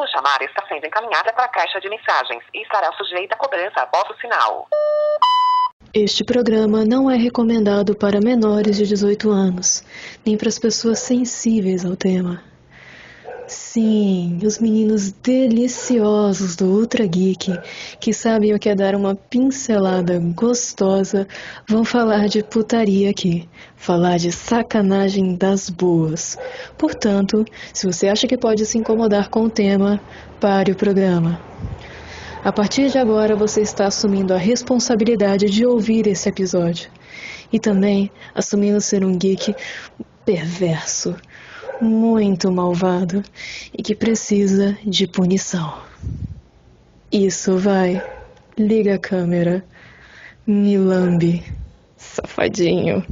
Sua 0.02 0.08
chamada 0.08 0.43
está 0.43 0.66
sendo 0.68 0.84
encaminhada 0.88 1.32
para 1.32 1.45
a 1.45 1.47
caixa 1.47 1.80
de 1.80 1.88
mensagens 1.88 2.43
e 2.56 2.64
estará 2.64 2.91
sujeita 2.93 3.36
a 3.36 3.38
cobrança 3.38 3.82
após 3.82 4.10
o 4.10 4.20
sinal. 4.20 4.68
Este 5.93 6.24
programa 6.24 6.84
não 6.84 7.12
é 7.12 7.16
recomendado 7.16 7.95
para 7.95 8.20
menores 8.20 8.78
de 8.78 8.88
18 8.88 9.30
anos, 9.30 9.84
nem 10.26 10.36
para 10.36 10.49
as 10.49 10.58
pessoas 10.58 10.97
sensíveis 10.97 11.86
ao 11.86 11.95
tema. 11.95 12.41
Sim, 13.52 14.39
os 14.45 14.60
meninos 14.60 15.12
deliciosos 15.12 16.56
do 16.56 16.68
Ultra 16.68 17.06
Geek, 17.06 17.60
que 17.99 18.14
sabem 18.14 18.54
o 18.54 18.60
que 18.60 18.70
é 18.70 18.76
dar 18.76 18.95
uma 18.95 19.14
pincelada 19.14 20.18
gostosa, 20.20 21.28
vão 21.68 21.84
falar 21.84 22.30
de 22.30 22.41
putaria 22.41 23.10
aqui, 23.10 23.49
falar 23.76 24.16
de 24.16 24.32
sacanagem 24.32 25.36
das 25.36 25.70
boas. 25.70 26.38
Portanto, 26.78 27.43
se 27.74 27.86
você 27.86 28.08
acha 28.08 28.26
que 28.26 28.38
pode 28.38 28.66
se 28.66 28.78
incomodar 28.78 29.30
com 29.30 29.41
o 29.41 29.49
tema, 29.49 29.99
pare 30.39 30.72
o 30.72 30.76
programa. 30.76 31.38
A 32.45 32.54
partir 32.54 32.89
de 32.89 32.97
agora 32.97 33.36
você 33.36 33.60
está 33.60 33.86
assumindo 33.86 34.34
a 34.34 34.38
responsabilidade 34.38 35.47
de 35.47 35.66
ouvir 35.66 36.08
esse 36.08 36.30
episódio. 36.30 36.89
E 37.52 37.60
também 37.60 38.10
assumindo 38.34 38.80
ser 38.80 39.04
um 39.04 39.12
geek 39.12 39.54
perverso, 40.26 41.16
muito 41.82 42.51
malvado 42.51 43.23
e 43.75 43.82
que 43.82 43.95
precisa 43.95 44.77
de 44.86 45.07
punição. 45.07 45.82
Isso 47.11 47.57
vai. 47.57 48.01
Liga 48.57 48.95
a 48.95 48.99
câmera. 48.99 49.65
Me 50.45 50.77
lambe, 50.77 51.43
safadinho. 51.97 53.05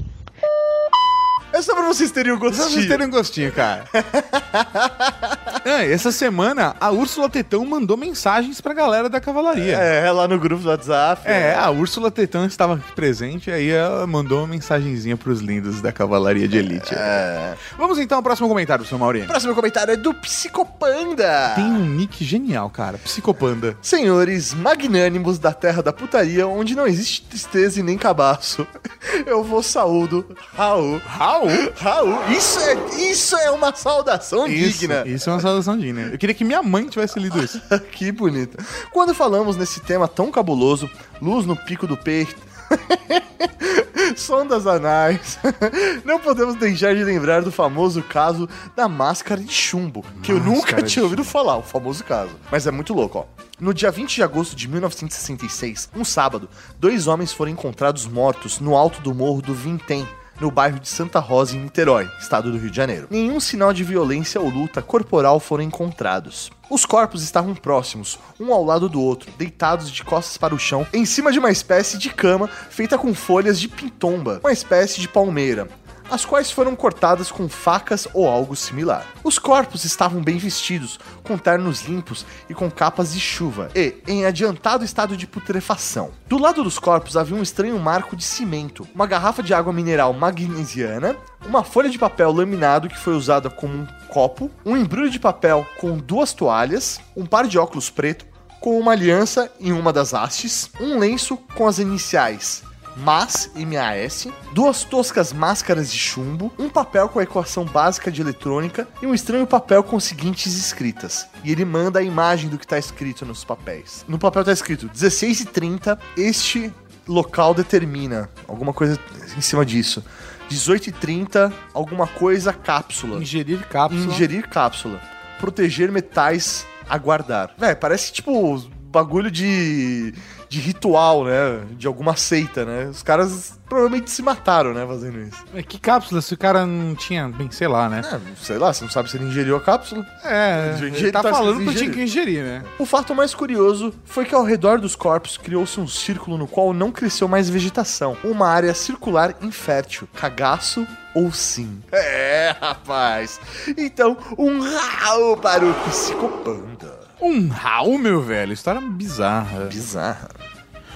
É 1.52 1.62
só 1.62 1.74
pra 1.74 1.84
vocês 1.86 2.12
terem 2.12 2.32
um 2.32 2.36
Só 2.36 2.40
pra 2.40 2.50
gostinho. 2.50 2.70
vocês 2.72 2.88
terem 2.88 3.08
um 3.08 3.10
gostinho, 3.10 3.52
cara. 3.52 3.86
É, 5.66 5.92
essa 5.92 6.12
semana 6.12 6.76
a 6.80 6.90
Úrsula 6.90 7.30
Tetão 7.30 7.66
mandou 7.66 7.98
mensagens 7.98 8.62
pra 8.62 8.74
galera 8.74 9.10
da 9.10 9.20
cavalaria. 9.20 9.76
É, 9.76 10.10
lá 10.12 10.28
no 10.28 10.40
grupo 10.40 10.64
do 10.64 10.70
WhatsApp. 10.70 11.22
É, 11.26 11.54
a 11.54 11.70
Úrsula 11.70 12.10
Tetão 12.10 12.46
estava 12.46 12.76
aqui 12.76 12.92
presente, 12.94 13.52
aí 13.52 13.70
ela 13.70 14.08
mandou 14.08 14.40
uma 14.40 14.48
mensagenzinha 14.48 15.18
pros 15.18 15.42
lindos 15.42 15.82
da 15.82 15.92
cavalaria 15.92 16.48
de 16.48 16.58
elite. 16.58 16.96
É. 16.96 17.56
Vamos 17.78 18.00
então 18.00 18.18
ao 18.18 18.24
próximo 18.24 18.48
comentário, 18.48 18.86
seu 18.86 18.98
Maurinho. 18.98 19.28
Próximo 19.28 19.54
comentário 19.54 19.94
é 19.94 19.98
do 19.98 20.14
Psicopanda. 20.14 21.52
Tem 21.56 21.66
um 21.66 21.86
nick 21.86 22.24
genial, 22.24 22.70
cara. 22.70 22.98
Psicopanda. 22.98 23.78
Senhores 23.82 24.54
magnânimos 24.54 25.38
da 25.38 25.52
terra 25.52 25.84
da 25.84 25.92
putaria, 25.94 26.48
onde 26.48 26.74
não 26.74 26.88
existe 26.88 27.22
tristeza 27.24 27.80
e 27.80 27.84
nem 27.84 27.98
cabaço, 27.98 28.66
eu 29.28 29.44
vou 29.44 29.62
saúdo 29.62 30.26
Raul. 30.56 31.00
Raul? 31.06 31.39
Raul, 31.76 32.32
isso 32.32 32.60
é, 32.60 32.76
isso 32.98 33.36
é 33.38 33.52
uma 33.52 33.74
saudação 33.76 34.48
Isso, 34.48 34.80
digna. 34.80 35.04
isso 35.08 35.30
é 35.30 35.34
uma 35.34 35.38
na 35.38 35.42
sala 35.42 35.56
da 35.58 35.64
Sandine. 35.64 36.12
Eu 36.12 36.18
queria 36.18 36.36
que 36.36 36.44
minha 36.44 36.62
mãe 36.62 36.88
tivesse 36.88 37.20
lido 37.20 37.42
isso. 37.44 37.62
que 37.92 38.12
bonito. 38.12 38.58
Quando 38.92 39.14
falamos 39.14 39.56
nesse 39.56 39.80
tema 39.80 40.08
tão 40.08 40.32
cabuloso, 40.32 40.90
luz 41.22 41.46
no 41.46 41.56
pico 41.56 41.88
do 41.88 41.96
peito, 41.96 42.36
sondas 44.16 44.68
anais, 44.68 45.40
não 46.04 46.20
podemos 46.20 46.56
deixar 46.56 46.94
de 46.96 47.04
lembrar 47.04 47.42
do 47.42 47.52
famoso 47.52 48.04
caso 48.04 48.48
da 48.76 48.88
máscara 48.88 49.42
de 49.42 49.52
chumbo, 49.52 50.04
que 50.22 50.32
eu 50.32 50.40
nunca 50.40 50.82
tinha 50.82 51.04
ouvido 51.04 51.24
falar, 51.24 51.58
o 51.58 51.64
famoso 51.64 52.04
caso. 52.04 52.32
Mas 52.52 52.68
é 52.68 52.72
muito 52.72 52.94
louco, 52.94 53.20
ó. 53.20 53.26
No 53.60 53.74
dia 53.74 53.92
20 53.92 54.16
de 54.16 54.24
agosto 54.24 54.56
de 54.56 54.68
1966, 54.68 55.90
um 55.96 56.06
sábado, 56.06 56.50
dois 56.80 57.08
homens 57.08 57.34
foram 57.34 57.52
encontrados 57.52 58.06
mortos 58.06 58.60
no 58.60 58.76
alto 58.76 59.02
do 59.02 59.14
morro 59.14 59.42
do 59.42 59.54
Vintém, 59.54 60.08
no 60.40 60.50
bairro 60.50 60.80
de 60.80 60.88
Santa 60.88 61.20
Rosa, 61.20 61.56
em 61.56 61.60
Niterói, 61.60 62.10
estado 62.20 62.52
do 62.52 62.58
Rio 62.58 62.70
de 62.70 62.76
Janeiro. 62.78 63.08
Nenhum 63.10 63.40
sinal 63.40 63.74
de 63.74 63.84
violência 63.84 64.40
ou 64.40 64.50
luta 64.50 64.82
corporal 64.82 65.40
foram 65.40 65.64
encontrados. 65.64 66.50
Os 66.70 66.86
corpos 66.86 67.24
estavam 67.24 67.56
próximos, 67.56 68.20
um 68.40 68.54
ao 68.54 68.64
lado 68.64 68.88
do 68.88 69.02
outro, 69.02 69.32
deitados 69.38 69.90
de 69.90 70.04
costas 70.04 70.38
para 70.38 70.54
o 70.54 70.60
chão, 70.60 70.86
em 70.94 71.06
cima 71.06 71.32
de 71.32 71.40
uma 71.40 71.52
espécie 71.52 71.98
de 71.98 72.10
cama 72.10 72.48
feita 72.70 72.98
com 72.98 73.14
folhas 73.14 73.60
de 73.60 73.68
pintomba, 73.68 74.40
uma 74.44 74.52
espécie 74.52 75.02
de 75.02 75.08
palmeira, 75.08 75.68
as 76.10 76.26
quais 76.26 76.52
foram 76.52 76.76
cortadas 76.76 77.32
com 77.32 77.48
facas 77.48 78.08
ou 78.14 78.28
algo 78.28 78.56
similar. 78.56 79.06
Os 79.24 79.38
corpos 79.38 79.86
estavam 79.86 80.22
bem 80.22 80.38
vestidos, 80.38 81.00
com 81.24 81.38
ternos 81.38 81.84
limpos 81.84 82.26
e 82.50 82.54
com 82.54 82.70
capas 82.70 83.14
de 83.14 83.20
chuva, 83.20 83.70
e 83.76 83.96
em 84.08 84.26
adiantado 84.26 84.84
estado 84.84 85.16
de 85.16 85.28
putrefação. 85.28 86.12
Do 86.28 86.38
lado 86.38 86.64
dos 86.64 86.80
corpos 86.80 87.16
havia 87.16 87.36
um 87.36 87.44
estranho 87.44 87.80
marco 87.80 88.16
de 88.16 88.24
cimento, 88.24 88.88
uma 88.94 89.08
garrafa 89.08 89.44
de 89.44 89.54
água 89.54 89.72
mineral 89.72 90.14
magnesiana, 90.14 91.16
uma 91.46 91.64
folha 91.64 91.90
de 91.90 92.00
papel 92.00 92.32
laminado 92.32 92.90
que 92.90 92.98
foi 92.98 93.14
usada 93.14 93.50
como 93.50 93.74
um 93.74 93.88
copo, 94.10 94.50
um 94.66 94.76
embrulho 94.76 95.10
de 95.10 95.20
papel 95.20 95.66
com 95.80 95.98
duas 95.98 96.34
toalhas, 96.34 97.00
um 97.16 97.26
par 97.26 97.48
de 97.48 97.58
óculos 97.58 97.90
preto 97.90 98.26
com 98.60 98.78
uma 98.78 98.92
aliança 98.92 99.50
em 99.60 99.72
uma 99.72 99.94
das 99.94 100.14
hastes, 100.14 100.70
um 100.82 101.00
lenço 101.00 101.38
com 101.56 101.66
as 101.66 101.80
iniciais 101.80 102.69
MAS, 103.00 103.50
MAS, 103.56 104.28
duas 104.54 104.84
toscas 104.84 105.32
máscaras 105.34 105.92
de 105.92 105.98
chumbo, 105.98 106.52
um 106.60 106.70
papel 106.70 107.10
com 107.10 107.20
a 107.20 107.24
equação 107.24 107.66
básica 107.66 108.12
de 108.12 108.22
eletrônica 108.22 108.88
e 109.02 109.08
um 109.08 109.14
estranho 109.14 109.48
papel 109.48 109.84
com 109.84 109.98
as 109.98 110.04
seguintes 110.04 110.56
escritas. 110.56 111.28
E 111.44 111.52
ele 111.52 111.66
manda 111.66 112.00
a 112.00 112.04
imagem 112.04 112.50
do 112.50 112.58
que 112.58 112.66
está 112.66 112.78
escrito 112.78 113.26
nos 113.26 113.44
papéis. 113.44 114.06
No 114.08 114.20
papel 114.20 114.42
está 114.42 114.52
escrito 114.52 114.88
16 114.88 115.42
e 115.42 115.46
30, 115.46 116.00
este 116.18 116.74
local 117.08 117.54
determina 117.54 118.30
alguma 118.48 118.74
coisa 118.74 119.00
em 119.36 119.42
cima 119.42 119.66
disso. 119.66 120.04
18 120.50 120.88
e 120.88 120.92
30, 120.92 121.54
alguma 121.74 122.08
coisa 122.08 122.52
cápsula. 122.52 123.22
Ingerir 123.22 123.68
cápsula. 123.68 124.06
Ingerir 124.06 124.48
cápsula. 124.50 125.02
Proteger 125.40 125.92
metais, 125.92 126.66
aguardar. 126.90 127.54
Véi, 127.58 127.76
parece 127.76 128.12
tipo 128.12 128.58
bagulho 128.92 129.30
de 129.30 130.14
de 130.50 130.60
ritual, 130.60 131.24
né? 131.26 131.62
De 131.78 131.86
alguma 131.88 132.16
seita, 132.16 132.66
né? 132.66 132.86
Os 132.86 133.04
caras 133.04 133.60
provavelmente 133.70 134.10
se 134.10 134.24
mataram, 134.24 134.74
né? 134.74 134.84
Fazendo 134.86 135.20
isso. 135.22 135.38
É, 135.54 135.62
Que 135.62 135.78
cápsula 135.80 136.22
se 136.22 136.34
o 136.34 136.38
cara 136.38 136.66
não 136.66 136.96
tinha, 136.96 137.30
bem, 137.30 137.52
sei 137.52 137.68
lá, 137.68 137.88
né? 137.88 138.02
É, 138.04 138.20
sei 138.44 138.58
lá, 138.58 138.74
você 138.74 138.84
não 138.84 138.90
sabe 138.92 139.12
se 139.12 139.18
ele 139.18 139.26
ingeriu 139.26 139.56
a 139.56 139.62
cápsula. 139.62 140.04
É, 140.24 140.74
Ingeriu- 140.76 140.96
ele 140.96 141.12
tá 141.12 141.22
tá 141.22 141.30
falando 141.32 141.64
que 141.64 141.76
tinha 141.76 141.92
que 141.92 142.02
ingerir, 142.02 142.44
né? 142.44 142.64
O 142.80 142.86
fato 142.86 143.14
mais 143.14 143.36
curioso 143.36 143.94
foi 144.06 144.26
que 144.26 144.34
ao 144.34 144.44
redor 144.44 144.80
dos 144.80 144.96
corpos 144.96 145.38
criou-se 145.38 145.80
um 145.80 145.88
círculo 145.88 146.36
no 146.38 146.48
qual 146.48 146.74
não 146.74 146.92
cresceu 146.92 147.28
mais 147.28 147.48
vegetação. 147.48 148.18
Uma 148.24 148.48
área 148.48 148.74
circular 148.74 149.36
infértil. 149.44 150.10
Cagaço 150.16 150.88
ou 151.14 151.32
sim? 151.32 151.80
É, 151.92 152.56
rapaz. 152.60 153.40
Então, 153.78 154.18
um 154.38 154.60
rau 154.62 155.38
para 155.38 155.64
o 155.66 155.74
psicopanda. 155.88 156.99
Um 157.22 157.48
Raul, 157.50 157.98
meu 157.98 158.22
velho. 158.22 158.54
História 158.54 158.82
bizarra. 158.82 159.66
Bizarra. 159.66 160.30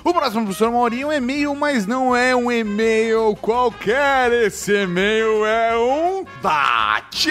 O 0.03 0.13
próximo 0.13 0.43
professor 0.43 0.69
Maurinho 0.69 1.09
é 1.11 1.15
um 1.15 1.17
e-mail, 1.17 1.55
mas 1.55 1.87
não 1.87 2.13
é 2.13 2.35
um 2.35 2.51
e-mail 2.51 3.37
qualquer. 3.41 4.33
Esse 4.33 4.83
e-mail 4.83 5.45
é 5.45 5.77
um 5.77 6.25
batismo! 6.41 7.23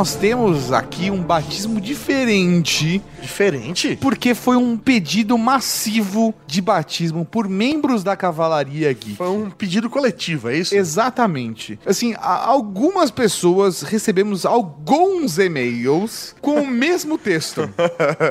Nós 0.00 0.14
temos 0.14 0.72
aqui 0.72 1.10
um 1.10 1.22
batismo 1.22 1.78
diferente. 1.78 3.02
Diferente? 3.20 3.98
Porque 4.00 4.34
foi 4.34 4.56
um 4.56 4.74
pedido 4.74 5.36
massivo 5.36 6.34
de 6.50 6.60
batismo 6.60 7.24
por 7.24 7.48
membros 7.48 8.02
da 8.02 8.16
Cavalaria 8.16 8.92
Geek. 8.92 9.14
Foi 9.14 9.28
um 9.28 9.50
pedido 9.50 9.88
coletivo, 9.88 10.50
é 10.50 10.56
isso? 10.56 10.74
Exatamente. 10.74 11.78
Assim, 11.86 12.14
algumas 12.18 13.10
pessoas 13.10 13.82
recebemos 13.82 14.44
alguns 14.44 15.38
e-mails 15.38 16.34
com 16.40 16.60
o 16.60 16.66
mesmo 16.66 17.16
texto. 17.16 17.72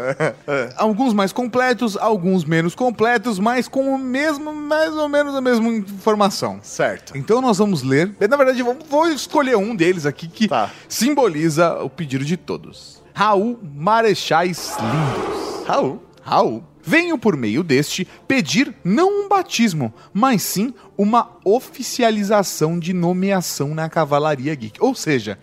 alguns 0.76 1.14
mais 1.14 1.32
completos, 1.32 1.96
alguns 1.96 2.44
menos 2.44 2.76
completos, 2.76 3.40
mas 3.40 3.70
com 3.70 3.96
o 3.96 3.98
mesmo, 3.98 4.54
mais 4.54 4.94
ou 4.94 5.08
menos 5.08 5.34
a 5.34 5.40
mesma 5.40 5.70
informação. 5.70 6.60
Certo. 6.62 7.18
Então 7.18 7.42
nós 7.42 7.58
vamos 7.58 7.84
ler. 7.84 8.14
Na 8.20 8.36
verdade, 8.36 8.62
vou 8.90 9.08
escolher 9.08 9.56
um 9.56 9.74
deles 9.74 10.06
aqui 10.06 10.28
que 10.28 10.50
simboliza 10.90 11.76
o 11.82 11.90
pedido 11.90 12.26
de 12.26 12.36
todos. 12.36 13.02
Raul 13.14 13.58
Marechais 13.64 14.76
Lindos. 14.78 15.66
Raul. 15.66 16.04
Raul. 16.22 16.69
Venho 16.84 17.18
por 17.18 17.36
meio 17.36 17.64
deste 17.64 18.08
pedir 18.28 18.74
não 18.84 19.26
um 19.26 19.28
batismo, 19.28 19.94
mas 20.14 20.42
sim 20.42 20.74
uma 21.02 21.30
oficialização 21.46 22.78
de 22.78 22.92
nomeação 22.94 23.74
na 23.74 23.88
Cavalaria 23.88 24.54
Geek. 24.54 24.84
Ou 24.84 24.94
seja, 24.94 25.40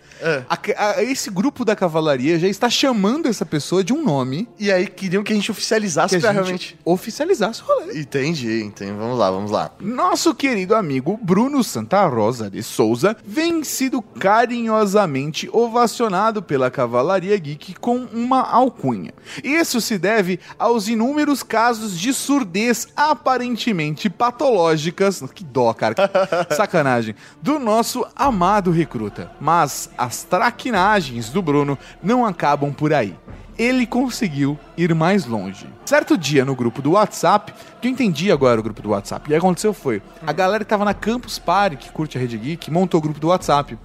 a- 0.47 0.59
a- 0.77 1.03
esse 1.03 1.31
grupo 1.31 1.65
da 1.65 1.75
Cavalaria 1.75 2.37
já 2.37 2.47
está 2.47 2.69
chamando 2.69 3.27
essa 3.27 3.43
pessoa 3.43 3.83
de 3.83 3.91
um 3.91 4.03
nome. 4.03 4.47
E 4.59 4.71
aí 4.71 4.85
queriam 4.85 5.23
que 5.23 5.33
a 5.33 5.35
gente 5.35 5.49
oficializasse 5.49 6.13
que 6.15 6.21
pra 6.21 6.29
realmente. 6.29 6.77
oficializasse 6.85 7.63
o 7.63 7.65
rolê. 7.65 7.99
Entendi, 7.99 8.61
entendi. 8.61 8.91
Vamos 8.91 9.17
lá, 9.17 9.31
vamos 9.31 9.49
lá. 9.49 9.71
Nosso 9.79 10.35
querido 10.35 10.75
amigo 10.75 11.19
Bruno 11.23 11.63
Santa 11.63 12.05
Rosa 12.05 12.51
de 12.51 12.61
Souza 12.61 13.17
vem 13.25 13.63
sido 13.63 13.99
carinhosamente 14.01 15.49
ovacionado 15.51 16.41
pela 16.43 16.69
Cavalaria 16.69 17.35
Geek 17.35 17.73
com 17.79 17.97
uma 18.13 18.41
alcunha. 18.43 19.11
Isso 19.43 19.81
se 19.81 19.97
deve 19.97 20.39
aos 20.59 20.87
inúmeros 20.87 21.41
casos 21.41 21.97
de 21.99 22.13
surdez 22.13 22.87
aparentemente 22.95 24.07
patológicas. 24.07 25.23
Que 25.33 25.46
dó, 25.51 25.73
cara. 25.73 25.95
Sacanagem. 26.55 27.15
Do 27.41 27.57
nosso 27.59 28.05
amado 28.15 28.71
recruta. 28.71 29.31
Mas 29.39 29.89
as 29.97 30.23
traquinagens 30.23 31.29
do 31.29 31.41
Bruno 31.41 31.77
não 32.01 32.25
acabam 32.25 32.71
por 32.73 32.93
aí 32.93 33.15
ele 33.59 33.87
conseguiu 33.87 34.55
ir 34.77 34.93
mais 34.93 35.25
longe. 35.25 35.67
Certo 35.83 36.15
dia 36.15 36.45
no 36.45 36.53
grupo 36.55 36.79
do 36.79 36.91
WhatsApp, 36.91 37.51
que 37.81 37.87
eu 37.87 37.91
entendi 37.91 38.31
agora 38.31 38.59
o 38.59 38.61
grupo 38.61 38.83
do 38.83 38.89
WhatsApp, 38.91 39.23
e 39.23 39.25
o 39.25 39.29
que 39.29 39.35
aconteceu 39.35 39.73
foi, 39.73 39.99
a 40.27 40.31
galera 40.31 40.63
que 40.63 40.69
tava 40.69 40.85
na 40.85 40.93
Campus 40.93 41.39
Party, 41.39 41.75
que 41.75 41.89
curte 41.91 42.19
a 42.19 42.21
Rede 42.21 42.37
Geek, 42.37 42.69
montou 42.69 42.99
o 42.99 43.01
grupo 43.01 43.19
do 43.19 43.29
WhatsApp. 43.29 43.75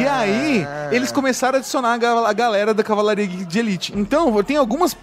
E 0.00 0.06
aí, 0.06 0.64
eles 0.92 1.10
começaram 1.10 1.56
a 1.56 1.58
adicionar 1.58 1.94
a 1.94 1.96
ga- 1.98 2.28
a 2.28 2.32
galera 2.32 2.72
da 2.72 2.84
Cavalaria 2.84 3.26
Geek 3.26 3.44
de 3.44 3.58
Elite. 3.58 3.92
Então, 3.96 4.40
tem 4.44 4.56
algumas 4.56 4.96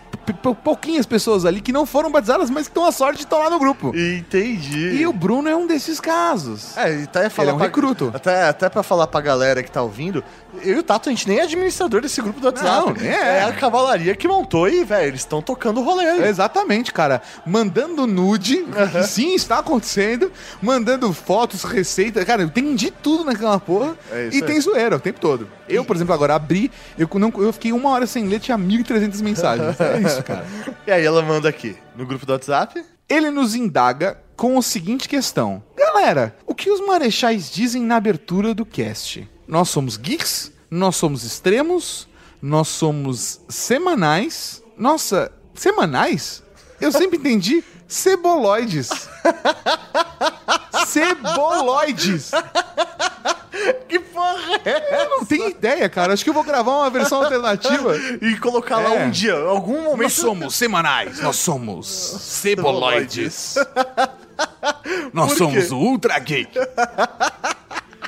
pouquinhas 0.63 1.05
pessoas 1.05 1.45
ali 1.45 1.61
que 1.61 1.71
não 1.71 1.85
foram 1.85 2.11
batizadas, 2.11 2.49
mas 2.49 2.63
que 2.67 2.71
estão 2.71 2.85
a 2.85 2.91
sorte 2.91 3.17
de 3.19 3.23
estar 3.23 3.37
lá 3.37 3.49
no 3.49 3.57
grupo. 3.59 3.91
Entendi. 3.95 4.95
E 4.99 5.07
o 5.07 5.13
Bruno 5.13 5.49
é 5.49 5.55
um 5.55 5.65
desses 5.65 5.99
casos. 5.99 6.77
É, 6.77 6.99
e 6.99 7.03
até 7.03 7.23
ia 7.23 7.29
falar 7.29 7.45
Ele 7.47 7.51
é 7.51 7.53
um 7.55 7.57
pra- 7.57 7.67
recruto. 7.67 8.11
Até, 8.13 8.43
até 8.47 8.69
pra 8.69 8.83
falar 8.83 9.07
pra 9.07 9.21
galera 9.21 9.63
que 9.63 9.71
tá 9.71 9.81
ouvindo, 9.81 10.23
eu 10.63 10.75
e 10.77 10.79
o 10.79 10.83
Tato, 10.83 11.09
a 11.09 11.11
gente 11.11 11.27
nem 11.27 11.39
é 11.39 11.43
administrador 11.43 12.01
desse 12.01 12.21
grupo 12.21 12.39
do 12.39 12.45
WhatsApp. 12.47 12.87
Não, 12.87 12.93
nem 12.93 13.09
é. 13.09 13.39
É 13.39 13.43
a 13.43 13.51
cavalaria 13.53 14.15
que 14.15 14.27
montou 14.27 14.67
e, 14.67 14.83
velho, 14.83 15.07
eles 15.07 15.21
estão 15.21 15.41
tocando 15.41 15.79
o 15.79 15.83
rolê 15.83 16.05
aí. 16.05 16.23
Exatamente, 16.27 16.91
cara. 16.93 17.21
Mandando 17.45 18.05
nude, 18.05 18.65
que 18.93 19.03
sim, 19.07 19.33
está 19.35 19.59
acontecendo. 19.59 20.31
Mandando 20.61 21.11
fotos, 21.13 21.63
receitas. 21.63 22.23
Cara, 22.25 22.47
tem 22.47 22.75
de 22.75 22.91
tudo 22.91 23.23
naquela 23.23 23.59
porra. 23.59 23.95
É 24.11 24.29
e 24.31 24.35
aí. 24.35 24.41
tem 24.43 24.59
zoeira 24.59 24.95
o 24.95 24.99
tempo 24.99 25.19
todo. 25.19 25.47
Eu, 25.69 25.85
por 25.85 25.95
exemplo, 25.95 26.13
agora 26.13 26.35
abri, 26.35 26.71
eu, 26.97 27.07
não, 27.15 27.31
eu 27.37 27.53
fiquei 27.53 27.71
uma 27.71 27.89
hora 27.89 28.07
sem 28.07 28.27
ler, 28.27 28.39
tinha 28.39 28.57
1.300 28.57 29.21
mensagens. 29.21 29.79
É 29.79 29.99
isso, 29.99 30.23
cara. 30.23 30.45
E 30.87 30.91
aí 30.91 31.05
ela 31.05 31.21
manda 31.21 31.47
aqui, 31.47 31.77
no 31.95 32.05
grupo 32.05 32.25
do 32.25 32.31
WhatsApp. 32.31 32.83
Ele 33.07 33.29
nos 33.29 33.53
indaga 33.53 34.17
com 34.35 34.57
a 34.57 34.61
seguinte 34.61 35.07
questão: 35.07 35.61
Galera, 35.77 36.35
o 36.47 36.55
que 36.55 36.71
os 36.71 36.85
marechais 36.85 37.51
dizem 37.51 37.83
na 37.83 37.97
abertura 37.97 38.53
do 38.53 38.65
cast? 38.65 39.29
Nós 39.47 39.69
somos 39.69 39.97
geeks? 39.97 40.51
Nós 40.69 40.95
somos 40.95 41.23
extremos? 41.23 42.07
Nós 42.41 42.67
somos 42.67 43.41
semanais? 43.49 44.63
Nossa, 44.77 45.31
semanais? 45.53 46.41
Eu 46.79 46.91
sempre 46.91 47.17
entendi 47.17 47.63
ceboloides. 47.87 48.89
Ceboloides. 50.87 52.31
Que 53.87 53.99
porra 53.99 54.61
é? 54.63 55.08
Tenho 55.29 55.49
ideia, 55.49 55.87
cara. 55.87 56.11
Acho 56.13 56.23
que 56.23 56.29
eu 56.29 56.33
vou 56.33 56.43
gravar 56.43 56.71
uma 56.77 56.89
versão 56.89 57.19
alternativa. 57.23 57.95
E 58.21 58.35
colocar 58.37 58.79
lá 58.79 58.95
É. 58.95 59.05
um 59.05 59.09
dia, 59.11 59.35
algum 59.35 59.83
momento. 59.83 60.01
Nós 60.01 60.13
somos 60.13 60.55
semanais, 60.55 61.21
nós 61.21 61.37
somos 61.37 61.87
ceboloides. 61.87 63.55
Nós 65.13 65.33
somos 65.33 65.71
o 65.71 65.77
Ultra 65.77 66.17
Geek. 66.19 66.51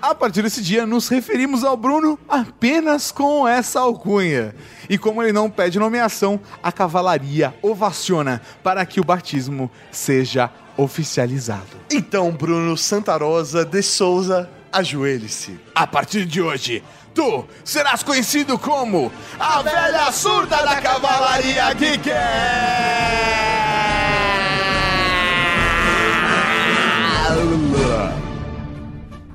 A 0.01 0.15
partir 0.15 0.41
desse 0.41 0.61
dia, 0.63 0.85
nos 0.87 1.07
referimos 1.07 1.63
ao 1.63 1.77
Bruno 1.77 2.17
apenas 2.27 3.11
com 3.11 3.47
essa 3.47 3.79
alcunha. 3.81 4.55
E 4.89 4.97
como 4.97 5.21
ele 5.21 5.31
não 5.31 5.47
pede 5.49 5.77
nomeação, 5.77 6.39
a 6.63 6.71
cavalaria 6.71 7.53
ovaciona 7.61 8.41
para 8.63 8.83
que 8.85 8.99
o 8.99 9.03
batismo 9.03 9.69
seja 9.91 10.49
oficializado. 10.75 11.67
Então, 11.91 12.31
Bruno 12.31 12.75
Santarosa 12.75 13.63
de 13.63 13.83
Souza, 13.83 14.49
ajoelhe-se. 14.71 15.59
A 15.75 15.85
partir 15.85 16.25
de 16.25 16.41
hoje, 16.41 16.81
tu 17.13 17.45
serás 17.63 18.03
conhecido 18.03 18.57
como 18.57 19.11
a 19.39 19.61
velha 19.61 20.11
surda 20.11 20.57
da 20.63 20.81
cavalaria 20.81 21.73
Geek. 21.73 22.11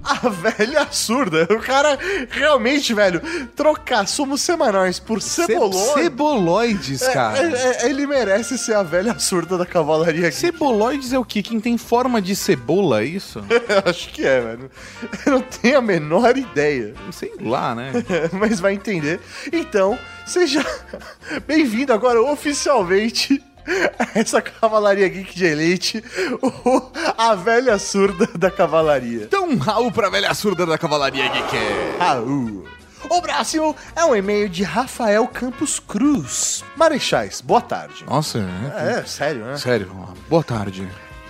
A 0.24 0.28
velha 0.28 0.86
surda. 0.90 1.48
O 1.50 1.58
cara 1.58 1.98
realmente, 2.30 2.94
velho, 2.94 3.20
trocar 3.56 4.06
somos 4.06 4.40
semanais 4.40 5.00
por 5.00 5.20
cebolões. 5.20 5.94
Ceboloides, 5.94 7.02
cara. 7.08 7.38
É, 7.38 7.52
é, 7.52 7.82
é, 7.82 7.90
ele 7.90 8.06
merece 8.06 8.56
ser 8.56 8.74
a 8.74 8.82
velha 8.82 9.18
surda 9.18 9.58
da 9.58 9.66
cavalaria 9.66 10.28
aqui. 10.28 10.36
Ceboloides 10.36 11.12
é 11.12 11.18
o 11.18 11.24
quê? 11.24 11.42
Quem 11.42 11.58
tem 11.58 11.76
forma 11.76 12.22
de 12.22 12.36
cebola, 12.36 13.02
é 13.02 13.06
isso? 13.06 13.40
Acho 13.84 14.08
que 14.10 14.24
é, 14.24 14.40
velho. 14.40 14.70
Eu 15.24 15.32
não 15.32 15.40
tenho 15.42 15.78
a 15.78 15.82
menor 15.82 16.36
ideia. 16.36 16.94
Sei 17.10 17.32
lá, 17.40 17.74
né? 17.74 17.92
Mas 18.32 18.60
vai 18.60 18.74
entender. 18.74 19.20
Então, 19.52 19.98
seja 20.24 20.64
bem-vindo 21.46 21.92
agora 21.92 22.22
oficialmente 22.22 23.42
essa 24.14 24.40
cavalaria 24.40 25.09
geek 25.09 25.34
de 25.34 25.44
elite, 25.44 26.05
o- 26.43 26.90
a 27.18 27.34
velha 27.34 27.78
surda 27.78 28.28
da 28.38 28.51
cavalaria. 28.51 29.24
Então, 29.24 29.48
um 29.48 29.56
Raul 29.59 29.90
pra 29.93 30.09
velha 30.09 30.32
surda 30.34 30.64
da 30.66 30.78
cavalaria 30.78 31.28
Geek. 31.28 31.56
Raul. 31.98 32.66
O 33.09 33.22
próximo 33.22 33.76
é 33.94 34.05
um 34.05 34.16
e-mail 34.16 34.48
de 34.48 34.62
Rafael 34.64 35.26
Campos 35.28 35.78
Cruz. 35.78 36.64
Marechais, 36.76 37.40
boa 37.40 37.60
tarde. 37.60 38.05
Nossa, 38.05 38.38
É, 38.76 39.05
sério, 39.06 39.44
né? 39.44 39.56
Sério, 39.56 39.90
boa 40.28 40.43
tarde. 40.43 40.88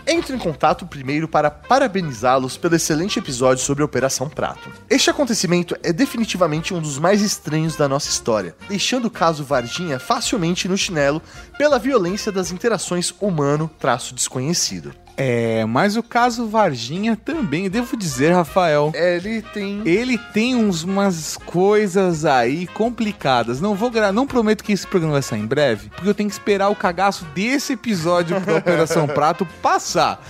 Entro 0.08 0.36
em 0.36 0.38
contato 0.38 0.86
primeiro 0.86 1.26
para 1.26 1.50
parabenizá-los 1.50 2.56
pelo 2.56 2.76
excelente 2.76 3.18
episódio 3.18 3.64
sobre 3.64 3.82
a 3.82 3.86
Operação 3.86 4.28
Prato. 4.28 4.70
Este 4.88 5.10
acontecimento 5.10 5.76
é 5.82 5.92
definitivamente 5.92 6.72
um 6.72 6.80
dos 6.80 6.96
mais 6.96 7.22
estranhos 7.22 7.74
da 7.74 7.88
nossa 7.88 8.08
história, 8.08 8.54
deixando 8.68 9.06
o 9.06 9.10
caso 9.10 9.42
Varginha 9.42 9.98
facilmente 9.98 10.68
no 10.68 10.78
chinelo 10.78 11.20
pela 11.58 11.76
violência 11.76 12.30
das 12.30 12.52
interações 12.52 13.12
humano-desconhecido. 13.20 14.94
É, 15.16 15.64
mas 15.64 15.96
o 15.96 16.02
caso 16.02 16.46
Varginha 16.46 17.16
também, 17.16 17.70
devo 17.70 17.96
dizer, 17.96 18.32
Rafael. 18.32 18.92
Ele 18.94 19.40
tem. 19.40 19.82
Ele 19.84 20.18
tem 20.18 20.54
uns, 20.54 20.82
umas 20.82 21.36
coisas 21.36 22.24
aí 22.24 22.66
complicadas. 22.66 23.60
Não 23.60 23.74
vou 23.74 23.90
gra... 23.90 24.12
não 24.12 24.26
prometo 24.26 24.62
que 24.62 24.72
esse 24.72 24.86
programa 24.86 25.14
vai 25.14 25.22
sair 25.22 25.40
em 25.40 25.46
breve, 25.46 25.88
porque 25.90 26.08
eu 26.08 26.14
tenho 26.14 26.28
que 26.28 26.34
esperar 26.34 26.68
o 26.68 26.76
cagaço 26.76 27.24
desse 27.34 27.72
episódio 27.72 28.38
da 28.40 28.56
Operação 28.56 29.06
Prato 29.16 29.46
passar, 29.62 30.20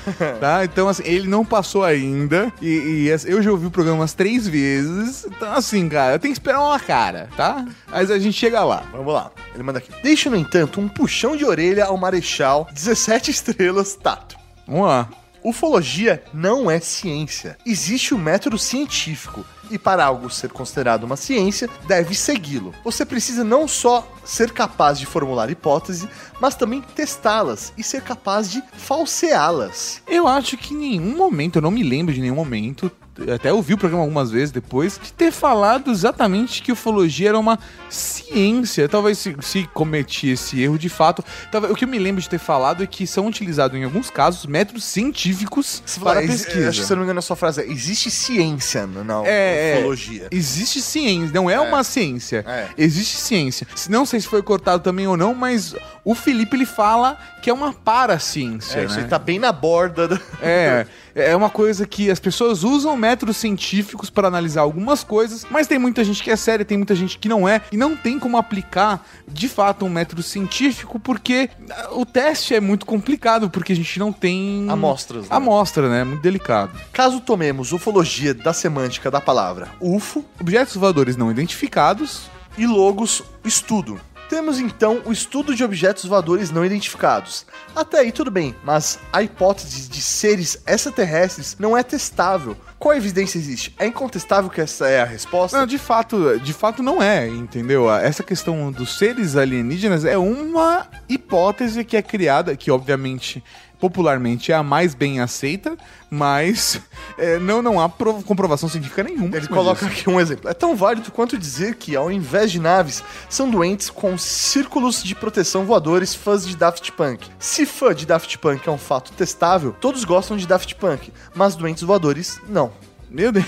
tá? 0.40 0.64
Então, 0.64 0.88
assim, 0.88 1.02
ele 1.04 1.26
não 1.26 1.44
passou 1.44 1.82
ainda. 1.82 2.52
E, 2.62 3.06
e, 3.06 3.12
assim, 3.12 3.28
eu 3.28 3.42
já 3.42 3.50
ouvi 3.50 3.66
o 3.66 3.70
programa 3.70 4.00
umas 4.00 4.14
três 4.14 4.46
vezes. 4.46 5.26
Então, 5.26 5.52
assim, 5.52 5.88
cara, 5.88 6.14
eu 6.14 6.18
tenho 6.18 6.32
que 6.32 6.38
esperar 6.38 6.60
uma 6.60 6.78
cara, 6.78 7.28
tá? 7.36 7.66
Mas 7.90 8.10
a 8.10 8.18
gente 8.18 8.34
chega 8.34 8.62
lá. 8.62 8.84
Vamos 8.92 9.12
lá. 9.12 9.30
Ele 9.54 9.62
manda 9.62 9.78
aqui. 9.78 9.90
Deixe, 10.02 10.28
no 10.28 10.36
entanto, 10.36 10.80
um 10.80 10.88
puxão 10.88 11.36
de 11.36 11.44
orelha 11.44 11.86
ao 11.86 11.96
Marechal 11.96 12.68
17 12.72 13.30
estrelas 13.30 13.96
Tato. 13.96 14.35
Vamos 14.66 14.86
lá. 14.86 15.08
Ufologia 15.44 16.24
não 16.34 16.68
é 16.68 16.80
ciência. 16.80 17.56
Existe 17.64 18.12
o 18.12 18.18
método 18.18 18.58
científico. 18.58 19.44
E 19.70 19.78
para 19.78 20.04
algo 20.04 20.28
ser 20.28 20.50
considerado 20.50 21.04
uma 21.04 21.16
ciência, 21.16 21.68
deve 21.86 22.14
segui-lo. 22.14 22.74
Você 22.84 23.04
precisa 23.04 23.44
não 23.44 23.68
só 23.68 24.06
ser 24.24 24.50
capaz 24.52 24.98
de 24.98 25.06
formular 25.06 25.50
hipótese, 25.50 26.08
mas 26.40 26.56
também 26.56 26.80
testá-las 26.80 27.72
e 27.76 27.82
ser 27.82 28.02
capaz 28.02 28.50
de 28.50 28.62
falseá-las. 28.72 30.02
Eu 30.06 30.26
acho 30.26 30.56
que 30.56 30.74
em 30.74 30.78
nenhum 30.78 31.16
momento, 31.16 31.56
eu 31.56 31.62
não 31.62 31.70
me 31.70 31.82
lembro 31.82 32.12
de 32.12 32.20
nenhum 32.20 32.34
momento, 32.36 32.90
até 33.34 33.52
ouvi 33.52 33.74
o 33.74 33.78
programa 33.78 34.02
algumas 34.04 34.30
vezes 34.30 34.50
depois, 34.50 35.00
de 35.02 35.12
ter 35.12 35.32
falado 35.32 35.90
exatamente 35.90 36.62
que 36.62 36.72
ufologia 36.72 37.30
era 37.30 37.38
uma 37.38 37.58
ciência. 37.88 38.88
Talvez 38.88 39.18
se, 39.18 39.36
se 39.40 39.68
cometi 39.72 40.28
esse 40.30 40.60
erro 40.62 40.78
de 40.78 40.88
fato. 40.88 41.24
Talvez, 41.50 41.72
o 41.72 41.76
que 41.76 41.84
eu 41.84 41.88
me 41.88 41.98
lembro 41.98 42.20
de 42.20 42.28
ter 42.28 42.38
falado 42.38 42.82
é 42.82 42.86
que 42.86 43.06
são 43.06 43.26
utilizados 43.26 43.76
em 43.78 43.84
alguns 43.84 44.10
casos 44.10 44.46
métodos 44.46 44.84
científicos 44.84 45.82
para 46.02 46.20
pesquisa. 46.20 46.68
Acho 46.68 46.80
que 46.80 46.86
se 46.86 46.92
eu 46.92 46.96
não 46.96 47.02
me 47.02 47.06
engano, 47.06 47.18
a 47.18 47.22
sua 47.22 47.36
frase 47.36 47.62
é: 47.62 47.66
existe 47.70 48.10
ciência 48.10 48.86
na 48.86 49.22
É, 49.24 49.74
é. 49.74 49.78
ufologia. 49.78 50.28
Existe 50.30 50.80
ciência, 50.80 51.30
não 51.34 51.48
é, 51.50 51.58
uma 51.60 51.82
ciência. 51.84 52.44
É. 52.46 52.68
Existe 52.76 53.16
ciência. 53.16 53.66
Se- 53.74 53.90
Não 53.90 54.04
sei 54.04 54.20
se 54.20 54.26
foi 54.28 54.42
cortado 54.42 54.82
também 54.82 55.06
ou 55.06 55.16
não, 55.16 55.34
mas 55.34 55.74
o 56.06 56.14
Felipe 56.14 56.56
ele 56.56 56.64
fala 56.64 57.18
que 57.42 57.50
é 57.50 57.52
uma 57.52 57.72
paraciência. 57.72 58.78
É, 58.78 58.84
isso 58.84 58.94
né? 58.94 59.02
aí 59.02 59.08
tá 59.08 59.18
bem 59.18 59.40
na 59.40 59.50
borda 59.50 60.06
da. 60.06 60.20
É, 60.40 60.86
é 61.16 61.34
uma 61.34 61.50
coisa 61.50 61.84
que 61.84 62.08
as 62.08 62.20
pessoas 62.20 62.62
usam 62.62 62.96
métodos 62.96 63.36
científicos 63.38 64.08
para 64.08 64.28
analisar 64.28 64.60
algumas 64.60 65.02
coisas, 65.02 65.44
mas 65.50 65.66
tem 65.66 65.80
muita 65.80 66.04
gente 66.04 66.22
que 66.22 66.30
é 66.30 66.36
séria, 66.36 66.64
tem 66.64 66.76
muita 66.76 66.94
gente 66.94 67.18
que 67.18 67.28
não 67.28 67.48
é, 67.48 67.60
e 67.72 67.76
não 67.76 67.96
tem 67.96 68.20
como 68.20 68.36
aplicar 68.36 69.04
de 69.26 69.48
fato 69.48 69.84
um 69.84 69.88
método 69.88 70.22
científico 70.22 71.00
porque 71.00 71.50
ah, 71.70 71.88
o 71.92 72.06
teste 72.06 72.54
é 72.54 72.60
muito 72.60 72.86
complicado, 72.86 73.50
porque 73.50 73.72
a 73.72 73.76
gente 73.76 73.98
não 73.98 74.12
tem 74.12 74.70
Amostras, 74.70 75.22
né? 75.22 75.28
Amostra, 75.30 75.88
né? 75.88 76.04
Muito 76.04 76.22
delicado. 76.22 76.78
Caso 76.92 77.20
tomemos 77.20 77.72
ufologia 77.72 78.32
da 78.32 78.52
semântica 78.52 79.10
da 79.10 79.20
palavra 79.20 79.68
UFO, 79.80 80.24
Objetos 80.40 80.76
voadores 80.76 81.16
não 81.16 81.32
identificados, 81.32 82.30
e 82.56 82.64
logos 82.64 83.24
estudo. 83.44 84.00
Temos 84.28 84.58
então 84.58 85.00
o 85.04 85.12
estudo 85.12 85.54
de 85.54 85.62
objetos 85.62 86.04
voadores 86.04 86.50
não 86.50 86.64
identificados. 86.64 87.46
Até 87.74 88.00
aí 88.00 88.10
tudo 88.10 88.30
bem, 88.30 88.54
mas 88.64 88.98
a 89.12 89.22
hipótese 89.22 89.88
de 89.88 90.02
seres 90.02 90.60
extraterrestres 90.66 91.56
não 91.58 91.76
é 91.76 91.82
testável. 91.82 92.56
Qual 92.78 92.94
evidência 92.94 93.38
existe? 93.38 93.74
É 93.78 93.86
incontestável 93.86 94.50
que 94.50 94.60
essa 94.60 94.88
é 94.88 95.00
a 95.00 95.04
resposta? 95.04 95.58
Não, 95.58 95.66
de 95.66 95.78
fato, 95.78 96.38
de 96.40 96.52
fato 96.52 96.82
não 96.82 97.02
é, 97.02 97.26
entendeu? 97.26 97.90
Essa 97.90 98.22
questão 98.22 98.70
dos 98.70 98.98
seres 98.98 99.36
alienígenas 99.36 100.04
é 100.04 100.18
uma 100.18 100.86
hipótese 101.08 101.84
que 101.84 101.96
é 101.96 102.02
criada, 102.02 102.54
que 102.54 102.70
obviamente 102.70 103.42
popularmente 103.88 104.50
é 104.50 104.54
a 104.54 104.62
mais 104.62 104.94
bem 104.94 105.20
aceita, 105.20 105.76
mas 106.10 106.80
é, 107.16 107.38
não, 107.38 107.62
não 107.62 107.80
há 107.80 107.88
prov- 107.88 108.24
comprovação 108.24 108.68
científica 108.68 109.02
nenhuma. 109.02 109.36
Ele 109.36 109.46
coloca 109.48 109.84
isso. 109.86 109.92
aqui 110.00 110.10
um 110.10 110.20
exemplo. 110.20 110.48
É 110.50 110.54
tão 110.54 110.74
válido 110.74 111.10
quanto 111.12 111.38
dizer 111.38 111.76
que, 111.76 111.94
ao 111.94 112.10
invés 112.10 112.50
de 112.50 112.58
naves, 112.60 113.02
são 113.28 113.48
doentes 113.50 113.88
com 113.90 114.18
círculos 114.18 115.02
de 115.02 115.14
proteção 115.14 115.64
voadores 115.64 116.14
fãs 116.14 116.46
de 116.46 116.56
Daft 116.56 116.90
Punk. 116.92 117.28
Se 117.38 117.64
fã 117.64 117.94
de 117.94 118.04
Daft 118.06 118.36
Punk 118.38 118.66
é 118.68 118.70
um 118.72 118.78
fato 118.78 119.12
testável, 119.12 119.74
todos 119.80 120.04
gostam 120.04 120.36
de 120.36 120.46
Daft 120.46 120.74
Punk, 120.76 121.12
mas 121.34 121.54
doentes 121.54 121.82
voadores, 121.82 122.40
não. 122.48 122.72
Meu 123.16 123.32
Deus! 123.32 123.46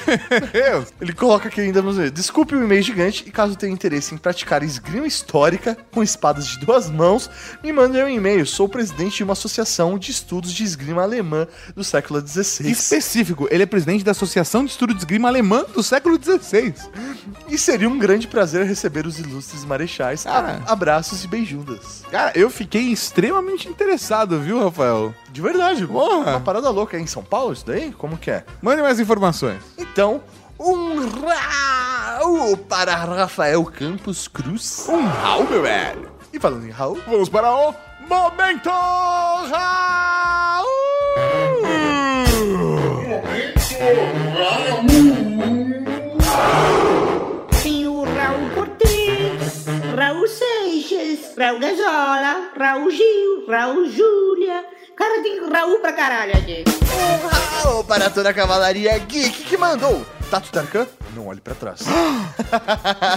Ele 1.00 1.12
coloca 1.12 1.48
aqui 1.48 1.60
ainda 1.60 1.82
nos 1.82 1.98
Desculpe 2.12 2.54
o 2.54 2.64
e-mail 2.64 2.82
gigante 2.82 3.24
e 3.26 3.30
caso 3.30 3.54
tenha 3.54 3.72
interesse 3.72 4.14
em 4.14 4.18
praticar 4.18 4.62
esgrima 4.62 5.06
histórica 5.06 5.76
com 5.92 6.02
espadas 6.02 6.46
de 6.46 6.58
duas 6.60 6.88
mãos, 6.88 7.28
me 7.62 7.70
mande 7.72 7.98
um 7.98 8.08
e-mail. 8.08 8.46
Sou 8.46 8.68
presidente 8.68 9.18
de 9.18 9.24
uma 9.24 9.32
associação 9.34 9.98
de 9.98 10.10
estudos 10.10 10.52
de 10.52 10.64
esgrima 10.64 11.02
alemã 11.02 11.46
do 11.76 11.84
século 11.84 12.26
XVI. 12.26 12.70
Específico, 12.70 13.46
ele 13.50 13.62
é 13.64 13.66
presidente 13.66 14.02
da 14.04 14.12
Associação 14.12 14.64
de 14.64 14.70
Estudo 14.70 14.94
de 14.94 15.00
Esgrima 15.00 15.28
Alemã 15.28 15.64
do 15.74 15.82
século 15.82 16.18
XVI. 16.22 16.72
E 17.48 17.58
seria 17.58 17.88
um 17.88 17.98
grande 17.98 18.26
prazer 18.26 18.64
receber 18.64 19.06
os 19.06 19.18
ilustres 19.18 19.64
marechais. 19.64 20.24
Cara. 20.24 20.62
A- 20.66 20.72
Abraços 20.72 21.24
e 21.24 21.28
beijundas. 21.28 22.02
Cara, 22.10 22.32
eu 22.34 22.48
fiquei 22.48 22.82
extremamente 22.92 23.68
interessado, 23.68 24.40
viu, 24.40 24.62
Rafael? 24.62 25.14
De 25.30 25.40
verdade, 25.42 25.86
Porra. 25.86 26.32
uma 26.32 26.40
parada 26.40 26.70
louca. 26.70 26.96
É 26.96 27.00
em 27.00 27.06
São 27.06 27.22
Paulo 27.22 27.52
isso 27.52 27.66
daí? 27.66 27.92
Como 27.92 28.16
que 28.16 28.30
é? 28.30 28.44
Mande 28.62 28.82
mais 28.82 28.98
informações. 28.98 29.60
Então, 29.76 30.20
um 30.58 31.06
Raul 31.08 32.56
para 32.56 32.94
Rafael 32.96 33.64
Campos 33.64 34.26
Cruz. 34.26 34.86
Um 34.88 35.06
Raul, 35.06 35.44
meu 35.48 35.62
velho. 35.62 36.10
E 36.32 36.38
falando 36.40 36.66
em 36.66 36.70
Raul, 36.70 36.98
Vamos 37.06 37.28
para 37.28 37.50
o 37.52 37.74
Momento 38.08 38.70
Raul! 38.70 40.68
Tem 47.62 47.86
o 47.86 48.02
Raul 48.04 48.50
Cortez, 48.54 49.66
Raul 49.96 50.26
Seixas, 50.26 51.34
Raul 51.36 51.58
Gazola, 51.60 52.50
Raul 52.58 52.90
Gil, 52.90 53.46
Raul 53.48 53.86
Júlia. 53.90 54.64
Cara, 54.98 55.22
tem 55.22 55.48
Raul 55.48 55.78
pra 55.78 55.92
caralho 55.92 56.32
aqui. 56.36 56.64
Um 56.66 57.62
Raul 57.62 57.84
para 57.84 58.10
toda 58.10 58.30
a 58.30 58.34
cavalaria 58.34 58.98
geek 58.98 59.44
que 59.44 59.56
mandou. 59.56 60.04
Tato 60.30 60.50
Tarkan, 60.52 60.86
não 61.16 61.26
olhe 61.26 61.40
pra 61.40 61.54
trás. 61.54 61.80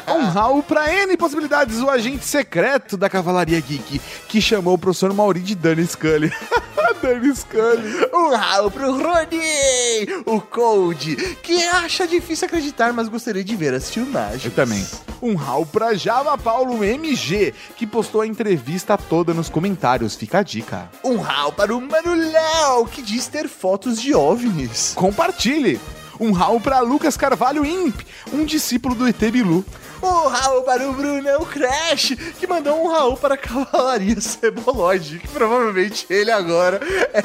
Um 0.07 0.29
Raul 0.29 0.63
pra 0.63 0.93
N 0.93 1.15
possibilidades, 1.17 1.79
o 1.79 1.89
agente 1.89 2.25
secreto 2.25 2.95
da 2.95 3.09
Cavalaria 3.09 3.59
Geek, 3.59 3.99
que 4.27 4.41
chamou 4.41 4.75
o 4.75 4.77
professor 4.77 5.13
Mauri 5.13 5.39
de 5.39 5.55
Danny 5.55 5.85
Scully. 5.85 6.31
Danny 7.01 7.35
Scully. 7.35 8.07
Um 8.13 8.35
Raul 8.35 8.69
pro 8.71 8.91
Rony, 8.91 10.23
o 10.25 10.39
Cold, 10.39 11.15
que 11.41 11.63
acha 11.67 12.07
difícil 12.07 12.45
acreditar, 12.45 12.93
mas 12.93 13.09
gostaria 13.09 13.43
de 13.43 13.55
ver 13.55 13.73
as 13.73 13.89
filmagens. 13.89 14.45
Eu 14.45 14.51
também. 14.51 14.85
Um 15.21 15.35
Raul 15.35 15.65
pra 15.65 15.93
Java 15.93 16.37
Paulo 16.37 16.83
MG, 16.83 17.53
que 17.75 17.85
postou 17.87 18.21
a 18.21 18.27
entrevista 18.27 18.97
toda 18.97 19.33
nos 19.33 19.49
comentários. 19.49 20.15
Fica 20.15 20.39
a 20.39 20.43
dica. 20.43 20.89
Um 21.03 21.17
Raul 21.17 21.51
para 21.51 21.75
o 21.75 21.81
Mano 21.81 22.13
Léo, 22.15 22.85
que 22.85 23.01
diz 23.01 23.27
ter 23.27 23.47
fotos 23.47 24.01
de 24.01 24.13
OVNIs. 24.13 24.93
Compartilhe. 24.95 25.79
Um 26.21 26.31
Raul 26.33 26.61
pra 26.61 26.81
Lucas 26.81 27.17
Carvalho 27.17 27.65
Imp, 27.65 27.99
um 28.31 28.45
discípulo 28.45 28.93
do 28.93 29.07
ET 29.07 29.17
Bilu. 29.17 29.65
Um 30.03 30.27
Raul 30.27 30.61
para 30.61 30.87
o 30.87 30.93
Brunão 30.93 31.43
Crash, 31.45 32.15
que 32.39 32.45
mandou 32.45 32.79
um 32.79 32.87
Raul 32.91 33.17
para 33.17 33.33
a 33.33 33.37
Cavalaria 33.37 34.21
Ceboloide, 34.21 35.17
que 35.17 35.27
provavelmente 35.27 36.05
ele 36.11 36.29
agora 36.29 36.79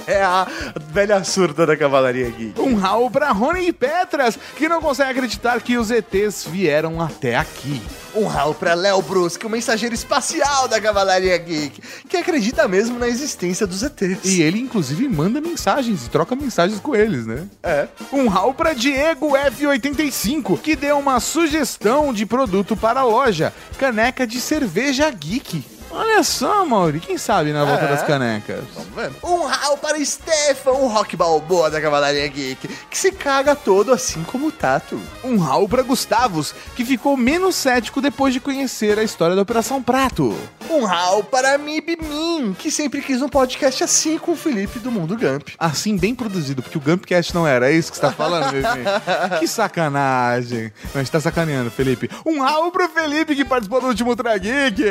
é 0.07 0.23
a 0.23 0.47
velha 0.89 1.23
surda 1.25 1.67
da 1.67 1.77
Cavalaria 1.77 2.31
Geek. 2.31 2.59
Um 2.59 2.77
Raul 2.77 3.11
pra 3.11 3.33
Rony 3.33 3.71
Petras, 3.71 4.39
que 4.57 4.67
não 4.67 4.81
consegue 4.81 5.11
acreditar 5.11 5.61
que 5.61 5.77
os 5.77 5.91
ETs 5.91 6.47
vieram 6.47 6.99
até 6.99 7.37
aqui. 7.37 7.83
Um 8.17 8.25
Raul 8.27 8.55
para 8.55 8.73
Léo 8.73 9.03
Brusque, 9.03 9.45
o 9.45 9.51
mensageiro 9.51 9.95
espacial 9.95 10.67
da 10.67 10.81
Cavalaria 10.81 11.37
Geek, 11.37 11.83
que 12.09 12.17
acredita 12.17 12.67
mesmo 12.67 12.99
na 12.99 13.07
existência 13.07 13.67
dos 13.67 13.83
ETs. 13.83 14.25
E 14.25 14.41
ele, 14.41 14.59
inclusive, 14.59 15.07
manda 15.07 15.39
mensagens 15.39 16.07
e 16.07 16.09
troca 16.09 16.35
mensagens 16.35 16.81
com 16.81 16.97
eles, 16.97 17.27
né? 17.27 17.47
É. 17.63 17.87
Um 18.11 18.27
Raul 18.29 18.55
pra 18.55 18.73
Diego 18.73 19.33
F85, 19.33 20.59
que 20.61 20.75
deu 20.75 20.99
uma 20.99 21.21
sugestão 21.21 22.11
de 22.11 22.25
produto 22.25 22.75
para 22.75 23.01
a 23.01 23.05
loja: 23.05 23.53
caneca 23.79 24.27
de 24.27 24.41
cerveja 24.41 25.11
geek. 25.11 25.76
Olha 25.99 26.23
só, 26.23 26.65
Mauri, 26.65 27.01
quem 27.01 27.17
sabe 27.17 27.53
na 27.53 27.65
volta 27.65 27.85
É. 27.85 27.89
das 27.89 28.03
canecas? 28.03 28.63
Vamos 28.75 28.95
ver. 28.95 29.11
Um 29.23 29.47
Raul 29.47 29.79
para 29.79 30.03
Stefan, 30.05 30.73
o 30.73 30.89
rock 30.89 31.17
balboa 31.17 31.71
da 31.71 31.81
Cavalaria 31.81 32.27
Geek, 32.29 32.69
que 32.91 32.99
se 32.99 33.11
caga 33.13 33.55
todo 33.57 33.93
assim 33.93 34.23
como 34.25 34.49
o 34.49 34.53
Tato. 34.53 35.01
Um 35.25 35.39
Raul 35.39 35.69
pra 35.69 35.83
Gustavos, 35.83 36.55
que 36.75 36.85
ficou 36.85 37.17
menos 37.17 37.57
cético 37.57 38.01
depois 38.03 38.35
de 38.35 38.41
conhecer 38.41 38.99
a 38.99 39.03
história 39.03 39.35
da 39.35 39.43
Operação 39.43 39.83
Prato. 39.83 40.37
Um 40.69 40.85
Raul 40.85 41.25
para 41.25 41.57
Mib 41.57 41.89
Min, 42.03 42.53
que 42.59 42.71
sempre 42.71 43.01
quis 43.01 43.23
um 43.23 43.29
podcast 43.29 43.83
assim 43.85 44.19
com 44.19 44.33
o 44.33 44.37
Felipe 44.37 44.79
do 44.79 44.91
Mundo 44.91 45.17
Gump. 45.17 45.49
Assim, 45.59 45.97
bem 45.97 46.15
produzido, 46.15 46.63
porque 46.63 46.77
o 46.77 46.81
Gumpcast 46.81 47.35
não 47.35 47.47
era, 47.47 47.71
é 47.71 47.75
isso 47.75 47.91
que 47.91 47.97
você 47.97 48.03
tá 48.03 48.13
falando, 48.13 48.51
bebê? 48.53 48.67
que 49.41 49.47
sacanagem. 49.49 50.73
Não, 50.93 50.97
a 50.97 50.99
gente 50.99 51.11
tá 51.13 51.21
sacaneando, 51.21 51.71
Felipe. 51.71 52.11
Um 52.25 52.41
Raul 52.43 52.71
pro 52.71 52.89
Felipe, 52.89 53.35
que 53.35 53.45
participou 53.45 53.81
do 53.81 53.87
último 53.89 54.11
Ultra 54.11 54.37
Geek. 54.37 54.83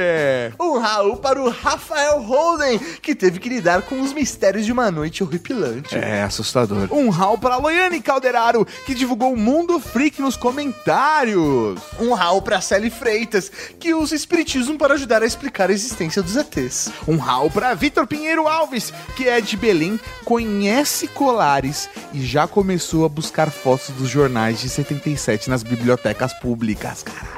Um 0.59 0.79
Raul 0.95 1.17
para 1.17 1.41
o 1.41 1.49
Rafael 1.49 2.21
Holden, 2.21 2.79
que 3.01 3.13
teve 3.13 3.37
que 3.37 3.49
lidar 3.49 3.81
com 3.81 3.99
os 3.99 4.13
mistérios 4.13 4.65
de 4.65 4.71
uma 4.71 4.89
noite 4.89 5.25
horripilante. 5.25 5.93
É, 5.93 6.23
assustador. 6.23 6.87
Um 6.89 7.09
Raul 7.09 7.37
pra 7.37 7.57
Loiane 7.57 8.01
Calderaro, 8.01 8.65
que 8.85 8.95
divulgou 8.95 9.33
o 9.33 9.37
Mundo 9.37 9.77
Freak 9.77 10.21
nos 10.21 10.37
comentários. 10.37 11.81
Um 11.99 12.13
Raul 12.13 12.41
para 12.41 12.61
Sally 12.61 12.89
Freitas, 12.89 13.51
que 13.77 13.93
usa 13.93 14.15
espiritismo 14.15 14.77
para 14.77 14.93
ajudar 14.93 15.21
a 15.21 15.25
explicar 15.25 15.69
a 15.69 15.73
existência 15.73 16.23
dos 16.23 16.37
ETs. 16.37 16.89
Um 17.05 17.17
Raul 17.17 17.51
pra 17.51 17.73
Vitor 17.73 18.07
Pinheiro 18.07 18.47
Alves, 18.47 18.93
que 19.17 19.27
é 19.27 19.41
de 19.41 19.57
Belém, 19.57 19.99
conhece 20.23 21.09
colares 21.09 21.89
e 22.13 22.25
já 22.25 22.47
começou 22.47 23.03
a 23.03 23.09
buscar 23.09 23.51
fotos 23.51 23.89
dos 23.89 24.07
jornais 24.07 24.61
de 24.61 24.69
77 24.69 25.49
nas 25.49 25.61
bibliotecas 25.61 26.31
públicas, 26.39 27.03
caralho. 27.03 27.35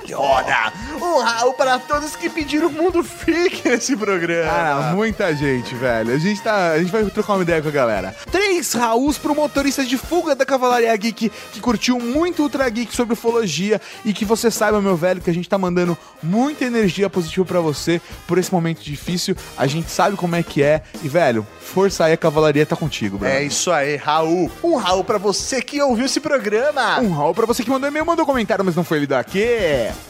Um 1.02 1.20
Raul 1.24 1.54
para 1.54 1.80
todos 1.80 2.16
que 2.16 2.30
pediram 2.30 2.68
o 2.68 2.72
Mundo 2.72 3.04
Freak 3.04 3.47
nesse 3.66 3.96
programa. 3.96 4.52
Cara, 4.52 4.96
muita 4.96 5.36
gente, 5.36 5.76
velho. 5.76 6.14
A 6.14 6.18
gente 6.18 6.42
tá. 6.42 6.72
A 6.72 6.80
gente 6.80 6.92
vai 6.92 7.04
trocar 7.06 7.34
uma 7.34 7.44
ideia 7.44 7.62
com 7.62 7.68
a 7.68 7.72
galera. 7.72 8.16
Três 8.32 8.74
Rauls 8.74 9.18
pro 9.18 9.36
motorista 9.36 9.84
de 9.84 9.98
fuga 9.98 10.36
da 10.36 10.46
Cavalaria 10.46 10.96
Geek, 10.96 11.32
que 11.52 11.60
curtiu 11.60 12.00
muito 12.00 12.44
Ultra 12.44 12.70
Geek 12.70 12.96
sobre 12.96 13.14
ufologia 13.14 13.82
e 14.06 14.14
que 14.14 14.26
você 14.26 14.50
saiba, 14.50 14.82
meu 14.82 14.96
velho, 14.96 15.22
que 15.22 15.30
a 15.30 15.34
gente 15.34 15.50
tá 15.50 15.58
mandando 15.58 15.98
muita 16.22 16.66
energia 16.66 17.10
positiva 17.10 17.46
pra 17.46 17.60
você 17.60 18.02
por 18.26 18.38
esse 18.38 18.52
momento 18.52 18.82
difícil. 18.82 19.36
A 19.58 19.68
gente 19.68 19.90
sabe 19.90 20.16
como 20.16 20.36
é 20.36 20.44
que 20.44 20.64
é. 20.64 20.82
E, 21.04 21.08
velho, 21.08 21.46
força 21.60 22.06
aí, 22.06 22.14
a 22.14 22.18
Cavalaria 22.18 22.66
tá 22.66 22.76
contigo, 22.76 23.18
velho. 23.18 23.34
É 23.34 23.44
isso 23.44 23.72
aí, 23.72 23.96
Raul. 23.96 24.52
Um 24.64 24.76
Raul 24.76 25.04
para 25.04 25.18
você 25.18 25.62
que 25.62 25.82
ouviu 25.82 26.06
esse 26.06 26.20
programa. 26.20 27.00
Um 27.00 27.12
Raul 27.12 27.34
pra 27.34 27.46
você 27.46 27.64
que 27.64 27.70
mandou 27.70 27.90
e-mail, 27.90 28.06
mandou 28.06 28.26
comentário, 28.26 28.64
mas 28.64 28.76
não 28.76 28.84
foi 28.84 29.00
lido 29.00 29.14
aqui. 29.14 29.46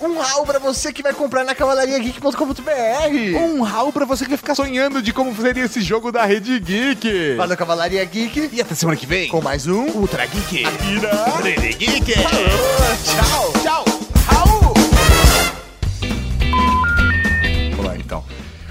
Um 0.02 0.20
Raul 0.20 0.46
para 0.46 0.60
você 0.60 0.92
que 0.94 1.04
vai 1.04 1.14
comprar 1.14 1.44
na 1.44 1.56
cavalariageek.com.br. 1.56 3.17
Um 3.18 3.64
Raul 3.64 3.92
pra 3.92 4.06
você 4.06 4.24
que 4.24 4.30
vai 4.30 4.38
ficar 4.38 4.54
sonhando 4.54 5.02
de 5.02 5.12
como 5.12 5.36
seria 5.36 5.66
esse 5.66 5.82
jogo 5.82 6.12
da 6.12 6.24
Rede 6.24 6.60
Geek. 6.60 7.36
Valeu, 7.36 7.58
Cavalaria 7.58 8.06
Geek. 8.06 8.50
E 8.54 8.62
até 8.62 8.76
semana 8.76 8.96
que 8.96 9.08
vem. 9.08 9.28
Com 9.28 9.42
mais 9.42 9.66
um 9.66 9.88
Ultra 9.88 10.26
Geek. 10.28 10.66
Aqui 10.66 11.00
na 11.02 11.40
Rede 11.42 11.74
Geek. 11.74 12.14
Tchau. 12.14 13.54
Tchau. 13.64 13.86
Raul. 14.28 14.74
Vamos 17.72 17.86
lá, 17.86 17.98
então. 17.98 18.24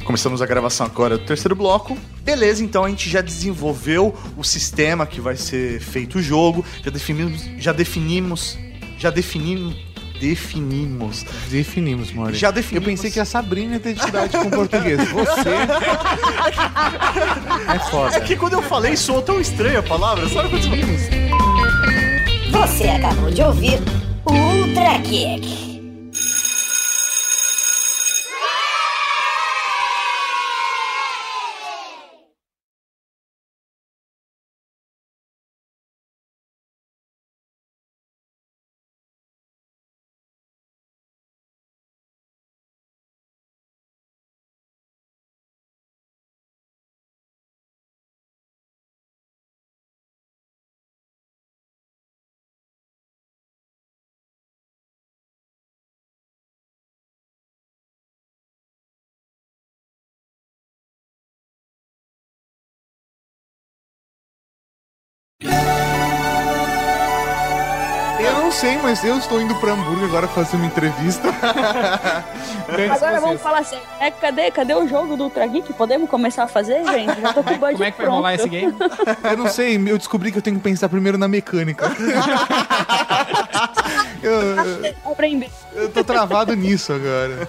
Começamos 0.04 0.40
a 0.40 0.46
gravação 0.46 0.86
agora 0.86 1.18
do 1.18 1.24
terceiro 1.24 1.56
bloco. 1.56 1.98
Beleza, 2.22 2.62
então 2.62 2.84
a 2.84 2.88
gente 2.88 3.10
já 3.10 3.20
desenvolveu 3.20 4.14
o 4.36 4.44
sistema 4.44 5.06
que 5.06 5.20
vai 5.20 5.36
ser 5.36 5.80
feito 5.80 6.18
o 6.18 6.22
jogo. 6.22 6.64
Já 6.84 6.90
definimos. 6.90 7.42
Já 7.58 7.72
definimos. 7.72 8.58
Já 8.96 9.10
definimos. 9.10 9.85
Definimos. 10.20 11.24
Definimos, 11.48 12.12
Maurício. 12.12 12.40
Já 12.40 12.50
definimos. 12.50 12.86
Eu 12.86 12.92
pensei 12.92 13.10
que 13.10 13.20
a 13.20 13.24
Sabrina 13.24 13.74
ia 13.74 13.80
ter 13.80 13.94
dificuldade 13.94 14.36
com 14.36 14.50
português. 14.50 15.08
Você. 15.08 15.50
é 17.74 17.78
foda. 17.90 18.16
É 18.16 18.20
que 18.20 18.36
quando 18.36 18.54
eu 18.54 18.62
falei 18.62 18.96
soou 18.96 19.22
tão 19.22 19.40
estranha 19.40 19.80
a 19.80 19.82
palavra, 19.82 20.28
sabe 20.28 20.50
quando 20.50 20.62
você 20.62 21.30
Você 22.50 22.88
acabou 22.88 23.30
de 23.30 23.42
ouvir 23.42 23.78
o 24.24 24.32
Ultra 24.32 24.98
Geek. 24.98 25.65
Não 68.38 68.52
sei, 68.52 68.76
mas 68.78 69.02
eu 69.04 69.16
estou 69.18 69.40
indo 69.40 69.54
pra 69.56 69.72
Hamburgo 69.72 70.04
agora 70.04 70.28
fazer 70.28 70.56
uma 70.56 70.66
entrevista. 70.66 71.28
Agora 72.94 73.20
vamos 73.20 73.40
falar 73.40 73.58
assim, 73.60 73.78
é, 74.00 74.10
cadê, 74.10 74.50
cadê 74.50 74.74
o 74.74 74.88
jogo 74.88 75.16
do 75.16 75.24
Ultra 75.24 75.46
Geek? 75.46 75.72
Podemos 75.72 76.10
começar 76.10 76.44
a 76.44 76.48
fazer, 76.48 76.84
gente? 76.84 77.20
Já 77.20 77.32
tô 77.32 77.42
com 77.42 77.54
o 77.54 77.58
budget 77.58 77.72
Como 77.72 77.84
é 77.84 77.90
que 77.90 77.96
vai 77.98 78.06
pronto. 78.06 78.16
rolar 78.16 78.34
esse 78.34 78.48
game? 78.48 78.74
Eu 79.22 79.36
não 79.36 79.48
sei, 79.48 79.76
eu 79.76 79.96
descobri 79.98 80.32
que 80.32 80.38
eu 80.38 80.42
tenho 80.42 80.56
que 80.56 80.62
pensar 80.62 80.88
primeiro 80.88 81.16
na 81.16 81.28
mecânica. 81.28 81.86
eu, 84.28 84.84
eu, 84.84 84.94
Aprender. 85.12 85.50
eu 85.74 85.88
tô 85.90 86.02
travado 86.04 86.54
nisso 86.54 86.92
agora. 86.92 87.48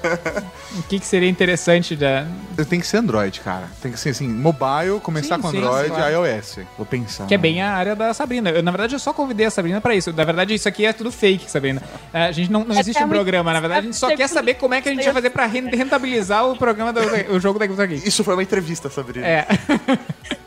O 0.77 0.83
que, 0.83 0.99
que 0.99 1.05
seria 1.05 1.29
interessante 1.29 1.95
da. 1.95 2.25
Tenho 2.69 2.81
que 2.81 2.87
ser 2.87 2.97
Android, 2.97 3.39
cara. 3.41 3.67
Tem 3.81 3.91
que 3.91 3.99
ser 3.99 4.09
assim, 4.09 4.27
mobile, 4.27 4.99
começar 5.01 5.35
Sim, 5.37 5.41
com 5.41 5.51
sim, 5.51 5.57
Android 5.57 5.89
claro. 5.89 6.25
e 6.25 6.35
iOS. 6.35 6.59
Vou 6.77 6.85
pensar. 6.85 7.25
Que 7.27 7.33
é 7.35 7.37
bem 7.37 7.61
a 7.61 7.71
área 7.73 7.95
da 7.95 8.13
Sabrina. 8.13 8.49
Eu, 8.49 8.61
na 8.63 8.71
verdade, 8.71 8.95
eu 8.95 8.99
só 8.99 9.13
convidei 9.13 9.45
a 9.45 9.51
Sabrina 9.51 9.79
pra 9.81 9.95
isso. 9.95 10.11
Na 10.13 10.23
verdade, 10.23 10.53
isso 10.53 10.67
aqui 10.67 10.85
é 10.85 10.93
tudo 10.93 11.11
fake, 11.11 11.49
Sabrina. 11.49 11.81
É, 12.13 12.25
A 12.25 12.31
gente 12.31 12.51
não, 12.51 12.63
não 12.63 12.75
É 12.75 12.79
existe 12.79 13.03
um 13.03 13.09
programa. 13.09 13.53
Na 13.53 13.59
verdade, 13.59 13.79
a 13.81 13.83
gente 13.83 13.97
só 13.97 14.09
é 14.09 14.15
quer 14.15 14.27
saber 14.27 14.55
como 14.55 14.73
é 14.73 14.81
que 14.81 14.89
a 14.89 14.93
gente 14.93 15.03
vai 15.03 15.13
fazer 15.13 15.29
pra 15.29 15.45
ren- 15.45 15.69
rentabilizar 15.69 16.47
o 16.47 16.55
programa 16.57 16.91
do 16.93 16.99
o 17.33 17.39
jogo 17.39 17.59
da 17.59 17.65
Geek. 17.65 18.07
Isso 18.07 18.23
foi 18.23 18.33
uma 18.35 18.43
entrevista, 18.43 18.89
Sabrina. 18.89 19.25
É. 19.27 19.47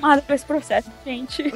Nada 0.00 0.22
pra 0.22 0.34
esse 0.34 0.44
processo, 0.44 0.90
gente. 1.04 1.42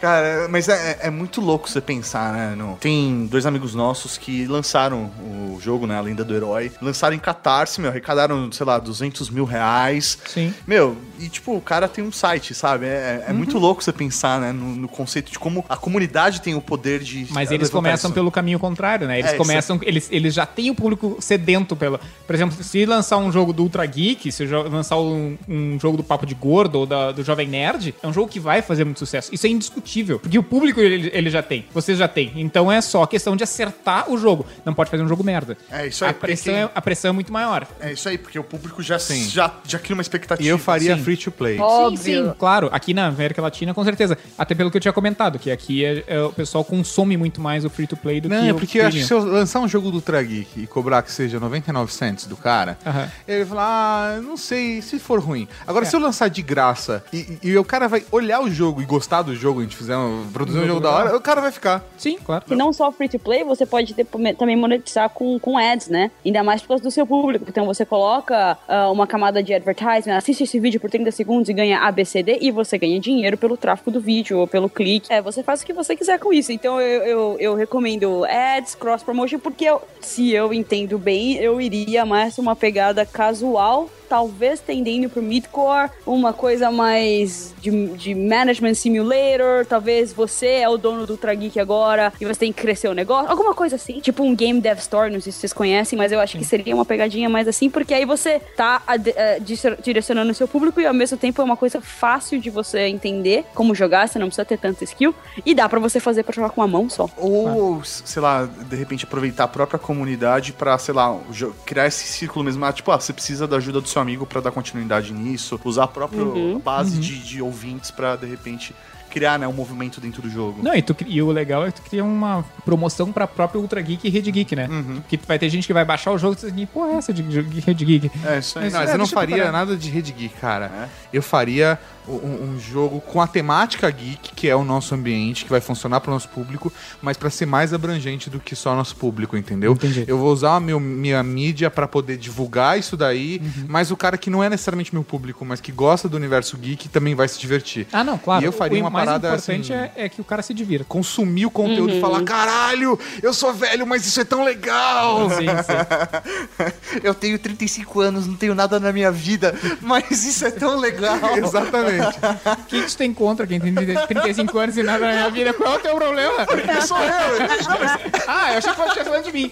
Cara, 0.00 0.48
mas 0.48 0.68
é, 0.68 0.98
é 1.02 1.10
muito 1.10 1.40
louco 1.40 1.68
você 1.68 1.80
pensar, 1.80 2.32
né? 2.32 2.54
no- 2.56 2.76
Tem 2.80 3.26
dois 3.26 3.46
amigos 3.46 3.74
nossos 3.74 4.16
que 4.18 4.46
lançaram 4.46 5.10
o 5.20 5.58
jogo, 5.60 5.86
né? 5.86 5.96
A 5.96 6.00
Lenda 6.00 6.24
do 6.24 6.34
Herói. 6.34 6.72
Lançaram 6.80 7.14
em 7.14 7.18
Catarse, 7.18 7.80
meu, 7.80 7.90
arrecadaram, 7.90 8.50
sei 8.52 8.66
lá, 8.66 8.78
200 8.78 9.30
mil 9.30 9.44
reais. 9.44 10.18
Sim. 10.26 10.52
Meu, 10.66 10.96
e 11.18 11.28
tipo, 11.28 11.54
o 11.56 11.60
cara 11.60 11.86
tem 11.88 12.02
um 12.02 12.12
site, 12.12 12.54
sabe? 12.54 12.86
É, 12.86 13.24
é 13.28 13.32
muito 13.32 13.58
louco 13.58 13.82
você 13.82 13.92
pensar, 13.92 14.40
né? 14.40 14.52
No, 14.52 14.74
no 14.76 14.88
conceito 14.88 15.30
de 15.30 15.38
como 15.38 15.64
a 15.68 15.76
comunidade 15.76 16.40
tem 16.40 16.54
o 16.54 16.60
poder 16.60 17.00
de. 17.00 17.26
Mas 17.30 17.50
eh, 17.50 17.54
eles 17.54 17.70
começam 17.70 18.08
isso. 18.08 18.14
pelo 18.14 18.30
caminho 18.30 18.58
contrário, 18.58 19.06
né? 19.06 19.18
Eles 19.18 19.32
É, 19.32 19.36
começam. 19.36 19.78
Eles, 19.82 20.08
eles 20.10 20.34
já 20.34 20.46
têm 20.46 20.70
o 20.70 20.74
público 20.74 21.16
sedento 21.20 21.76
pela. 21.76 22.00
Por 22.26 22.34
exemplo, 22.34 22.62
se 22.62 22.84
lançar 22.86 23.18
um 23.18 23.30
jogo 23.30 23.52
do 23.52 23.62
Ultra 23.62 23.84
Geek, 23.86 24.30
se 24.32 24.44
lançar 24.46 24.96
um, 24.98 25.19
um 25.48 25.78
jogo 25.80 25.96
do 25.96 26.02
Papo 26.04 26.26
de 26.26 26.34
Gordo 26.34 26.80
ou 26.80 26.86
da- 26.86 27.12
do 27.12 27.22
Jovem 27.22 27.48
Nerd, 27.48 27.94
é 28.02 28.06
um 28.06 28.12
jogo 28.12 28.28
que 28.28 28.40
vai 28.40 28.62
fazer 28.62 28.84
muito 28.84 28.98
sucesso. 28.98 29.34
Isso 29.34 29.46
é 29.46 29.50
indiscutível. 29.50 30.18
Porque 30.18 30.38
o 30.38 30.42
público 30.42 30.80
ele, 30.80 31.10
ele 31.12 31.30
já 31.30 31.42
tem. 31.42 31.64
Vocês 31.72 31.98
já 31.98 32.08
têm. 32.08 32.32
Então 32.36 32.70
é 32.70 32.80
só 32.80 33.04
questão 33.06 33.36
de 33.36 33.44
acertar 33.44 34.10
o 34.10 34.16
jogo. 34.18 34.46
Não 34.64 34.72
pode 34.74 34.90
fazer 34.90 35.02
um 35.02 35.08
jogo 35.08 35.22
merda. 35.24 35.56
É 35.70 35.86
isso 35.86 36.04
aí, 36.04 36.10
A 36.10 36.14
pressão, 36.14 36.52
porque- 36.54 36.66
é, 36.66 36.70
a 36.74 36.82
pressão 36.82 37.08
é 37.10 37.12
muito 37.12 37.32
maior. 37.32 37.66
É 37.80 37.92
isso 37.92 38.08
aí, 38.08 38.18
porque 38.18 38.38
o 38.38 38.44
público 38.44 38.82
já, 38.82 38.98
já, 38.98 39.52
já 39.66 39.78
cria 39.78 39.94
uma 39.94 40.02
expectativa. 40.02 40.46
E 40.46 40.50
eu 40.50 40.58
faria 40.58 40.96
Sim. 40.96 41.02
free 41.02 41.16
to 41.16 41.30
play. 41.30 41.58
Sim, 41.58 41.96
sim, 41.96 42.32
claro. 42.38 42.68
Aqui 42.72 42.92
na 42.94 43.06
América 43.06 43.40
Latina, 43.42 43.72
com 43.74 43.84
certeza. 43.84 44.16
Até 44.38 44.54
pelo 44.54 44.70
que 44.70 44.76
eu 44.76 44.80
tinha 44.80 44.92
comentado, 44.92 45.38
que 45.38 45.50
aqui 45.50 45.84
é- 45.84 46.04
é- 46.06 46.20
o 46.22 46.32
pessoal 46.32 46.64
consome 46.64 47.16
muito 47.16 47.40
mais 47.40 47.64
o 47.64 47.70
free-to-play 47.70 48.20
do 48.20 48.28
Não, 48.28 48.42
que 48.42 48.48
é 48.48 48.52
o 48.52 48.56
porque 48.56 48.78
eu 48.78 48.86
acho 48.86 48.96
que 48.98 49.04
se 49.04 49.12
eu 49.12 49.18
lançar 49.24 49.60
um 49.60 49.68
jogo 49.68 49.90
do 49.90 49.96
Ultra 49.96 50.22
Geek 50.22 50.60
e 50.62 50.66
cobrar 50.66 51.02
que 51.02 51.10
seja 51.12 51.38
99 51.40 51.92
cents 51.92 52.26
do 52.26 52.36
cara, 52.36 52.78
Aham. 52.86 53.10
ele 53.26 53.38
vai 53.44 53.46
falar, 53.46 54.16
ah, 54.16 54.20
não 54.20 54.36
sei, 54.36 54.80
se 54.82 54.98
for 54.98 55.09
ruim. 55.18 55.48
Agora, 55.66 55.84
É. 55.84 55.88
se 55.88 55.96
eu 55.96 56.00
lançar 56.00 56.28
de 56.28 56.42
graça 56.42 57.02
e, 57.12 57.38
e- 57.42 57.58
o 57.58 57.64
cara 57.64 57.88
vai 57.88 58.04
olhar 58.12 58.40
o 58.42 58.50
jogo 58.50 58.80
e 58.80 58.84
gostar 58.84 59.22
do 59.22 59.34
jogo, 59.34 59.60
a 59.60 59.62
gente 59.62 59.76
fizer 59.76 59.96
um, 59.96 60.26
produzir 60.32 60.58
um 60.60 60.66
jogo 60.66 60.80
da 60.80 60.90
hora, 60.90 61.16
o 61.16 61.20
cara 61.20 61.40
vai 61.40 61.50
ficar. 61.52 61.82
Sim, 61.98 62.18
claro. 62.24 62.44
E 62.50 62.54
não 62.54 62.72
só 62.72 62.90
free 62.92 63.08
to 63.08 63.18
play, 63.18 63.42
você 63.44 63.66
pode 63.66 63.94
ter- 63.94 64.06
também 64.38 64.56
monetizar 64.56 65.10
com, 65.10 65.38
com 65.38 65.58
ads, 65.58 65.88
né? 65.88 66.10
Ainda 66.24 66.42
mais 66.42 66.62
por 66.62 66.68
causa 66.68 66.82
do 66.84 66.90
seu 66.90 67.06
público. 67.06 67.44
Então 67.48 67.66
você 67.66 67.84
coloca 67.84 68.56
ah, 68.68 68.90
uma 68.90 69.06
camada 69.06 69.42
de 69.42 69.52
advertisement, 69.54 70.16
assiste 70.16 70.44
esse 70.44 70.58
vídeo 70.60 70.80
por 70.80 70.90
30 70.90 71.10
segundos 71.10 71.48
e 71.48 71.52
ganha 71.52 71.80
ABCD 71.80 72.38
e 72.40 72.50
você 72.50 72.78
ganha 72.78 72.98
dinheiro 73.00 73.36
pelo 73.36 73.56
tráfego 73.56 73.90
do 73.90 74.00
vídeo 74.00 74.38
ou 74.38 74.46
pelo 74.46 74.68
clique. 74.68 75.12
É, 75.12 75.20
você 75.20 75.42
faz 75.42 75.62
o 75.62 75.66
que 75.66 75.72
você 75.72 75.96
quiser 75.96 76.18
com 76.18 76.32
isso. 76.32 76.52
Então 76.52 76.80
eu, 76.80 77.02
eu, 77.02 77.36
eu 77.40 77.54
recomendo 77.54 78.24
ads, 78.24 78.74
cross 78.74 79.02
promotion, 79.02 79.38
porque 79.38 79.64
eu- 79.64 79.82
se 80.00 80.32
eu 80.32 80.52
entendo 80.54 80.98
bem, 80.98 81.36
eu 81.36 81.60
iria 81.60 82.04
mais 82.06 82.38
uma 82.38 82.54
pegada 82.56 83.04
casual 83.04 83.88
talvez 84.10 84.58
tendendo 84.58 85.08
pro 85.08 85.22
midcore, 85.22 85.88
uma 86.04 86.32
coisa 86.32 86.68
mais 86.68 87.54
de, 87.60 87.70
de 87.96 88.12
management 88.12 88.74
simulator, 88.74 89.64
talvez 89.64 90.12
você 90.12 90.46
é 90.46 90.68
o 90.68 90.76
dono 90.76 91.06
do 91.06 91.12
Ultra 91.12 91.32
Geek 91.32 91.60
agora 91.60 92.12
e 92.20 92.24
você 92.24 92.40
tem 92.40 92.52
que 92.52 92.60
crescer 92.60 92.88
o 92.88 92.92
negócio, 92.92 93.30
alguma 93.30 93.54
coisa 93.54 93.76
assim, 93.76 94.00
tipo 94.00 94.24
um 94.24 94.34
Game 94.34 94.60
Dev 94.60 94.78
Store, 94.78 95.12
não 95.12 95.20
sei 95.20 95.30
se 95.30 95.38
vocês 95.38 95.52
conhecem, 95.52 95.96
mas 95.96 96.10
eu 96.10 96.18
acho 96.18 96.36
que 96.36 96.44
seria 96.44 96.74
uma 96.74 96.84
pegadinha 96.84 97.28
mais 97.28 97.46
assim, 97.46 97.70
porque 97.70 97.94
aí 97.94 98.04
você 98.04 98.40
tá 98.56 98.82
eh, 98.88 99.40
direcionando 99.80 100.32
o 100.32 100.34
seu 100.34 100.48
público 100.48 100.80
e 100.80 100.86
ao 100.86 100.94
mesmo 100.94 101.16
tempo 101.16 101.40
é 101.40 101.44
uma 101.44 101.56
coisa 101.56 101.80
fácil 101.80 102.40
de 102.40 102.50
você 102.50 102.88
entender 102.88 103.44
como 103.54 103.76
jogar, 103.76 104.08
você 104.08 104.18
não 104.18 104.26
precisa 104.26 104.44
ter 104.44 104.58
tanta 104.58 104.82
skill 104.82 105.14
e 105.46 105.54
dá 105.54 105.68
pra 105.68 105.78
você 105.78 106.00
fazer 106.00 106.24
pra 106.24 106.34
jogar 106.34 106.50
com 106.50 106.60
uma 106.60 106.66
mão 106.66 106.90
só. 106.90 107.08
Ou, 107.16 107.84
sei 107.84 108.20
lá, 108.20 108.44
de 108.46 108.74
repente 108.74 109.04
aproveitar 109.04 109.44
a 109.44 109.48
própria 109.48 109.78
comunidade 109.78 110.52
pra, 110.52 110.76
sei 110.78 110.94
lá, 110.94 111.16
criar 111.64 111.86
esse 111.86 112.04
círculo 112.04 112.44
mesmo. 112.44 112.64
Ah, 112.64 112.72
tipo, 112.72 112.90
ah, 112.90 112.98
você 112.98 113.12
precisa 113.12 113.46
da 113.46 113.56
ajuda 113.58 113.80
do 113.80 113.88
seu 113.88 113.99
amigo 114.00 114.26
pra 114.26 114.40
dar 114.40 114.50
continuidade 114.50 115.12
nisso. 115.12 115.60
Usar 115.64 115.84
a 115.84 115.88
própria 115.88 116.22
Uhum. 116.22 116.58
base 116.58 116.94
Uhum. 116.94 117.00
De, 117.00 117.18
de 117.18 117.42
ouvintes 117.42 117.90
pra, 117.90 118.16
de 118.16 118.26
repente, 118.26 118.74
criar 119.10 119.38
né, 119.38 119.46
um 119.46 119.52
movimento 119.52 120.00
dentro 120.00 120.22
do 120.22 120.30
jogo. 120.30 120.62
Não, 120.62 120.74
e, 120.74 120.80
tu, 120.80 120.96
e 121.06 121.20
o 121.20 121.30
legal 121.30 121.66
é 121.66 121.72
que 121.72 121.80
tu 121.80 121.88
cria 121.88 122.04
uma 122.04 122.44
promoção 122.64 123.12
pra 123.12 123.26
própria 123.26 123.60
Ultra 123.60 123.80
Geek 123.80 124.06
e 124.06 124.10
Rede 124.10 124.30
Geek, 124.30 124.56
né? 124.56 124.68
Uhum. 124.70 125.02
Que 125.08 125.18
vai 125.26 125.38
ter 125.38 125.48
gente 125.48 125.66
que 125.66 125.72
vai 125.72 125.84
baixar 125.84 126.12
o 126.12 126.18
jogo 126.18 126.36
e 126.42 126.52
que 126.52 126.66
porra 126.66 126.92
é 126.92 126.94
essa 126.94 127.12
de, 127.12 127.22
de 127.22 127.60
Rede 127.60 127.84
Geek? 127.84 128.10
É, 128.24 128.38
isso 128.38 128.58
Não, 128.58 128.70
mas 128.70 128.90
eu 128.90 128.98
não 128.98 129.06
faria 129.06 129.50
nada 129.50 129.76
de 129.76 129.90
Rede 129.90 130.12
Geek, 130.12 130.34
cara. 130.36 130.88
Eu 131.12 131.22
faria 131.22 131.78
um, 132.08 132.54
um 132.54 132.60
jogo 132.60 133.00
com 133.00 133.20
a 133.20 133.26
temática 133.26 133.90
geek, 133.90 134.34
que 134.34 134.48
é 134.48 134.56
o 134.56 134.64
nosso 134.64 134.94
ambiente, 134.94 135.44
que 135.44 135.50
vai 135.50 135.60
funcionar 135.60 136.00
para 136.00 136.10
o 136.10 136.14
nosso 136.14 136.28
público, 136.28 136.72
mas 137.00 137.16
para 137.16 137.30
ser 137.30 137.46
mais 137.46 137.72
abrangente 137.72 138.30
do 138.30 138.40
que 138.40 138.56
só 138.56 138.74
nosso 138.74 138.96
público, 138.96 139.36
entendeu? 139.36 139.76
Eu 140.06 140.18
vou 140.18 140.32
usar 140.32 140.56
a 140.56 140.60
meu, 140.60 140.80
minha 140.80 141.22
mídia 141.22 141.70
para 141.70 141.86
poder 141.86 142.16
divulgar 142.16 142.78
isso 142.78 142.96
daí, 142.96 143.40
mas 143.68 143.90
o 143.90 143.96
cara 143.96 144.16
que 144.16 144.30
não 144.30 144.42
é 144.42 144.48
necessariamente 144.48 144.94
meu 144.94 145.04
público, 145.04 145.44
mas 145.44 145.60
que 145.60 145.72
gosta 145.72 146.08
do 146.08 146.16
universo 146.16 146.56
geek 146.56 146.88
também 146.88 147.14
vai 147.14 147.28
se 147.28 147.38
divertir. 147.38 147.86
Ah, 147.92 148.02
não, 148.02 148.18
claro. 148.18 148.42
E 148.42 148.46
eu 148.46 148.52
faria 148.52 148.78
o 148.78 148.80
uma 148.82 148.90
mais 149.04 149.20
parada 149.20 149.28
importante 149.28 149.72
assim, 149.72 149.90
é, 149.96 150.04
é 150.04 150.08
que 150.08 150.20
o 150.20 150.24
cara 150.24 150.42
se 150.42 150.52
divirta. 150.54 150.84
consumir 150.88 151.46
o 151.46 151.50
conteúdo 151.50 151.90
e 151.92 151.94
Uhum. 151.96 152.00
falar: 152.00 152.22
caralho, 152.22 152.98
eu 153.22 153.32
sou 153.34 153.52
velho, 153.52 153.86
mas 153.86 154.06
isso 154.06 154.20
é 154.20 154.24
tão 154.24 154.44
legal! 154.44 155.28
Sim, 155.30 155.46
eu 157.02 157.14
tenho 157.14 157.38
35 157.38 158.00
anos, 158.00 158.26
não 158.26 158.34
tenho 158.36 158.54
nada 158.54 158.78
na 158.80 158.92
minha 158.92 159.10
vida, 159.10 159.54
mas 159.80 160.24
isso 160.24 160.44
é 160.46 160.50
tão 160.50 160.78
legal. 160.78 161.18
Exatamente. 161.36 162.18
O 162.46 162.64
que 162.66 162.82
tu 162.82 162.96
tem 162.96 163.12
contra 163.12 163.46
quem 163.46 163.60
tem 163.60 163.74
35 163.74 164.58
anos 164.58 164.76
e 164.76 164.82
nada 164.82 165.06
na 165.06 165.12
minha 165.12 165.30
vida? 165.30 165.52
Qual 165.52 165.74
é 165.74 165.76
o 165.76 165.80
teu 165.80 165.94
problema? 165.96 166.46
Sou 166.86 166.98
eu. 166.98 168.20
Ah, 168.26 168.52
eu 168.52 168.58
achei 168.58 168.72
que 168.72 168.76
fosse 168.78 169.04
falando 169.04 169.24
de 169.24 169.32
mim. 169.32 169.50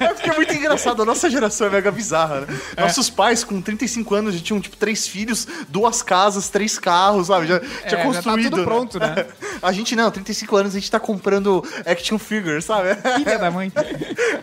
É 0.00 0.08
porque 0.14 0.30
é 0.30 0.34
muito 0.34 0.52
engraçado, 0.54 1.02
a 1.02 1.04
nossa 1.04 1.28
geração 1.30 1.66
é 1.66 1.70
mega 1.70 1.90
bizarra, 1.90 2.40
né? 2.42 2.46
Nossos 2.78 3.08
pais, 3.10 3.44
com 3.44 3.60
35 3.60 4.14
anos, 4.14 4.34
já 4.34 4.40
tinham, 4.40 4.60
tipo, 4.60 4.76
três 4.76 5.06
filhos, 5.06 5.46
duas 5.68 6.02
casas, 6.02 6.48
três 6.48 6.78
carros, 6.78 7.28
sabe? 7.28 7.46
Já 7.46 7.60
tinha 7.60 7.70
já 7.88 7.96
tá 7.96 8.02
construído. 8.02 8.53
Tudo 8.54 8.64
pronto, 8.64 8.98
né? 8.98 9.26
A 9.62 9.72
gente 9.72 9.96
não, 9.96 10.10
35 10.10 10.56
anos, 10.56 10.74
a 10.74 10.78
gente 10.78 10.90
tá 10.90 11.00
comprando 11.00 11.64
action 11.86 12.18
figure, 12.18 12.60
sabe? 12.60 12.94
Filha 13.18 13.38
da 13.38 13.50
mãe. 13.50 13.72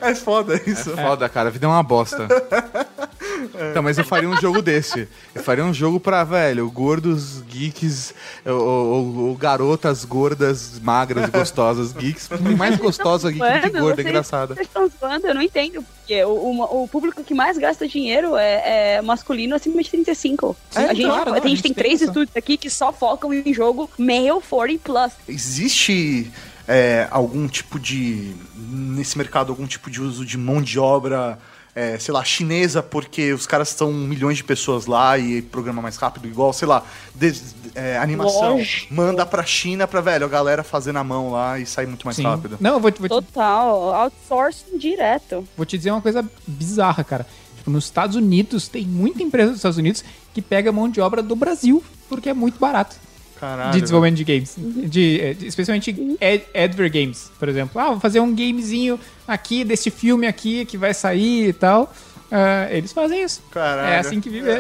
É 0.02 0.16
foda 0.16 0.60
isso. 0.66 0.96
Foda, 0.96 1.30
cara, 1.30 1.50
a 1.50 1.52
vida 1.52 1.68
é 1.68 1.70
uma 1.70 1.84
bosta. 1.84 2.28
Então, 3.72 3.82
mas 3.84 3.98
eu 3.98 4.04
faria 4.06 4.30
um 4.30 4.40
jogo 4.40 4.62
desse. 4.62 5.08
Eu 5.34 5.44
faria 5.44 5.64
um 5.66 5.74
jogo 5.74 6.00
pra, 6.00 6.24
velho, 6.24 6.70
gordos, 6.70 7.42
geeks, 7.48 8.14
ou, 8.46 8.54
ou- 8.54 9.18
ou 9.30 9.36
garotas 9.36 10.04
gordas, 10.06 10.80
magras, 10.82 11.30
gostosas, 11.30 11.92
geeks. 11.94 12.28
Tem 12.28 12.56
mais 12.56 12.78
gostosa 12.78 13.32
geek 13.32 13.44
do 13.62 13.72
que 13.72 13.80
gorda, 13.80 14.02
é 14.02 14.06
engraçada. 14.06 14.54
Vocês 14.56 14.68
estão 14.68 14.90
zoando, 15.00 15.28
eu 15.28 15.34
não 15.36 15.42
entendo. 15.42 15.84
Porque 16.00 16.24
o, 16.24 16.30
o, 16.30 16.84
o 16.84 16.88
público 16.88 17.24
que 17.24 17.34
mais 17.34 17.58
gasta 17.58 17.88
dinheiro 17.88 18.36
é, 18.36 18.96
é 18.98 19.02
masculino 19.02 19.56
acima 19.56 19.82
de 19.82 19.90
35. 19.90 20.56
É, 20.76 20.80
a 20.80 20.94
gente, 20.94 21.06
claro, 21.06 21.26
não, 21.26 21.34
a 21.34 21.38
a 21.38 21.40
gente 21.42 21.50
gente 21.50 21.62
tem 21.64 21.74
tem 21.74 21.84
três 21.84 22.02
noção. 22.02 22.08
estúdios 22.08 22.36
aqui 22.36 22.58
que 22.58 22.70
só 22.70 22.92
focam 22.92 23.34
em 23.34 23.54
jogo 23.54 23.90
male 23.98 24.42
40 24.50 24.80
plus. 24.84 25.12
Existe 25.28 26.32
é, 26.68 27.08
algum 27.12 27.48
tipo 27.48 27.80
de. 27.80 28.34
nesse 28.70 29.18
mercado, 29.18 29.52
algum 29.52 29.66
tipo 29.68 29.90
de 29.90 30.02
uso 30.02 30.26
de 30.26 30.38
mão 30.38 30.62
de 30.62 30.80
obra. 30.80 31.38
É, 31.76 31.98
sei 31.98 32.14
lá, 32.14 32.24
chinesa, 32.24 32.84
porque 32.84 33.32
os 33.34 33.48
caras 33.48 33.70
são 33.70 33.94
milhões 33.94 34.38
de 34.38 34.44
pessoas 34.44 34.86
lá 34.86 35.18
e 35.18 35.42
programa 35.42 35.82
mais 35.82 35.96
rápido, 35.96 36.28
igual, 36.28 36.52
sei 36.52 36.68
lá, 36.68 36.84
des- 37.16 37.56
é, 37.74 37.98
animação. 37.98 38.58
Lógico. 38.58 38.94
Manda 38.94 39.26
pra 39.26 39.44
China 39.46 39.88
pra, 39.88 40.02
velho, 40.02 40.26
a 40.26 40.30
galera 40.30 40.64
fazer 40.64 40.92
na 40.92 41.04
mão 41.04 41.32
lá 41.32 41.58
e 41.60 41.66
sair 41.66 41.88
muito 41.88 42.06
mais 42.06 42.18
Sim. 42.18 42.24
rápido. 42.24 42.58
Não, 42.60 42.72
eu 42.74 42.80
vou, 42.80 42.92
vou, 42.92 43.08
te, 43.08 43.10
Total, 43.10 43.94
outsourcing 43.94 44.78
direto. 44.78 45.48
vou 45.56 45.66
te 45.66 45.78
dizer 45.78 45.92
uma 45.92 46.02
coisa 46.02 46.26
bizarra, 46.46 47.04
cara. 47.04 47.26
Tipo, 47.58 47.72
nos 47.72 47.86
Estados 47.86 48.16
Unidos, 48.16 48.68
tem 48.68 48.86
muita 48.86 49.24
empresa 49.24 49.50
dos 49.52 49.60
Estados 49.60 49.78
Unidos 49.78 50.04
que 50.34 50.42
pega 50.42 50.72
mão 50.72 50.90
de 50.90 51.00
obra 51.00 51.22
do 51.24 51.36
Brasil, 51.36 51.82
porque 52.10 52.30
é 52.30 52.34
muito 52.34 52.60
barato. 52.60 52.96
Caralho. 53.42 53.72
de 53.74 53.82
desenvolvimento 53.82 54.18
de 54.18 54.24
games. 54.24 54.56
De, 54.58 55.20
eh, 55.20 55.34
de- 55.34 55.48
especialmente 55.48 55.90
ad, 56.22 56.44
adver 56.56 56.90
games, 56.92 57.30
por 57.38 57.50
exemplo. 57.50 57.82
Ah, 57.82 57.90
vou 57.90 58.00
fazer 58.00 58.20
um 58.22 58.30
gamezinho 58.34 58.98
aqui 59.28 59.64
desse 59.66 59.90
filme 59.90 60.28
aqui 60.28 60.64
que 60.66 60.78
vai 60.78 60.94
sair 60.94 61.50
e 61.50 61.54
tal. 61.54 61.92
Ah, 62.32 62.68
eles 62.72 62.94
fazem 62.94 63.24
isso. 63.24 63.42
Caralho. 63.52 63.90
É 63.94 63.98
assim 63.98 64.22
que 64.22 64.30
vive. 64.30 64.48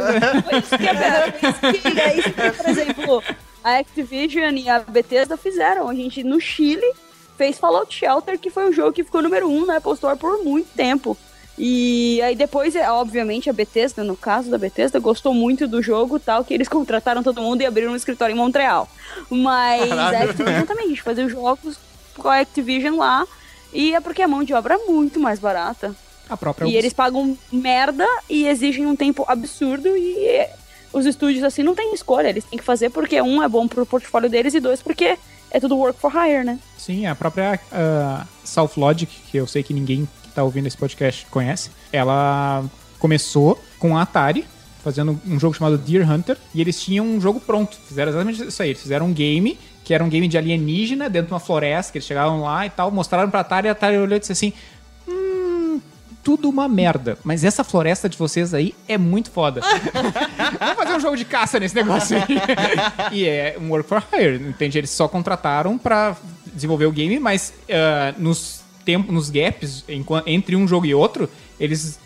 Isso 0.61 0.77
que 0.77 0.87
é, 0.87 1.47
isso 1.47 1.91
que 1.93 1.99
é 1.99 2.17
isso 2.19 2.33
que, 2.33 2.51
por 2.51 2.69
exemplo, 2.69 3.23
a 3.63 3.77
Activision 3.77 4.55
e 4.57 4.67
a 4.67 4.79
Bethesda 4.79 5.37
fizeram. 5.37 5.87
A 5.87 5.93
gente, 5.95 6.23
no 6.23 6.39
Chile, 6.41 6.91
fez 7.37 7.57
Fallout 7.57 7.93
Shelter, 7.95 8.37
que 8.39 8.49
foi 8.49 8.67
o 8.69 8.73
jogo 8.73 8.91
que 8.91 9.03
ficou 9.03 9.21
número 9.21 9.47
um 9.49 9.65
na 9.65 9.77
Apple 9.77 9.93
Store 9.93 10.17
por 10.17 10.43
muito 10.43 10.67
tempo. 10.75 11.17
E 11.57 12.21
aí 12.21 12.35
depois, 12.35 12.75
é, 12.75 12.89
obviamente, 12.89 13.49
a 13.49 13.53
Bethesda, 13.53 14.03
no 14.03 14.15
caso 14.15 14.49
da 14.49 14.57
Bethesda, 14.57 14.99
gostou 14.99 15.33
muito 15.33 15.67
do 15.67 15.81
jogo 15.81 16.19
tal, 16.19 16.43
que 16.43 16.53
eles 16.53 16.67
contrataram 16.67 17.21
todo 17.21 17.41
mundo 17.41 17.61
e 17.61 17.65
abriram 17.65 17.91
um 17.91 17.95
escritório 17.95 18.33
em 18.33 18.37
Montreal. 18.37 18.89
Mas 19.29 19.89
Caralho. 19.89 20.17
a 20.17 20.23
Activision 20.23 20.65
também, 20.65 20.85
a 20.85 20.89
gente 20.89 21.01
fazia 21.01 21.25
os 21.25 21.31
jogos 21.31 21.77
com 22.17 22.29
a 22.29 22.39
Activision 22.39 22.97
lá. 22.97 23.27
E 23.73 23.93
é 23.93 24.01
porque 24.01 24.21
a 24.21 24.27
mão 24.27 24.43
de 24.43 24.53
obra 24.53 24.75
é 24.75 24.77
muito 24.77 25.19
mais 25.19 25.39
barata. 25.39 25.95
A 26.29 26.37
própria 26.37 26.67
E 26.67 26.75
eles 26.75 26.93
pagam 26.93 27.37
merda 27.51 28.07
e 28.29 28.47
exigem 28.47 28.85
um 28.85 28.95
tempo 28.95 29.25
absurdo 29.27 29.95
e 29.97 30.25
é, 30.25 30.55
os 30.93 31.05
estúdios 31.05 31.43
assim 31.43 31.63
não 31.63 31.75
têm 31.75 31.93
escolha, 31.93 32.29
eles 32.29 32.43
têm 32.45 32.57
que 32.57 32.65
fazer 32.65 32.89
porque 32.89 33.21
um 33.21 33.43
é 33.43 33.49
bom 33.49 33.67
pro 33.67 33.85
portfólio 33.85 34.29
deles 34.29 34.53
e 34.53 34.59
dois 34.59 34.81
porque 34.81 35.17
é 35.49 35.59
tudo 35.59 35.77
work 35.77 35.99
for 35.99 36.11
hire, 36.11 36.45
né? 36.45 36.57
Sim, 36.77 37.05
a 37.05 37.13
própria 37.13 37.59
uh, 37.71 38.25
South 38.45 38.71
Logic, 38.77 39.13
que 39.29 39.37
eu 39.37 39.45
sei 39.45 39.61
que 39.61 39.73
ninguém 39.73 40.07
tá 40.33 40.43
ouvindo 40.43 40.67
esse 40.67 40.77
podcast 40.77 41.25
conhece, 41.27 41.69
ela 41.91 42.63
começou 42.99 43.61
com 43.79 43.97
a 43.97 44.03
Atari, 44.03 44.45
fazendo 44.83 45.19
um 45.27 45.39
jogo 45.39 45.55
chamado 45.55 45.77
Deer 45.77 46.09
Hunter, 46.09 46.37
e 46.53 46.61
eles 46.61 46.81
tinham 46.81 47.05
um 47.05 47.19
jogo 47.19 47.39
pronto. 47.39 47.77
Fizeram 47.87 48.09
exatamente 48.11 48.43
isso 48.43 48.61
aí. 48.61 48.69
Eles 48.69 48.81
fizeram 48.81 49.07
um 49.07 49.13
game, 49.13 49.57
que 49.83 49.93
era 49.93 50.03
um 50.03 50.09
game 50.09 50.27
de 50.27 50.37
alienígena 50.37 51.09
dentro 51.09 51.27
de 51.27 51.33
uma 51.33 51.39
floresta, 51.39 51.91
que 51.91 51.97
eles 51.97 52.07
chegavam 52.07 52.41
lá 52.41 52.65
e 52.65 52.69
tal, 52.69 52.91
mostraram 52.91 53.29
pra 53.29 53.41
Atari, 53.41 53.67
e 53.67 53.69
a 53.69 53.71
Atari 53.71 53.97
olhou 53.97 54.17
e 54.17 54.19
disse 54.19 54.31
assim: 54.31 54.53
Hum, 55.07 55.79
tudo 56.23 56.49
uma 56.49 56.67
merda. 56.67 57.17
Mas 57.23 57.43
essa 57.43 57.63
floresta 57.63 58.07
de 58.07 58.17
vocês 58.17 58.53
aí 58.53 58.75
é 58.87 58.97
muito 58.97 59.31
foda. 59.31 59.61
Vamos 60.59 60.75
fazer 60.75 60.93
um 60.95 60.99
jogo 60.99 61.17
de 61.17 61.25
caça 61.25 61.59
nesse 61.59 61.75
negócio 61.75 62.17
aí. 62.17 62.23
e 63.11 63.25
é 63.25 63.57
um 63.59 63.69
work 63.69 63.87
for 63.87 64.03
hire, 64.13 64.35
entende? 64.47 64.77
Eles 64.77 64.89
só 64.89 65.07
contrataram 65.07 65.77
pra 65.77 66.15
desenvolver 66.53 66.85
o 66.85 66.91
game, 66.91 67.19
mas 67.19 67.53
ah, 67.69 68.13
nos 68.17 68.60
tempos, 68.91 69.13
nos 69.13 69.29
gaps 69.29 69.83
entre 70.25 70.55
um 70.55 70.67
jogo 70.67 70.85
e 70.85 70.93
outro, 70.93 71.29
eles 71.59 71.99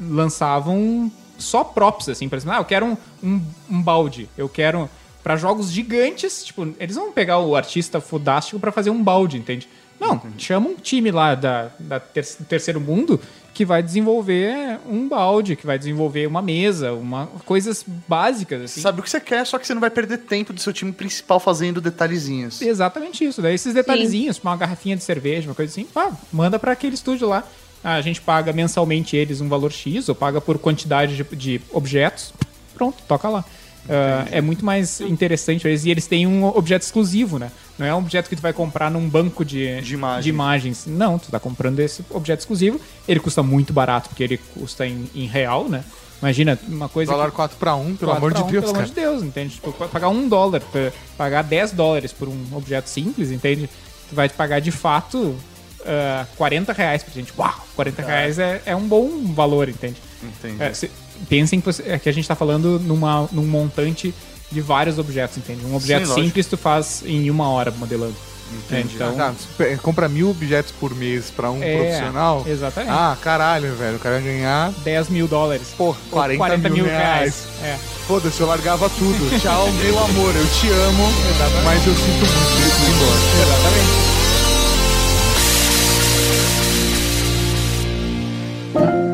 lançavam 0.00 1.10
só 1.38 1.64
props, 1.64 2.08
assim, 2.08 2.28
por 2.28 2.36
exemplo, 2.36 2.54
ah, 2.56 2.60
eu 2.60 2.64
quero 2.64 2.86
um, 2.86 2.96
um, 3.22 3.42
um 3.70 3.82
balde, 3.82 4.28
eu 4.36 4.48
quero 4.48 4.88
pra 5.22 5.36
jogos 5.36 5.70
gigantes, 5.70 6.44
tipo, 6.44 6.68
eles 6.78 6.96
vão 6.96 7.12
pegar 7.12 7.38
o 7.38 7.56
artista 7.56 8.00
fodástico 8.00 8.58
pra 8.58 8.72
fazer 8.72 8.90
um 8.90 9.02
balde, 9.02 9.36
entende? 9.38 9.68
Não, 9.98 10.20
chama 10.38 10.68
um 10.68 10.74
time 10.76 11.10
lá 11.10 11.34
da, 11.34 11.70
da 11.78 12.00
ter- 12.00 12.24
terceiro 12.48 12.80
mundo 12.80 13.20
que 13.60 13.64
vai 13.66 13.82
desenvolver 13.82 14.80
um 14.88 15.06
balde, 15.06 15.54
que 15.54 15.66
vai 15.66 15.78
desenvolver 15.78 16.26
uma 16.26 16.40
mesa, 16.40 16.94
uma 16.94 17.26
coisas 17.44 17.84
básicas, 18.08 18.62
assim. 18.62 18.80
Sabe 18.80 19.00
o 19.00 19.02
que 19.02 19.10
você 19.10 19.20
quer, 19.20 19.46
só 19.46 19.58
que 19.58 19.66
você 19.66 19.74
não 19.74 19.82
vai 19.82 19.90
perder 19.90 20.16
tempo 20.16 20.54
do 20.54 20.58
seu 20.62 20.72
time 20.72 20.92
principal 20.92 21.38
fazendo 21.38 21.78
detalhezinhos. 21.78 22.62
Exatamente 22.62 23.22
isso. 23.22 23.42
Daí 23.42 23.54
esses 23.54 23.74
detalhezinhos, 23.74 24.40
uma 24.42 24.56
garrafinha 24.56 24.96
de 24.96 25.04
cerveja, 25.04 25.46
uma 25.46 25.54
coisa 25.54 25.70
assim, 25.70 25.84
pá, 25.84 26.10
manda 26.32 26.58
pra 26.58 26.72
aquele 26.72 26.94
estúdio 26.94 27.28
lá. 27.28 27.46
A 27.84 28.00
gente 28.00 28.22
paga 28.22 28.50
mensalmente 28.50 29.14
eles 29.14 29.42
um 29.42 29.48
valor 29.50 29.72
X, 29.72 30.08
ou 30.08 30.14
paga 30.14 30.40
por 30.40 30.58
quantidade 30.58 31.14
de, 31.14 31.36
de 31.36 31.60
objetos. 31.70 32.32
Pronto, 32.74 32.96
toca 33.06 33.28
lá. 33.28 33.44
Ah, 33.90 34.26
é 34.30 34.40
muito 34.40 34.64
mais 34.64 35.00
interessante 35.00 35.66
eles 35.66 35.84
e 35.84 35.90
eles 35.90 36.06
têm 36.06 36.26
um 36.26 36.44
objeto 36.44 36.82
exclusivo, 36.82 37.38
né? 37.38 37.50
Não 37.78 37.86
é 37.86 37.94
um 37.94 37.98
objeto 37.98 38.28
que 38.28 38.36
tu 38.36 38.42
vai 38.42 38.52
comprar 38.52 38.90
num 38.90 39.08
banco 39.08 39.44
de, 39.44 39.80
de, 39.80 39.94
imagens. 40.28 40.84
Não, 40.86 41.18
tu 41.18 41.30
tá 41.30 41.40
comprando 41.40 41.80
esse 41.80 42.04
objeto 42.10 42.40
exclusivo. 42.40 42.80
Ele 43.08 43.18
custa 43.18 43.42
muito 43.42 43.72
barato, 43.72 44.08
porque 44.10 44.22
ele 44.22 44.38
custa 44.54 44.86
em, 44.86 45.08
em 45.14 45.26
real, 45.26 45.68
né? 45.68 45.82
Imagina 46.22 46.58
uma 46.68 46.88
coisa. 46.88 47.10
Dólar 47.12 47.30
que- 47.30 47.36
4 47.36 47.56
para 47.56 47.74
1, 47.74 47.96
pelo 47.96 48.10
4 48.12 48.16
amor 48.16 48.34
de 48.34 48.42
um, 48.42 48.46
Deus, 48.46 48.64
Pelo 48.64 48.74
cara. 48.74 48.84
amor 48.84 48.94
de 48.94 49.00
Deus, 49.00 49.22
entende? 49.22 49.54
Tipo, 49.54 49.72
pa- 49.72 49.88
pagar 49.88 50.08
um 50.10 50.28
dólar, 50.28 50.60
pra- 50.60 50.92
pagar 51.16 51.42
10 51.42 51.72
dólares 51.72 52.12
por 52.12 52.28
um 52.28 52.38
objeto 52.52 52.88
simples, 52.90 53.30
entende? 53.30 53.68
Tu 54.08 54.14
vai 54.14 54.28
te 54.28 54.34
pagar 54.34 54.60
de 54.60 54.70
fato 54.70 55.34
ah, 55.86 56.26
40 56.36 56.72
reais 56.74 57.02
pra 57.02 57.14
gente. 57.14 57.32
Uau, 57.38 57.66
40 57.74 58.02
reais 58.02 58.38
é, 58.38 58.60
é 58.66 58.76
um 58.76 58.86
bom 58.86 59.32
valor, 59.32 59.68
entende? 59.70 59.96
Entendi. 60.22 60.62
É, 60.62 60.74
cê- 60.74 60.90
pensem 61.28 61.60
que, 61.60 61.68
é 61.86 61.98
que 61.98 62.08
a 62.08 62.12
gente 62.12 62.26
tá 62.26 62.34
falando 62.34 62.78
numa, 62.80 63.28
num 63.32 63.46
montante 63.46 64.14
de 64.50 64.60
vários 64.60 64.98
objetos, 64.98 65.36
entende? 65.38 65.64
Um 65.64 65.74
objeto 65.76 66.08
lógico. 66.08 66.20
simples 66.26 66.46
tu 66.46 66.56
faz 66.56 67.02
em 67.06 67.30
uma 67.30 67.48
hora 67.50 67.70
modelando. 67.70 68.14
Entendi. 68.52 68.96
Então, 68.96 69.14
Ah, 69.16 69.32
pe- 69.56 69.76
compra 69.76 70.08
mil 70.08 70.28
objetos 70.28 70.72
por 70.72 70.92
mês 70.92 71.30
pra 71.30 71.52
um 71.52 71.62
É, 71.62 71.76
profissional. 71.76 72.44
exatamente. 72.48 72.90
Ah, 72.92 73.16
caralho, 73.22 73.76
velho. 73.76 73.94
O 73.96 74.00
cara 74.00 74.16
vai 74.16 74.24
ganhar 74.24 74.72
10 74.82 75.08
mil 75.08 75.28
dólares. 75.28 75.68
Porra, 75.78 75.96
Ou 76.06 76.10
40, 76.18 76.38
40 76.38 76.68
mil, 76.68 76.82
mil 76.82 76.92
reais. 76.92 77.46
reais. 77.62 77.78
É. 77.80 78.06
Foda-se, 78.08 78.40
eu 78.40 78.48
largava 78.48 78.90
tudo. 78.90 79.30
Tchau, 79.40 79.70
meu 79.70 79.96
amor. 79.96 80.34
Eu 80.34 80.46
te 80.48 80.68
amo, 80.68 81.08
mas 81.64 81.86
eu 81.86 81.94
sinto 81.94 82.26
muito 82.26 82.76
que 82.76 82.90
ir 82.90 82.90
embora. 82.90 83.20
Exatamente. 88.74 89.09